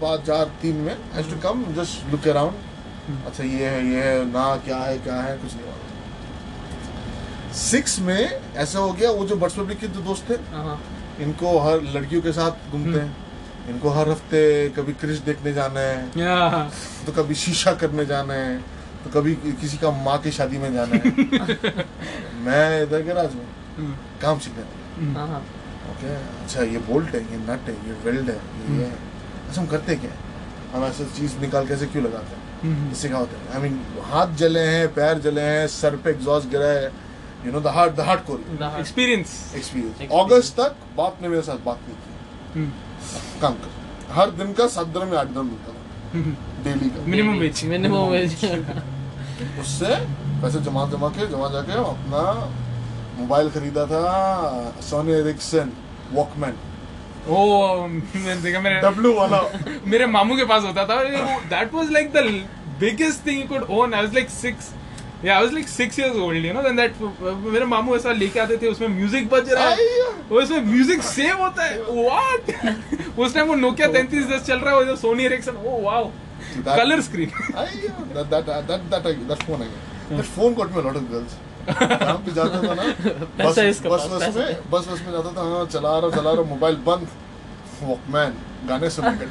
पाँच 0.00 0.26
चार 0.26 0.44
तीन 0.62 0.76
में 0.88 0.94
I 0.94 1.22
to 1.30 1.36
come 1.42 1.64
just 1.78 2.10
look 2.10 2.28
around 2.28 2.54
अच्छा 3.26 3.44
ये 3.44 3.68
है 3.68 3.80
ये 3.86 4.02
है 4.02 4.24
ना 4.32 4.46
क्या 4.64 4.78
है 4.78 4.98
क्या 5.06 5.20
है 5.22 5.36
कुछ 5.38 5.54
नहीं 5.54 5.64
हुआ। 5.64 5.76
सिक्स 7.60 7.98
में 8.08 8.22
ऐसा 8.64 8.78
हो 8.78 8.92
गया 8.92 9.10
वो 9.10 9.24
जो 9.26 9.36
बर्ड्स 9.36 9.56
पब्लिक 9.58 9.78
के 9.80 9.86
जो 9.96 10.00
दोस्त 10.10 10.30
थे 10.30 10.36
Uh-huh. 10.36 10.78
इनको 11.22 11.58
हर 11.60 11.76
लड़कियों 11.94 12.22
के 12.22 12.32
साथ 12.32 12.70
घूमते 12.72 12.98
हैं। 12.98 13.10
इनको 13.68 13.90
हर 13.90 14.08
हफ़्ते 14.08 14.40
कभी 14.76 14.92
क्रिश 15.00 15.18
देखने 15.28 15.52
जाना 15.52 15.80
है 15.80 16.00
Yeah. 16.22 17.06
तो 17.06 17.12
कभी 17.12 17.34
शीशा 17.44 17.72
करने 17.82 18.04
जाना 18.06 18.34
है 18.34 18.58
तो 19.04 19.10
कभी 19.18 19.34
किसी 19.60 19.76
का 19.78 19.90
माँ 20.04 20.16
की 20.22 20.30
शादी 20.38 20.58
में 20.58 20.72
जाना 20.74 20.96
है। 21.04 21.84
मैं 22.46 22.82
इधर 22.82 23.02
गैराज 23.02 23.34
में 23.34 23.44
हम्म, 23.78 23.94
काम 24.22 24.38
सीखने। 24.46 24.64
हम्म। 24.96 25.24
Uh-huh. 25.24 25.42
ओके 25.90 26.14
अच्छा 26.44 26.62
ये 26.72 26.78
बोल्ट 26.88 27.14
है 27.14 27.20
ये 27.32 27.38
नट 27.50 27.68
है 27.68 27.74
ये 27.88 27.94
वेल्ड 28.04 28.30
है 28.30 28.36
ये 28.36 28.84
है। 28.84 28.90
अच्छा 29.48 29.60
हम 29.60 29.66
करते 29.74 29.96
क्या 30.04 30.10
हम 30.72 30.84
ऐसा 30.84 31.04
चीज़ 31.18 31.38
निकाल 31.40 31.66
के 31.66 31.74
ऐसे 31.74 31.86
क्यों 31.92 32.04
लगाते 32.04 32.34
हैं? 32.34 32.42
हम्म। 32.62 32.90
इससे 32.92 33.08
क्या 33.08 33.18
होता 33.18 33.38
है? 33.38 33.54
आई 33.54 33.68
मीन 33.68 33.78
हाथ 34.10 34.34
जले 34.42 34.60
हैं 34.68 34.88
पैर 34.94 35.18
जले 35.28 35.42
हैं 35.50 35.66
सर 35.76 35.96
पे 36.04 36.10
एग्जॉस्ट 36.10 36.48
गिरा 36.50 36.66
है 36.68 36.90
you 37.46 37.52
know 37.52 37.60
the 37.60 37.76
hard 37.78 37.94
the 37.96 38.08
hard 38.10 38.20
core 38.30 38.44
experience 38.80 39.38
experience. 39.56 40.10
अगस्त 40.24 40.60
तक 40.60 40.76
बाप 40.96 41.18
ने 41.22 41.28
मेरे 41.28 41.42
साथ 41.48 41.64
बात 41.66 41.80
नहीं 41.88 41.96
की। 41.96 42.58
हम्म, 42.58 42.70
काम 43.42 43.54
कर। 43.64 44.12
हर 44.14 44.30
दिन 44.38 44.52
का 44.58 44.66
सात 44.76 44.86
दिन 44.96 45.08
में 45.08 45.16
आठ 45.18 45.26
दिन 45.36 45.44
मिलता 45.46 45.72
था। 45.72 46.22
डेली 46.64 46.90
का। 46.90 47.04
Minimum 47.10 47.38
wage 47.38 47.64
Minimum 47.72 48.04
wage. 48.12 48.38
उससे 49.60 49.94
पैसे 50.42 50.60
जमा 50.68 50.86
जमा 50.92 51.08
के 51.16 51.26
जमा 51.32 51.48
जाके 51.48 51.72
अपना 51.80 52.22
मोबाइल 53.18 53.50
खरीदा 53.50 53.84
था 53.92 54.00
सोनी 54.88 55.12
एरिक्सन 55.12 55.72
वॉकमैन 56.12 56.54
ओ 57.28 57.36
मैंने 57.86 58.36
देखा 58.42 58.60
मेरे 58.60 58.80
डब्लू 58.80 59.12
वाला। 59.14 59.40
मेरे 59.92 60.06
मामू 60.06 60.36
के 60.36 60.44
पास 60.52 60.62
होता 60.62 60.84
था 60.90 61.02
that 61.54 61.74
was 61.74 61.90
like 61.92 62.12
the 62.12 62.24
biggest 62.80 63.26
thing 63.26 63.40
you 63.40 63.46
could 63.48 63.70
own 63.78 63.94
I 63.94 64.04
was 64.04 64.14
like 64.14 64.28
6 64.30 64.70
या 65.24 65.36
I 65.36 65.42
was 65.42 65.52
like 65.52 65.68
6 65.68 65.98
years 66.00 66.16
old 66.24 66.44
you 66.46 66.52
know 66.52 66.62
then 66.62 66.76
that 66.76 66.92
मेरे 67.52 67.64
मामू 67.64 67.96
ऐसा 67.96 68.12
लेके 68.12 68.40
आते 68.40 68.56
थे 68.62 68.66
उसमें 68.68 68.88
म्यूज़िक 68.88 69.28
बज 69.30 69.52
रहा 69.52 69.68
है। 69.68 69.76
वो 70.30 70.40
इसमें 70.40 70.60
म्यूज़िक 70.66 71.02
सेव 71.02 71.42
होता 71.42 71.64
है। 71.64 71.74
व्हाट 71.82 72.42
उस 73.18 73.34
टाइम 73.34 73.46
वो 73.48 73.54
नोकिया 73.54 73.88
3310 73.88 74.46
चल 74.46 74.58
रहा 74.58 74.70
है 74.70 74.76
वो 74.76 74.84
जो 74.84 74.96
सोनी 74.96 75.24
एरिक्सन 75.24 75.56
ओ 75.56 75.80
वाओ 75.82 76.04
कलर 76.66 77.00
स्क्रीन 77.00 77.30
आइया, 77.56 77.92
that 78.14 78.26
that 78.32 78.44
that 78.70 78.80
that 78.92 79.02
that 79.30 79.40
phone 79.48 79.60
I 79.62 79.68
got. 79.74 79.82
That 80.18 80.28
phone 80.36 80.52
got 80.58 80.68
me 80.74 80.78
a 80.80 80.84
lot 80.88 80.96
of 81.02 81.04
girls. 81.12 81.32
काम 81.68 82.18
पे 82.24 82.32
जाता 82.34 82.58
था 82.62 82.74
ना 82.74 82.84
बस 83.44 83.58
बस 83.58 84.02
बस 84.12 84.36
में 84.36 84.50
बस 84.70 84.84
बस 84.88 85.00
में 85.06 85.12
जाता 85.12 85.30
था 85.36 85.42
हाँ 85.48 85.64
चला 85.72 85.98
रहा 85.98 86.10
चला 86.16 86.30
रहा 86.32 86.44
मोबाइल 86.54 86.76
बंद। 86.86 87.06
वॉकमैन 87.82 88.32
गाने 88.68 88.88
सुन 88.90 89.04
के 89.18 89.24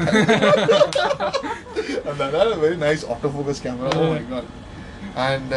very 2.62 2.78
nice 2.78 3.04
auto 3.16 3.30
focus 3.30 3.60
camera 3.62 3.90
oh 4.00 4.10
my 4.10 4.20
god 4.30 4.46
and 5.18 5.54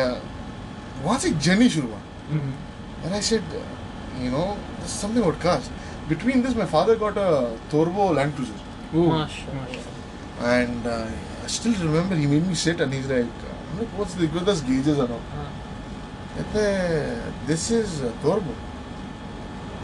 वहाँ 1.04 1.18
से 1.18 1.28
एक 1.28 1.38
जर्नी 1.40 1.68
शुरू 1.70 1.88
हुआ 1.88 2.00
and 3.04 3.12
I 3.12 3.20
said 3.22 3.54
you 4.22 4.30
know 4.30 4.44
something 4.94 5.24
what 5.24 5.40
cost 5.42 6.08
between 6.08 6.42
this 6.42 6.56
my 6.56 6.66
father 6.68 6.98
got 6.98 7.18
a 7.18 7.28
turbo 7.72 8.12
Land 8.14 8.34
Cruiser 8.34 8.58
and 10.44 10.88
still 11.50 11.74
remember 11.76 12.16
he 12.16 12.26
made 12.26 12.46
me 12.46 12.54
sit 12.56 12.80
and 12.80 12.94
is 12.94 13.12
like 13.12 13.48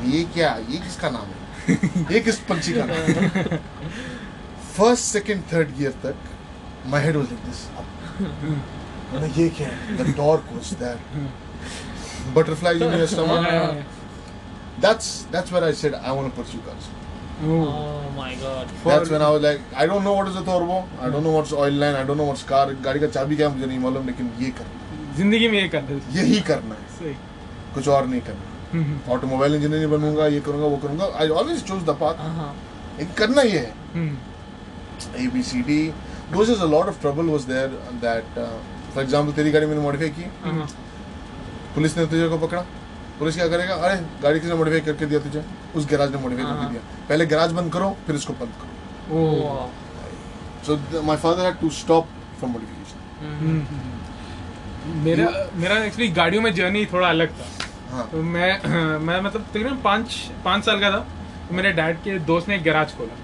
ये 0.06 0.22
क्या 0.34 0.54
ये 0.68 0.78
किसका 0.78 1.10
नाम 1.10 1.26
है 1.26 1.74
ये 2.12 2.20
किस 2.20 2.38
पंछी 2.48 2.72
का 2.72 2.84
नाम 2.84 3.56
फ़र्स्ट 4.76 5.04
सेकंड 5.04 5.42
थर्ड 5.52 5.80
ईयर 5.80 5.92
तक 6.02 6.16
my 6.86 7.04
head 7.04 7.16
was 7.16 7.26
like 7.26 7.44
this 7.44 7.60
मैंने 9.12 9.28
ये 9.40 9.48
क्या 9.58 9.68
है 9.68 9.96
the 9.98 10.06
dork 10.20 10.52
was 10.56 10.70
there 10.82 10.98
butterflies 12.36 12.80
in 12.86 12.96
your 13.00 13.08
stomach 13.14 13.48
that's 14.84 15.10
that's 15.34 15.52
where 15.56 15.64
I 15.64 15.72
said 15.82 15.94
I 15.94 16.14
want 16.20 16.32
to 16.32 16.36
pursue 16.42 16.62
cars 16.70 16.92
Oh. 17.44 17.54
Oh 17.70 18.10
my 18.16 18.34
god. 18.42 18.70
that's 18.84 19.10
when 19.14 19.22
I 19.24 19.28
was 19.32 19.42
like 19.46 19.60
I 19.82 19.86
don't 19.88 20.04
know 20.08 20.12
what 20.18 20.28
is 20.28 20.36
a 20.40 20.44
turbo 20.44 20.76
I 21.06 21.10
don't 21.14 21.24
know 21.28 21.32
what's 21.36 21.52
oil 21.64 21.74
line 21.82 21.96
I 22.02 22.04
don't 22.10 22.20
know 22.22 22.28
what's 22.30 22.44
car 22.52 22.62
गाड़ी 22.86 23.00
का 23.00 23.06
चाबी 23.16 23.36
क्या 23.36 23.48
है 23.48 23.54
मुझे 23.54 23.66
नहीं 23.66 23.78
मालूम 23.78 24.06
लेकिन 24.06 24.30
ये 24.42 24.50
करना 24.60 25.14
ज़िंदगी 25.16 25.48
में 25.48 25.58
ये 25.60 25.68
कर 25.74 25.82
दे 25.90 25.98
यही 26.18 26.40
करना 26.50 26.74
है 26.74 26.88
सही 26.98 27.12
कुछ 27.74 27.88
और 27.96 28.06
नहीं 28.06 28.20
करना 28.28 28.54
हम्म, 28.72 28.98
ऑटोमोबाइल 29.14 29.54
इंजीनियर 29.54 29.88
बनूँगा 29.88 30.26
ये 30.36 30.40
करूँगा 30.46 30.66
वो 30.66 30.76
करूँगा 30.84 31.10
I 31.20 31.28
always 31.40 31.62
choose 31.68 31.84
the 31.90 31.96
path 32.02 32.24
Uh-huh. 32.28 32.50
करना 33.18 33.42
ये 33.42 33.58
है 33.58 33.72
हम्म, 33.94 34.16
A 35.22 35.28
B 35.34 35.42
C 35.50 35.62
D 35.68 35.78
those 36.32 36.48
is 36.56 36.62
a 36.66 36.70
lot 36.76 36.88
of 36.94 37.00
trouble 37.04 37.34
was 37.36 37.46
there 37.52 37.70
for 38.96 39.04
example 39.04 39.34
तेरी 39.36 39.50
गाड़ी 39.52 39.66
मैंने 39.66 39.80
मॉडिफाई 39.82 40.08
की। 40.10 40.24
हाँ, 40.42 40.66
पुलिस 41.74 41.96
ने 41.98 42.06
तुझे 42.06 42.28
को 42.28 42.38
पकड़ा। 42.46 42.60
पुलिस 43.18 43.34
क्या 43.36 43.48
करेगा? 43.48 43.74
अरे 43.74 43.96
गाड़ी 44.22 44.40
किसने 44.40 44.54
मॉडिफाई 44.54 44.80
करके 44.86 45.06
दिया 45.06 45.20
तुझे। 45.20 45.42
उस 45.76 45.86
गैराज 45.88 46.10
ने 46.12 46.18
मॉडिफाई 46.22 46.44
करके 46.44 46.60
हाँ। 46.60 46.70
दिया। 46.70 46.80
पहले 47.08 47.26
गैराज 47.26 47.52
बंद 47.52 47.72
करो 47.72 47.96
फिर 48.06 48.16
इसको 48.16 48.32
बंद 48.40 48.52
करो। 48.60 48.70
So 50.66 51.02
my 51.02 51.16
father 51.16 51.44
had 51.44 51.58
to 51.60 51.70
stop 51.80 52.08
from 52.38 52.52
modification. 52.52 52.98
मेरा 55.04 55.28
मेरा 55.56 55.76
एक्चुअली 55.84 56.08
गाड़ियों 56.12 56.42
में 56.42 56.52
जर्नी 56.54 56.84
थोड़ा 56.92 57.08
अलग 57.08 57.30
था। 57.40 57.46
हाँ। 57.92 58.08
तो 58.12 58.22
मैं 58.22 58.98
मैं 59.06 59.20
मतलब 59.20 59.42
तकरीबन 59.42 59.76
पाँच 59.84 60.16
पाँच 60.44 60.64
साल 60.64 60.80
का 60.80 60.90
था। 60.90 60.98
तो 61.48 61.54
मेरे 61.54 61.72
डैड 61.72 61.96
के 62.02 62.18
दोस्त 62.30 62.48
ने 62.48 62.56
एक 62.56 62.62
गैराज 62.62 62.96
खोला। 62.96 63.14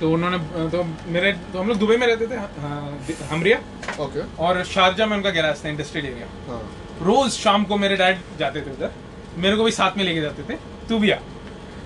तो 0.00 0.10
उन्होंने 0.12 0.38
तो 0.70 0.82
मेरे 1.08 1.32
तो 1.52 1.58
हम 1.58 1.68
लोग 1.68 1.78
दुबई 1.78 1.96
में 1.96 2.06
रहते 2.06 2.26
थे 2.26 2.36
हाँ, 2.36 2.98
हमरिया। 3.30 3.58
ओके। 4.04 4.22
और 4.44 4.62
शारजा 4.64 5.06
में 5.06 5.16
उनका 5.16 5.30
गैराज 5.30 5.64
था 5.64 5.68
इंडस्ट्रियल 5.68 6.06
एरिया। 6.06 6.26
हाँ। 6.48 6.60
रोज 7.02 7.30
शाम 7.32 7.64
को 7.64 7.76
मेरे 7.76 7.96
डैड 7.96 8.18
जाते 8.38 8.60
थे 8.60 8.70
उधर। 8.70 8.92
मेरे 9.38 9.56
को 9.56 9.64
भी 9.64 9.70
साथ 9.72 9.96
में 9.96 10.04
लेके 10.04 10.20
जाते 10.20 10.42
थे 10.42 10.58
तू 10.88 10.98
भी 10.98 11.10
आ 11.10 11.16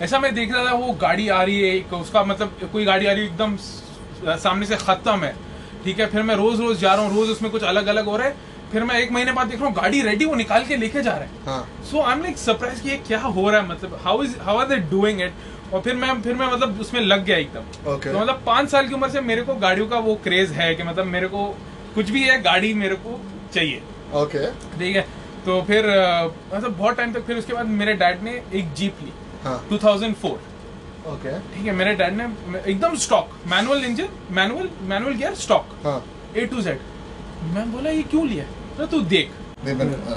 ऐसा 0.02 0.18
मैं 0.18 0.34
देख 0.34 0.52
रहा 0.52 0.64
था 0.64 0.72
वो 0.74 0.92
गाड़ी 1.00 1.28
आ 1.28 1.42
रही 1.42 1.60
है 1.60 1.74
एक 1.76 1.92
उसका 1.94 2.22
मतलब 2.24 2.68
कोई 2.72 2.84
गाड़ी 2.84 3.06
आ 3.06 3.12
रही 3.12 3.22
है 3.22 3.28
एकदम 3.28 3.56
सामने 4.38 4.66
से 4.66 4.76
खत्म 4.76 5.18
है। 5.20 5.34
ठीक 5.84 6.00
है 6.00 6.06
फिर 6.06 6.22
मैं 6.22 6.34
रोज 6.36 6.60
रोज 6.60 6.78
जा 6.80 6.94
रहा 6.94 7.04
हूँ 7.04 7.16
रोज 7.16 7.30
उसमें 7.30 7.50
कुछ 7.52 7.62
अलग 7.64 7.86
अलग 7.86 8.06
हो 8.06 8.16
रहा 8.16 8.28
है। 8.28 8.36
फिर 8.72 8.84
मैं 8.84 8.98
एक 8.98 9.12
महीने 9.12 9.32
बाद 9.32 9.46
देख 9.46 9.60
रहा 9.60 9.68
हूँ 9.68 9.74
गाड़ी 9.76 10.00
रेडी 10.02 10.24
वो 10.24 10.34
निकाल 10.34 10.64
के 10.64 10.76
लेके 10.76 11.02
जा 11.02 11.12
रहे 11.12 11.28
हैं। 11.28 11.44
हाँ। 11.46 11.84
So 11.90 12.00
I 12.00 12.12
am 12.12 12.22
like 12.22 12.38
surprise 12.38 12.82
कि 12.82 12.88
ये 12.88 12.96
क्या 13.06 13.20
हो 13.20 13.48
रहा 13.50 13.60
है 13.60 13.68
मतलब 13.68 13.98
how 14.02 14.22
is 14.22 14.36
how 14.40 14.58
are 14.58 14.68
they 14.68 14.76
doing 14.90 15.20
it 15.20 15.72
और 15.72 15.80
फिर 15.80 15.94
मैं 15.94 16.20
फिर 16.22 16.34
मैं 16.34 16.46
मतलब 16.52 16.80
उसमें 16.80 17.00
लग 17.00 17.24
गया 17.24 17.36
एकदम। 17.36 17.92
ओके 17.92 18.12
तो 18.12 18.18
मतलब 18.18 18.42
पाँच 18.46 18.68
साल 18.70 18.88
की 18.88 18.94
उम्र 18.94 19.08
से 19.10 19.20
मेरे 19.22 19.42
को 19.42 19.54
गाड़ियों 19.56 19.86
का 19.88 19.98
वो 20.00 20.14
क्रेज 20.24 20.52
है 20.52 20.74
कि 20.74 20.82
मतलब 20.82 21.06
मेरे 21.06 21.28
को 21.28 21.46
कुछ 21.94 22.10
भी 22.10 22.22
है 22.22 22.40
गाड़ी 22.42 22.72
मेरे 22.74 22.94
को 22.96 23.20
चाहिए। 23.54 23.82
ओके 24.14 24.46
ठीक 24.78 24.96
है? 24.96 25.06
तो 25.44 25.60
फिर 25.62 25.86
मतलब 26.54 26.76
बहुत 26.78 26.96
टाइम 26.96 27.12
तक 27.12 27.26
फिर 27.26 27.36
उसके 27.38 27.52
बाद 27.52 27.66
मेरे 27.80 27.94
डैड 27.94 28.22
ने 28.22 28.40
एक 28.54 28.72
जीप 28.74 29.02
ली। 29.02 29.12
टू 29.70 29.78
थाउज़ेंड 29.78 30.14
फोर 30.16 30.40
ओके 31.08 31.38
ठीक 31.54 31.66
है? 31.66 31.72
मेरे 31.74 31.94
डैड 31.94 32.16
ने 32.16 32.24
एकदम 32.60 32.94
stock 33.04 33.30
manual 33.48 33.84
engine 33.84 34.08
manual 34.30 34.68
manual 34.88 35.14
gear 35.14 35.34
stock 35.36 35.64
A 36.36 36.46
to 36.46 36.62
Z 36.62 36.80
मैं 37.54 37.70
बोला 37.72 37.90
ये 37.90 38.02
क्यों 38.10 38.26
लिया? 38.28 38.44
तो 38.80 38.86
तू 38.86 39.00
देख 39.14 39.30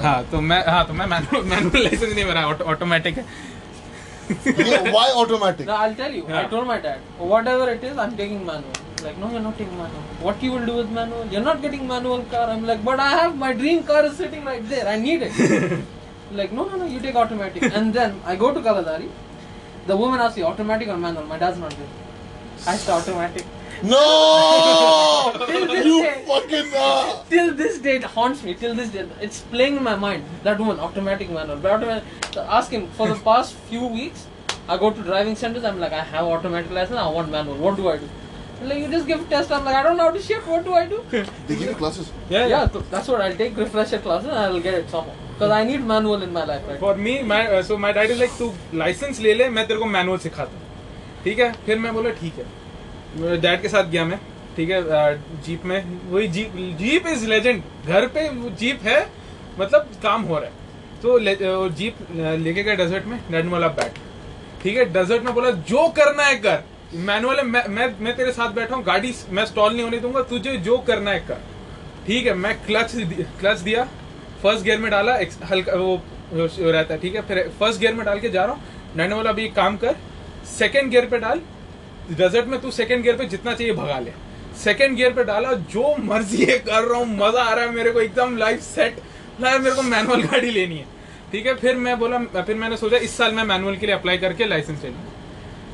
हाँ 0.02 0.18
तो 0.30 0.40
मैं 0.50 0.62
हाँ 0.66 0.86
तो 0.86 0.92
मैं 1.00 1.06
मैनुअल 1.06 1.42
मैनुअल 1.48 1.82
लाइसेंस 1.84 2.12
नहीं 2.14 2.24
मेरा 2.24 2.46
ऑटोमेटिक 2.74 3.18
है 3.18 3.24
why 4.28 5.10
automatic 5.22 5.66
No, 5.66 5.74
I'll 5.74 5.94
tell 5.94 6.12
you. 6.12 6.24
Yeah. 6.28 6.40
I 6.40 6.44
told 6.52 6.66
my 6.66 6.78
dad, 6.80 7.00
whatever 7.18 7.70
it 7.70 7.82
is, 7.84 7.98
I'm 8.04 8.16
taking 8.16 8.46
manual. 8.46 8.72
Like, 9.02 9.18
no, 9.18 9.30
you're 9.30 9.40
not 9.40 9.58
taking 9.58 9.76
manual. 9.76 10.00
What 10.26 10.42
you 10.42 10.52
will 10.52 10.64
do 10.64 10.76
with 10.76 10.90
manual? 10.90 11.26
You're 11.34 11.42
not 11.42 11.60
getting 11.64 11.86
manual 11.86 12.22
car. 12.30 12.48
I'm 12.52 12.64
like, 12.70 12.82
but 12.84 12.98
I 12.98 13.10
have 13.10 13.36
my 13.36 13.52
dream 13.52 13.82
car 13.82 14.04
is 14.06 14.16
sitting 14.16 14.44
right 14.44 14.66
there. 14.70 14.88
I 14.88 14.96
need 14.98 15.22
it. 15.22 15.84
like, 16.32 16.52
no, 16.52 16.64
no, 16.64 16.76
no, 16.76 16.86
you 16.86 17.00
take 17.00 17.14
automatic. 17.24 17.62
And 17.64 17.92
then 17.92 18.16
I 18.24 18.36
go 18.36 18.54
to 18.54 18.60
Kaladari. 18.60 19.10
The 19.86 19.96
woman 20.04 20.20
asks 20.20 20.38
you, 20.38 20.46
automatic 20.52 20.88
or 20.88 20.96
manual? 20.96 21.26
My 21.26 21.38
dad's 21.38 21.58
not 21.58 21.70
there. 21.70 21.92
I 22.66 22.76
said 22.76 22.94
automatic. 22.94 23.44
no 23.83 25.33
Till 25.47 25.67
this 25.67 25.85
you 25.85 26.01
day. 26.03 26.23
fucking 26.27 26.73
uh, 26.75 27.23
Till 27.29 27.53
this 27.53 27.77
day, 27.79 27.95
it 27.97 28.03
haunts 28.03 28.43
me. 28.43 28.53
Till 28.53 28.73
this 28.75 28.89
day, 28.89 29.05
it's 29.21 29.41
playing 29.51 29.77
in 29.77 29.83
my 29.83 29.95
mind. 29.95 30.23
That 30.43 30.59
woman, 30.59 30.79
automatic 30.79 31.29
manual. 31.29 31.57
But 31.57 31.71
automatic. 31.71 32.03
So 32.33 32.41
ask 32.59 32.71
him 32.71 32.87
for 32.97 33.07
the 33.07 33.15
past 33.29 33.53
few 33.69 33.85
weeks. 33.85 34.25
I 34.67 34.77
go 34.77 34.91
to 34.91 35.01
driving 35.11 35.35
centers. 35.35 35.63
I'm 35.63 35.79
like, 35.79 35.93
I 35.93 36.03
have 36.15 36.25
automatic 36.25 36.71
license. 36.79 36.99
I 36.99 37.07
want 37.19 37.31
manual. 37.31 37.57
What 37.67 37.77
do 37.77 37.87
I 37.89 37.97
do? 37.97 38.09
Like 38.63 38.79
you 38.79 38.89
just 38.89 39.07
give 39.07 39.23
test. 39.29 39.51
I'm 39.51 39.63
like, 39.63 39.75
I 39.75 39.83
don't 39.83 39.97
know 39.97 40.03
how 40.09 40.11
to 40.11 40.21
shift. 40.21 40.47
What 40.47 40.65
do 40.65 40.73
I 40.73 40.85
do? 40.85 41.01
they 41.11 41.55
give 41.55 41.61
you 41.61 41.75
classes 41.75 42.11
yeah, 42.29 42.45
yeah, 42.47 42.65
th- 42.67 42.83
that's 42.91 43.07
what 43.07 43.21
I'll 43.21 43.35
take 43.41 43.55
refresher 43.57 43.99
classes 43.99 44.27
and 44.29 44.37
I'll 44.37 44.59
get 44.59 44.73
it 44.73 44.89
somehow. 44.89 45.13
Because 45.33 45.51
I 45.51 45.63
need 45.63 45.85
manual 45.91 46.21
in 46.23 46.33
my 46.33 46.43
life 46.49 46.65
right 46.69 46.79
for 46.79 46.95
me 47.05 47.13
my 47.27 47.61
so 47.67 47.77
my 47.85 47.93
dad 47.93 48.11
is 48.11 48.19
like 48.19 48.31
तू 48.39 48.51
licence 48.81 49.19
ले 49.25 49.33
ले 49.33 49.47
मैं 49.57 49.65
तेरे 49.67 49.79
को 49.79 49.85
manual 49.93 50.17
सिखाता 50.25 50.57
हूँ 50.57 51.23
ठीक 51.23 51.39
है 51.39 51.51
फिर 51.65 51.79
मैं 51.85 51.93
बोला 51.93 52.09
ठीक 52.19 52.37
है 52.39 52.45
डैड 53.16 53.62
के 53.62 53.68
साथ 53.68 53.84
गया 53.84 54.04
मैं, 54.04 54.18
ठीक 54.56 54.70
है 54.70 54.82
जीप 55.42 55.64
में। 55.64 56.10
वही 56.10 56.28
जीप 56.28 56.52
जीप 56.78 57.06
इज़ 57.06 57.26
लेजेंड। 57.26 57.62
घर 57.86 58.06
पे 58.06 58.28
जीप 58.50 58.80
है 58.82 59.10
मतलब 59.58 59.90
काम 60.02 60.22
हो 60.22 60.38
रहा 60.38 60.44
है। 60.44 60.52
तो 61.02 61.18
ले- 61.18 61.38
जीप 61.70 61.96
लेके 62.38 62.62
गए 62.62 62.76
डेजर्ट 62.76 63.04
में 63.04 63.20
डैड 63.30 63.44
ने 63.44 63.50
बोला 63.50 63.68
बैठ 63.68 63.92
ठीक 64.62 64.76
है 64.76 64.84
डेजर्ट 64.84 65.22
में 65.22 65.34
बोला, 65.34 65.50
जो 65.50 65.88
करना 65.88 66.22
है 66.22 66.34
कर। 66.36 66.62
मैनुअल 66.94 67.36
है, 67.36 67.42
मैं 67.42 67.64
मैं 67.68 67.94
मैं 68.00 68.16
तेरे 68.16 68.32
साथ 68.32 68.52
बैठा 68.52 68.76
हूँ, 68.76 68.84
गाड़ी, 68.84 69.14
मैं 69.30 69.44
स्टॉल 69.46 69.72
नहीं 69.72 69.82
होने 69.82 69.98
दूँगा, 69.98 70.22
तुझे 70.22 70.56
जो 70.58 70.78
करना 70.78 71.10
है 71.10 71.20
कर। 71.20 71.40
ठीक 72.06 72.26
है, 72.26 72.34
मैं 72.34 72.54
क्लच 72.66 72.92
क्लच 73.40 73.58
दिया 73.58 73.84
फ़र्स्ट 74.42 74.64
गियर 74.64 74.78
में 74.78 74.90
डाला 74.90 75.18
हल्का, 75.44 75.72
वो 75.72 76.02
रहता 76.70 76.94
है, 76.94 77.00
ठीक 77.00 77.14
है, 77.14 77.22
फिर 77.22 77.52
फ़र्स्ट 77.60 77.80
गियर 77.80 77.94
में 77.94 78.04
डाल 78.06 78.20
के 78.20 78.28
जा 78.28 78.44
रहा 78.44 78.54
हूँ। 78.54 78.62
डैड 78.96 79.08
ने 79.08 79.14
बोला 79.14 79.30
अभी 79.30 79.48
काम 79.48 79.76
कर 79.76 79.96
सेकेंड 80.58 80.90
गियर 80.90 81.06
पे 81.06 81.18
डाल 81.18 81.40
डेजर्ट 82.10 82.46
में 82.46 82.60
तू 82.60 82.70
सेकंड 82.70 83.02
गियर 83.02 83.16
पे 83.16 83.24
जितना 83.24 83.54
चाहिए 83.54 83.72
भगा 83.72 83.98
ले। 83.98 84.12
सेकंड 84.54 84.96
गियर 84.96 85.12
पे 85.12 85.24
डाला, 85.24 85.52
जो 85.52 85.96
मर्ज़ी 86.00 86.44
है 86.44 86.58
कर 86.58 86.82
रहा 86.82 86.98
हूँ, 86.98 87.06
मज़ा 87.16 87.42
आ 87.42 87.54
रहा 87.54 87.64
है 87.64 87.70
मेरे 87.70 87.90
को 87.90 88.00
एकदम 88.00 88.36
लाइफ 88.36 88.60
सेट 88.62 88.98
यार, 89.40 89.58
मेरे 89.58 89.74
को 89.74 89.82
मैनुअल 89.82 90.22
गाड़ी 90.30 90.50
लेनी 90.50 90.76
है। 90.76 90.86
ठीक 91.32 91.46
है, 91.46 91.54
फिर 91.54 91.76
मैं 91.76 91.98
बोला, 91.98 92.18
फिर 92.18 92.56
मैंने 92.56 92.76
सोचा, 92.76 92.96
इस 92.96 93.16
साल 93.16 93.32
मैं 93.32 93.44
मैनुअल 93.44 93.76
के 93.76 93.86
लिए 93.86 93.94
अप्लाई 93.94 94.18
करके 94.18 94.44
लाइसेंस 94.44 94.82
ले 94.84 94.90
लूँ 94.90 95.12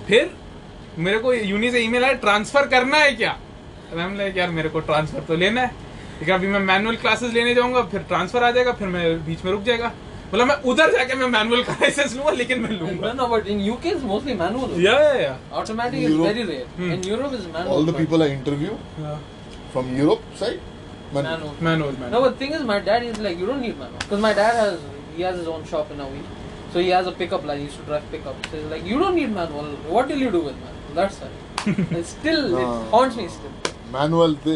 फिर 0.08 0.30
मेरे 0.98 1.18
को 1.18 1.32
यूनी 1.34 1.70
से 1.70 1.80
ईमेल 1.80 2.04
आया 2.04 2.12
ट्रांसफ़र 2.12 2.66
करना 2.66 2.96
है 2.96 3.12
क्या? 3.12 3.36
मैम 3.94 4.16
लाइक 4.16 4.36
यार, 4.36 4.50
मेरे 4.50 4.68
को 4.68 4.80
ट्रांसफ़र 4.80 5.20
तो 5.20 5.34
लेना 5.34 5.60
है। 5.60 5.88
लेकिन 6.20 6.34
अभी 6.34 6.46
मैं 6.46 6.60
मैनुअल 6.60 6.96
क्लासेस 6.96 7.32
लेने 7.32 7.54
जाऊँगा, 7.54 7.82
फिर 7.82 8.00
ट्रांसफ़र 8.00 8.42
आ 8.42 8.50
जाएगा, 8.50 8.72
फिर 8.72 8.88
मैं 8.88 9.26
बीच 9.26 9.44
में 9.44 9.52
रुक 9.52 9.62
जाएगा। 9.62 9.92
बोला 10.30 10.44
मैं 10.44 10.56
उधर 10.70 10.92
जाके 10.92 11.14
मैं 11.20 11.26
मैनुअल 11.28 11.62
का 11.64 11.72
लाइसेंस 11.80 12.14
लूँगा 12.16 12.30
लेकिन 12.40 12.60
मैं 12.60 12.70
लूँगा 12.80 13.12
no, 13.20 13.26
but 13.34 13.46
in 13.54 13.60
UK 13.72 13.92
it's 13.92 14.04
mostly 14.10 14.34
manual. 14.42 14.74
या 14.86 14.98
या 15.20 15.36
Automatic 15.60 16.04
is 16.08 16.16
very 16.24 16.44
rare. 16.50 16.66
Hmm. 16.76 16.92
In 16.96 17.02
Europe 17.12 17.32
it's 17.38 17.48
manual. 17.54 17.72
all 17.76 17.88
the 17.90 17.94
people 18.00 18.22
I 18.26 18.28
interview 18.34 18.76
या 19.04 19.18
from 19.72 19.90
Europe 19.96 20.22
side 20.42 20.60
man, 21.14 21.24
Manual. 21.24 21.54
Manual 21.68 21.94
No, 21.94 22.00
manual 22.04 22.24
but 22.28 22.38
thing 22.42 22.52
is, 22.58 22.62
my 22.72 22.78
dad 22.90 23.06
is 23.10 23.18
like, 23.26 23.38
you 23.42 23.46
don't 23.52 23.64
need 23.66 23.76
manual. 23.78 23.98
Because 24.04 24.20
my 24.26 24.32
dad 24.40 24.54
has, 24.62 24.78
he 25.16 25.22
has 25.28 25.38
his 25.42 25.48
own 25.54 25.64
shop 25.72 25.90
in 25.96 26.00
a 26.06 26.08
week. 26.14 26.28
So 26.72 26.78
he 26.84 26.90
has 26.96 27.08
a 27.12 27.12
pickup 27.22 27.44
line, 27.50 27.58
he 27.58 27.64
used 27.68 27.78
to 27.80 27.86
drive 27.90 28.04
pickup. 28.12 28.46
So 28.50 28.56
he's 28.58 28.68
like, 28.72 28.84
you 28.90 28.98
don't 29.00 29.16
need 29.20 29.32
manual. 29.38 29.70
What 29.96 30.12
will 30.14 30.22
you 30.26 30.30
do 30.36 30.42
with 30.48 30.60
manual? 30.66 30.94
That's 31.00 31.18
why. 31.24 31.30
it's 32.00 32.10
still, 32.10 32.42
No. 32.52 32.60
it 32.60 32.90
haunts 32.92 33.16
me 33.22 33.26
still. 33.38 33.56
manual 33.94 34.34
they, 34.44 34.54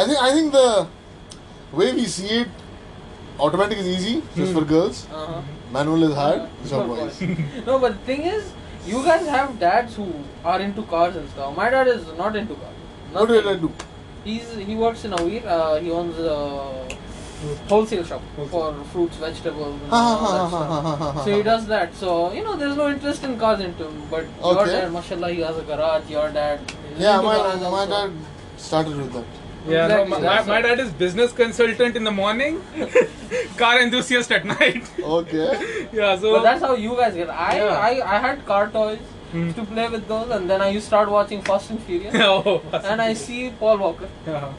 I 0.00 0.04
think 0.08 0.18
I 0.24 0.30
think 0.34 0.52
the 0.52 0.86
way 1.80 1.86
we 1.98 2.04
see 2.16 2.28
it 2.40 2.48
automatic 3.40 3.78
is 3.78 3.86
easy 3.88 4.22
just 4.36 4.52
for 4.52 4.64
girls 4.64 5.06
Uh-huh. 5.12 5.40
manual 5.72 6.02
is 6.08 6.14
hard 6.14 6.40
Uh, 6.42 6.48
it's 6.62 6.70
for 6.70 6.84
boys 6.90 7.20
no, 7.66 7.78
but 7.78 7.92
the 7.98 8.04
thing 8.10 8.22
is, 8.34 8.52
you 8.86 9.02
guys 9.04 9.26
have 9.26 9.58
dads 9.58 9.96
who 9.96 10.06
are 10.44 10.60
into 10.60 10.82
cars 10.82 11.16
and 11.16 11.28
stuff. 11.30 11.56
My 11.56 11.70
dad 11.70 11.88
is 11.88 12.06
not 12.18 12.36
into 12.36 12.54
cars. 12.54 12.76
what 13.12 13.28
did 13.28 13.46
I 13.46 13.56
do 13.66 13.72
He's 14.24 14.50
he 14.68 14.74
works 14.82 15.04
in 15.06 15.12
a. 15.12 15.16
Uh, 15.54 15.80
he 15.86 15.90
owns 15.90 16.18
a 16.18 16.36
wholesale 17.68 18.04
shop 18.10 18.22
for 18.52 18.72
fruits, 18.92 19.16
vegetables. 19.16 19.74
And 19.82 19.90
Ha, 19.90 19.98
all 19.98 20.20
ha, 20.20 20.32
that 20.32 20.48
ha, 20.50 20.96
ha, 20.96 21.10
stuff. 21.10 21.24
So 21.24 21.36
he 21.36 21.42
does 21.42 21.66
that. 21.72 21.94
So 21.94 22.32
you 22.32 22.44
know, 22.46 22.56
there's 22.56 22.76
no 22.76 22.88
interest 22.88 23.24
in 23.24 23.38
cars 23.38 23.60
into 23.60 23.84
him. 23.88 23.98
But 24.14 24.24
your 24.40 24.54
Okay. 24.62 24.72
dad, 24.72 24.92
mashallah, 24.94 25.30
he 25.32 25.40
has 25.48 25.58
a 25.58 25.66
garage. 25.72 26.08
Your 26.16 26.30
dad, 26.38 26.60
is 26.92 27.00
yeah 27.06 27.16
into 27.16 27.26
my, 27.28 27.36
cars 27.36 27.60
my 27.60 27.68
also. 27.68 27.90
dad 27.90 28.12
started 28.56 28.96
with 28.96 29.12
that 29.12 29.43
Yeah, 29.66 29.86
no, 29.86 30.04
my, 30.04 30.42
my 30.42 30.60
dad 30.60 30.78
is 30.80 30.90
business 30.92 31.32
consultant 31.32 31.96
in 31.96 32.04
the 32.04 32.10
morning, 32.10 32.62
car 33.56 33.80
enthusiast 33.80 34.30
at 34.30 34.44
night. 34.44 34.90
okay 35.02 35.88
yeah, 35.92 36.16
so 36.18 36.34
But 36.34 36.42
that's 36.42 36.60
how 36.60 36.74
you 36.74 36.94
guys 36.96 37.14
get. 37.14 37.30
I 37.30 37.56
Yeah. 37.56 37.68
I, 37.88 38.16
I 38.16 38.18
had 38.18 38.44
car 38.46 38.70
toys 38.70 38.98
Hmm. 39.34 39.50
to 39.54 39.64
play 39.64 39.88
with 39.88 40.06
those, 40.06 40.30
and 40.30 40.48
then 40.48 40.62
I 40.62 40.68
used 40.68 40.84
to 40.84 40.90
start 40.90 41.08
watching 41.10 41.40
Fast 41.42 41.70
and 41.70 41.82
Furious, 41.82 42.14
oh, 42.18 42.62
and 42.72 43.02
I 43.02 43.14
see 43.14 43.50
Paul 43.58 43.78
Walker, 43.78 44.08
yeah. 44.26 44.52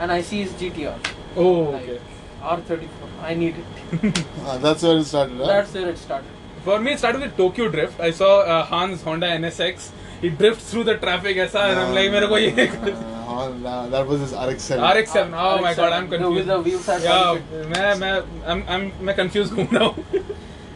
and 0.00 0.10
I 0.10 0.22
see 0.22 0.40
his 0.42 0.50
GTR 0.62 0.96
oh, 1.36 1.66
okay. 1.76 2.00
R34. 2.42 2.88
I 3.22 3.34
need 3.34 3.54
it. 3.60 4.24
Ah, 4.44 4.58
that's 4.58 4.82
where 4.82 4.96
it 4.98 5.04
started 5.04 5.36
huh? 5.38 5.46
That's 5.46 5.72
where 5.72 5.88
it 5.90 5.98
started. 5.98 6.26
For 6.64 6.80
me, 6.80 6.94
it 6.94 6.98
started 6.98 7.20
with 7.20 7.36
Tokyo 7.36 7.68
Drift. 7.68 8.00
I 8.00 8.10
saw 8.10 8.40
uh, 8.40 8.64
Hans 8.64 9.02
Honda 9.02 9.28
NSX. 9.28 9.90
He 10.22 10.30
drifts 10.30 10.70
through 10.70 10.84
the 10.84 10.96
traffic 11.04 11.36
ऐसा 11.46 11.64
and 11.70 11.78
I'm 11.80 11.94
like 11.94 12.10
मेरे 12.12 12.26
को 12.26 12.38
ये 12.38 13.06
Uh, 13.28 13.50
uh, 13.70 13.86
that 13.90 14.06
was 14.10 14.20
his 14.20 14.32
RX-7. 14.32 14.80
RX-7. 14.90 15.34
Oh 15.40 15.60
my 15.62 15.72
god, 15.74 15.92
I'm 15.92 16.08
No, 16.10 16.30
with 16.30 16.46
confused. 16.46 16.48
the 16.48 16.60
wheels 16.60 16.88
are 16.88 16.98
Yeah, 16.98 17.38
मैं 17.72 17.94
मैं 18.00 18.12
I'm 18.52 18.62
I'm 18.76 18.86
मैं 19.08 19.14
confused 19.18 19.52
घूम 19.54 19.68
रहा 19.76 19.84
हूँ. 19.84 20.04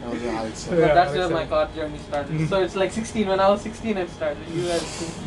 That 0.03 0.13
was 0.13 0.21
an 0.23 0.37
RX-7. 0.43 0.79
Yeah, 0.83 0.93
that's 0.99 1.17
where 1.17 1.29
my 1.29 1.45
car 1.53 1.63
journey 1.75 1.99
started. 2.07 2.47
So 2.53 2.61
it's 2.67 2.77
like 2.83 2.93
16. 2.99 3.27
When 3.33 3.39
I 3.39 3.49
was 3.55 3.61
16, 3.69 3.97
I 3.97 4.05
started. 4.17 4.53
You 4.55 4.67
were 4.69 4.79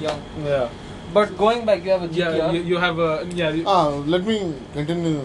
young. 0.07 0.23
Yeah. 0.47 0.69
But 1.17 1.37
going 1.43 1.67
back, 1.67 1.85
you 1.85 1.91
have 1.97 2.07
a 2.07 2.09
GTR. 2.09 2.39
Yeah, 2.39 2.53
you, 2.53 2.63
you 2.73 2.79
have 2.87 3.03
a 3.09 3.11
yeah. 3.43 3.51
You, 3.59 3.65
Ah, 3.75 3.89
let 4.15 4.25
me 4.33 4.39
continue. 4.79 5.19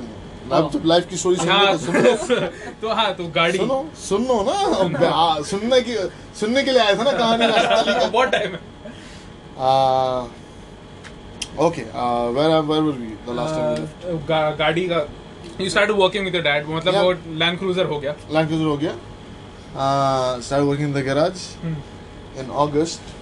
Oh. 0.52 0.70
जब 0.74 0.86
life 0.86 1.06
की 1.10 1.18
story 1.18 1.36
सुनो 1.38 1.52
हाँ 1.52 1.78
तो 1.78 2.48
तो 2.82 2.94
हाँ 3.00 3.14
तो 3.16 3.28
गाड़ी 3.36 3.58
सुनो 3.58 3.76
सुनो 4.06 4.42
ना 4.48 5.42
सुनने 5.50 5.80
की 5.82 5.94
सुनने 6.39 6.64
के 6.64 6.72
लिए 6.72 6.82
आया 6.82 6.96
था 6.98 7.04
ना 7.04 7.12
कहानी 7.12 7.48
का 7.48 8.08
बहुत 8.08 8.32
टाइम 8.32 8.52
है 8.52 8.60
Uh, 9.62 10.28
okay, 11.66 11.86
uh, 11.93 12.32
where 12.32 12.62
where 12.70 12.82
were 12.84 12.93
we 13.01 13.09
the 13.26 13.34
last 13.39 13.53
time? 13.55 13.74
we 13.74 13.82
left? 13.82 14.05
Uh, 14.12 14.16
गा- 14.30 14.57
गाड़ी 14.62 14.88
का 14.91 15.01
you 15.59 15.70
started 15.70 15.95
working 16.01 16.26
with 16.28 16.34
your 16.38 16.43
dad 16.47 16.66
मतलब 16.68 16.93
Yeah. 16.93 17.03
वो 17.03 17.39
Land 17.41 17.59
Cruiser 17.64 17.86
हो 17.89 17.99
गया 18.05 18.16
Land 18.38 18.49
Cruiser 18.53 18.66
हो 18.72 18.78
गया. 18.84 18.93
Uh, 19.76 20.41
started 20.47 20.66
working 20.72 20.89
in 20.89 20.95
the 20.97 21.03
garage 21.09 21.43
Hmm. 21.66 21.76
in 22.43 22.49
August. 22.66 23.14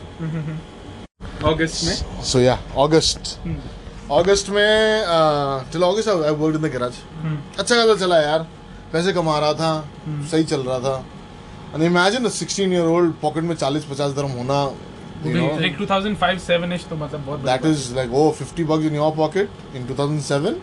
अगस्त 1.51 1.83
में 1.85 2.23
So 2.31 2.39
yeah, 2.45 2.63
August. 2.85 3.33
Hmm. 3.43 3.59
August 4.19 4.49
में 4.49 5.05
uh, 5.05 5.63
till 5.73 5.83
August 5.83 6.07
I 6.07 6.31
worked 6.31 6.55
in 6.55 6.67
the 6.67 6.73
garage. 6.77 6.99
Hmm. 7.23 7.37
अच्छा 7.59 7.75
खासा 7.75 7.95
चला 8.05 8.21
यार 8.21 8.47
पैसे 8.93 9.13
कमा 9.13 9.39
रहा 9.39 9.53
था 9.63 9.71
Hmm. 10.07 10.25
सही 10.31 10.43
चल 10.53 10.63
रहा 10.69 10.79
था 10.87 10.97
and 11.73 11.83
imagine 11.83 12.25
a 12.25 12.31
16 12.35 12.71
year 12.77 12.85
old 12.93 13.25
में 13.49 13.55
40-50 13.55 14.13
dirham 14.19 14.37
होना 14.37 14.61
that 17.43 17.65
is 17.65 17.93
like 17.93 18.09
oh 18.11 18.31
50 18.31 18.63
bucks 18.63 18.85
in 18.85 18.93
your 18.93 19.13
pocket 19.13 19.49
in 19.73 19.87
2007 19.87 20.61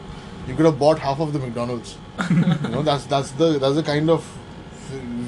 you 0.49 0.55
could 0.55 0.67
have 0.67 0.79
bought 0.79 0.99
half 0.99 1.21
of 1.21 1.33
the 1.33 1.39
mcdonald's 1.39 1.97
you 2.31 2.37
know 2.75 2.83
that's 2.83 3.05
that's 3.07 3.31
the 3.33 3.59
that's 3.59 3.75
the 3.75 3.83
kind 3.83 4.09
of 4.11 4.25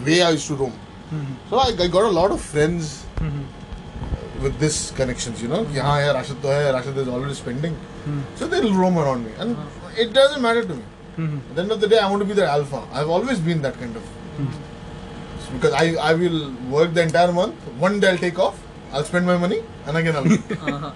way 0.06 0.22
i 0.22 0.30
used 0.30 0.46
to 0.46 0.54
roam 0.54 0.72
mm-hmm. 0.72 1.34
so 1.50 1.56
I, 1.58 1.84
I 1.84 1.88
got 1.88 2.04
a 2.04 2.14
lot 2.20 2.30
of 2.30 2.40
friends 2.40 3.04
mm-hmm. 3.16 4.42
with 4.42 4.58
this 4.58 4.92
connections 4.92 5.42
you 5.42 5.48
know 5.48 5.64
mm-hmm. 5.64 5.74
yeah 5.76 5.98
yeah 5.98 6.12
rashid 6.12 6.96
is 6.96 7.08
already 7.08 7.34
spending 7.34 7.74
mm-hmm. 7.74 8.20
so 8.36 8.46
they'll 8.46 8.74
roam 8.74 8.98
around 8.98 9.26
me 9.26 9.32
and 9.38 9.56
uh-huh. 9.56 10.02
it 10.02 10.12
doesn't 10.12 10.40
matter 10.40 10.62
to 10.62 10.74
me 10.74 10.82
mm-hmm. 11.16 11.36
at 11.36 11.56
the 11.56 11.62
end 11.62 11.72
of 11.72 11.80
the 11.80 11.88
day 11.88 11.98
i 11.98 12.08
want 12.10 12.22
to 12.22 12.28
be 12.32 12.34
the 12.34 12.46
alpha 12.46 12.82
i've 12.92 13.08
always 13.08 13.40
been 13.40 13.60
that 13.60 13.78
kind 13.78 13.96
of 13.96 14.02
mm-hmm. 14.38 15.56
because 15.56 15.74
i 15.74 15.86
i 16.10 16.14
will 16.14 16.40
work 16.76 16.94
the 16.94 17.02
entire 17.02 17.32
month 17.32 17.54
one 17.86 18.00
day 18.00 18.10
i'll 18.12 18.24
take 18.28 18.38
off 18.38 18.64
i'll 18.93 19.03
spend 19.09 19.25
my 19.25 19.35
money 19.43 19.59
and 19.87 19.97
again 20.01 20.15
i'll 20.21 20.27
Uh-huh. 20.73 20.91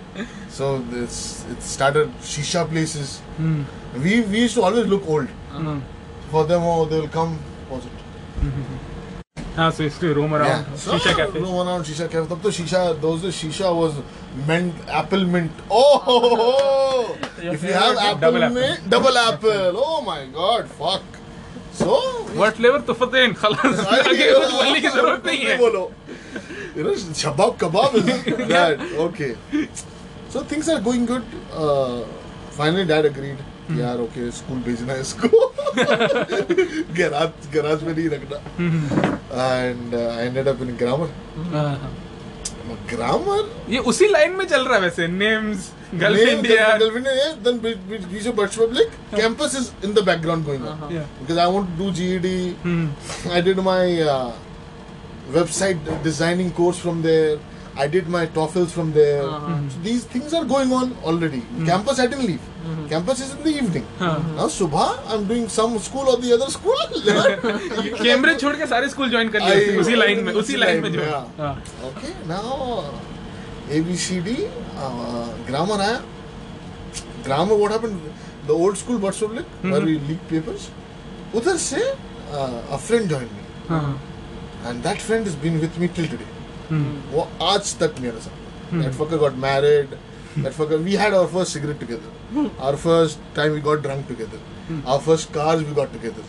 so 0.58 0.68
this 0.96 1.20
it 1.54 1.64
started 1.70 2.12
shisha 2.32 2.64
places. 2.74 3.14
Hmm. 3.38 3.62
We 4.06 4.22
we 4.34 4.42
used 4.46 4.56
to 4.60 4.66
always 4.70 4.88
look 4.96 5.08
old. 5.16 5.30
Hmm. 5.56 5.80
For 6.32 6.44
them, 6.52 6.68
oh, 6.74 6.86
they 6.92 7.00
will 7.02 7.14
come. 7.18 7.34
Pause 7.70 7.88
it. 7.92 8.04
हाँ 9.58 9.70
so 9.76 9.84
इसलिए 9.84 10.14
roam 10.16 10.34
around 10.38 10.66
So, 10.78 10.98
शीशा 10.98 11.16
cafe 11.20 11.40
roam 11.44 11.56
around 11.68 11.86
shisha 11.90 12.08
cafe. 12.16 12.28
तब 12.32 12.42
तो 12.42 12.52
shisha 12.58 12.82
those 13.06 13.22
days 13.24 13.38
shisha 13.42 13.72
was 13.78 13.96
mint 14.50 14.76
apple 15.02 15.26
mint. 15.36 15.64
Oh, 15.72 15.98
ho, 16.08 16.20
ho, 16.26 16.36
ho. 16.42 17.18
Your 17.44 17.54
if 17.56 17.64
you 17.64 17.74
have 17.74 17.96
favorite 17.96 18.04
apple 18.10 18.20
double 18.26 18.44
apple. 18.44 18.60
mint, 18.62 18.90
double 18.96 19.18
apple. 19.24 19.80
Oh 19.86 20.02
my 20.10 20.20
god, 20.40 20.70
fuck. 20.82 21.18
So 21.80 21.96
what 22.42 22.56
flavor 22.62 22.82
तो 22.92 22.94
फतेन 23.02 23.34
खलास 23.42 23.80
आगे 23.88 24.32
कुछ 24.34 24.52
बोलने 24.52 24.80
की 24.82 24.88
जरूरत 24.98 25.26
नहीं 25.26 25.46
है 25.46 25.58
बोलो. 25.58 25.84
You 26.77 26.85
know, 26.85 26.93
shabab 27.23 27.57
kebab 27.59 27.95
is 27.95 28.49
that. 28.49 28.81
Okay. 29.07 29.37
So 30.31 30.43
things 30.43 30.69
are 30.69 30.81
going 30.81 31.05
good. 31.07 31.25
Uh, 31.53 32.05
finally, 32.51 32.85
dad 32.87 33.05
agreed. 33.05 33.39
Hmm. 33.67 33.79
यार 33.79 33.99
ओके 34.01 34.31
स्कूल 34.37 34.59
भेजना 34.67 34.93
है 34.93 35.01
इसको 35.01 35.29
गैराज 36.95 37.47
गैराज 37.53 37.83
में 37.85 37.93
नहीं 37.95 38.09
रखना 38.15 38.39
and 39.67 39.95
I 39.95 40.27
ended 40.27 40.49
up 40.49 40.63
in 40.63 40.75
grammar 40.77 41.13
हाँ, 41.53 41.91
ग्रामर 42.91 43.71
ये 43.73 43.79
उसी 43.93 44.09
लाइन 44.13 44.33
में 44.37 44.45
चल 44.47 44.65
रहा 44.65 44.75
है 44.75 44.81
वैसे 44.83 45.07
names 45.09 45.71
gulf 46.03 46.29
India 46.29 46.67
we 48.13 48.21
should 48.25 48.37
Birch 48.37 48.59
Public 48.63 48.99
campus 49.15 49.55
is 49.61 49.71
in 49.89 49.95
the 50.01 50.05
background 50.11 50.45
going 50.51 50.67
on 50.73 50.83
Uh-huh. 50.89 51.05
because 51.21 51.39
I 51.39 51.47
want 51.57 51.71
to 51.73 51.85
do 51.85 51.93
GED 52.01 52.35
Hmm. 52.65 52.87
I 53.39 53.41
did 53.51 53.63
my 53.71 53.85
uh, 54.17 54.33
website 55.31 55.79
designing 56.03 56.51
course 56.53 56.79
from 56.79 57.03
there 57.03 57.39
I 57.75 57.87
did 57.89 58.09
my 58.15 58.27
TOEFLs 58.27 58.71
from 58.77 58.93
there 58.93 59.21
Uh-huh. 59.27 59.59
so 59.75 59.79
these 59.85 60.05
things 60.15 60.35
are 60.39 60.45
going 60.45 60.73
on 60.79 60.91
already 61.05 61.39
Mm-hmm. 61.43 61.67
campus 61.67 61.99
I 61.99 62.07
didn't 62.07 62.27
leave 62.31 62.49
Mm-hmm. 62.63 62.87
campus 62.89 63.21
is 63.27 63.31
in 63.35 63.43
the 63.45 63.53
evening 63.61 63.87
हाँ. 64.01 64.11
now 64.37 64.49
subha 64.57 64.89
I'm 65.15 65.25
doing 65.31 65.49
some 65.49 65.79
school 65.79 66.11
or 66.15 66.17
the 66.25 66.33
other 66.35 66.51
school 66.57 66.77
Cambridge 68.03 68.41
छोड़ 68.41 68.55
के 68.57 68.67
सारे 68.75 68.89
school 68.89 69.11
join 69.11 69.29
कर 69.37 69.41
लिए 69.49 69.77
उसी 69.81 69.95
line 70.03 70.25
में 70.25 70.33
उसी 70.43 70.57
line 70.57 70.83
में 70.83 70.93
जो 70.93 71.01
है। 71.01 71.11
हाँ. 71.11 71.25
हाँ. 71.39 71.55
Now 72.29 72.85
A 73.71 73.81
B 73.89 73.97
C 74.05 74.21
D 74.21 74.37
uh, 74.77 75.27
grammar 75.49 75.79
आया. 75.81 75.99
Grammar 77.25 77.57
what 77.57 77.71
happened? 77.73 78.01
The 78.47 78.53
old 78.55 78.77
school 78.77 78.99
Birch 78.99 79.21
Public 79.21 79.47
where 79.63 79.81
we 79.81 79.99
leaked 80.09 80.29
papers. 80.29 80.69
उधर 81.35 81.57
से 81.57 81.83
uh, 82.33 82.77
a 82.77 82.79
friend 82.79 83.09
joined 83.09 83.33
me 83.37 83.45
हाँ. 83.69 83.99
And 84.65 84.83
that 84.83 85.01
friend 85.01 85.25
has 85.27 85.35
been 85.37 85.61
with 85.61 85.79
me 85.79 85.89
till 85.89 86.07
today. 86.07 86.31
Hmm. 86.69 86.99
Aaj 87.41 87.79
tak 87.79 88.01
mera 88.01 88.21
hmm. 88.21 88.83
That 88.83 88.93
fucker 88.93 89.19
got 89.19 89.37
married. 89.37 89.97
That 90.37 90.53
fucker, 90.53 90.83
we 90.83 90.95
had 90.95 91.13
our 91.13 91.27
first 91.29 91.53
cigarette 91.53 91.81
together. 91.81 92.11
Hmm. 92.37 92.47
Our 92.59 92.77
first 92.77 93.19
time 93.35 93.53
we 93.53 93.61
got 93.61 93.83
drunk 93.83 94.07
together. 94.09 94.39
Hmm. 94.69 94.87
Our 94.87 95.01
first 95.01 95.33
cars 95.33 95.63
we 95.63 95.75
got 95.75 95.93
together. 95.93 96.23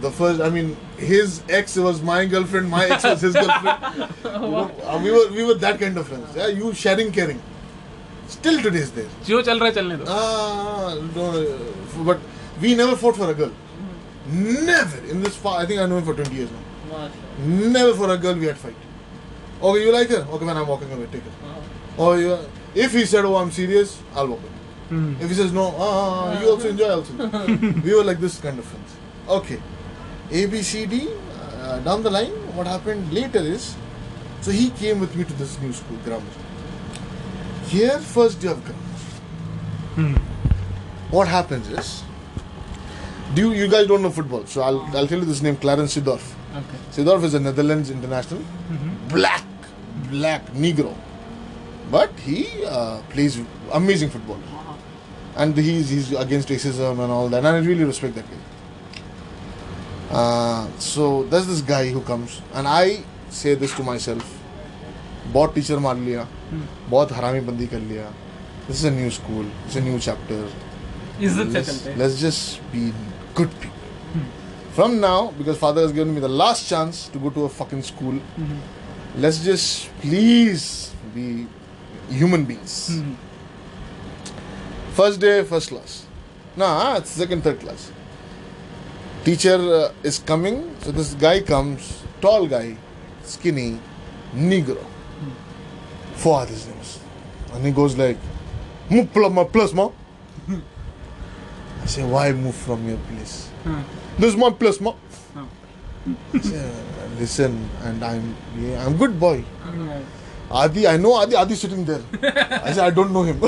The 0.00 0.10
first, 0.10 0.40
I 0.40 0.48
mean, 0.48 0.76
his 0.96 1.42
ex 1.48 1.76
was 1.76 2.02
my 2.02 2.24
girlfriend, 2.24 2.70
my 2.70 2.84
ex 2.86 3.04
was 3.04 3.20
his 3.20 3.32
girlfriend. 3.32 4.10
wow. 4.24 4.70
Uh, 4.84 5.00
we, 5.02 5.10
were, 5.10 5.28
we 5.32 5.44
were 5.44 5.54
that 5.54 5.80
kind 5.80 5.96
of 5.98 6.06
friends. 6.06 6.36
Yeah, 6.36 6.48
you 6.48 6.72
sharing, 6.72 7.10
caring. 7.10 7.40
Still 8.28 8.60
today 8.62 8.78
is 8.78 8.92
there. 8.92 9.08
Jio 9.24 9.42
chal 9.44 9.58
raha 9.58 9.74
chalne 9.74 9.96
do. 9.98 10.04
Ah, 10.06 10.94
no, 11.16 12.04
but 12.04 12.20
we 12.60 12.74
never 12.74 12.94
fought 12.94 13.16
for 13.16 13.30
a 13.30 13.34
girl. 13.34 13.52
Never 14.26 14.98
in 15.06 15.22
this 15.22 15.34
far. 15.34 15.60
I 15.60 15.66
think 15.66 15.80
I 15.80 15.86
know 15.86 15.96
him 15.98 16.04
for 16.04 16.14
20 16.14 16.34
years 16.34 16.50
now. 16.50 16.98
Masha. 16.98 17.27
Never 17.38 17.94
for 17.94 18.10
a 18.10 18.16
girl 18.18 18.34
we 18.34 18.46
had 18.46 18.58
fight. 18.58 18.74
Okay, 19.62 19.84
you 19.84 19.92
like 19.92 20.08
her? 20.08 20.26
Okay, 20.30 20.44
man, 20.44 20.56
I'm 20.56 20.66
walking 20.66 20.92
away. 20.92 21.06
Take 21.06 21.22
her. 21.22 21.30
Uh-huh. 21.30 21.60
Oh, 21.98 22.12
you. 22.14 22.38
If 22.74 22.92
he 22.92 23.04
said, 23.06 23.24
"Oh, 23.24 23.36
I'm 23.36 23.50
serious," 23.50 24.00
I'll 24.14 24.28
walk 24.28 24.40
away. 24.40 24.50
Hmm. 24.88 25.14
If 25.20 25.28
he 25.28 25.34
says 25.34 25.52
no, 25.52 25.74
ah, 25.78 26.40
you 26.40 26.48
also 26.50 26.68
enjoy, 26.70 26.88
also. 26.90 27.12
we 27.84 27.94
were 27.94 28.04
like 28.04 28.20
this 28.20 28.40
kind 28.40 28.58
of 28.58 28.64
friends. 28.64 28.96
Okay, 29.28 29.60
A, 30.30 30.46
B, 30.46 30.62
C, 30.62 30.86
D. 30.86 31.08
Uh, 31.60 31.78
down 31.80 32.02
the 32.02 32.10
line, 32.10 32.30
what 32.56 32.66
happened 32.66 33.12
later 33.12 33.40
is, 33.40 33.76
so 34.40 34.50
he 34.50 34.70
came 34.70 35.00
with 35.00 35.14
me 35.16 35.24
to 35.24 35.32
this 35.34 35.60
new 35.60 35.72
school, 35.72 35.98
grammar. 36.04 36.24
Here, 37.66 37.98
first 37.98 38.40
day 38.40 38.48
of 38.48 38.64
grammar. 38.64 38.82
Hmm. 39.96 40.14
What 41.10 41.28
happens 41.28 41.68
is, 41.68 42.02
do 43.34 43.50
you, 43.50 43.64
you 43.64 43.68
guys 43.68 43.86
don't 43.86 44.02
know 44.02 44.10
football, 44.10 44.46
so 44.46 44.62
I'll 44.62 44.80
I'll 44.96 45.06
tell 45.06 45.18
you 45.18 45.24
this 45.24 45.42
name, 45.42 45.56
Clarence 45.56 45.96
Seedorf. 45.96 46.34
Okay. 46.55 46.77
Seedorf 46.91 47.23
is 47.23 47.33
a 47.33 47.39
Netherlands 47.39 47.89
international, 47.89 48.41
black, 49.09 49.43
black 50.11 50.45
Negro, 50.53 50.95
but 51.89 52.11
he 52.19 52.63
uh, 52.65 53.01
plays 53.09 53.41
amazing 53.71 54.09
football, 54.09 54.37
and 55.35 55.57
he's 55.57 55.89
he's 55.89 56.11
against 56.11 56.49
racism 56.49 56.91
and 56.91 57.11
all 57.11 57.29
that, 57.29 57.43
and 57.43 57.47
I 57.47 57.59
really 57.59 57.83
respect 57.83 58.15
that 58.15 58.25
guy. 58.29 58.37
Uh, 60.11 60.67
so 60.77 61.23
there's 61.23 61.47
this 61.47 61.61
guy 61.61 61.89
who 61.89 62.01
comes, 62.01 62.41
and 62.53 62.67
I 62.67 63.03
say 63.29 63.55
this 63.55 63.73
to 63.77 63.83
myself: 63.83 64.23
बहुत 65.33 65.55
teacher 65.55 65.79
मार 65.79 65.97
लिया, 65.97 66.27
बहुत 66.89 67.11
हरामी 67.11 67.39
बंदी 67.39 67.67
कर 67.67 67.79
लिया. 67.79 68.13
This 68.67 68.77
is 68.77 68.85
a 68.85 68.91
new 68.91 69.09
school, 69.09 69.45
it's 69.65 69.75
a 69.75 69.81
new 69.81 69.99
chapter. 69.99 70.45
इज्जत 71.21 71.51
से 71.53 71.97
let's, 71.97 72.19
चलते 72.21 72.77
हैं 72.79 73.76
From 74.78 75.00
now, 75.00 75.32
because 75.36 75.58
father 75.58 75.80
has 75.82 75.90
given 75.90 76.14
me 76.14 76.20
the 76.20 76.28
last 76.28 76.68
chance 76.68 77.08
to 77.08 77.18
go 77.18 77.30
to 77.30 77.46
a 77.46 77.48
fucking 77.48 77.82
school, 77.82 78.12
mm-hmm. 78.12 78.58
let's 79.20 79.42
just 79.42 79.90
please 79.98 80.94
be 81.12 81.48
human 82.08 82.44
beings. 82.44 82.90
Mm-hmm. 82.92 83.14
First 84.92 85.18
day, 85.18 85.42
first 85.42 85.70
class. 85.70 86.06
Nah, 86.56 86.98
it's 86.98 87.10
second, 87.10 87.42
third 87.42 87.58
class. 87.58 87.90
Teacher 89.24 89.56
uh, 89.56 89.92
is 90.04 90.20
coming, 90.20 90.72
so 90.78 90.92
this 90.92 91.14
guy 91.14 91.40
comes, 91.40 92.04
tall 92.20 92.46
guy, 92.46 92.76
skinny, 93.24 93.80
Negro. 94.32 94.76
Mm-hmm. 94.76 96.14
Fuad 96.14 96.50
his 96.50 96.68
name 96.68 96.78
is. 96.78 97.00
And 97.52 97.66
he 97.66 97.72
goes 97.72 97.98
like, 97.98 98.18
move 98.88 99.12
plus, 99.12 99.32
ma, 99.32 99.42
plus, 99.42 99.72
ma. 99.74 99.90
I 101.88 101.90
say, 101.90 102.04
why 102.04 102.32
move 102.32 102.54
from 102.54 102.86
your 102.86 102.98
place? 103.08 103.48
Hmm. 103.64 103.80
This 104.20 104.34
is 104.34 104.36
my 104.36 104.50
place, 104.50 104.78
ma. 104.78 104.92
Hmm. 105.32 105.48
I 106.36 106.40
say, 106.44 106.70
listen, 107.18 107.56
and 107.80 108.04
I'm 108.04 108.36
yeah, 108.60 108.84
I'm 108.84 108.98
good 109.00 109.18
boy. 109.18 109.42
Adi, 110.50 110.86
I 110.86 110.98
know 110.98 111.14
Adi. 111.14 111.34
Adi 111.34 111.54
sitting 111.54 111.86
there. 111.88 112.02
I 112.60 112.72
said, 112.76 112.84
I 112.84 112.90
don't 112.90 113.10
know 113.10 113.22
him. 113.24 113.40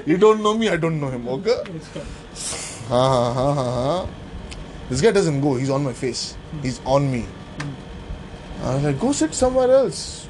You 0.08 0.16
don't 0.16 0.42
know 0.42 0.56
me. 0.56 0.70
I 0.70 0.78
don't 0.78 0.98
know 0.98 1.10
him. 1.10 1.28
Okay. 1.36 1.58
Ha 2.88 3.02
ha 3.12 3.32
ha 3.34 3.52
ha 3.52 3.64
ha. 3.64 4.08
This 4.88 5.02
guy 5.02 5.10
doesn't 5.10 5.42
go. 5.42 5.56
He's 5.56 5.68
on 5.68 5.84
my 5.84 5.92
face. 5.92 6.34
He's 6.62 6.80
on 6.86 7.12
me. 7.12 7.26
I 8.64 8.74
was 8.74 8.84
like, 8.84 8.98
go 8.98 9.12
sit 9.12 9.34
somewhere 9.34 9.70
else. 9.70 10.26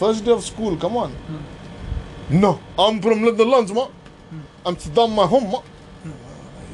First 0.00 0.24
day 0.24 0.32
of 0.32 0.42
school. 0.42 0.74
Come 0.78 0.96
on. 0.96 1.12
No, 2.30 2.60
I'm 2.78 3.02
from 3.02 3.20
Netherlands, 3.20 3.72
ma. 3.72 3.88
I'm 4.64 4.76
Saddam 4.76 5.14
my 5.14 5.26
home. 5.26 5.62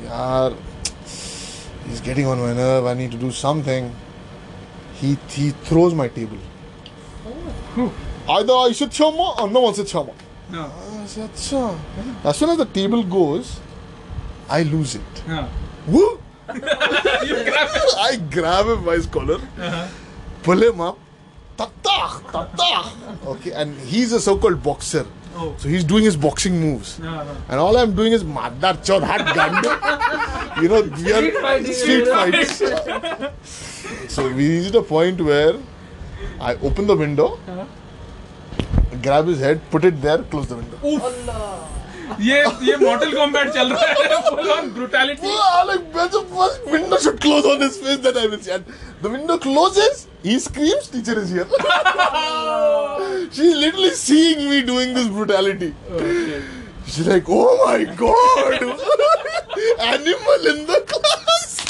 Yaar, 0.05 0.57
he's 1.86 2.00
getting 2.00 2.26
on 2.26 2.38
my 2.38 2.53
nerve. 2.53 2.86
I 2.86 2.94
need 2.94 3.11
to 3.12 3.16
do 3.16 3.30
something. 3.30 3.94
He 4.94 5.16
he 5.28 5.50
throws 5.50 5.94
my 5.94 6.09
table. 6.09 6.38
Either 8.28 8.53
I 8.53 8.72
sit 8.72 8.94
here, 8.94 9.11
ma, 9.11 9.42
or 9.42 9.50
no 9.50 9.61
one 9.61 9.74
sits 9.74 9.92
here, 9.92 10.05
ma. 10.05 10.12
No. 10.50 10.70
I 11.03 11.07
said, 11.07 11.30
"Acha." 11.32 11.78
As 12.24 12.36
soon 12.36 12.50
as 12.50 12.59
the 12.59 12.66
table 12.66 13.03
goes, 13.03 13.61
I 14.48 14.62
lose 14.62 14.94
it. 14.94 15.22
Yeah. 15.26 15.48
Woo! 15.86 16.20
Grab. 16.46 16.61
I 17.98 18.16
grab 18.30 18.66
him 18.66 18.84
by 18.84 18.94
his 18.94 19.07
collar, 19.07 19.36
uh-huh. 19.36 19.88
pull 20.42 20.62
him 20.62 20.80
up, 20.80 20.98
tata, 21.57 22.22
tata. 22.30 22.92
Okay, 23.26 23.53
and 23.53 23.78
he's 23.80 24.12
a 24.12 24.20
so-called 24.20 24.62
boxer, 24.62 25.07
Oh. 25.34 25.54
so 25.58 25.68
he's 25.68 25.84
doing 25.84 26.04
his 26.04 26.16
boxing 26.16 26.60
moves, 26.60 26.98
Yeah, 27.02 27.24
yeah. 27.24 27.34
and 27.48 27.60
all 27.60 27.76
I'm 27.76 27.94
doing 27.94 28.12
is 28.12 28.24
madar 28.24 28.74
chod 28.88 29.02
hat 29.02 29.22
gandu. 29.38 29.70
You 30.62 30.68
know, 30.68 30.82
we 30.82 31.12
are 31.12 31.22
Street 31.22 31.36
fighting. 31.44 31.74
street 31.74 32.06
fights. 32.08 32.62
so 34.14 34.28
we 34.28 34.48
reached 34.48 34.74
a 34.74 34.82
point 34.82 35.20
where 35.20 35.54
I 36.40 36.54
open 36.56 36.86
the 36.86 36.96
window, 36.96 37.38
uh-huh. 37.48 37.64
grab 39.02 39.26
his 39.26 39.40
head, 39.40 39.60
put 39.70 39.84
it 39.84 40.00
there, 40.02 40.18
close 40.34 40.48
the 40.48 40.56
window. 40.56 40.78
Allah. 40.84 41.68
ये 42.20 42.38
ये 42.66 42.76
model 42.76 43.12
combat 43.16 43.50
चल 43.54 43.72
रहा 43.72 43.86
है 43.90 44.20
full 44.28 44.50
on 44.50 44.70
brutality 44.74 45.34
like 45.66 45.92
मैं 45.96 46.06
जो 46.10 46.20
first 46.32 46.70
window 46.72 46.98
should 47.04 47.18
close 47.20 47.46
on 47.46 47.62
his 47.62 47.78
face 47.84 47.98
that 48.06 48.16
I 48.16 48.26
will 48.28 48.40
see 48.40 48.58
the 49.02 49.12
window 49.12 49.36
closes 49.46 50.06
he 50.26 50.38
screams 50.40 50.90
teacher 50.92 51.20
is 51.22 51.32
here 51.32 51.46
she 53.36 53.48
is 53.48 53.56
literally 53.56 53.90
seeing 53.96 54.48
me 54.50 54.60
doing 54.72 54.94
this 54.96 55.06
brutality 55.08 55.72
she 56.92 57.08
like 57.08 57.30
oh 57.38 57.66
my 57.66 57.84
god 58.02 58.54
animal 59.92 60.50
in 60.54 60.64
the 60.66 60.84
class 60.88 61.60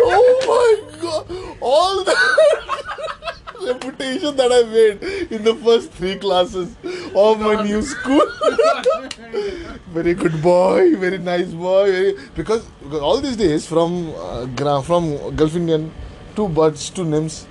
oh 0.00 0.22
my 0.46 0.98
god. 1.00 1.26
All 1.62 2.04
the 2.04 2.14
reputation 3.66 4.36
that 4.36 4.52
I 4.52 4.62
made 4.68 5.32
in 5.32 5.44
the 5.44 5.54
first 5.54 5.92
three 5.92 6.16
classes 6.16 6.74
of 7.14 7.40
my 7.40 7.62
new 7.62 7.82
school. 7.82 8.22
very 9.92 10.14
good 10.14 10.40
boy, 10.42 10.96
very 10.96 11.18
nice 11.18 11.48
boy. 11.48 11.90
Very, 11.90 12.14
because, 12.34 12.64
because 12.82 13.00
all 13.00 13.20
these 13.20 13.36
days, 13.36 13.66
from 13.66 14.14
uh, 14.14 14.44
gra- 14.46 14.82
from 14.82 15.34
Gulf 15.36 15.56
Indian 15.56 15.92
to 16.36 16.48
Buds 16.48 16.90
to 16.90 17.02
NIMS, 17.02 17.46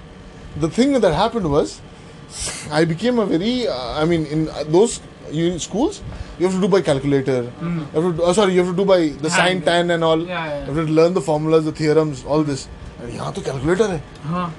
the 0.58 0.70
thing 0.70 1.00
that 1.00 1.14
happened 1.14 1.50
was, 1.52 1.82
I 2.72 2.86
became 2.86 3.20
a 3.20 3.26
very. 3.26 3.68
Uh, 3.68 4.02
I 4.02 4.06
mean, 4.06 4.26
in 4.26 4.50
uh, 4.50 4.64
those 4.66 5.02
schools, 5.60 6.02
you 6.40 6.46
have 6.46 6.56
to 6.56 6.62
do 6.62 6.68
by 6.68 6.82
calculator. 6.82 7.52
You 7.62 8.02
have 8.02 8.18
to, 8.18 8.24
oh, 8.24 8.34
sorry, 8.34 8.54
you 8.54 8.64
have 8.64 8.72
to 8.76 8.78
do 8.78 8.86
by 8.86 9.10
the 9.10 9.30
sine, 9.30 9.62
tan, 9.62 9.92
and 9.92 10.04
all. 10.04 10.22
Yeah, 10.26 10.46
yeah. 10.46 10.68
You 10.68 10.74
have 10.74 10.88
to 10.88 10.94
learn 10.94 11.14
the 11.14 11.22
formulas, 11.22 11.66
the 11.66 11.72
theorems, 11.72 12.24
all 12.26 12.44
this. 12.44 12.68
यहाँ 13.06 13.34
तो 13.34 13.42
calculator 13.42 13.90
है. 13.90 14.02
हाँ 14.26 14.54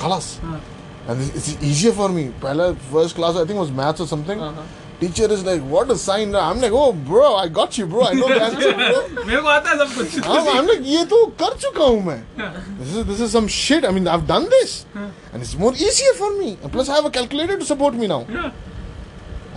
खलास 0.00 0.38
हाँ 0.42 0.60
it's 1.08 1.30
it's 1.38 1.62
easier 1.70 1.92
for 1.92 2.08
me 2.08 2.24
पहला 2.42 2.68
first 2.92 3.16
class 3.16 3.36
I 3.36 3.44
think 3.44 3.58
was 3.58 3.70
maths 3.82 4.00
or 4.00 4.06
something 4.06 4.40
Uh-huh. 4.40 4.62
teacher 5.00 5.26
is 5.34 5.42
like 5.44 5.62
what 5.72 5.90
a 5.90 5.96
sign 6.00 6.34
I'm 6.36 6.60
like 6.60 6.72
oh 6.80 6.92
bro 6.92 7.34
I 7.42 7.48
got 7.58 7.76
you 7.78 7.86
bro 7.86 8.02
I 8.08 8.12
know 8.18 8.28
the 8.32 8.40
answer 8.46 8.72
bro 8.80 9.24
मेरे 9.26 9.40
को 9.42 9.48
आता 9.48 9.70
है 9.70 9.76
सब 9.78 9.94
कुछ 9.96 10.18
I'm, 10.24 10.48
I'm 10.54 10.66
like 10.70 10.82
ये 10.94 11.04
तो 11.12 11.24
कर 11.42 11.56
चुका 11.66 11.84
हूँ 11.84 12.02
मैं 12.06 12.18
is 12.86 12.96
this 13.12 13.20
is 13.28 13.32
some 13.38 13.48
shit 13.58 13.84
I 13.90 13.92
mean 13.98 14.06
I've 14.16 14.26
done 14.32 14.48
this 14.56 14.74
and 14.96 15.42
it's 15.42 15.54
more 15.62 15.72
easier 15.74 16.12
for 16.18 16.30
me 16.40 16.50
and 16.62 16.72
plus 16.76 16.88
I 16.90 16.98
have 17.00 17.06
a 17.06 17.14
calculator 17.18 17.56
to 17.64 17.70
support 17.72 17.94
me 18.02 18.06
now 18.16 18.20
Yeah. 18.28 18.50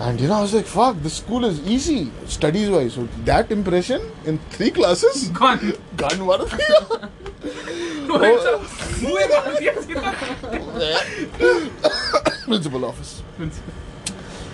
and 0.08 0.20
you 0.22 0.28
know 0.30 0.38
I 0.39 0.41
was 0.48 0.54
like 0.60 0.66
fuck 0.76 0.96
this 1.08 1.18
school 1.26 1.44
is 1.52 1.60
easy 1.78 2.00
studies 2.38 2.70
wise 2.78 2.94
so 3.00 3.08
that 3.32 3.52
impression 3.58 4.08
in 4.26 4.39
three 4.56 4.72
classes 4.80 5.28
Gone. 5.41 5.74
gone 6.04 6.24
मार 6.32 6.41
मार 6.41 6.56
दिया 6.56 6.80
सीधा 6.80 7.12
principal 12.46 12.86
office 12.86 13.22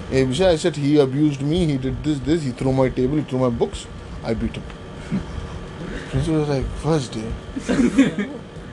Hey, 0.09 0.25
I 0.25 0.55
said 0.55 0.75
he 0.75 0.97
abused 0.97 1.41
me, 1.43 1.67
he 1.67 1.77
did 1.77 2.03
this, 2.03 2.17
this, 2.19 2.41
he 2.41 2.49
threw 2.49 2.73
my 2.73 2.89
table, 2.89 3.17
he 3.17 3.23
threw 3.23 3.37
my 3.37 3.49
books, 3.49 3.85
I 4.23 4.33
beat 4.33 4.55
him. 4.55 4.63
Principal 6.09 6.39
was 6.39 6.49
like, 6.49 6.65
first 6.77 7.11
day. 7.13 7.31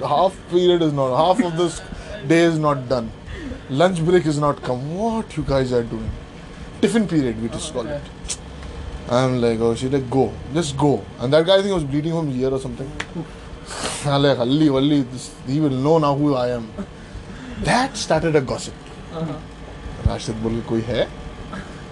half 0.01 0.35
period 0.49 0.81
is 0.81 0.95
not, 0.95 1.15
half 1.15 1.45
of 1.45 1.59
this 1.59 1.83
day 2.27 2.45
is 2.45 2.59
not 2.59 2.89
done. 2.89 3.13
Lunch 3.69 4.03
break 4.03 4.25
is 4.25 4.39
not 4.39 4.63
come. 4.63 4.97
What 4.97 5.37
you 5.37 5.43
guys 5.43 5.75
are 5.75 5.83
doing? 5.83 6.11
Tiffin 6.81 7.07
period, 7.07 7.43
we 7.43 7.49
just 7.51 7.71
call 7.75 7.87
it. 7.87 8.03
I'm 9.11 9.39
like, 9.41 9.61
oh 9.61 9.75
shit, 9.75 9.93
like, 9.93 10.09
go, 10.09 10.33
just 10.55 10.75
go. 10.79 11.05
And 11.19 11.31
that 11.35 11.45
guy, 11.45 11.59
I 11.59 11.63
think, 11.63 11.75
was 11.75 11.85
bleeding 11.85 12.13
from 12.13 12.29
his 12.29 12.39
ear 12.39 12.51
or 12.51 12.59
something. 12.59 12.91
I'm 14.05 14.23
like, 14.23 14.37
Halli, 14.39 14.69
Walli, 14.69 15.11
this, 15.11 15.35
he 15.47 15.61
will 15.61 15.71
know 15.71 15.99
now 15.99 16.15
who 16.15 16.35
I 16.35 16.49
am. 16.51 16.71
That 17.63 17.97
started 17.97 18.37
a 18.37 18.41
gossip. 18.41 18.75
Uh-huh. 19.13 19.39
Rashid 20.07 20.35
बोल 20.43 20.61
कोई 20.69 20.81
है 20.87 21.05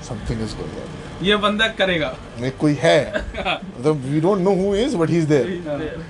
something 0.09 0.43
is 0.43 0.55
going 0.57 0.77
on 0.81 1.27
ये 1.27 1.37
बंदा 1.45 1.67
करेगा 1.79 2.17
में 2.41 2.51
कोई 2.59 2.75
है 2.81 2.99
मतलब 3.17 4.05
we 4.11 4.21
don't 4.21 4.39
know 4.39 4.55
who 4.61 4.75
is 4.83 4.97
but 4.97 5.11
he 5.11 5.19
is 5.19 5.27
there 5.29 6.03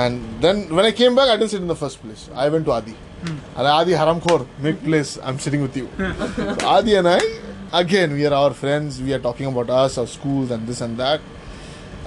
and 0.00 0.42
then 0.42 0.60
when 0.76 0.86
I 0.88 0.90
came 0.98 1.16
back 1.16 1.30
I 1.30 1.32
didn't 1.40 1.50
sit 1.52 1.60
in 1.64 1.70
the 1.70 1.74
first 1.78 1.98
place 2.02 2.20
I 2.42 2.44
went 2.52 2.64
to 2.66 2.72
Adi 2.74 2.94
and 3.30 3.66
Adi 3.72 3.96
Haramkhor 4.00 4.36
make 4.66 4.78
place 4.84 5.10
I'm 5.30 5.40
sitting 5.46 5.64
with 5.64 5.76
you 5.80 5.88
so 6.36 6.54
Adi 6.74 6.94
and 7.00 7.10
I 7.10 7.18
again 7.80 8.14
we 8.18 8.24
are 8.28 8.32
our 8.38 8.54
friends 8.60 9.00
we 9.08 9.12
are 9.16 9.18
talking 9.26 9.50
about 9.50 9.72
us 9.80 9.98
our 10.02 10.10
schools 10.14 10.54
and 10.56 10.72
this 10.72 10.80
and 10.86 11.02
that 11.02 11.26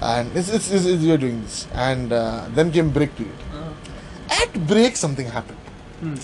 and 0.02 0.36
it's, 0.36 0.50
it's, 0.50 0.72
it's, 0.72 0.86
it's 0.86 1.04
we 1.04 1.12
are 1.12 1.18
doing 1.18 1.42
this. 1.42 1.68
And 1.74 2.12
uh, 2.12 2.48
then 2.50 2.72
came 2.72 2.90
break 2.90 3.16
period. 3.16 3.36
Uh-huh. 3.54 4.42
At 4.42 4.68
break 4.68 4.96
something 4.96 5.28
happened. 5.28 5.60
Hmm. 6.00 6.16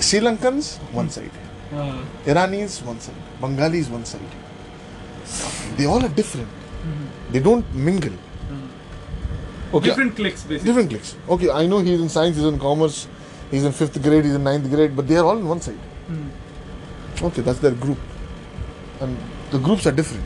Sri 0.00 0.20
Lankans 0.20 0.78
one 0.92 1.10
side. 1.10 1.30
हाँ 1.72 2.04
Iranis 2.26 2.82
one 2.84 3.00
side, 3.00 3.14
Bengalis 3.40 3.88
one 3.88 4.04
side. 4.04 4.20
Uh-huh. 4.20 5.76
They 5.76 5.86
all 5.86 6.04
are 6.04 6.08
different. 6.08 6.48
Mm-hmm. 6.48 7.32
They 7.32 7.40
don't 7.40 7.74
mingle. 7.74 8.12
Okay, 9.74 9.88
different 9.88 10.14
clicks 10.14 10.44
basically. 10.44 10.64
Different 10.64 10.90
cliques. 10.90 11.16
Okay, 11.28 11.50
I 11.50 11.66
know 11.66 11.80
he's 11.80 12.00
in 12.00 12.08
science, 12.08 12.36
he's 12.36 12.44
in 12.44 12.58
commerce, 12.58 13.08
he's 13.50 13.64
in 13.64 13.72
fifth 13.72 14.00
grade, 14.00 14.24
he's 14.24 14.34
in 14.34 14.44
ninth 14.44 14.70
grade, 14.70 14.94
but 14.94 15.08
they 15.08 15.16
are 15.16 15.24
all 15.24 15.36
on 15.36 15.48
one 15.48 15.60
side. 15.60 15.74
Hmm. 16.06 16.28
Okay, 17.20 17.42
that's 17.42 17.58
their 17.58 17.72
group, 17.72 17.98
and 19.00 19.16
the 19.50 19.58
groups 19.58 19.86
are 19.86 19.92
different. 19.92 20.24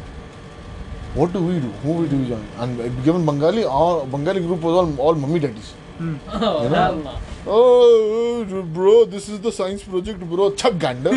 What 1.15 1.33
do 1.33 1.41
we 1.43 1.59
do? 1.59 1.69
Who 1.83 1.93
we 1.93 2.09
do 2.09 2.25
join? 2.25 2.47
And 2.59 3.05
given 3.05 3.27
Bengali, 3.27 3.65
our 3.65 4.07
Bengali 4.07 4.41
group 4.41 4.61
was 4.61 4.75
all 4.81 5.01
all 5.07 5.15
mummy 5.15 5.41
daddies. 5.41 5.75
Oh, 6.01 6.63
You 6.63 6.69
know? 6.71 7.19
Oh, 7.47 8.63
bro, 8.75 9.05
this 9.05 9.29
is 9.29 9.41
the 9.41 9.53
science 9.53 9.83
project, 9.83 10.21
bro. 10.21 10.53
Chak 10.55 10.79
gander. 10.79 11.11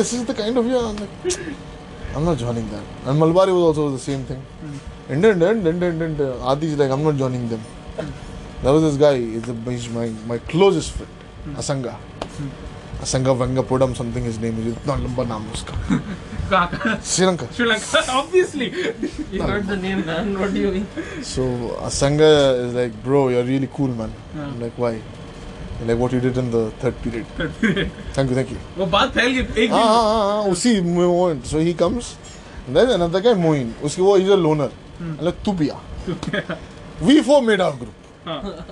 this 0.00 0.12
is 0.12 0.24
the 0.24 0.34
kind 0.34 0.56
of 0.56 0.66
yeah. 0.66 0.78
I'm 0.78 0.96
like, 0.96 1.10
I'm 2.14 2.24
not 2.24 2.38
joining 2.38 2.68
that. 2.70 2.82
And 3.04 3.20
Malbari 3.20 3.52
was 3.54 3.78
also 3.78 3.90
the 3.90 3.98
same 3.98 4.24
thing. 4.24 4.42
And 5.08 5.22
then, 5.22 5.38
then, 5.38 5.62
then, 5.62 5.78
then, 5.78 5.98
then, 5.98 6.16
then 6.16 6.32
Adi 6.40 6.68
is 6.68 6.78
like, 6.78 6.90
I'm 6.90 7.04
not 7.04 7.16
joining 7.16 7.48
them. 7.48 7.60
There 8.62 8.72
was 8.72 8.82
this 8.82 8.96
guy. 8.96 9.18
He's, 9.18 9.48
a, 9.48 9.54
he's 9.70 9.88
my 9.90 10.08
my 10.26 10.38
closest 10.38 10.92
friend, 10.92 11.12
Asanga. 11.62 11.96
Asanga 13.00 13.36
Vangapodam, 13.36 13.94
something 13.94 14.24
his 14.24 14.38
name 14.38 14.58
is. 14.58 14.66
इतना 14.74 14.96
लंबा 15.04 15.24
नाम 15.34 15.42
है 15.42 16.34
उसका. 16.46 16.66
कहाँ 16.66 16.68
कहाँ 16.70 16.96
Sri 17.00 17.48
Sri Lanka 17.56 18.18
obviously 18.18 18.70
You 19.32 19.42
heard 19.42 19.66
the 19.66 19.76
name, 19.76 20.06
man. 20.06 20.38
What 20.38 20.54
do 20.54 20.60
you 20.60 20.70
mean? 20.70 20.86
So 21.22 21.42
Asanga 21.80 22.66
is 22.66 22.74
like, 22.74 23.02
bro, 23.02 23.28
you're 23.28 23.44
really 23.44 23.68
cool, 23.72 23.88
man. 23.88 24.12
Yeah. 24.34 24.46
I'm 24.46 24.60
like, 24.60 24.72
why? 24.76 25.00
He's 25.78 25.88
like 25.88 25.98
what 25.98 26.12
you 26.12 26.20
did 26.20 26.38
in 26.38 26.50
the 26.50 26.70
third 26.82 27.00
period. 27.02 27.26
Third 27.36 27.60
period. 27.60 27.90
Thank 28.12 28.30
you, 28.30 28.36
thank 28.36 28.50
you. 28.50 28.58
वो 28.78 28.86
बात 28.86 29.12
फैल 29.14 29.32
गई 29.32 29.64
एक 29.64 29.70
हाँ 29.70 29.84
हाँ 29.84 30.02
हाँ 30.02 30.42
हाँ, 30.42 30.50
उसी 30.52 30.80
moment. 30.84 31.46
So 31.46 31.58
he 31.58 31.74
comes. 31.74 32.16
And 32.66 32.76
then 32.76 32.90
another 32.90 33.20
guy, 33.20 33.34
Moin. 33.34 33.74
उसकी 33.82 34.02
वो 34.02 34.16
a 34.16 34.36
loner. 34.36 34.70
I'm 35.00 35.18
like, 35.20 35.42
तू 35.44 35.52
पिया. 35.52 35.80
दिन 36.08 36.56
We 37.02 37.22
four 37.22 37.42
made 37.42 37.60
our 37.60 37.72
group. 37.72 37.94
हाँ 38.26 38.64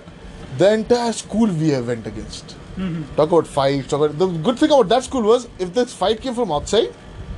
The 0.59 0.73
entire 0.73 1.13
school 1.13 1.49
we 1.49 1.71
have 1.71 1.89
went 1.89 2.07
against. 2.07 2.57
Talk 3.17 3.29
about 3.29 3.47
fights. 3.47 3.89
Talk 3.89 4.01
about, 4.01 4.19
the 4.19 4.27
good 4.27 4.59
thing 4.59 4.71
about 4.71 4.89
that 4.89 5.05
school 5.05 5.23
was 5.23 5.49
if 5.59 5.75
this 5.75 5.93
fight 5.93 6.21
came 6.21 6.35
from 6.35 6.53
outside, 6.53 6.89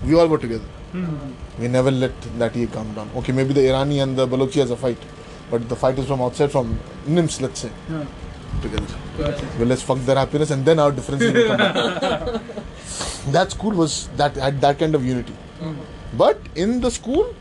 we 0.05 0.15
all 0.15 0.27
were 0.29 0.39
together. 0.39 0.65
Hmm. 0.93 1.33
We 1.59 1.69
never 1.69 1.91
let 1.91 2.13
that 2.39 2.55
year 2.57 2.67
come 2.69 2.93
down. 2.95 3.11
Okay, 3.17 3.33
maybe 3.33 3.53
the 3.53 3.61
Irani 3.61 4.03
and 4.03 4.17
the 4.17 4.27
Balochi 4.27 4.61
has 4.61 4.71
a 4.71 4.77
fight, 4.77 4.99
but 5.51 5.69
the 5.69 5.77
fight 5.77 5.99
is 5.99 6.07
from 6.07 6.21
outside, 6.23 6.51
from 6.53 6.79
NIMS, 7.07 7.41
let's 7.41 7.61
say, 7.61 7.71
Yeah. 7.91 8.05
together. 8.63 8.95
Gotcha. 9.19 9.47
Well, 9.59 9.69
let's 9.69 9.83
fuck 9.83 9.99
their 10.01 10.17
happiness, 10.17 10.51
and 10.51 10.65
then 10.65 10.79
our 10.79 10.93
differences 10.93 11.33
will 11.33 11.57
come. 11.57 12.41
That 13.33 13.51
school 13.51 13.73
was 13.73 14.09
that 14.17 14.37
had 14.37 14.61
that 14.61 14.79
kind 14.79 14.95
of 14.95 15.05
unity. 15.05 15.33
Hmm. 15.61 15.75
But 16.17 16.39
in 16.55 16.81
the 16.81 16.91
school, 16.91 17.35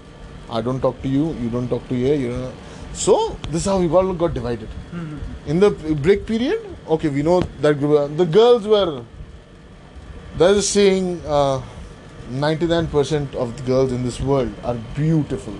I 0.50 0.62
don't 0.62 0.80
talk 0.82 1.02
to 1.04 1.08
you, 1.08 1.34
you 1.42 1.50
don't 1.50 1.68
talk 1.68 1.88
to 1.90 1.96
here, 1.96 2.16
you 2.16 2.30
know. 2.30 2.52
So 2.94 3.38
this 3.52 3.62
is 3.62 3.66
how 3.66 3.78
we 3.80 3.88
all 3.90 4.14
got 4.14 4.34
divided. 4.34 4.70
In 5.46 5.60
the 5.60 5.70
break 6.08 6.26
period, 6.26 6.60
okay, 6.88 7.10
we 7.10 7.22
know 7.24 7.42
that 7.62 7.80
group, 7.80 8.18
the 8.18 8.26
girls 8.26 8.66
were. 8.68 9.04
There's 10.38 10.58
a 10.58 10.62
saying, 10.64 11.22
uh, 11.26 11.62
99% 12.30 13.36
of 13.36 13.56
the 13.58 13.64
girls 13.64 13.92
in 13.92 14.04
this 14.04 14.20
world 14.20 14.54
are 14.64 14.76
beautiful. 14.96 15.54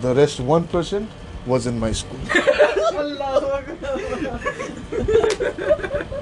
The 0.00 0.14
rest 0.14 0.40
1% 0.40 1.06
was 1.46 1.66
in 1.66 1.78
my 1.78 1.92
school. 1.92 2.18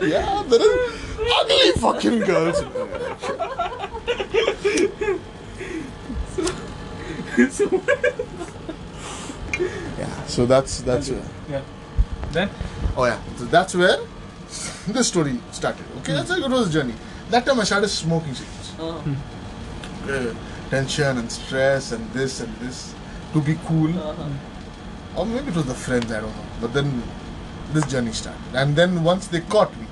yeah, 0.02 0.42
there 0.48 0.60
is 0.60 0.92
ugly 1.38 1.72
fucking 1.80 2.20
girls. 2.20 2.62
yeah, 9.98 10.26
so 10.26 10.46
that's 10.46 10.82
that's 10.82 11.10
where. 11.10 11.22
Yeah. 11.48 11.62
Then? 12.32 12.50
Oh 12.96 13.04
yeah, 13.04 13.20
so 13.36 13.44
that's 13.46 13.74
where 13.74 13.98
this 14.88 15.08
story 15.08 15.38
started. 15.52 15.84
Okay, 15.98 16.12
that's 16.12 16.30
how 16.30 16.36
it 16.36 16.50
was 16.50 16.66
the 16.66 16.80
journey. 16.80 16.94
That 17.30 17.46
time 17.46 17.60
I 17.60 17.64
started 17.64 17.88
smoking 17.88 18.34
cigarettes. 18.34 18.72
Uh-huh. 18.78 19.14
Uh, 20.08 20.34
tension 20.68 21.18
and 21.18 21.30
stress 21.30 21.92
and 21.92 22.10
this 22.12 22.40
and 22.40 22.54
this 22.56 22.94
to 23.32 23.40
be 23.40 23.56
cool. 23.66 23.96
Uh-huh. 23.96 24.28
Or 25.16 25.26
maybe 25.26 25.48
it 25.48 25.54
was 25.54 25.66
the 25.66 25.74
friends, 25.74 26.10
I 26.10 26.20
don't 26.20 26.34
know. 26.34 26.44
But 26.60 26.72
then 26.72 27.02
this 27.72 27.86
journey 27.86 28.12
started. 28.12 28.40
And 28.54 28.74
then 28.74 29.04
once 29.04 29.28
they 29.28 29.40
caught 29.40 29.70
me 29.78 29.86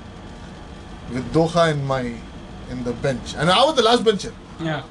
with 1.13 1.31
Doha 1.33 1.71
in 1.71 1.85
my 1.85 2.13
in 2.69 2.83
the 2.83 2.93
bench. 2.93 3.35
And 3.35 3.49
I 3.49 3.63
was 3.63 3.75
the 3.75 3.83
last 3.83 4.03
bencher. 4.03 4.33
Yeah. 4.59 4.83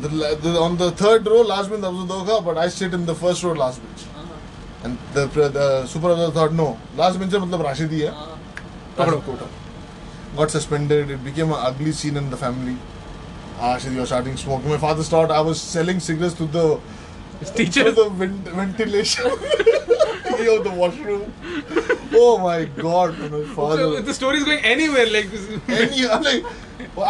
The, 0.00 0.08
the, 0.08 0.60
on 0.60 0.76
the 0.76 0.90
third 0.92 1.26
row, 1.26 1.42
last 1.42 1.70
bench, 1.70 1.82
that 1.82 1.90
was 1.90 2.04
Doha, 2.08 2.44
but 2.44 2.56
I 2.58 2.68
sit 2.68 2.94
in 2.94 3.06
the 3.06 3.14
first 3.14 3.42
row, 3.42 3.52
last 3.52 3.82
bench. 3.82 4.02
Uh-huh. 4.16 4.84
And 4.84 4.98
the, 5.12 5.26
the 5.26 5.86
supervisor 5.86 6.30
thought, 6.32 6.52
no, 6.52 6.78
last 6.96 7.18
bencher 7.18 7.38
matlab 7.38 7.64
Rashidi 7.64 8.08
hai. 8.08 8.14
Uh-huh. 9.02 9.46
Got 10.36 10.50
suspended. 10.50 11.10
It 11.10 11.24
became 11.24 11.50
an 11.52 11.58
ugly 11.58 11.92
scene 11.92 12.16
in 12.16 12.30
the 12.30 12.36
family. 12.36 12.76
Rashidi 13.58 13.96
was 13.96 14.08
starting 14.08 14.36
smoking. 14.36 14.70
My 14.70 14.78
father 14.78 15.02
thought 15.02 15.30
I 15.30 15.40
was 15.40 15.60
selling 15.60 16.00
cigarettes 16.00 16.34
to 16.34 16.46
the 16.46 16.80
His 17.40 17.50
to 17.50 17.56
teacher. 17.56 17.90
the 17.90 18.08
vent- 18.10 18.46
ventilation 18.48 19.26
of 19.26 19.40
the 20.64 20.72
washroom. 20.74 21.32
Oh 22.14 22.38
my 22.38 22.64
god, 22.64 23.18
my 23.18 23.42
father. 23.54 23.82
So 23.82 24.00
the 24.00 24.14
story 24.14 24.38
is 24.38 24.44
going 24.44 24.64
anywhere 24.64 25.06
like 25.10 25.30
this. 25.30 25.48
Any, 25.68 26.08
I'm 26.08 26.22
like, 26.22 26.44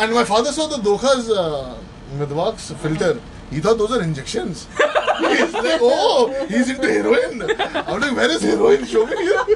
and 0.00 0.12
my 0.14 0.24
father 0.24 0.52
saw 0.52 0.66
the 0.66 0.76
Dokha's 0.76 1.30
uh, 1.30 1.76
Midwak's 2.16 2.70
filter. 2.72 3.20
He 3.50 3.60
thought 3.60 3.78
those 3.78 3.92
are 3.92 4.02
injections. 4.02 4.66
he's 5.18 5.52
like, 5.54 5.80
oh, 5.82 6.46
he's 6.48 6.68
into 6.70 6.88
heroin. 6.90 7.42
I'm 7.42 8.00
like, 8.00 8.16
where 8.16 8.30
is 8.30 8.42
heroin? 8.42 8.84
Show 8.86 9.06
me 9.06 9.16
here. 9.16 9.44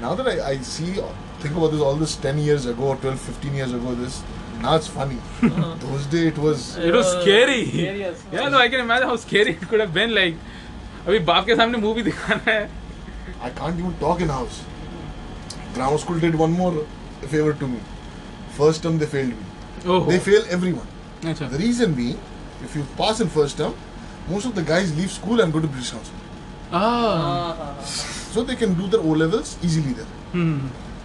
now 0.00 0.14
that 0.14 0.26
I, 0.26 0.50
I 0.50 0.58
see, 0.58 1.00
think 1.39 1.55
about 1.55 1.71
this 1.71 1.81
all 1.81 1.95
this 1.95 2.15
10 2.15 2.37
years 2.39 2.65
ago, 2.65 2.95
12, 3.01 3.19
15 3.19 3.53
years 3.61 3.73
ago, 3.73 3.93
this, 3.95 4.21
now 4.61 4.75
it's 4.75 4.87
funny. 4.87 5.17
Those 5.85 6.05
days 6.13 6.27
it 6.33 6.37
was, 6.37 6.77
It 6.77 6.93
was 6.93 7.07
Uh, 7.13 7.21
scary. 7.21 7.65
scary 7.71 8.03
as 8.09 8.21
well. 8.31 8.43
Yeah, 8.43 8.49
no, 8.49 8.57
I 8.57 8.67
can 8.75 8.79
imagine 8.79 9.07
how 9.13 9.15
scary 9.23 9.51
it 9.57 9.67
could 9.71 9.79
have 9.85 9.93
been. 9.93 10.13
Like, 10.19 10.35
अभी 11.07 11.19
बाप 11.29 11.45
के 11.45 11.55
सामने 11.55 11.77
movie 11.85 12.03
दिखाना 12.03 12.51
है 12.51 12.61
I 13.47 13.49
can't 13.61 13.79
even 13.85 13.95
talk 14.03 14.21
in 14.27 14.29
house. 14.29 14.59
Grammar 15.77 15.97
school 16.03 16.19
did 16.25 16.35
one 16.43 16.53
more 16.59 16.73
favor 17.33 17.53
to 17.63 17.67
me. 17.73 17.79
First 18.59 18.83
term 18.83 18.99
they 19.03 19.09
failed 19.15 19.33
me. 19.39 19.89
Oh 19.95 20.07
They 20.11 20.19
fail 20.29 20.45
everyone. 20.57 20.87
अच्छा 21.31 21.49
The 21.55 21.59
reason 21.63 21.93
being, 21.99 22.17
if 22.69 22.75
you 22.79 22.85
pass 23.01 23.19
in 23.25 23.33
first 23.35 23.57
term, 23.63 23.73
most 24.29 24.49
of 24.51 24.55
the 24.59 24.63
guys 24.71 24.95
leave 25.01 25.11
school 25.17 25.41
and 25.45 25.57
go 25.57 25.63
to 25.67 25.71
British 25.75 25.91
Council. 25.97 26.15
ah 26.71 26.83
Uh-huh. 26.83 27.71
So 28.35 28.43
they 28.49 28.55
can 28.63 28.71
do 28.81 28.87
their 28.95 29.01
O 29.11 29.17
levels 29.23 29.49
easily 29.69 29.95
there. 29.99 30.11
hmm 30.37 30.59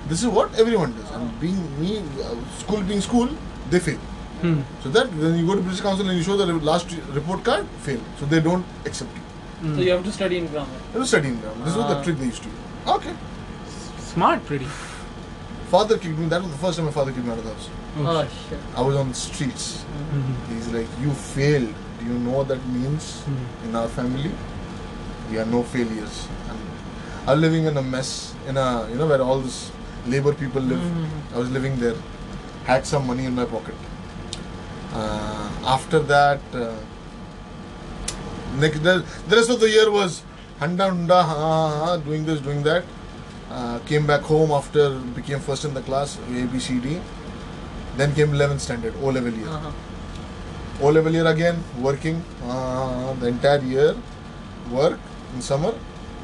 This 0.08 0.22
is 0.24 0.28
what 0.28 0.54
everyone 0.60 0.94
does. 1.00 1.12
And 1.12 1.40
being 1.40 1.60
me, 1.82 1.92
uh, 2.24 2.36
school 2.60 2.82
being 2.82 3.02
school, 3.02 3.30
they 3.70 3.80
fail. 3.80 4.00
hmm 4.42 4.62
So 4.84 4.90
that 4.96 5.12
when 5.24 5.36
you 5.40 5.46
go 5.50 5.56
to 5.56 5.62
British 5.62 5.82
Council 5.82 6.08
and 6.10 6.18
you 6.18 6.24
show 6.24 6.38
the 6.38 6.48
last 6.72 6.96
report 7.20 7.44
card, 7.44 7.68
fail. 7.90 8.00
So 8.20 8.26
they 8.26 8.40
don't 8.48 8.66
accept 8.86 9.12
you. 9.20 9.76
So 9.76 9.82
you 9.82 9.92
have 9.92 10.04
to 10.04 10.12
study 10.12 10.38
in 10.40 10.48
grammar. 10.48 10.80
You 10.94 11.00
have 11.00 11.04
to 11.04 11.08
study 11.14 11.30
in 11.30 11.40
grammar. 11.44 11.66
This 11.66 11.76
was 11.82 11.88
the 11.92 11.98
Ah. 12.00 12.04
trick 12.08 12.18
they 12.24 12.26
used 12.34 12.44
to 12.44 12.50
do. 12.50 12.92
Okay. 12.98 13.14
smart 14.14 14.42
pretty 14.48 14.66
Father 15.74 15.96
kicked 16.02 16.18
me. 16.24 16.26
That 16.32 16.44
was 16.48 16.52
the 16.56 16.58
first 16.64 16.78
time 16.78 16.86
my 16.88 16.92
father 16.98 17.12
kicked 17.14 17.26
me 17.28 17.32
out 17.36 17.40
of 17.40 17.46
the 17.46 17.54
house. 17.54 17.70
Oh, 18.16 18.26
shit. 18.50 18.60
I 18.82 18.82
was 18.88 18.96
on 19.04 19.08
the 19.14 19.16
streets. 19.22 19.64
Mhm. 20.18 20.34
He's 20.50 20.68
like, 20.76 20.92
you 21.04 21.14
failed. 21.30 21.72
Do 22.00 22.06
you 22.10 22.18
know 22.26 22.36
what 22.40 22.48
that 22.52 22.68
means 22.74 23.08
Hmm. 23.30 23.40
in 23.70 23.76
our 23.80 23.88
family? 23.96 24.34
We 25.32 25.40
are 25.44 25.48
no 25.54 25.62
failures. 25.72 26.20
And 26.52 26.60
I'm 27.34 27.42
living 27.46 27.66
in 27.72 27.82
a 27.84 27.86
mess, 27.96 28.12
in 28.54 28.58
a, 28.66 28.68
you 28.92 28.98
know, 29.02 29.08
where 29.14 29.22
all 29.30 29.40
this 29.48 29.58
labor 30.08 30.34
people 30.34 30.62
live. 30.62 30.80
Mhm. 30.80 31.36
I 31.36 31.38
was 31.40 31.50
living 31.52 31.80
there, 31.80 31.96
had 32.66 32.86
some 32.86 33.08
money 33.08 33.26
in 33.26 33.36
my 33.36 33.46
pocket. 33.46 33.76
Uh, 34.94 35.50
after 35.66 36.00
that, 36.00 36.40
uh, 36.54 36.76
next, 38.60 38.84
the, 38.84 39.04
the 39.28 39.36
rest 39.36 39.50
of 39.50 39.60
the 39.60 39.70
year 39.70 39.90
was 39.92 40.22
handa 40.60 40.90
hunda, 40.90 41.24
ha, 41.24 41.36
ha, 41.36 41.86
ha, 41.86 41.98
doing 41.98 42.26
this, 42.26 42.40
doing 42.40 42.64
that. 42.64 42.84
Uh, 43.52 43.80
came 43.80 44.06
back 44.08 44.22
home 44.22 44.52
after 44.52 44.90
became 45.16 45.40
first 45.40 45.66
in 45.66 45.74
the 45.74 45.82
class, 45.82 46.18
A, 46.30 46.46
B, 46.46 46.60
C, 46.60 46.80
D. 46.80 47.00
Then 47.98 48.14
came 48.16 48.32
11th 48.32 48.60
standard, 48.60 48.94
O 49.02 49.08
level 49.10 49.32
year. 49.32 49.48
Uh-huh. 49.48 49.72
O 50.82 50.90
level 50.90 51.12
year 51.14 51.28
again, 51.28 51.64
working 51.80 52.24
uh, 52.44 53.14
the 53.20 53.28
entire 53.28 53.60
year, 53.62 53.96
work 54.72 55.00
in 55.36 55.42
summer, 55.42 55.74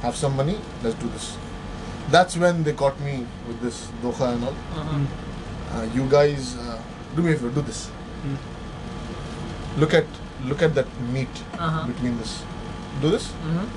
have 0.02 0.16
some 0.16 0.36
money, 0.36 0.58
let's 0.84 0.96
do 0.96 1.08
this. 1.10 1.38
That's 2.12 2.38
when 2.38 2.64
they 2.64 2.74
caught 2.74 3.00
me 3.02 3.26
with 3.48 3.62
this 3.62 3.88
doha 4.02 4.34
and 4.34 4.44
all. 4.44 4.56
Uh-huh. 4.76 5.00
Uh, 5.78 5.84
you 5.94 6.08
guys, 6.10 6.58
uh, 6.58 6.82
do 7.16 7.22
me 7.22 7.34
a 7.34 7.36
favor, 7.36 7.50
do 7.50 7.62
this. 7.62 7.88
Hmm. 8.24 8.36
Look 9.80 9.94
at 9.94 10.06
look 10.46 10.62
at 10.64 10.74
that 10.76 10.88
meat 11.14 11.30
Uh-huh. 11.60 11.86
between 11.88 12.18
this. 12.18 12.42
Do 13.02 13.12
this. 13.12 13.30
Mhm. 13.46 13.68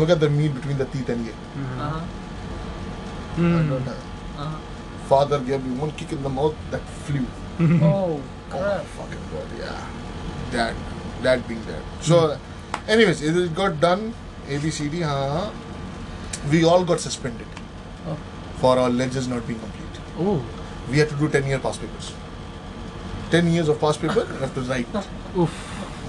Look 0.00 0.08
at 0.10 0.20
the 0.20 0.30
meat 0.30 0.54
between 0.54 0.78
the 0.78 0.86
teeth 0.86 1.08
and 1.10 1.24
here. 1.26 1.36
Uh-huh. 1.64 2.00
I 2.00 3.36
Hmm. 3.36 3.68
don't 3.68 3.84
have. 3.90 4.04
Uh-huh. 4.38 4.56
Father 5.12 5.38
gave 5.40 5.64
me 5.64 5.76
one 5.76 5.92
kick 5.92 6.12
in 6.12 6.22
the 6.22 6.32
mouth 6.40 6.54
that 6.70 6.80
flew. 7.04 7.26
Oh, 7.84 8.20
Oh 8.52 8.58
crap. 8.58 8.84
fucking 8.96 9.24
god, 9.32 9.48
yeah. 9.58 9.80
Dad, 10.52 10.74
dad 11.22 11.46
being 11.48 11.60
dad. 11.68 11.82
So, 12.00 12.36
anyways, 12.88 13.20
it 13.22 13.54
got 13.54 13.78
done. 13.80 14.14
A 14.48 14.58
B 14.58 14.70
C 14.70 14.88
D. 14.88 15.02
Huh? 15.02 15.50
We 16.50 16.64
all 16.64 16.84
got 16.84 17.00
suspended 17.00 17.46
Oh. 18.08 18.16
for 18.60 18.78
our 18.78 18.90
ledgers 18.90 19.28
not 19.28 19.46
being 19.46 19.60
complete. 19.60 20.00
oh 20.18 20.42
We 20.90 20.98
had 20.98 21.08
to 21.10 21.14
do 21.16 21.28
ten 21.28 21.46
year 21.46 21.58
past 21.58 21.80
papers. 21.80 22.12
Ten 23.30 23.46
years 23.52 23.68
of 23.68 23.78
past 23.80 24.00
paper, 24.00 24.26
you 24.32 24.38
have 24.40 24.54
to 24.54 24.60
write. 24.62 24.86
oof 25.38 25.50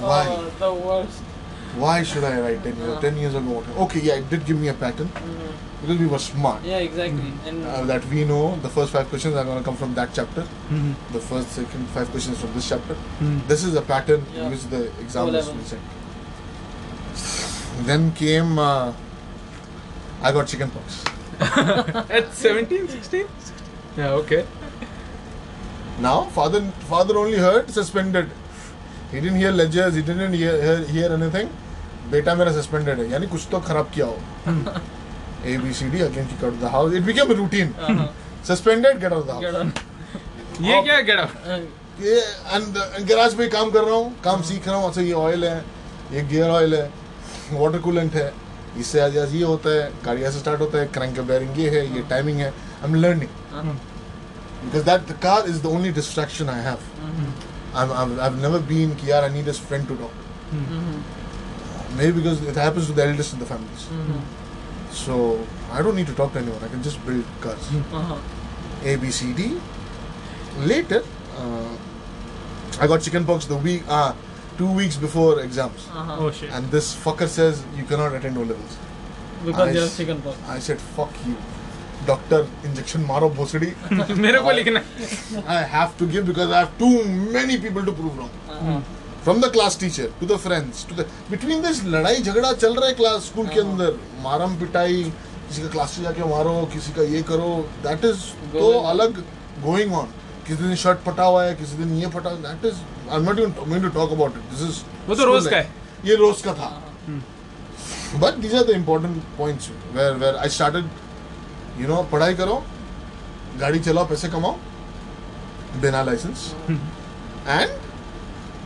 Why? 0.01 0.25
Oh, 0.29 0.49
the 0.59 0.73
worst. 0.87 1.21
Why 1.83 2.03
should 2.03 2.23
I 2.23 2.39
write 2.39 2.63
ten 2.63 2.75
years? 2.77 2.99
Ten 3.03 3.17
years 3.17 3.35
ago. 3.35 3.63
Okay, 3.85 3.99
yeah, 4.01 4.15
it 4.23 4.29
did 4.29 4.45
give 4.45 4.59
me 4.59 4.67
a 4.69 4.73
pattern 4.73 5.07
Mhm. 5.19 5.53
because 5.81 5.99
we 5.99 6.07
were 6.15 6.19
smart. 6.25 6.65
Yeah, 6.71 6.77
exactly. 6.87 7.31
And 7.51 7.63
Uh, 7.75 7.85
that 7.91 8.05
we 8.15 8.25
know 8.31 8.41
the 8.65 8.69
first 8.79 8.91
five 8.97 9.07
questions 9.13 9.35
are 9.35 9.45
going 9.51 9.57
to 9.61 9.63
come 9.69 9.77
from 9.85 9.93
that 10.01 10.09
chapter. 10.19 10.43
hmm 10.73 10.91
The 11.13 11.23
first, 11.29 11.51
second, 11.61 11.87
five 11.95 12.11
questions 12.17 12.37
from 12.43 12.53
this 12.57 12.67
chapter. 12.73 12.97
This 13.53 13.63
is 13.69 13.75
a 13.75 13.85
pattern 13.93 14.25
Yeah. 14.35 14.49
which 14.55 14.67
the 14.75 14.83
examiners 15.07 15.49
O-level. 15.49 15.61
will 15.61 15.69
send. 15.73 15.81
Then 17.89 18.11
came, 18.13 18.59
uh, 18.59 18.91
I 20.23 20.31
got 20.31 20.47
chicken 20.47 20.69
pox. 20.71 21.03
at 22.19 22.33
17 22.33 22.87
16 22.87 23.27
yeah 23.97 24.11
okay 24.21 24.45
Now, 26.03 26.13
father, 26.35 26.59
father 26.91 27.15
only 27.21 27.37
heard 27.37 27.67
suspended. 27.69 28.29
He 29.11 29.19
didn't 29.21 29.35
hear 29.41 29.51
ledgers. 29.51 29.93
He 29.95 30.01
didn't 30.01 30.33
hear, 30.33 30.53
hear, 30.61 30.77
hear 30.95 31.09
anything. 31.17 31.49
बेटा 32.11 32.33
मेरा 32.35 32.53
suspended 32.55 32.99
है 32.99 33.05
यानी 33.11 33.27
कुछ 33.33 33.47
तो 33.51 33.59
खराब 33.67 33.91
किया 33.93 34.05
हो 34.05 34.17
A 35.51 35.57
B 35.65 35.73
C 35.79 35.89
D 35.93 36.01
again 36.07 36.27
kick 36.31 36.43
out 36.47 36.53
of 36.53 36.59
the 36.65 36.71
house. 36.77 36.93
It 36.99 37.05
became 37.09 37.31
a 37.35 37.37
routine. 37.41 37.75
uh-huh. 37.87 38.07
Suspended, 38.49 38.99
get 39.03 39.13
out 39.13 39.19
of 39.19 39.27
the 39.27 39.33
house. 39.33 39.59
on. 39.61 39.71
ये 40.61 40.81
क्या 40.83 40.99
गेट 41.01 41.19
आउट 41.19 41.45
Uh, 41.53 41.59
ये 42.01 42.15
and 42.57 42.77
गैराज 43.07 43.35
पे 43.37 43.47
काम 43.57 43.71
कर 43.71 43.83
रहा 43.83 43.95
हूँ 43.95 44.15
काम 44.23 44.41
सीख 44.49 44.67
रहा 44.67 44.75
हूँ 44.77 44.89
अच्छा 44.89 45.01
ये 45.01 45.13
ऑयल 45.27 45.45
है 45.45 45.57
ये 46.13 46.21
गियर 46.33 46.49
ऑयल 46.49 46.75
है 46.75 46.89
वाटर 47.51 47.79
कूलेंट 47.87 48.13
है 48.15 48.31
इससे 48.79 48.99
आज 48.99 49.17
आज 49.17 49.33
ये 49.35 49.43
होता 49.43 49.69
है 49.69 49.91
गाड़ी 50.05 50.21
ऐसे 50.23 50.39
स्टार्ट 50.39 50.61
होता 50.61 50.77
है 50.77 50.85
क्रैंक 50.93 51.19
बेयरिंग 51.19 51.59
ये 51.59 51.69
है 51.69 51.85
ये 51.95 52.01
टाइमिंग 52.09 52.37
है 52.39 52.49
I 52.49 52.89
am 52.89 52.95
learning 52.95 53.29
uh-huh. 53.53 53.75
because 54.65 54.85
that 54.89 55.07
the 55.07 55.15
car 55.25 55.39
is 55.53 55.61
the 55.63 55.69
only 55.77 55.91
distraction 55.95 56.49
I 56.49 56.59
have. 56.67 56.83
Mhm. 57.05 57.31
I'm, 57.81 57.91
I'm, 58.01 58.11
I've 58.25 58.37
never 58.43 58.59
been 58.71 58.95
कि 59.01 59.09
यार 59.11 59.29
I 59.29 59.33
need 59.33 59.47
a 59.53 59.55
friend 59.69 59.87
to 59.91 59.97
talk 60.03 60.13
to. 60.21 60.59
Mhm. 60.59 61.01
Maybe 61.97 62.13
because 62.19 62.41
it 62.51 62.59
happens 62.63 62.87
to 62.91 62.95
the 62.99 63.05
eldest 63.05 63.33
in 63.37 63.43
the 63.43 63.49
families. 63.51 63.85
Mhm. 63.97 64.21
So 65.01 65.17
I 65.79 65.81
don't 65.87 65.99
need 66.01 66.11
to 66.11 66.17
talk 66.21 66.33
to 66.37 66.39
anyone. 66.43 66.63
I 66.67 66.71
can 66.75 66.85
just 66.89 67.03
build 67.09 67.33
cars. 67.47 67.69
Uh-huh. 68.01 68.17
A, 68.91 68.95
B, 69.03 69.11
C, 69.19 69.33
D. 69.41 69.49
Later, 70.71 71.01
uh, 71.37 71.73
I 72.79 72.87
got 72.93 73.01
chickenpox 73.07 73.45
the 73.53 73.59
week, 73.67 73.83
uh, 73.99 74.13
two 74.57 74.71
weeks 74.79 74.97
before 74.97 75.39
exams. 75.41 75.87
Uh-huh. 75.93 76.17
Oh 76.19 76.31
shit. 76.31 76.51
And 76.51 76.69
this 76.71 76.95
fucker 77.05 77.27
says 77.27 77.63
you 77.77 77.83
cannot 77.83 78.13
attend 78.13 78.37
O 78.37 78.41
levels. 78.41 78.77
Because 79.45 79.75
I 79.75 79.79
have 79.81 79.97
chicken 79.97 80.21
pox. 80.21 80.37
I 80.47 80.59
said, 80.59 80.79
fuck 80.79 81.11
you. 81.27 81.35
Doctor, 82.05 82.45
injection 82.63 83.05
maro 83.07 83.29
bhosadi. 83.29 83.73
मेरे 84.25 84.39
को 84.39 84.51
लिखना 84.51 84.81
I 85.47 85.61
have 85.75 85.97
to 85.99 86.07
give 86.15 86.25
because 86.25 86.51
I 86.51 86.59
have 86.65 86.77
too 86.77 87.03
many 87.37 87.57
people 87.57 87.85
to 87.85 87.91
prove 87.91 88.17
wrong. 88.17 88.29
Uh-huh. 88.49 88.79
From 89.25 89.39
the 89.39 89.49
class 89.49 89.75
teacher 89.77 90.07
to 90.21 90.25
the 90.25 90.37
friends 90.37 90.83
to 90.85 90.95
the 90.95 91.05
between 91.29 91.61
this 91.67 91.83
लड़ाई 91.83 92.21
झगड़ा 92.21 92.51
चल 92.53 92.75
रहा 92.75 92.87
है 92.87 92.93
class 92.93 93.21
school 93.27 93.47
के 93.47 93.59
हाँ। 93.61 93.69
अंदर 93.69 93.99
मारम 94.23 94.55
पिटाई 94.63 95.03
किसी 95.47 95.61
का 95.61 95.67
क्लास 95.75 95.91
से 95.91 96.01
जाके 96.03 96.29
मारो 96.29 96.55
किसी 96.73 96.91
का 96.93 97.03
ये 97.13 97.21
करो 97.31 97.47
दैट 97.83 98.05
इज़ 98.05 98.25
तो 98.53 98.59
Going 98.59 98.83
on. 98.83 98.89
अलग 98.91 99.23
गोइंग 99.65 99.93
ऑन 99.93 100.07
किसी 100.47 100.63
दिन 100.63 100.75
शर्ट 100.77 100.99
फटा 101.05 101.23
हुआ 101.23 101.43
है 101.43 101.55
किसी 101.55 101.77
दिन 101.77 101.93
ये 101.97 102.07
फटा 102.11 102.29
that 102.45 102.65
is 102.65 102.75
I 103.09 103.17
am 103.17 103.23
not 103.23 103.39
even 103.39 103.51
going 103.59 103.83
to 103.83 103.89
talk 103.89 104.11
about 104.11 104.37
it 104.37 104.43
this 104.51 104.61
is 104.69 104.81
वो 105.09 105.15
तो 105.15 105.25
रोज 105.25 105.47
का 105.47 105.57
है। 105.57 105.69
ये 106.05 106.15
रोज 106.15 106.41
का 106.41 106.53
था। 106.53 106.69
But 108.19 108.33
these 108.41 108.55
are 108.55 108.63
the 108.63 108.69
important 108.71 109.23
points 109.37 109.69
where 109.93 110.13
where 110.15 110.35
I 110.35 110.49
started 110.49 110.85
you 111.81 111.87
know 111.87 112.01
पढ़ाई 112.11 112.33
करो 112.35 112.63
गाड़ी 113.59 113.79
चलाओ 113.79 114.05
पैसे 114.07 114.29
कमाओ 114.29 114.57
बिना 115.81 116.03
लाइसेंस 116.03 116.51
एंड 116.69 117.69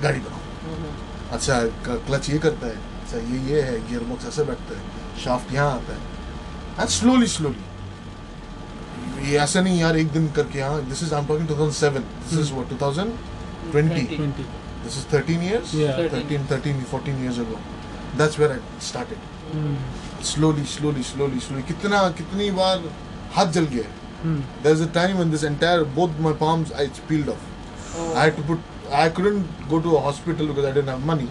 गाड़ी 0.04 0.20
बनाओ। 0.20 0.42
Mhm. 0.70 1.34
अच्छा 1.34 1.60
क्लच 1.86 2.30
ये 2.30 2.38
करता 2.40 2.68
है 2.68 2.76
अच्छा 3.02 3.18
ये 3.18 3.40
ये 3.46 3.62
है 3.62 3.76
गियर 3.90 4.04
बॉक्स 4.04 4.26
ऐसे 4.28 4.44
बैठता 4.44 4.78
है 4.78 5.24
शाफ्ट 5.24 5.54
यहाँ 5.54 5.72
आता 5.72 5.94
है। 5.94 6.00
एंड 6.80 6.90
स्लोली 6.90 7.28
स्लोली 7.28 7.64
ये 9.20 9.38
ऐसा 9.40 9.62
नहीं 9.62 9.80
यार 9.80 9.98
एक 9.98 10.12
दिन 10.12 10.28
करके 10.36 10.62
हाँ 10.62 10.84
this 10.86 11.04
is 11.04 11.14
I 11.16 11.26
two 11.26 11.56
thousand 11.56 11.72
seven 11.74 12.02
this 12.24 12.40
is 12.40 12.52
वो 12.54 12.64
two 12.70 12.78
thousand 12.82 13.14
this 13.74 14.98
is 14.98 15.06
thirteen 15.14 15.44
years 15.44 15.74
thirteen 16.14 16.46
thirteen 16.52 16.84
fourteen 16.92 17.24
years 17.24 17.40
ago 17.40 17.60
that's 18.18 18.40
where 18.40 18.52
I 18.52 18.82
started 18.88 20.24
slowly 20.26 20.64
slowly 20.68 21.04
slowly 21.04 21.40
slowly 21.40 21.64
कितना 21.66 22.08
कितनी 22.18 22.50
बार 22.54 22.90
हाथ 23.36 23.52
जल 23.54 23.66
गया 23.68 23.84
there 24.26 24.72
is 24.72 24.84
a 24.84 24.92
time 24.94 25.22
in 25.22 25.32
this 25.32 25.44
entire 25.46 25.84
both 25.96 26.20
my 26.22 26.34
palms 26.42 26.72
I 26.74 26.88
spilled 26.96 27.30
off 27.30 28.18
I 28.18 28.32
to 28.32 28.44
put 28.44 28.92
I 28.94 29.10
couldn't 29.12 29.68
go 29.70 29.80
to 29.80 29.92
a 29.92 30.02
hospital 30.04 30.48
because 30.48 30.66
I 30.66 30.72
didn't 30.72 30.90
have 30.90 31.06
money 31.06 31.30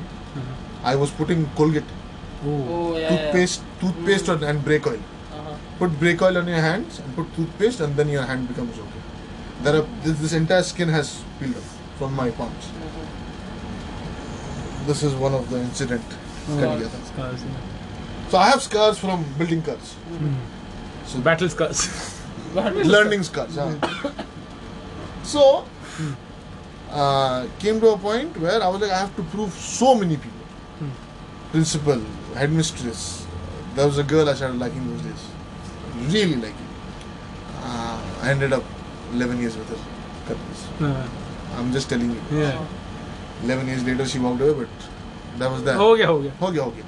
I 0.84 0.94
was 0.94 1.10
putting 1.18 1.44
Colgate 1.56 1.94
toothpaste 2.44 3.62
toothpaste 3.80 4.28
and 4.42 4.62
brake 4.64 4.86
oil 4.86 5.00
Put 5.78 5.98
brake 6.01 6.23
oil 6.23 6.39
on 6.39 6.48
your 6.48 6.61
hands 6.61 7.01
and 7.01 7.15
put 7.15 7.35
toothpaste, 7.35 7.81
and 7.81 7.94
then 7.97 8.09
your 8.09 8.23
hand 8.23 8.48
becomes 8.48 8.78
okay. 8.78 9.03
There 9.62 9.77
are 9.77 9.86
this, 10.03 10.19
this 10.20 10.32
entire 10.32 10.62
skin 10.62 10.89
has 10.89 11.23
peeled 11.39 11.57
off 11.57 11.78
from 11.98 12.15
my 12.15 12.31
palms. 12.31 12.70
This 14.86 15.03
is 15.03 15.15
one 15.15 15.35
of 15.35 15.51
the 15.51 15.59
incident. 15.59 16.05
Scars, 16.47 17.43
yeah. 17.43 17.51
So 18.28 18.39
I 18.39 18.48
have 18.51 18.62
scars 18.62 18.98
from 18.98 19.24
building 19.36 19.62
cars. 19.62 19.94
Mm. 20.12 20.35
So 21.07 21.20
battle 21.28 21.48
scars. 21.48 22.20
learning 22.55 23.23
scars. 23.23 23.57
Yeah. 23.57 23.74
so 25.23 25.65
hmm. 25.97 26.12
uh, 26.90 27.47
came 27.59 27.81
to 27.81 27.89
a 27.90 27.98
point 27.98 28.36
where 28.39 28.62
I 28.62 28.69
was 28.69 28.81
like, 28.81 28.90
I 28.93 28.98
have 28.98 29.15
to 29.16 29.23
prove 29.24 29.53
so 29.53 29.94
many 29.94 30.16
people. 30.16 30.47
Hmm. 30.78 30.90
Principal, 31.51 32.01
headmistress. 32.35 33.27
There 33.74 33.86
was 33.86 33.98
a 33.98 34.05
girl 34.05 34.28
I 34.28 34.35
started 34.35 34.59
liking 34.59 34.89
those 34.90 35.03
days. 35.03 35.27
Really 36.14 36.36
liking 36.47 36.70
uh, 37.64 37.97
I 38.23 38.31
ended 38.31 38.52
up 38.52 38.64
11 39.14 39.40
years 39.40 39.56
with 39.56 39.68
her. 39.70 39.81
Uh, 40.86 41.06
I'm 41.59 41.73
just 41.73 41.89
telling 41.89 42.10
you. 42.10 42.23
Yeah. 42.39 42.59
11 43.44 43.66
years 43.68 43.85
later 43.85 44.06
she 44.06 44.18
walked 44.18 44.40
away 44.40 44.55
but 44.64 44.86
that 45.39 45.51
was 45.51 45.62
that. 45.64 45.77
हो 45.77 45.94
गया 45.97 46.09
हो 46.09 46.18
गया. 46.20 46.32
हो 46.40 46.51
गया 46.51 46.62
हो 46.64 46.70
गया. 46.70 46.85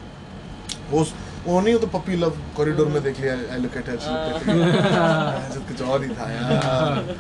वो 0.91 1.07
वो 1.47 1.61
नहीं 1.61 1.75
हो 1.75 1.81
तो 1.81 1.87
पपी 1.99 2.17
लव 2.17 2.37
कॉरिडोर 2.57 2.87
में 2.95 3.03
देख 3.03 3.21
लिया 3.21 3.35
आई 3.53 3.59
लुक 3.61 3.77
एट 3.77 3.89
हर 3.89 3.97
कुछ 5.69 5.83
और 5.83 6.03
ही 6.05 6.09
था 6.17 6.31
यार. 6.31 7.15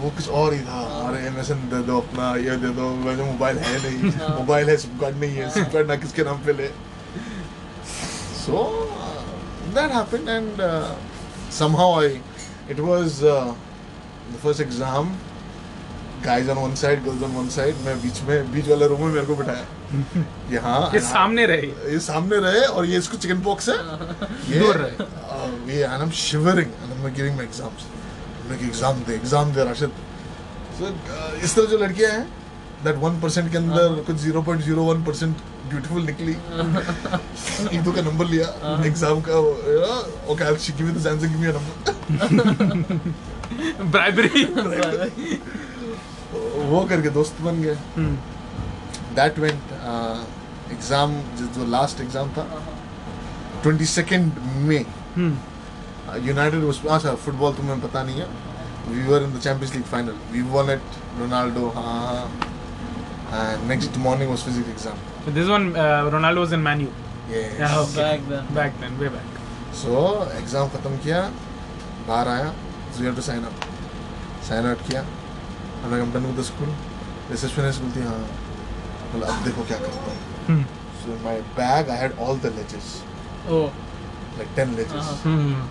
वो 0.00 0.10
कुछ 0.10 0.28
और 0.28 0.54
ही 0.54 0.60
था. 0.66 0.80
अरे 1.08 1.26
एमएसएन 1.26 1.68
दे 1.70 1.82
दो 1.86 1.98
अपना 2.00 2.24
ये 2.44 2.56
दे 2.64 2.68
दो 2.78 2.90
मेरे 3.04 3.22
मोबाइल 3.32 3.58
है 3.58 3.76
नहीं. 3.84 4.12
मोबाइल 4.38 4.70
है 4.70 4.76
सिम 4.84 4.98
कार्ड 5.00 5.16
नहीं 5.20 5.34
है 5.36 5.50
सिम 5.54 5.64
कार्ड 5.72 5.86
ना 5.88 5.96
किसके 6.04 6.22
नाम 6.30 6.38
पे 6.46 6.52
ले. 6.60 6.68
सो 8.44 8.62
that 9.74 9.90
happened, 9.90 10.28
and 10.28 10.60
uh, 10.60 10.94
somehow 11.50 12.00
I, 12.00 12.20
it 12.68 12.78
was 12.80 13.22
uh, 13.22 13.54
the 14.32 14.38
first 14.38 14.60
exam. 14.60 15.16
Guys 16.22 16.48
on 16.48 16.58
one 16.58 16.74
side, 16.74 17.04
girls 17.04 17.22
on 17.22 17.34
one 17.34 17.50
side. 17.50 17.74
मैं 17.84 18.00
बीच 18.02 18.20
में 18.28 18.52
बीच 18.52 18.68
वाले 18.68 18.86
रूम 18.88 19.00
में 19.00 19.12
मेरे 19.14 19.26
को 19.26 19.34
बिठाया 19.36 19.64
ये 20.50 20.58
हाँ 20.66 20.90
ये 20.94 21.00
सामने 21.06 21.44
रहे 21.46 21.66
ये 21.92 21.98
सामने 22.00 22.36
रहे 22.44 22.64
और 22.64 22.86
ये 22.86 22.98
इसको 22.98 23.16
चिकन 23.24 23.40
पॉक्स 23.48 23.68
है 23.68 23.76
ये 24.52 24.60
दूर 24.60 24.76
रहे 24.76 24.96
uh, 24.96 25.50
ये 25.70 25.82
and 25.88 26.06
I'm 26.06 26.14
shivering 26.20 26.72
and 26.80 26.94
I'm 26.94 27.12
giving 27.18 27.36
my 27.40 27.44
exams 27.48 27.84
like 28.50 28.64
exam 28.70 29.04
they 29.08 29.18
exam 29.20 29.52
they 29.54 29.64
Rashid 29.64 30.00
so 30.78 30.84
uh, 30.84 31.44
इस 31.44 31.54
तरह 31.56 31.66
जो 31.70 31.78
लड़कियाँ 31.84 32.12
हैं 32.12 32.26
that 32.86 33.04
1% 33.10 33.50
के 33.50 33.58
अंदर 33.58 34.02
कुछ 34.06 34.16
0.01% 34.22 35.53
ब्यूटीफुल 35.70 36.02
निकली 36.06 36.32
एक 37.76 37.82
दो 37.84 37.92
का 37.92 38.02
नंबर 38.02 38.26
लिया 38.26 38.46
एग्ज़ाम 38.86 39.20
का 39.28 39.38
okay 40.32 40.44
I 40.44 40.72
give 40.76 40.86
you 40.86 40.92
this 40.94 41.06
answer 41.06 41.26
give 41.26 41.38
me 41.40 41.46
a 41.46 41.50
number 41.58 41.74
bribery 43.90 44.44
वो 46.70 46.84
करके 46.90 47.10
दोस्त 47.10 47.40
बन 47.42 47.62
गए। 47.62 47.76
दैट 49.16 49.38
वेंट 49.38 49.62
एग्ज़ाम 50.72 51.12
जो 51.54 51.66
लास्ट 51.70 52.00
एग्ज़ाम 52.00 52.28
था 52.38 52.44
ट्वेंटी 53.62 53.86
सेकेंड 53.86 54.32
मे 54.68 54.78
यूनाइटेड 56.26 56.64
अच्छा 56.64 57.14
फुटबॉल 57.14 57.52
तुम्हें 57.54 57.80
पता 57.80 58.02
नहीं 58.02 58.18
है। 58.20 58.26
We 58.88 59.06
were 59.06 59.22
in 59.22 59.30
the 59.34 59.40
Champions 59.40 59.74
League 59.74 59.84
final 59.92 60.14
we 60.32 60.40
won 60.50 60.70
at 60.70 60.84
Ronaldo 61.20 61.68
हाँ 61.76 61.92
हाँ 63.30 63.46
next 63.66 63.96
morning 64.06 64.30
was 64.30 64.40
physics 64.44 64.70
exam 64.70 64.96
This 65.26 65.48
one, 65.48 65.74
uh, 65.74 66.10
Ronaldo 66.10 66.40
was 66.40 66.52
in 66.52 66.62
Man 66.62 66.80
U. 66.80 66.92
Yes. 67.30 67.58
Yeah, 67.58 67.78
okay. 67.80 68.02
Back 68.02 68.20
then. 68.28 68.54
Back 68.54 68.72
then, 68.80 68.98
way 69.00 69.08
back. 69.08 69.28
So 69.74 69.92
exam 70.38 70.68
खत्म 70.72 70.96
किया 71.04 71.20
बाहर 72.08 72.28
आया 72.28 72.50
so 72.96 72.98
you 73.02 73.06
have 73.06 73.14
to 73.16 73.22
sign 73.28 73.44
up 73.44 73.64
sign 74.48 74.66
out 74.66 74.82
किया 74.88 75.00
I'm 75.84 75.90
like 75.92 76.02
I'm 76.04 76.12
done 76.16 76.26
with 76.28 76.36
the 76.40 76.44
school 76.48 76.70
receptionist 77.30 77.80
बोलती 77.82 78.00
है, 78.00 78.06
हाँ 78.06 79.12
बोला 79.12 79.26
अब 79.34 79.42
देखो 79.44 79.64
क्या 79.70 79.78
करता 79.78 79.98
हूँ 80.10 80.18
Hmm. 80.46 80.62
So 81.00 81.16
in 81.16 81.20
my 81.24 81.34
bag 81.58 81.90
I 81.94 81.96
had 82.02 82.12
all 82.26 82.36
the 82.44 82.50
ledges, 82.58 82.92
Oh. 83.56 83.64
like 84.38 84.54
ten 84.60 84.76
ledges. 84.76 85.10
Uh-huh. 85.14 85.16
Hmm. 85.24 85.66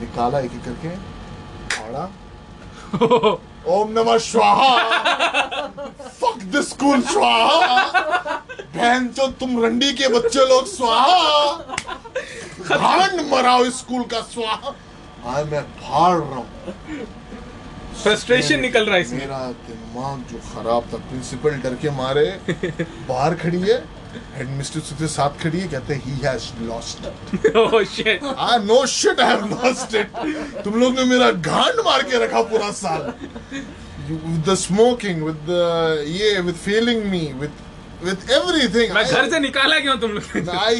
निकाला 0.00 0.40
एक 0.48 0.52
एक 0.54 0.64
करके 0.64 0.90
फाड़ा 1.76 2.04
ओम 3.68 3.90
नमः 3.92 4.16
स्वाहा। 4.18 4.76
फक 6.20 6.42
दिस 6.52 6.68
स्कूल 6.70 7.00
स्वाहा। 7.02 8.36
बहन 8.74 9.08
चो 9.08 9.26
तुम 9.40 9.64
रंडी 9.64 9.92
के 9.92 10.08
बच्चे 10.08 10.44
लोग 10.48 10.66
स्वाहा। 10.66 11.52
भांड 12.70 13.20
मराओ 13.32 13.68
स्कूल 13.70 14.02
का 14.02 14.20
स्वाहा। 14.30 14.72
आज 15.28 15.50
मैं 15.52 15.62
फाड़ 15.62 16.18
रहा 16.18 16.36
हूँ। 16.36 16.46
फ्रस्ट्रेशन 18.02 18.60
निकल 18.60 18.84
रहा 18.84 18.94
है 18.94 19.02
इसमें. 19.02 19.18
मेरा 19.18 19.38
दिमाग 19.68 20.24
जो 20.30 20.38
खराब 20.50 20.88
था 20.92 20.98
प्रिंसिपल 21.08 21.60
डर 21.60 21.74
के 21.74 21.90
मारे 21.90 22.26
बाहर 23.08 23.34
खड़ी 23.34 23.60
है। 23.60 23.78
हेडमिस्ट्रेस 24.36 24.92
के 24.98 25.06
साथ 25.08 25.40
खड़ी 25.42 25.60
है 25.60 25.68
कहते 25.68 25.94
ही 26.04 26.12
has 26.24 26.46
lost 26.66 27.06
oh 27.62 27.82
shit. 27.84 28.22
I 28.46 28.58
no 28.64 28.78
shit 28.86 29.20
I 29.20 29.28
have 29.30 29.50
lost 29.50 29.94
it. 30.00 30.18
तुम 30.64 30.78
लोग 30.80 30.94
ने 30.98 31.04
मेरा 31.12 31.30
गांड 31.46 31.80
मार 31.84 32.02
के 32.10 32.24
रखा 32.24 32.42
पूरा 32.52 32.70
साल. 32.80 33.12
With 34.10 34.44
the 34.44 34.56
smoking, 34.56 35.24
with 35.26 35.42
the 35.48 35.64
ये, 36.12 36.30
with 36.46 36.56
failing 36.66 37.02
me, 37.10 37.22
with 37.42 37.60
with 38.02 38.30
everything. 38.38 38.94
मैं 38.94 39.04
घर 39.04 39.30
से 39.30 39.40
निकाला 39.40 39.78
क्यों 39.80 39.96
तुम 40.04 40.18
लोग 40.18 40.48
I 40.64 40.74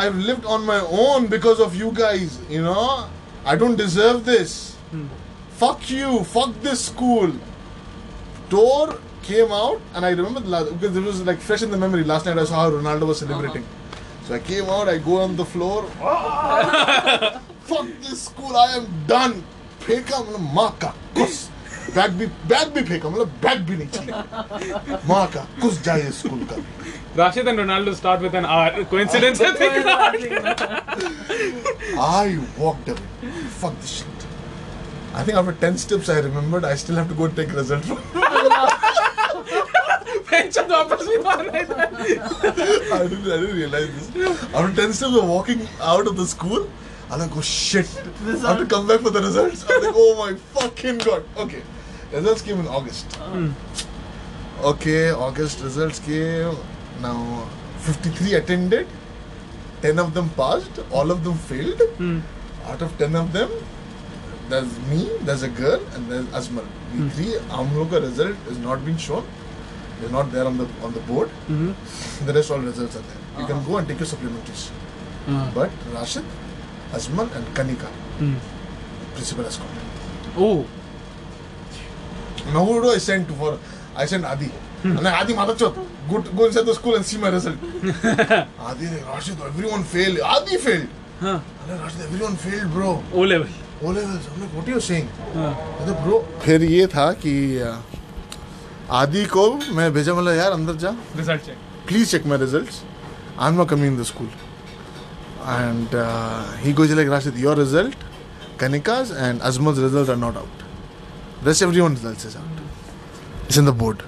I've 0.00 0.18
lived 0.30 0.46
on 0.56 0.66
my 0.66 0.80
own 1.04 1.26
because 1.36 1.64
of 1.68 1.76
you 1.82 1.92
guys. 2.00 2.38
You 2.50 2.62
know, 2.68 2.86
I 3.44 3.56
don't 3.64 3.82
deserve 3.84 4.24
this. 4.24 4.56
Hmm. 4.90 5.06
Fuck 5.64 5.90
you. 5.90 6.22
Fuck 6.36 6.56
this 6.68 6.86
school. 6.92 7.32
Tour 8.50 8.98
came 9.25 9.51
out, 9.51 9.79
and 9.93 10.05
I 10.05 10.09
remember 10.11 10.39
the 10.39 10.49
last, 10.49 10.71
because 10.79 10.95
it 10.95 11.03
was 11.03 11.21
like 11.23 11.39
fresh 11.39 11.61
in 11.61 11.71
the 11.71 11.77
memory. 11.77 12.03
Last 12.03 12.25
night 12.25 12.37
I 12.37 12.45
saw 12.45 12.55
how 12.63 12.71
Ronaldo 12.71 13.07
was 13.07 13.19
celebrating. 13.19 13.63
So 14.27 14.35
I 14.35 14.39
came 14.39 14.69
out. 14.69 14.87
I 14.87 14.97
go 14.97 15.21
on 15.21 15.35
the 15.35 15.45
floor. 15.45 15.83
Fuck 17.71 17.87
this 18.01 18.21
school. 18.23 18.55
I 18.55 18.77
am 18.77 18.87
done. 19.07 19.43
फेंका 19.81 20.19
मतलब 20.19 20.41
माँ 20.53 20.69
का 20.81 20.87
कुस 21.17 21.37
bag 21.95 22.11
भी 22.17 22.25
bag 22.49 22.67
भी 22.73 22.81
फेंका 22.89 23.09
मतलब 23.09 23.27
bag 23.43 23.59
भी 23.69 23.75
नहीं 23.77 23.87
चाहिए 23.95 24.13
माँ 25.09 25.25
का 25.35 25.41
कुछ 25.61 25.81
जाए 25.87 26.11
स्कूल 26.17 26.43
का 26.51 26.57
Rashid 27.19 27.47
and 27.51 27.59
Ronaldo 27.59 27.93
start 27.93 28.21
with 28.21 28.35
an 28.35 28.45
R. 28.45 28.85
Coincidence? 28.85 29.41
I 29.41 29.53
think 29.61 29.73
not. 29.85 30.15
I 31.99 32.39
walked 32.57 32.87
away. 32.87 33.31
Fuck 33.59 33.75
this 33.81 33.91
shit. 33.97 34.14
I 35.16 35.24
think 35.24 35.38
after 35.38 35.52
10 35.52 35.78
steps 35.78 36.08
I 36.10 36.18
remembered 36.18 36.64
I 36.64 36.74
still 36.76 36.96
have 36.96 37.08
to 37.08 37.14
go 37.14 37.26
take 37.28 37.52
result 37.52 37.84
from 37.86 37.98
I 42.92 43.06
didn't, 43.08 43.32
I 43.32 43.40
didn't 43.40 43.56
realize 43.56 44.10
this. 44.10 44.44
After 44.54 44.76
10 44.82 44.92
steps 44.92 45.16
of 45.16 45.28
walking 45.28 45.66
out 45.80 46.06
of 46.06 46.16
the 46.16 46.26
school, 46.26 46.68
I'm 47.10 47.20
like, 47.20 47.36
oh 47.36 47.40
shit. 47.40 47.88
I 48.26 48.32
have 48.32 48.58
to 48.58 48.66
come 48.66 48.86
back 48.86 49.00
for 49.00 49.10
the 49.10 49.22
results. 49.22 49.64
I'm 49.68 49.82
like, 49.82 49.94
oh 49.94 50.16
my 50.18 50.34
fucking 50.58 50.98
god. 50.98 51.24
Okay. 51.36 51.62
Results 52.12 52.42
came 52.42 52.60
in 52.60 52.68
August. 52.68 53.08
Mm. 53.10 53.52
Okay, 54.62 55.10
August 55.10 55.60
results 55.60 55.98
came. 55.98 56.56
Now, 57.00 57.48
53 57.78 58.34
attended. 58.34 58.86
10 59.82 59.98
of 59.98 60.14
them 60.14 60.28
passed. 60.30 60.70
All 60.90 61.10
of 61.10 61.24
them 61.24 61.34
failed. 61.34 61.80
Mm. 61.98 62.22
Out 62.66 62.82
of 62.82 62.96
10 62.98 63.14
of 63.16 63.32
them, 63.32 63.50
there's 64.48 64.78
me, 64.88 65.08
there's 65.22 65.42
a 65.42 65.48
girl, 65.48 65.80
and 65.94 66.10
there's 66.10 66.24
Asmal. 66.26 66.64
We 66.94 67.00
mm. 67.00 67.10
three, 67.12 67.34
हम 67.50 67.74
लोग 67.76 67.90
का 67.90 68.00
result 68.02 68.36
is 68.50 68.58
not 68.58 68.84
been 68.84 68.96
shown. 68.96 69.24
They're 70.00 70.10
not 70.10 70.30
there 70.32 70.46
on 70.46 70.58
the 70.58 70.66
on 70.82 70.92
the 70.92 71.00
board. 71.00 71.28
Mm-hmm. 71.48 72.26
The 72.26 72.32
rest 72.34 72.50
all 72.50 72.58
results 72.58 72.96
are 72.96 73.00
there. 73.00 73.22
You 73.38 73.44
uh-huh. 73.44 73.46
can 73.54 73.64
go 73.64 73.78
and 73.78 73.88
take 73.88 73.98
your 73.98 74.06
supplementaries. 74.06 74.70
But 75.54 75.70
Rashid, 75.92 76.24
Asmal, 76.92 77.34
and 77.34 77.46
Kanika, 77.54 77.88
mm. 78.18 78.36
principal 79.14 79.44
has 79.44 79.56
called. 79.56 79.70
Oh. 80.36 80.66
Now 82.52 82.64
who 82.64 82.80
do 82.82 82.90
I 82.90 82.98
send 82.98 83.26
to 83.28 83.34
for? 83.34 83.58
I 83.96 84.06
send 84.06 84.24
Adi. 84.24 84.50
I'm 84.84 84.96
like, 85.02 85.14
Adi, 85.22 85.32
Madachot, 85.34 85.74
go, 86.08 86.20
to, 86.22 86.30
go 86.30 86.44
inside 86.46 86.66
the 86.66 86.74
school 86.74 86.94
and 86.94 87.04
see 87.04 87.16
my 87.18 87.30
result. 87.30 87.56
Adi, 88.60 88.86
Rashid, 89.08 89.40
everyone 89.40 89.82
failed. 89.82 90.20
Adi 90.20 90.56
failed. 90.58 90.88
Huh. 91.18 91.40
Rashid, 91.68 92.02
everyone 92.02 92.36
failed, 92.36 92.70
bro. 92.70 93.02
O 93.12 93.20
level. 93.20 93.48
हाँ। 95.34 95.52
फिर 96.44 96.62
ये 96.64 96.86
था 96.86 97.10
कि 97.24 97.32
आदि 98.92 99.24
को 99.26 99.44
मैं 99.76 99.92
भेजा 99.92 100.14
मतलब 100.14 100.34
यार 100.36 100.52
अंदर 100.52 100.74
जा। 100.82 100.90
Please 101.86 102.10
check 102.10 102.26
my 102.26 102.38
result 102.38 102.70
I 103.38 103.48
am 103.48 103.56
not 103.56 103.68
coming 103.68 103.86
in 103.86 104.00
the 104.00 104.04
school 104.06 104.28
and 105.46 105.88
he 106.64 106.72
goes 106.72 106.92
like 106.92 107.08
Rashid 107.08 107.38
your 107.38 107.58
result 107.58 107.96
Kanika's 108.60 109.10
and 109.12 109.40
Ajmal 109.40 109.74
result 109.80 110.10
are 110.10 110.16
not 110.16 110.36
out 110.36 111.44
rest 111.46 111.62
everyone 111.80 111.96
result 111.96 112.26
is 112.26 112.36
out 112.36 112.60
it's 113.44 113.58
in 113.58 113.66
the 113.66 113.76
board 113.82 114.02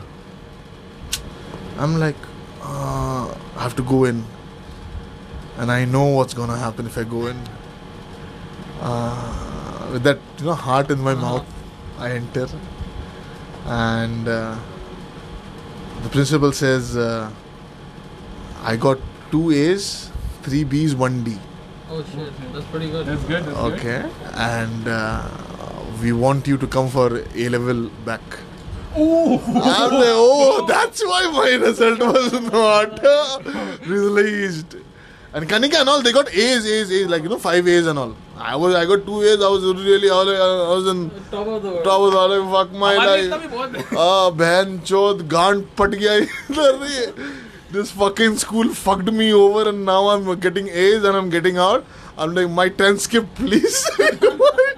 I 1.78 1.85
am 1.85 1.97
like 1.99 2.27
have 3.61 3.73
to 3.77 3.85
go 3.93 4.07
in 4.07 4.24
and 5.61 5.70
I 5.70 5.86
know 5.86 6.05
what's 6.15 6.36
gonna 6.36 6.57
happen 6.65 6.86
if 6.86 6.99
I 6.99 7.05
go 7.15 7.28
in 7.28 7.45
with 9.93 10.02
that, 10.05 10.19
you 10.39 10.47
know, 10.47 10.55
heart 10.55 10.90
in 10.90 11.01
my 11.01 11.15
mouth, 11.15 11.47
I 11.98 12.10
enter. 12.12 12.48
And 13.66 14.28
uh, 14.28 14.56
the 16.02 16.09
principal 16.09 16.52
says, 16.52 16.97
uh, 16.97 17.31
I 18.62 18.77
got 18.77 18.98
two 19.31 19.51
A's, 19.51 20.10
three 20.43 20.65
B's, 20.65 20.94
one 20.94 21.23
D. 21.24 21.39
Oh 21.90 22.05
shit, 22.05 22.52
that's 22.52 22.66
pretty 22.66 22.90
good. 22.90 23.06
That's 23.06 23.23
good. 23.24 23.44
That's 23.44 23.56
good. 23.56 23.73
Okay, 23.74 24.10
and 24.35 24.89
uh, 24.89 25.28
we 26.02 26.12
want 26.12 26.47
you 26.47 26.59
to 26.59 26.66
come 26.66 26.89
for 26.89 27.23
A 27.35 27.48
level 27.48 27.89
back. 28.05 28.20
Ooh. 28.98 29.39
I'm 29.39 29.93
like, 29.93 30.16
oh, 30.16 30.66
that's 30.66 31.02
why 31.05 31.31
my 31.31 31.66
result 31.66 32.01
was 32.01 32.32
not 32.32 33.05
released. 33.86 34.77
And 35.32 35.48
Kanika 35.48 35.81
and 35.81 35.89
all, 35.89 36.02
they 36.02 36.12
got 36.12 36.28
A's, 36.32 36.66
A's, 36.66 36.90
A's, 36.90 37.06
like 37.06 37.23
you 37.23 37.28
know, 37.28 37.39
five 37.39 37.66
A's 37.69 37.86
and 37.86 37.98
all. 37.98 38.16
I 38.38 38.55
was, 38.55 38.76
I 38.76 38.85
got 38.85 39.05
two 39.05 39.22
A's. 39.22 39.41
I 39.41 39.49
was 39.55 39.64
really, 39.80 40.10
I 40.10 40.15
was, 40.23 40.30
I 40.30 40.76
was 40.76 40.88
in 40.93 41.10
Top 41.31 41.47
of 41.47 41.61
the 41.64 41.69
world. 41.69 41.84
top 41.84 42.01
of 42.01 42.11
the 42.14 42.23
like, 42.34 42.51
fuck 42.53 42.72
my 42.84 42.93
हमारे 42.95 43.23
इतना 43.23 43.35
life. 43.35 43.41
भी 43.41 43.47
बहुत 43.55 43.76
है. 43.76 43.84
Ah, 44.05 44.30
बहन 44.41 44.77
चोद 44.91 45.27
गांड 45.34 45.64
पट 45.80 45.95
गया 46.03 46.14
इधर 46.23 46.85
ये 46.91 47.05
this 47.76 47.91
fucking 47.99 48.35
school 48.45 48.68
fucked 48.80 49.11
me 49.19 49.27
over 49.34 49.61
and 49.69 49.84
now 49.85 49.99
I'm 50.10 50.27
getting 50.39 50.68
A's 50.85 51.03
and 51.11 51.18
I'm 51.22 51.30
getting 51.35 51.57
out. 51.57 51.85
I'm 52.18 52.35
like, 52.35 52.49
my 52.57 52.68
10 52.81 52.99
skip, 53.05 53.30
please. 53.38 53.80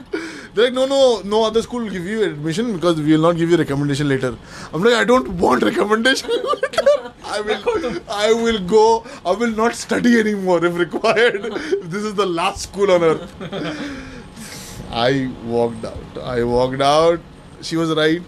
They're 0.54 0.64
like, 0.64 0.74
no, 0.74 0.86
no, 0.86 1.20
no 1.22 1.44
other 1.44 1.62
school 1.62 1.82
will 1.84 1.90
give 1.90 2.04
you 2.04 2.24
admission 2.24 2.72
because 2.74 3.00
we 3.00 3.12
will 3.12 3.20
not 3.20 3.36
give 3.36 3.50
you 3.50 3.56
recommendation 3.56 4.08
later. 4.08 4.36
I'm 4.72 4.82
like, 4.82 4.94
I 4.94 5.04
don't 5.04 5.28
want 5.38 5.62
recommendation 5.62 6.28
letter. 6.44 7.12
I 7.24 7.40
will, 7.40 8.00
I 8.10 8.32
will 8.32 8.58
go. 8.58 9.04
I 9.24 9.30
will 9.32 9.52
not 9.52 9.74
study 9.76 10.18
anymore 10.18 10.64
if 10.64 10.76
required. 10.76 11.42
this 11.82 12.02
is 12.02 12.14
the 12.14 12.26
last 12.26 12.62
school 12.62 12.90
on 12.90 13.04
earth. 13.04 13.32
I 14.90 15.30
walked 15.44 15.84
out. 15.84 16.18
I 16.20 16.42
walked 16.42 16.80
out. 16.80 17.20
She 17.62 17.76
was 17.76 17.94
right. 17.94 18.22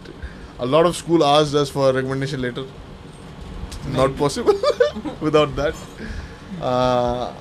A 0.61 0.67
lot 0.67 0.87
of 0.87 0.97
school 0.97 1.25
asked 1.25 1.55
us 1.55 1.69
for 1.71 1.91
a 1.91 1.93
recommendation 1.93 2.41
letter. 2.41 2.67
Not 3.89 4.17
possible 4.17 4.55
without 5.21 5.57
that. 5.57 5.75
Uh, 6.61 7.35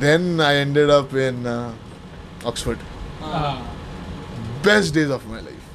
then 0.00 0.40
I 0.40 0.56
ended 0.56 0.90
up 0.90 1.14
in 1.14 1.46
uh, 1.46 1.72
Oxford. 2.44 2.80
Ah. 3.22 3.75
Best 4.66 4.94
days 4.94 5.10
of 5.10 5.24
my 5.28 5.38
life. 5.38 5.66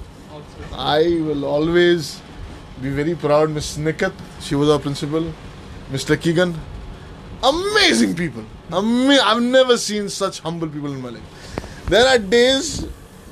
I 0.73 1.03
will 1.25 1.45
always 1.45 2.21
be 2.81 2.89
very 2.89 3.15
proud. 3.15 3.49
Miss 3.49 3.77
Nikat, 3.77 4.11
she 4.41 4.53
was 4.53 4.69
our 4.69 4.79
principal. 4.79 5.31
Mr. 5.91 6.19
Keegan, 6.19 6.53
amazing 7.41 8.15
people. 8.17 8.43
Ama- 8.69 9.21
I've 9.23 9.41
never 9.41 9.77
seen 9.77 10.09
such 10.09 10.41
humble 10.41 10.67
people 10.67 10.91
in 10.91 11.01
my 11.01 11.07
life. 11.07 11.85
There 11.87 12.05
are 12.05 12.17
days 12.17 12.85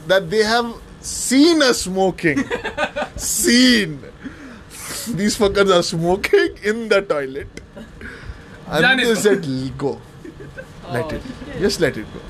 that 0.08 0.30
they 0.30 0.46
have 0.46 0.74
seen 1.02 1.62
us 1.62 1.82
smoking. 1.82 2.40
seen. 3.18 4.02
These 5.10 5.38
fuckers 5.38 5.78
are 5.78 5.84
smoking 5.84 6.56
in 6.64 6.88
the 6.88 7.02
toilet. 7.02 7.50
And 8.66 8.98
they 8.98 9.14
said, 9.16 9.46
go. 9.78 10.00
Let 10.90 11.12
it. 11.12 11.22
Just 11.60 11.82
let 11.82 11.98
it 11.98 12.06
go. 12.14 12.22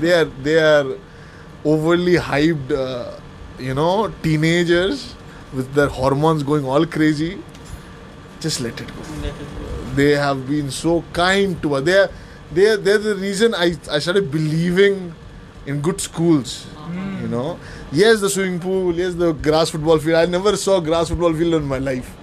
They 0.00 0.12
are 0.12 0.24
they 0.24 0.58
are 0.58 0.98
overly 1.64 2.14
hyped, 2.14 2.70
uh, 2.72 3.18
you 3.58 3.74
know, 3.74 4.12
teenagers 4.22 5.14
with 5.52 5.72
their 5.74 5.88
hormones 5.88 6.42
going 6.42 6.64
all 6.64 6.86
crazy. 6.86 7.38
Just 8.40 8.60
let 8.60 8.80
it 8.80 8.88
go. 8.88 9.02
Let 9.22 9.34
it 9.34 9.38
go. 9.38 9.84
They 9.94 10.10
have 10.12 10.46
been 10.48 10.70
so 10.70 11.04
kind 11.12 11.60
to 11.62 11.76
us. 11.76 11.84
They 11.84 11.96
are, 11.98 12.10
they 12.52 12.66
are, 12.66 12.76
they're 12.76 12.98
the 12.98 13.16
reason 13.16 13.54
I, 13.54 13.76
I 13.90 13.98
started 14.00 14.30
believing 14.30 15.14
in 15.66 15.80
good 15.80 16.00
schools. 16.00 16.66
You 17.22 17.28
know, 17.28 17.58
yes, 17.90 18.20
the 18.20 18.28
swimming 18.28 18.60
pool, 18.60 18.94
yes, 18.94 19.14
the 19.14 19.32
grass 19.32 19.70
football 19.70 19.98
field. 19.98 20.16
I 20.16 20.26
never 20.26 20.56
saw 20.56 20.78
grass 20.80 21.08
football 21.08 21.32
field 21.32 21.54
in 21.54 21.64
my 21.64 21.78
life. 21.78 22.14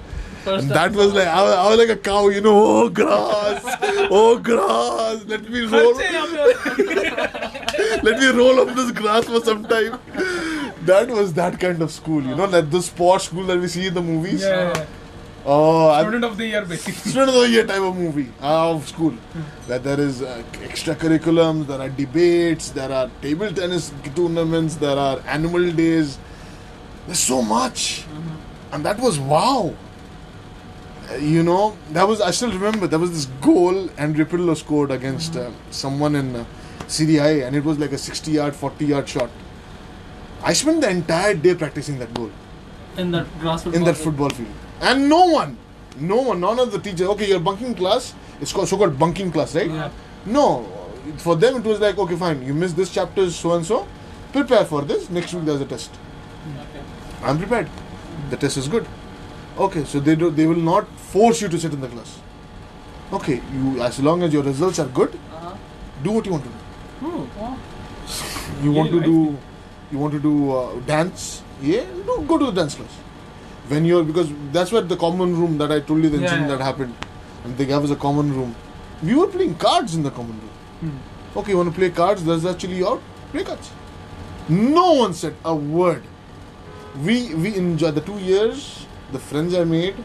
And 0.46 0.70
that 0.70 0.94
was 0.94 1.14
like 1.14 1.28
I 1.28 1.44
was, 1.44 1.54
I 1.54 1.70
was, 1.70 1.78
like 1.78 1.90
a 1.90 2.02
cow, 2.02 2.30
you 2.30 2.42
know. 2.42 2.64
Oh 2.64 2.90
grass, 2.90 3.64
oh 4.10 4.40
grass. 4.40 5.24
Let 5.26 5.50
me 5.50 5.62
roll. 5.62 5.94
Let 8.04 8.20
me 8.20 8.28
roll 8.28 8.60
up 8.62 8.76
this 8.76 8.92
grass 8.92 9.26
for 9.26 9.42
some 9.42 9.66
time. 9.66 10.00
That 10.86 11.10
was 11.10 11.34
that 11.34 11.60
kind 11.60 11.82
of 11.82 11.92
school, 11.92 12.24
you 12.24 12.36
know, 12.36 12.46
like 12.46 12.72
the 12.72 12.82
sports 12.82 13.26
school 13.26 13.46
that 13.46 13.60
we 13.60 13.68
see 13.68 13.88
in 13.88 13.94
the 13.94 14.02
movies. 14.02 14.42
Yeah. 14.42 14.74
yeah. 14.76 14.86
Oh, 15.44 16.00
student 16.00 16.24
I'm, 16.24 16.32
of 16.32 16.38
the 16.38 16.46
year, 16.46 16.66
basically. 16.66 17.12
Student 17.12 17.30
of 17.30 17.42
the 17.42 17.50
year 17.50 17.66
type 17.66 17.82
of 17.82 17.96
movie 17.96 18.32
uh, 18.42 18.72
of 18.72 18.88
school. 18.88 19.14
that 19.68 19.84
there 19.84 20.00
is 20.00 20.22
uh, 20.22 20.44
there 20.54 21.82
are 21.82 21.90
debates, 21.90 22.70
there 22.70 22.92
are 22.92 23.10
table 23.22 23.52
tennis 23.52 23.92
tournaments, 24.16 24.76
there 24.76 24.98
are 24.98 25.20
animal 25.26 25.72
days. 25.72 26.20
There's 27.08 27.20
so 27.20 27.42
much, 27.42 28.04
mm-hmm. 28.04 28.76
and 28.76 28.86
that 28.86 29.00
was 29.00 29.20
wow. 29.20 29.74
You 31.20 31.44
know, 31.44 31.78
that 31.92 32.08
was 32.08 32.22
I 32.22 32.32
still 32.32 32.52
remember 32.52 32.88
there 32.88 33.00
was 33.00 33.12
this 33.12 33.26
goal 33.42 33.90
and 33.98 34.16
Ripillo 34.16 34.56
scored 34.56 34.92
against 34.92 35.36
uh, 35.36 35.52
someone 35.70 36.16
in 36.16 36.36
uh, 36.36 36.46
CDI, 36.88 37.46
and 37.46 37.56
it 37.56 37.64
was 37.64 37.80
like 37.80 37.92
a 37.92 37.98
60 37.98 38.32
yard, 38.32 38.56
40 38.56 38.86
yard 38.86 39.10
shot. 39.10 39.30
I 40.44 40.54
spent 40.54 40.82
the 40.82 40.90
entire 40.90 41.36
day 41.36 41.56
practicing 41.56 42.00
that 42.00 42.14
goal 42.14 42.32
in 42.98 43.12
that 43.12 43.28
grass 43.40 43.64
football. 43.64 43.80
in 43.80 43.86
that 43.86 43.96
field. 43.96 44.06
football 44.06 44.30
field. 44.30 44.54
And 44.82 45.08
no 45.08 45.26
one, 45.28 45.58
no 46.00 46.18
one, 46.22 46.40
none 46.40 46.60
of 46.60 46.72
the 46.72 46.80
teachers, 46.80 47.08
okay, 47.10 47.28
you're 47.30 47.40
bunking 47.40 47.76
class, 47.76 48.14
it's 48.40 48.52
called 48.52 48.68
so-called 48.68 48.98
bunking 48.98 49.32
class, 49.32 49.56
right? 49.56 49.70
Yeah. 49.70 49.92
No, 50.26 50.66
for 51.18 51.36
them 51.36 51.58
it 51.58 51.64
was 51.64 51.80
like, 51.80 51.98
okay, 51.98 52.16
fine, 52.16 52.44
you 52.44 52.54
missed 52.54 52.76
this 52.76 52.92
chapter 52.92 53.30
so 53.30 53.54
and 53.54 53.66
so, 53.66 53.88
prepare 54.34 54.66
for 54.66 54.82
this, 54.82 55.10
next 55.10 55.34
week 55.34 55.46
there's 55.46 55.62
a 55.62 55.66
test. 55.66 55.92
Okay. 56.58 56.84
I'm 57.24 57.38
prepared. 57.38 57.70
The 58.30 58.38
test 58.38 58.58
is 58.58 58.68
good. 58.68 58.88
Okay, 59.62 59.84
so 59.86 60.00
they 60.00 60.16
do, 60.16 60.30
they 60.32 60.48
will 60.48 60.64
not 60.68 60.88
force 61.14 61.42
you 61.42 61.48
to 61.50 61.60
sit 61.60 61.74
in 61.74 61.82
the 61.82 61.88
class. 61.88 62.20
Okay, 63.14 63.42
you 63.54 63.82
as 63.84 64.00
long 64.00 64.24
as 64.24 64.34
your 64.34 64.44
results 64.44 64.80
are 64.80 64.88
good, 65.00 65.14
Uh-huh. 65.36 65.54
do 66.04 66.12
what 66.18 66.26
you 66.26 66.32
want 66.32 66.46
to 66.46 66.50
do. 66.50 66.56
Hmm. 67.06 68.66
You 68.66 68.72
want 68.72 68.92
to 68.92 69.02
do, 69.02 69.38
you 69.92 70.00
want 70.00 70.14
to 70.14 70.20
do 70.20 70.34
uh, 70.52 70.80
dance, 70.92 71.44
Yeah, 71.62 71.86
no, 72.08 72.22
go 72.22 72.38
to 72.40 72.46
the 72.46 72.52
dance 72.52 72.74
class. 72.76 72.94
When 73.68 73.86
you're 73.86 74.04
because 74.04 74.30
that's 74.52 74.72
where 74.72 74.82
the 74.82 74.98
common 74.98 75.36
room 75.40 75.58
that 75.60 75.72
I 75.72 75.80
told 75.80 76.04
you 76.04 76.10
the 76.10 76.18
Yeah, 76.18 76.24
incident 76.24 76.50
yeah. 76.50 76.58
that 76.58 76.64
happened, 76.64 76.96
and 77.44 77.56
they 77.58 77.66
gave 77.72 77.84
us 77.84 77.92
a 77.92 77.96
common 77.96 78.34
room. 78.36 78.56
We 79.04 79.14
were 79.16 79.28
playing 79.28 79.56
cards 79.56 79.94
in 79.96 80.02
the 80.04 80.12
common 80.12 80.40
room. 80.40 80.56
Hmm. 80.92 81.38
Okay, 81.40 81.52
you 81.52 81.58
want 81.58 81.70
to 81.74 81.76
play 81.80 81.90
cards? 81.92 82.24
There's 82.24 82.46
actually 82.46 82.84
out. 82.84 83.02
Play 83.32 83.44
cards. 83.44 83.70
No 84.50 84.94
one 84.94 85.14
said 85.14 85.36
a 85.46 85.54
word. 85.56 86.04
We 87.06 87.36
we 87.36 87.56
enjoyed 87.56 87.96
the 87.96 88.02
two 88.02 88.18
years. 88.18 88.81
The 89.12 89.20
friends 89.20 89.54
I 89.54 89.64
made. 89.64 89.96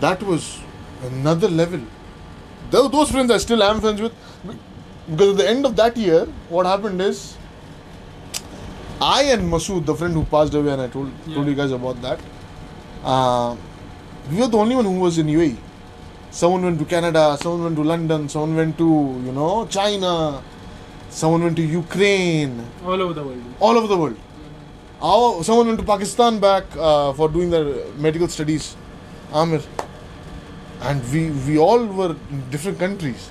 That 0.00 0.22
was 0.22 0.58
another 1.02 1.48
level. 1.48 1.80
Those 2.70 3.10
friends 3.10 3.30
I 3.30 3.38
still 3.38 3.62
am 3.62 3.80
friends 3.80 4.00
with. 4.00 4.12
Because 5.10 5.30
at 5.30 5.36
the 5.38 5.48
end 5.48 5.64
of 5.64 5.74
that 5.76 5.96
year, 5.96 6.26
what 6.48 6.66
happened 6.66 7.00
is, 7.00 7.36
I 9.00 9.22
and 9.34 9.50
Masood, 9.50 9.86
the 9.86 9.94
friend 9.94 10.12
who 10.12 10.24
passed 10.24 10.52
away, 10.54 10.72
and 10.72 10.82
I 10.82 10.88
told 10.88 11.10
told 11.32 11.46
you 11.46 11.54
guys 11.54 11.70
about 11.70 12.02
that. 12.02 12.20
Uh, 13.04 13.56
we 14.30 14.36
were 14.38 14.48
the 14.48 14.58
only 14.58 14.76
one 14.76 14.84
who 14.84 14.98
was 15.00 15.18
in 15.18 15.28
UAE. 15.28 15.56
Someone 16.30 16.62
went 16.62 16.78
to 16.80 16.84
Canada, 16.84 17.38
someone 17.40 17.62
went 17.64 17.76
to 17.76 17.84
London, 17.84 18.28
someone 18.28 18.56
went 18.56 18.76
to 18.78 18.88
you 19.24 19.32
know 19.32 19.66
China, 19.66 20.42
someone 21.08 21.42
went 21.44 21.56
to 21.56 21.62
Ukraine, 21.62 22.60
All 22.84 23.00
over 23.00 23.14
the 23.14 23.22
world. 23.22 23.42
all 23.60 23.78
over 23.78 23.86
the 23.86 23.96
world. 23.96 24.16
Our, 25.00 25.44
someone 25.44 25.68
went 25.68 25.78
to 25.78 25.86
Pakistan 25.86 26.40
back 26.40 26.64
uh, 26.76 27.12
for 27.12 27.28
doing 27.28 27.50
their 27.50 27.86
medical 27.96 28.26
studies, 28.26 28.74
Amir, 29.32 29.62
and 30.80 31.12
we 31.12 31.30
we 31.46 31.56
all 31.56 31.86
were 31.86 32.16
in 32.30 32.50
different 32.50 32.80
countries. 32.80 33.30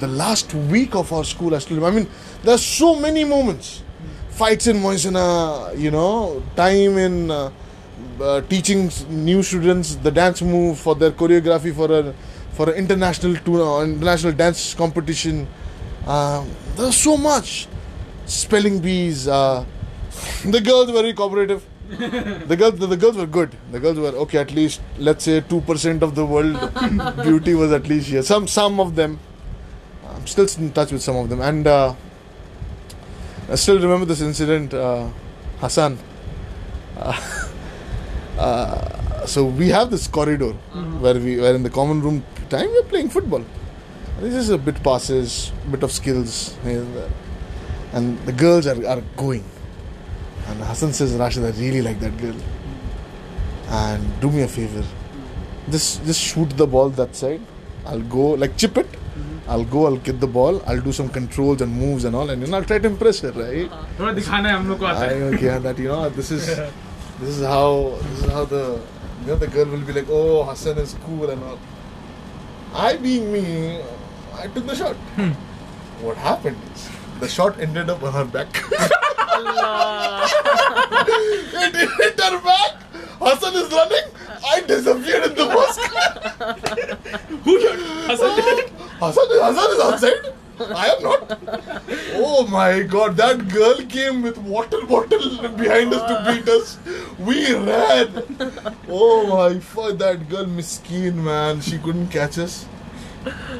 The 0.00 0.08
last 0.08 0.54
week 0.54 0.94
of 0.94 1.12
our 1.12 1.24
school, 1.24 1.54
I 1.54 1.58
still. 1.58 1.84
I 1.84 1.90
mean, 1.90 2.08
there's 2.42 2.64
so 2.64 2.96
many 2.96 3.22
moments. 3.24 3.82
Fights 4.30 4.66
in 4.66 4.78
Moisana, 4.78 5.78
you 5.78 5.90
know, 5.90 6.42
time 6.56 6.96
in 6.96 7.30
uh, 7.30 7.50
uh, 8.20 8.40
teaching 8.42 8.90
new 9.10 9.42
students 9.42 9.96
the 9.96 10.10
dance 10.10 10.40
move 10.40 10.78
for 10.78 10.94
their 10.94 11.10
choreography 11.10 11.74
for 11.74 11.92
a 11.92 12.14
for 12.52 12.70
an 12.70 12.76
international 12.76 13.36
tour, 13.36 13.84
international 13.84 14.32
dance 14.32 14.72
competition. 14.72 15.46
Um, 16.06 16.48
there's 16.76 16.96
so 16.96 17.18
much 17.18 17.68
spelling 18.24 18.78
bees. 18.80 19.28
Uh, 19.28 19.66
the 20.44 20.60
girls 20.60 20.88
were 20.88 21.00
very 21.02 21.12
cooperative. 21.12 21.64
the 21.88 22.56
girls, 22.56 22.78
the, 22.78 22.86
the 22.86 22.96
girls 22.96 23.16
were 23.16 23.26
good. 23.26 23.56
The 23.70 23.80
girls 23.80 23.98
were 23.98 24.14
okay. 24.24 24.38
At 24.38 24.52
least 24.52 24.80
let's 24.98 25.24
say 25.24 25.40
two 25.40 25.60
percent 25.62 26.02
of 26.02 26.14
the 26.14 26.24
world 26.24 26.58
beauty 27.22 27.54
was 27.54 27.72
at 27.72 27.86
least 27.88 28.08
here. 28.08 28.22
Some 28.22 28.46
some 28.48 28.80
of 28.80 28.94
them. 28.96 29.18
I'm 30.08 30.26
still 30.26 30.46
in 30.58 30.72
touch 30.72 30.92
with 30.92 31.02
some 31.02 31.16
of 31.16 31.28
them, 31.28 31.40
and 31.40 31.66
uh, 31.66 31.94
I 33.50 33.54
still 33.56 33.78
remember 33.78 34.06
this 34.06 34.20
incident. 34.20 34.72
Uh, 34.72 35.08
Hassan. 35.58 35.98
Uh, 36.96 37.48
uh, 38.38 39.26
so 39.26 39.44
we 39.44 39.68
have 39.68 39.90
this 39.90 40.06
corridor 40.06 40.52
where 41.00 41.14
we 41.14 41.36
were 41.36 41.54
in 41.54 41.62
the 41.62 41.70
common 41.70 42.00
room 42.02 42.24
time. 42.48 42.68
We're 42.70 42.82
playing 42.84 43.10
football. 43.10 43.44
This 44.20 44.34
is 44.34 44.50
a 44.50 44.58
bit 44.58 44.82
passes, 44.82 45.52
bit 45.70 45.82
of 45.82 45.90
skills 45.90 46.56
here 46.62 46.80
and 46.80 46.96
there. 46.96 47.10
And 47.92 48.18
the 48.26 48.32
girls 48.32 48.66
are, 48.66 48.86
are 48.86 49.02
going. 49.16 49.44
And 50.46 50.60
Hassan 50.60 50.92
says, 50.92 51.14
Rashid, 51.14 51.44
I 51.44 51.50
really 51.50 51.82
like 51.82 52.00
that 52.00 52.16
girl. 52.18 52.36
And 53.68 54.20
do 54.20 54.30
me 54.30 54.42
a 54.42 54.48
favor. 54.48 54.84
Just 55.70 56.04
just 56.04 56.20
shoot 56.20 56.50
the 56.50 56.66
ball 56.66 56.90
that 56.90 57.16
side. 57.16 57.40
I'll 57.86 58.00
go 58.00 58.30
like 58.42 58.56
chip 58.56 58.76
it. 58.76 58.90
Mm-hmm. 58.92 59.50
I'll 59.50 59.64
go, 59.64 59.86
I'll 59.86 59.96
get 59.96 60.20
the 60.20 60.26
ball, 60.26 60.62
I'll 60.66 60.80
do 60.80 60.92
some 60.92 61.08
controls 61.08 61.60
and 61.62 61.72
moves 61.72 62.04
and 62.04 62.16
all, 62.16 62.28
and 62.30 62.42
you 62.42 62.48
know, 62.48 62.56
I'll 62.58 62.64
try 62.64 62.78
to 62.78 62.86
impress 62.88 63.20
her, 63.20 63.32
right? 63.32 63.70
I 64.98 65.18
don't 65.18 65.38
care 65.38 65.60
that 65.60 65.78
you 65.78 65.88
know, 65.88 66.08
this 66.08 66.30
is 66.30 66.46
this 67.20 67.38
is 67.38 67.44
how 67.44 67.96
this 68.02 68.24
is 68.24 68.30
how 68.30 68.44
the 68.44 68.80
you 69.22 69.28
know 69.28 69.36
the 69.36 69.46
girl 69.46 69.66
will 69.66 69.80
be 69.80 69.92
like, 69.92 70.06
oh, 70.10 70.44
Hassan 70.44 70.78
is 70.78 70.96
cool 71.04 71.30
and 71.30 71.42
all. 71.42 71.58
I 72.74 72.96
being 72.96 73.32
me, 73.32 73.80
I 74.34 74.48
took 74.48 74.66
the 74.66 74.74
shot. 74.74 74.96
Hmm. 75.16 75.30
What 76.04 76.16
happened 76.16 76.58
is 76.74 76.90
the 77.20 77.28
shot 77.28 77.58
ended 77.60 77.88
up 77.88 78.02
on 78.02 78.12
her 78.12 78.24
back. 78.24 78.62
it 81.62 81.74
hit 81.98 82.20
her 82.20 82.38
back. 82.40 82.72
Hassan 83.20 83.54
is 83.56 83.70
running. 83.72 84.06
I 84.46 84.60
disappeared 84.60 85.24
in 85.30 85.34
the 85.34 85.46
mosque. 85.46 85.80
Who 87.44 87.60
shot? 87.60 87.78
Hassan 88.10 88.36
did. 88.36 88.72
Oh, 89.00 89.06
Hassan, 89.06 89.26
Hassan 89.30 89.70
is 89.72 89.80
outside. 89.80 90.34
I 90.60 90.86
am 90.88 91.02
not. 91.02 91.38
Oh 92.14 92.46
my 92.46 92.82
god, 92.82 93.16
that 93.16 93.48
girl 93.48 93.76
came 93.86 94.22
with 94.22 94.38
water 94.38 94.86
bottle 94.86 95.48
behind 95.48 95.92
us 95.92 96.02
to 96.08 96.14
beat 96.32 96.48
us. 96.48 96.78
We 97.18 97.54
ran. 97.54 98.22
Oh 98.88 99.26
my 99.26 99.58
fuck, 99.58 99.98
that 99.98 100.28
girl 100.28 100.44
miskeen 100.44 101.14
man. 101.14 101.60
She 101.60 101.78
couldn't 101.78 102.08
catch 102.08 102.38
us. 102.38 102.66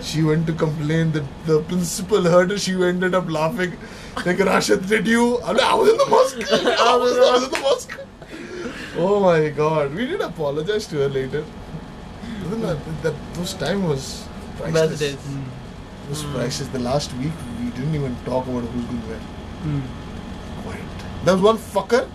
She 0.02 0.22
went 0.22 0.46
to 0.46 0.52
complain 0.52 1.12
that 1.12 1.24
the 1.46 1.60
principal 1.62 2.22
heard 2.22 2.50
her. 2.50 2.58
She 2.58 2.72
ended 2.72 3.14
up 3.14 3.30
laughing. 3.30 3.76
Like 4.24 4.38
Rashid, 4.38 4.86
did 4.86 5.06
you? 5.06 5.38
I, 5.38 5.74
was 5.74 5.88
in 5.90 5.96
the 5.96 6.06
mosque. 6.06 6.52
I 6.52 6.96
was, 6.96 7.18
I 7.18 7.32
was 7.32 7.44
in 7.44 7.50
the 7.50 7.60
mosque. 7.60 8.00
Oh 8.96 9.20
my 9.20 9.48
god, 9.48 9.94
we 9.94 10.06
did 10.06 10.20
apologize 10.20 10.86
to 10.88 10.96
her 10.98 11.08
later. 11.08 11.44
That, 12.50 12.78
that 13.02 13.14
those 13.34 13.54
time 13.54 13.88
was 13.88 14.26
priceless. 14.56 14.90
Best 14.90 15.00
days. 15.00 15.14
It 15.14 15.18
hmm. 15.18 16.10
was 16.10 16.22
priceless. 16.24 16.68
The 16.68 16.78
last 16.78 17.12
week 17.14 17.32
we 17.60 17.70
didn't 17.70 17.94
even 17.94 18.14
talk 18.24 18.46
about 18.46 18.62
who's 18.62 18.84
going 18.84 19.08
where. 19.08 19.18
Hmm. 19.18 20.62
Quiet. 20.62 21.24
There 21.24 21.34
was 21.34 21.42
one 21.42 21.58
fucker. 21.58 22.08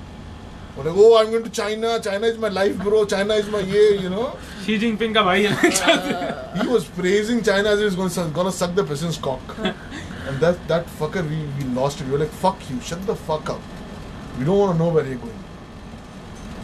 But 0.76 0.88
I 0.88 0.96
go, 0.96 1.16
oh, 1.16 1.18
I'm 1.18 1.32
going 1.32 1.44
to 1.44 1.50
China. 1.50 2.00
China 2.02 2.28
is 2.28 2.38
my 2.38 2.48
life, 2.48 2.78
bro. 2.78 3.06
China 3.06 3.34
is 3.34 3.50
my 3.50 3.60
yeah, 3.60 3.90
you 4.02 4.10
know. 4.10 4.38
Xi 4.66 4.78
Jinping 4.80 5.14
ka 5.14 5.24
bhai 5.24 5.48
He 6.62 6.68
was 6.68 6.86
praising 6.86 7.44
China 7.44 7.70
as 7.70 7.80
he 7.80 7.86
was 7.86 7.96
going 7.96 8.10
to, 8.10 8.34
going 8.34 8.46
to 8.46 8.52
suck 8.52 8.76
the 8.76 8.84
president's 8.84 9.18
cock. 9.18 9.42
and 9.60 10.40
that 10.40 10.68
that 10.68 10.86
fucker, 10.86 11.28
we, 11.28 11.44
we 11.58 11.70
lost 11.74 12.02
it. 12.02 12.06
We 12.06 12.14
were 12.14 12.20
like, 12.20 12.30
fuck 12.30 12.70
you, 12.70 12.80
shut 12.82 13.06
the 13.06 13.16
fuck 13.16 13.50
up. 13.50 13.62
We 14.38 14.46
don't 14.46 14.58
want 14.58 14.78
to 14.78 14.84
know 14.84 14.90
where 14.90 15.06
you're 15.06 15.18
going. 15.18 15.44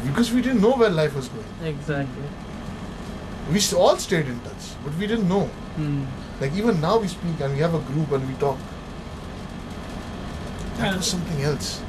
Because 0.06 0.32
we 0.32 0.41
didn't 0.41 0.61
know 0.61 0.73
where 0.73 0.90
life 0.90 1.15
was 1.15 1.27
going. 1.30 1.45
Exactly. 1.64 2.23
We 3.52 3.60
all 3.76 3.98
stayed 3.98 4.27
in 4.27 4.40
touch, 4.41 4.69
but 4.84 4.95
we 4.95 5.07
didn't 5.07 5.27
know. 5.27 5.45
Hmm. 5.76 6.06
Like 6.40 6.53
even 6.53 6.80
now 6.82 6.99
we 6.99 7.07
speak 7.07 7.40
and 7.40 7.53
we 7.53 7.60
have 7.60 7.73
a 7.73 7.80
group 7.80 8.11
and 8.11 8.27
we 8.27 8.34
talk. 8.36 8.57
That 10.77 10.98
was 10.98 11.07
something 11.07 11.41
else. 11.41 11.82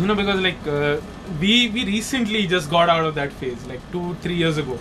You 0.00 0.06
know 0.06 0.14
because 0.14 0.40
like 0.46 0.66
uh, 0.66 0.96
we 1.42 1.52
we 1.76 1.84
recently 1.84 2.46
just 2.54 2.70
got 2.70 2.88
out 2.94 3.04
of 3.10 3.14
that 3.20 3.32
phase 3.42 3.66
like 3.70 3.80
two 3.92 4.14
three 4.24 4.34
years 4.42 4.58
ago 4.64 4.78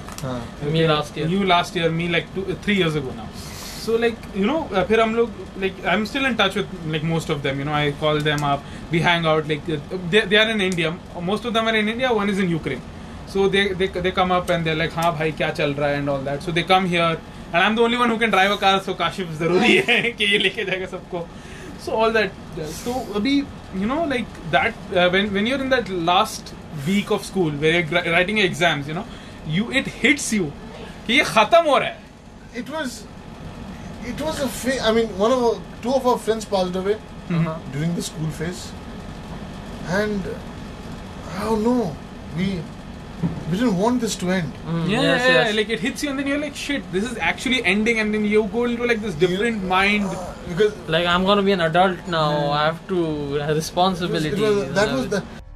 Me 0.74 0.88
last 0.88 1.18
year. 1.18 1.28
you 1.28 1.44
last 1.52 1.76
year 1.76 1.90
me 2.00 2.08
like 2.16 2.28
two 2.36 2.44
uh, 2.52 2.56
three 2.66 2.76
years 2.82 2.96
ago 3.02 3.14
now 3.22 3.28
so 3.86 3.96
like 4.04 4.18
you 4.36 4.46
know 4.52 4.60
uh, 4.74 4.84
फिर 4.88 5.02
हम 5.02 5.16
लोग 5.16 5.32
like 5.64 5.78
I'm 5.94 6.06
still 6.12 6.26
in 6.30 6.36
touch 6.42 6.56
with 6.60 6.76
like 6.96 7.04
most 7.14 7.30
of 7.36 7.42
them 7.48 7.60
you 7.64 7.66
know 7.70 7.76
I 7.80 7.94
call 8.04 8.20
them 8.30 8.44
up 8.52 8.62
we 8.92 9.00
hang 9.08 9.26
out 9.34 9.48
like 9.54 9.70
uh, 9.70 9.80
they, 10.12 10.22
they 10.34 10.38
are 10.44 10.50
in 10.56 10.62
India 10.70 10.94
most 11.32 11.46
of 11.46 11.54
them 11.58 11.68
are 11.74 11.76
in 11.82 11.90
India 11.96 12.14
one 12.22 12.30
is 12.36 12.40
in 12.46 12.50
Ukraine 12.60 12.82
so 13.34 13.48
they 13.58 13.66
they, 13.82 13.88
they 14.08 14.12
come 14.22 14.32
up 14.40 14.50
and 14.56 14.66
they're 14.70 14.82
like 14.84 14.94
हाँ 15.02 15.12
भाई 15.18 15.32
क्या 15.42 15.50
चल 15.62 15.74
रहा 15.82 15.90
है 15.90 16.00
and 16.02 16.10
all 16.16 16.22
that 16.30 16.44
so 16.50 16.56
they 16.60 16.64
come 16.74 16.86
here 16.96 17.10
and 17.54 17.62
I'm 17.64 17.76
the 17.80 17.84
only 17.88 17.98
one 18.04 18.10
who 18.16 18.20
can 18.26 18.36
drive 18.38 18.52
a 18.52 18.58
car 18.66 18.76
so 18.90 18.98
Kashif 19.04 19.32
ज़रूरी 19.40 19.76
है 19.90 20.02
कि 20.20 20.32
ये 20.34 20.38
लेके 20.48 20.66
जाएगा 20.72 20.86
सबको 20.98 21.26
so 21.87 21.93
all 22.01 22.13
that 22.13 22.31
so 22.81 22.93
abhi 23.21 23.35
you 23.83 23.87
know 23.93 24.03
like 24.15 24.27
that 24.57 24.75
uh, 24.95 25.09
when 25.15 25.33
when 25.37 25.47
you're 25.51 25.61
in 25.67 25.71
that 25.77 25.89
last 26.11 26.53
week 26.87 27.11
of 27.17 27.25
school 27.31 27.51
where 27.65 27.73
you're 27.79 27.89
gra- 27.95 28.05
writing 28.17 28.39
your 28.43 28.47
exams 28.51 28.89
you 28.93 28.95
know 28.99 29.05
you 29.57 29.71
it 29.81 29.87
hits 30.03 30.33
you 30.39 30.51
कि 31.07 31.15
ये 31.19 31.25
खत्म 31.35 31.65
हो 31.71 31.79
रहा 31.79 31.89
है 31.89 32.01
It 32.61 32.71
was, 32.73 32.95
it 34.09 34.19
was 34.25 34.41
a. 34.45 34.47
Fa- 34.55 34.81
I 34.89 34.91
mean, 34.97 35.07
one 35.21 35.33
of 35.37 35.43
our, 35.45 35.55
two 35.85 35.93
of 35.99 36.07
our 36.11 36.19
friends 36.25 36.45
passed 36.55 36.75
away 36.81 36.97
Uh-huh. 37.37 37.55
during 37.77 37.95
the 37.99 38.03
school 38.09 38.33
phase, 38.39 38.61
and 40.01 40.27
I 41.39 41.45
don't 41.45 41.63
know. 41.69 41.97
We 42.41 42.49
we 43.52 43.58
didn't 43.58 43.78
want 43.78 44.02
this 44.02 44.16
to 44.18 44.30
end. 44.30 44.54
Mm, 44.66 44.90
yeah, 44.90 45.02
yes, 45.02 45.22
yeah, 45.22 45.34
yes. 45.34 45.56
like 45.56 45.70
it 45.70 45.80
hits 45.80 46.04
you 46.04 46.10
and 46.10 46.20
then 46.20 46.28
you're 46.28 46.38
like 46.38 46.56
shit 46.56 46.92
this 46.92 47.10
is 47.10 47.18
actually 47.18 47.64
ending 47.64 48.00
and 48.00 48.14
then 48.14 48.26
you 48.26 48.44
go 48.46 48.66
into 48.66 48.86
like 48.86 49.02
this 49.02 49.16
different 49.16 49.64
mind 49.64 50.10
Because 50.48 50.76
Like 50.88 51.06
I'm 51.06 51.26
gonna 51.26 51.42
be 51.42 51.52
an 51.52 51.62
adult 51.62 52.08
now. 52.08 52.52
I 52.52 52.66
have 52.66 52.88
to 52.90 53.34
have 53.34 53.50
it 53.50 53.56
was, 53.56 53.56
responsibilities. 53.56 54.34
it 54.34 54.42
was, 54.42 54.74
that 54.74 54.92
was 54.92 55.10
the 55.10 55.18
everything. 55.18 55.47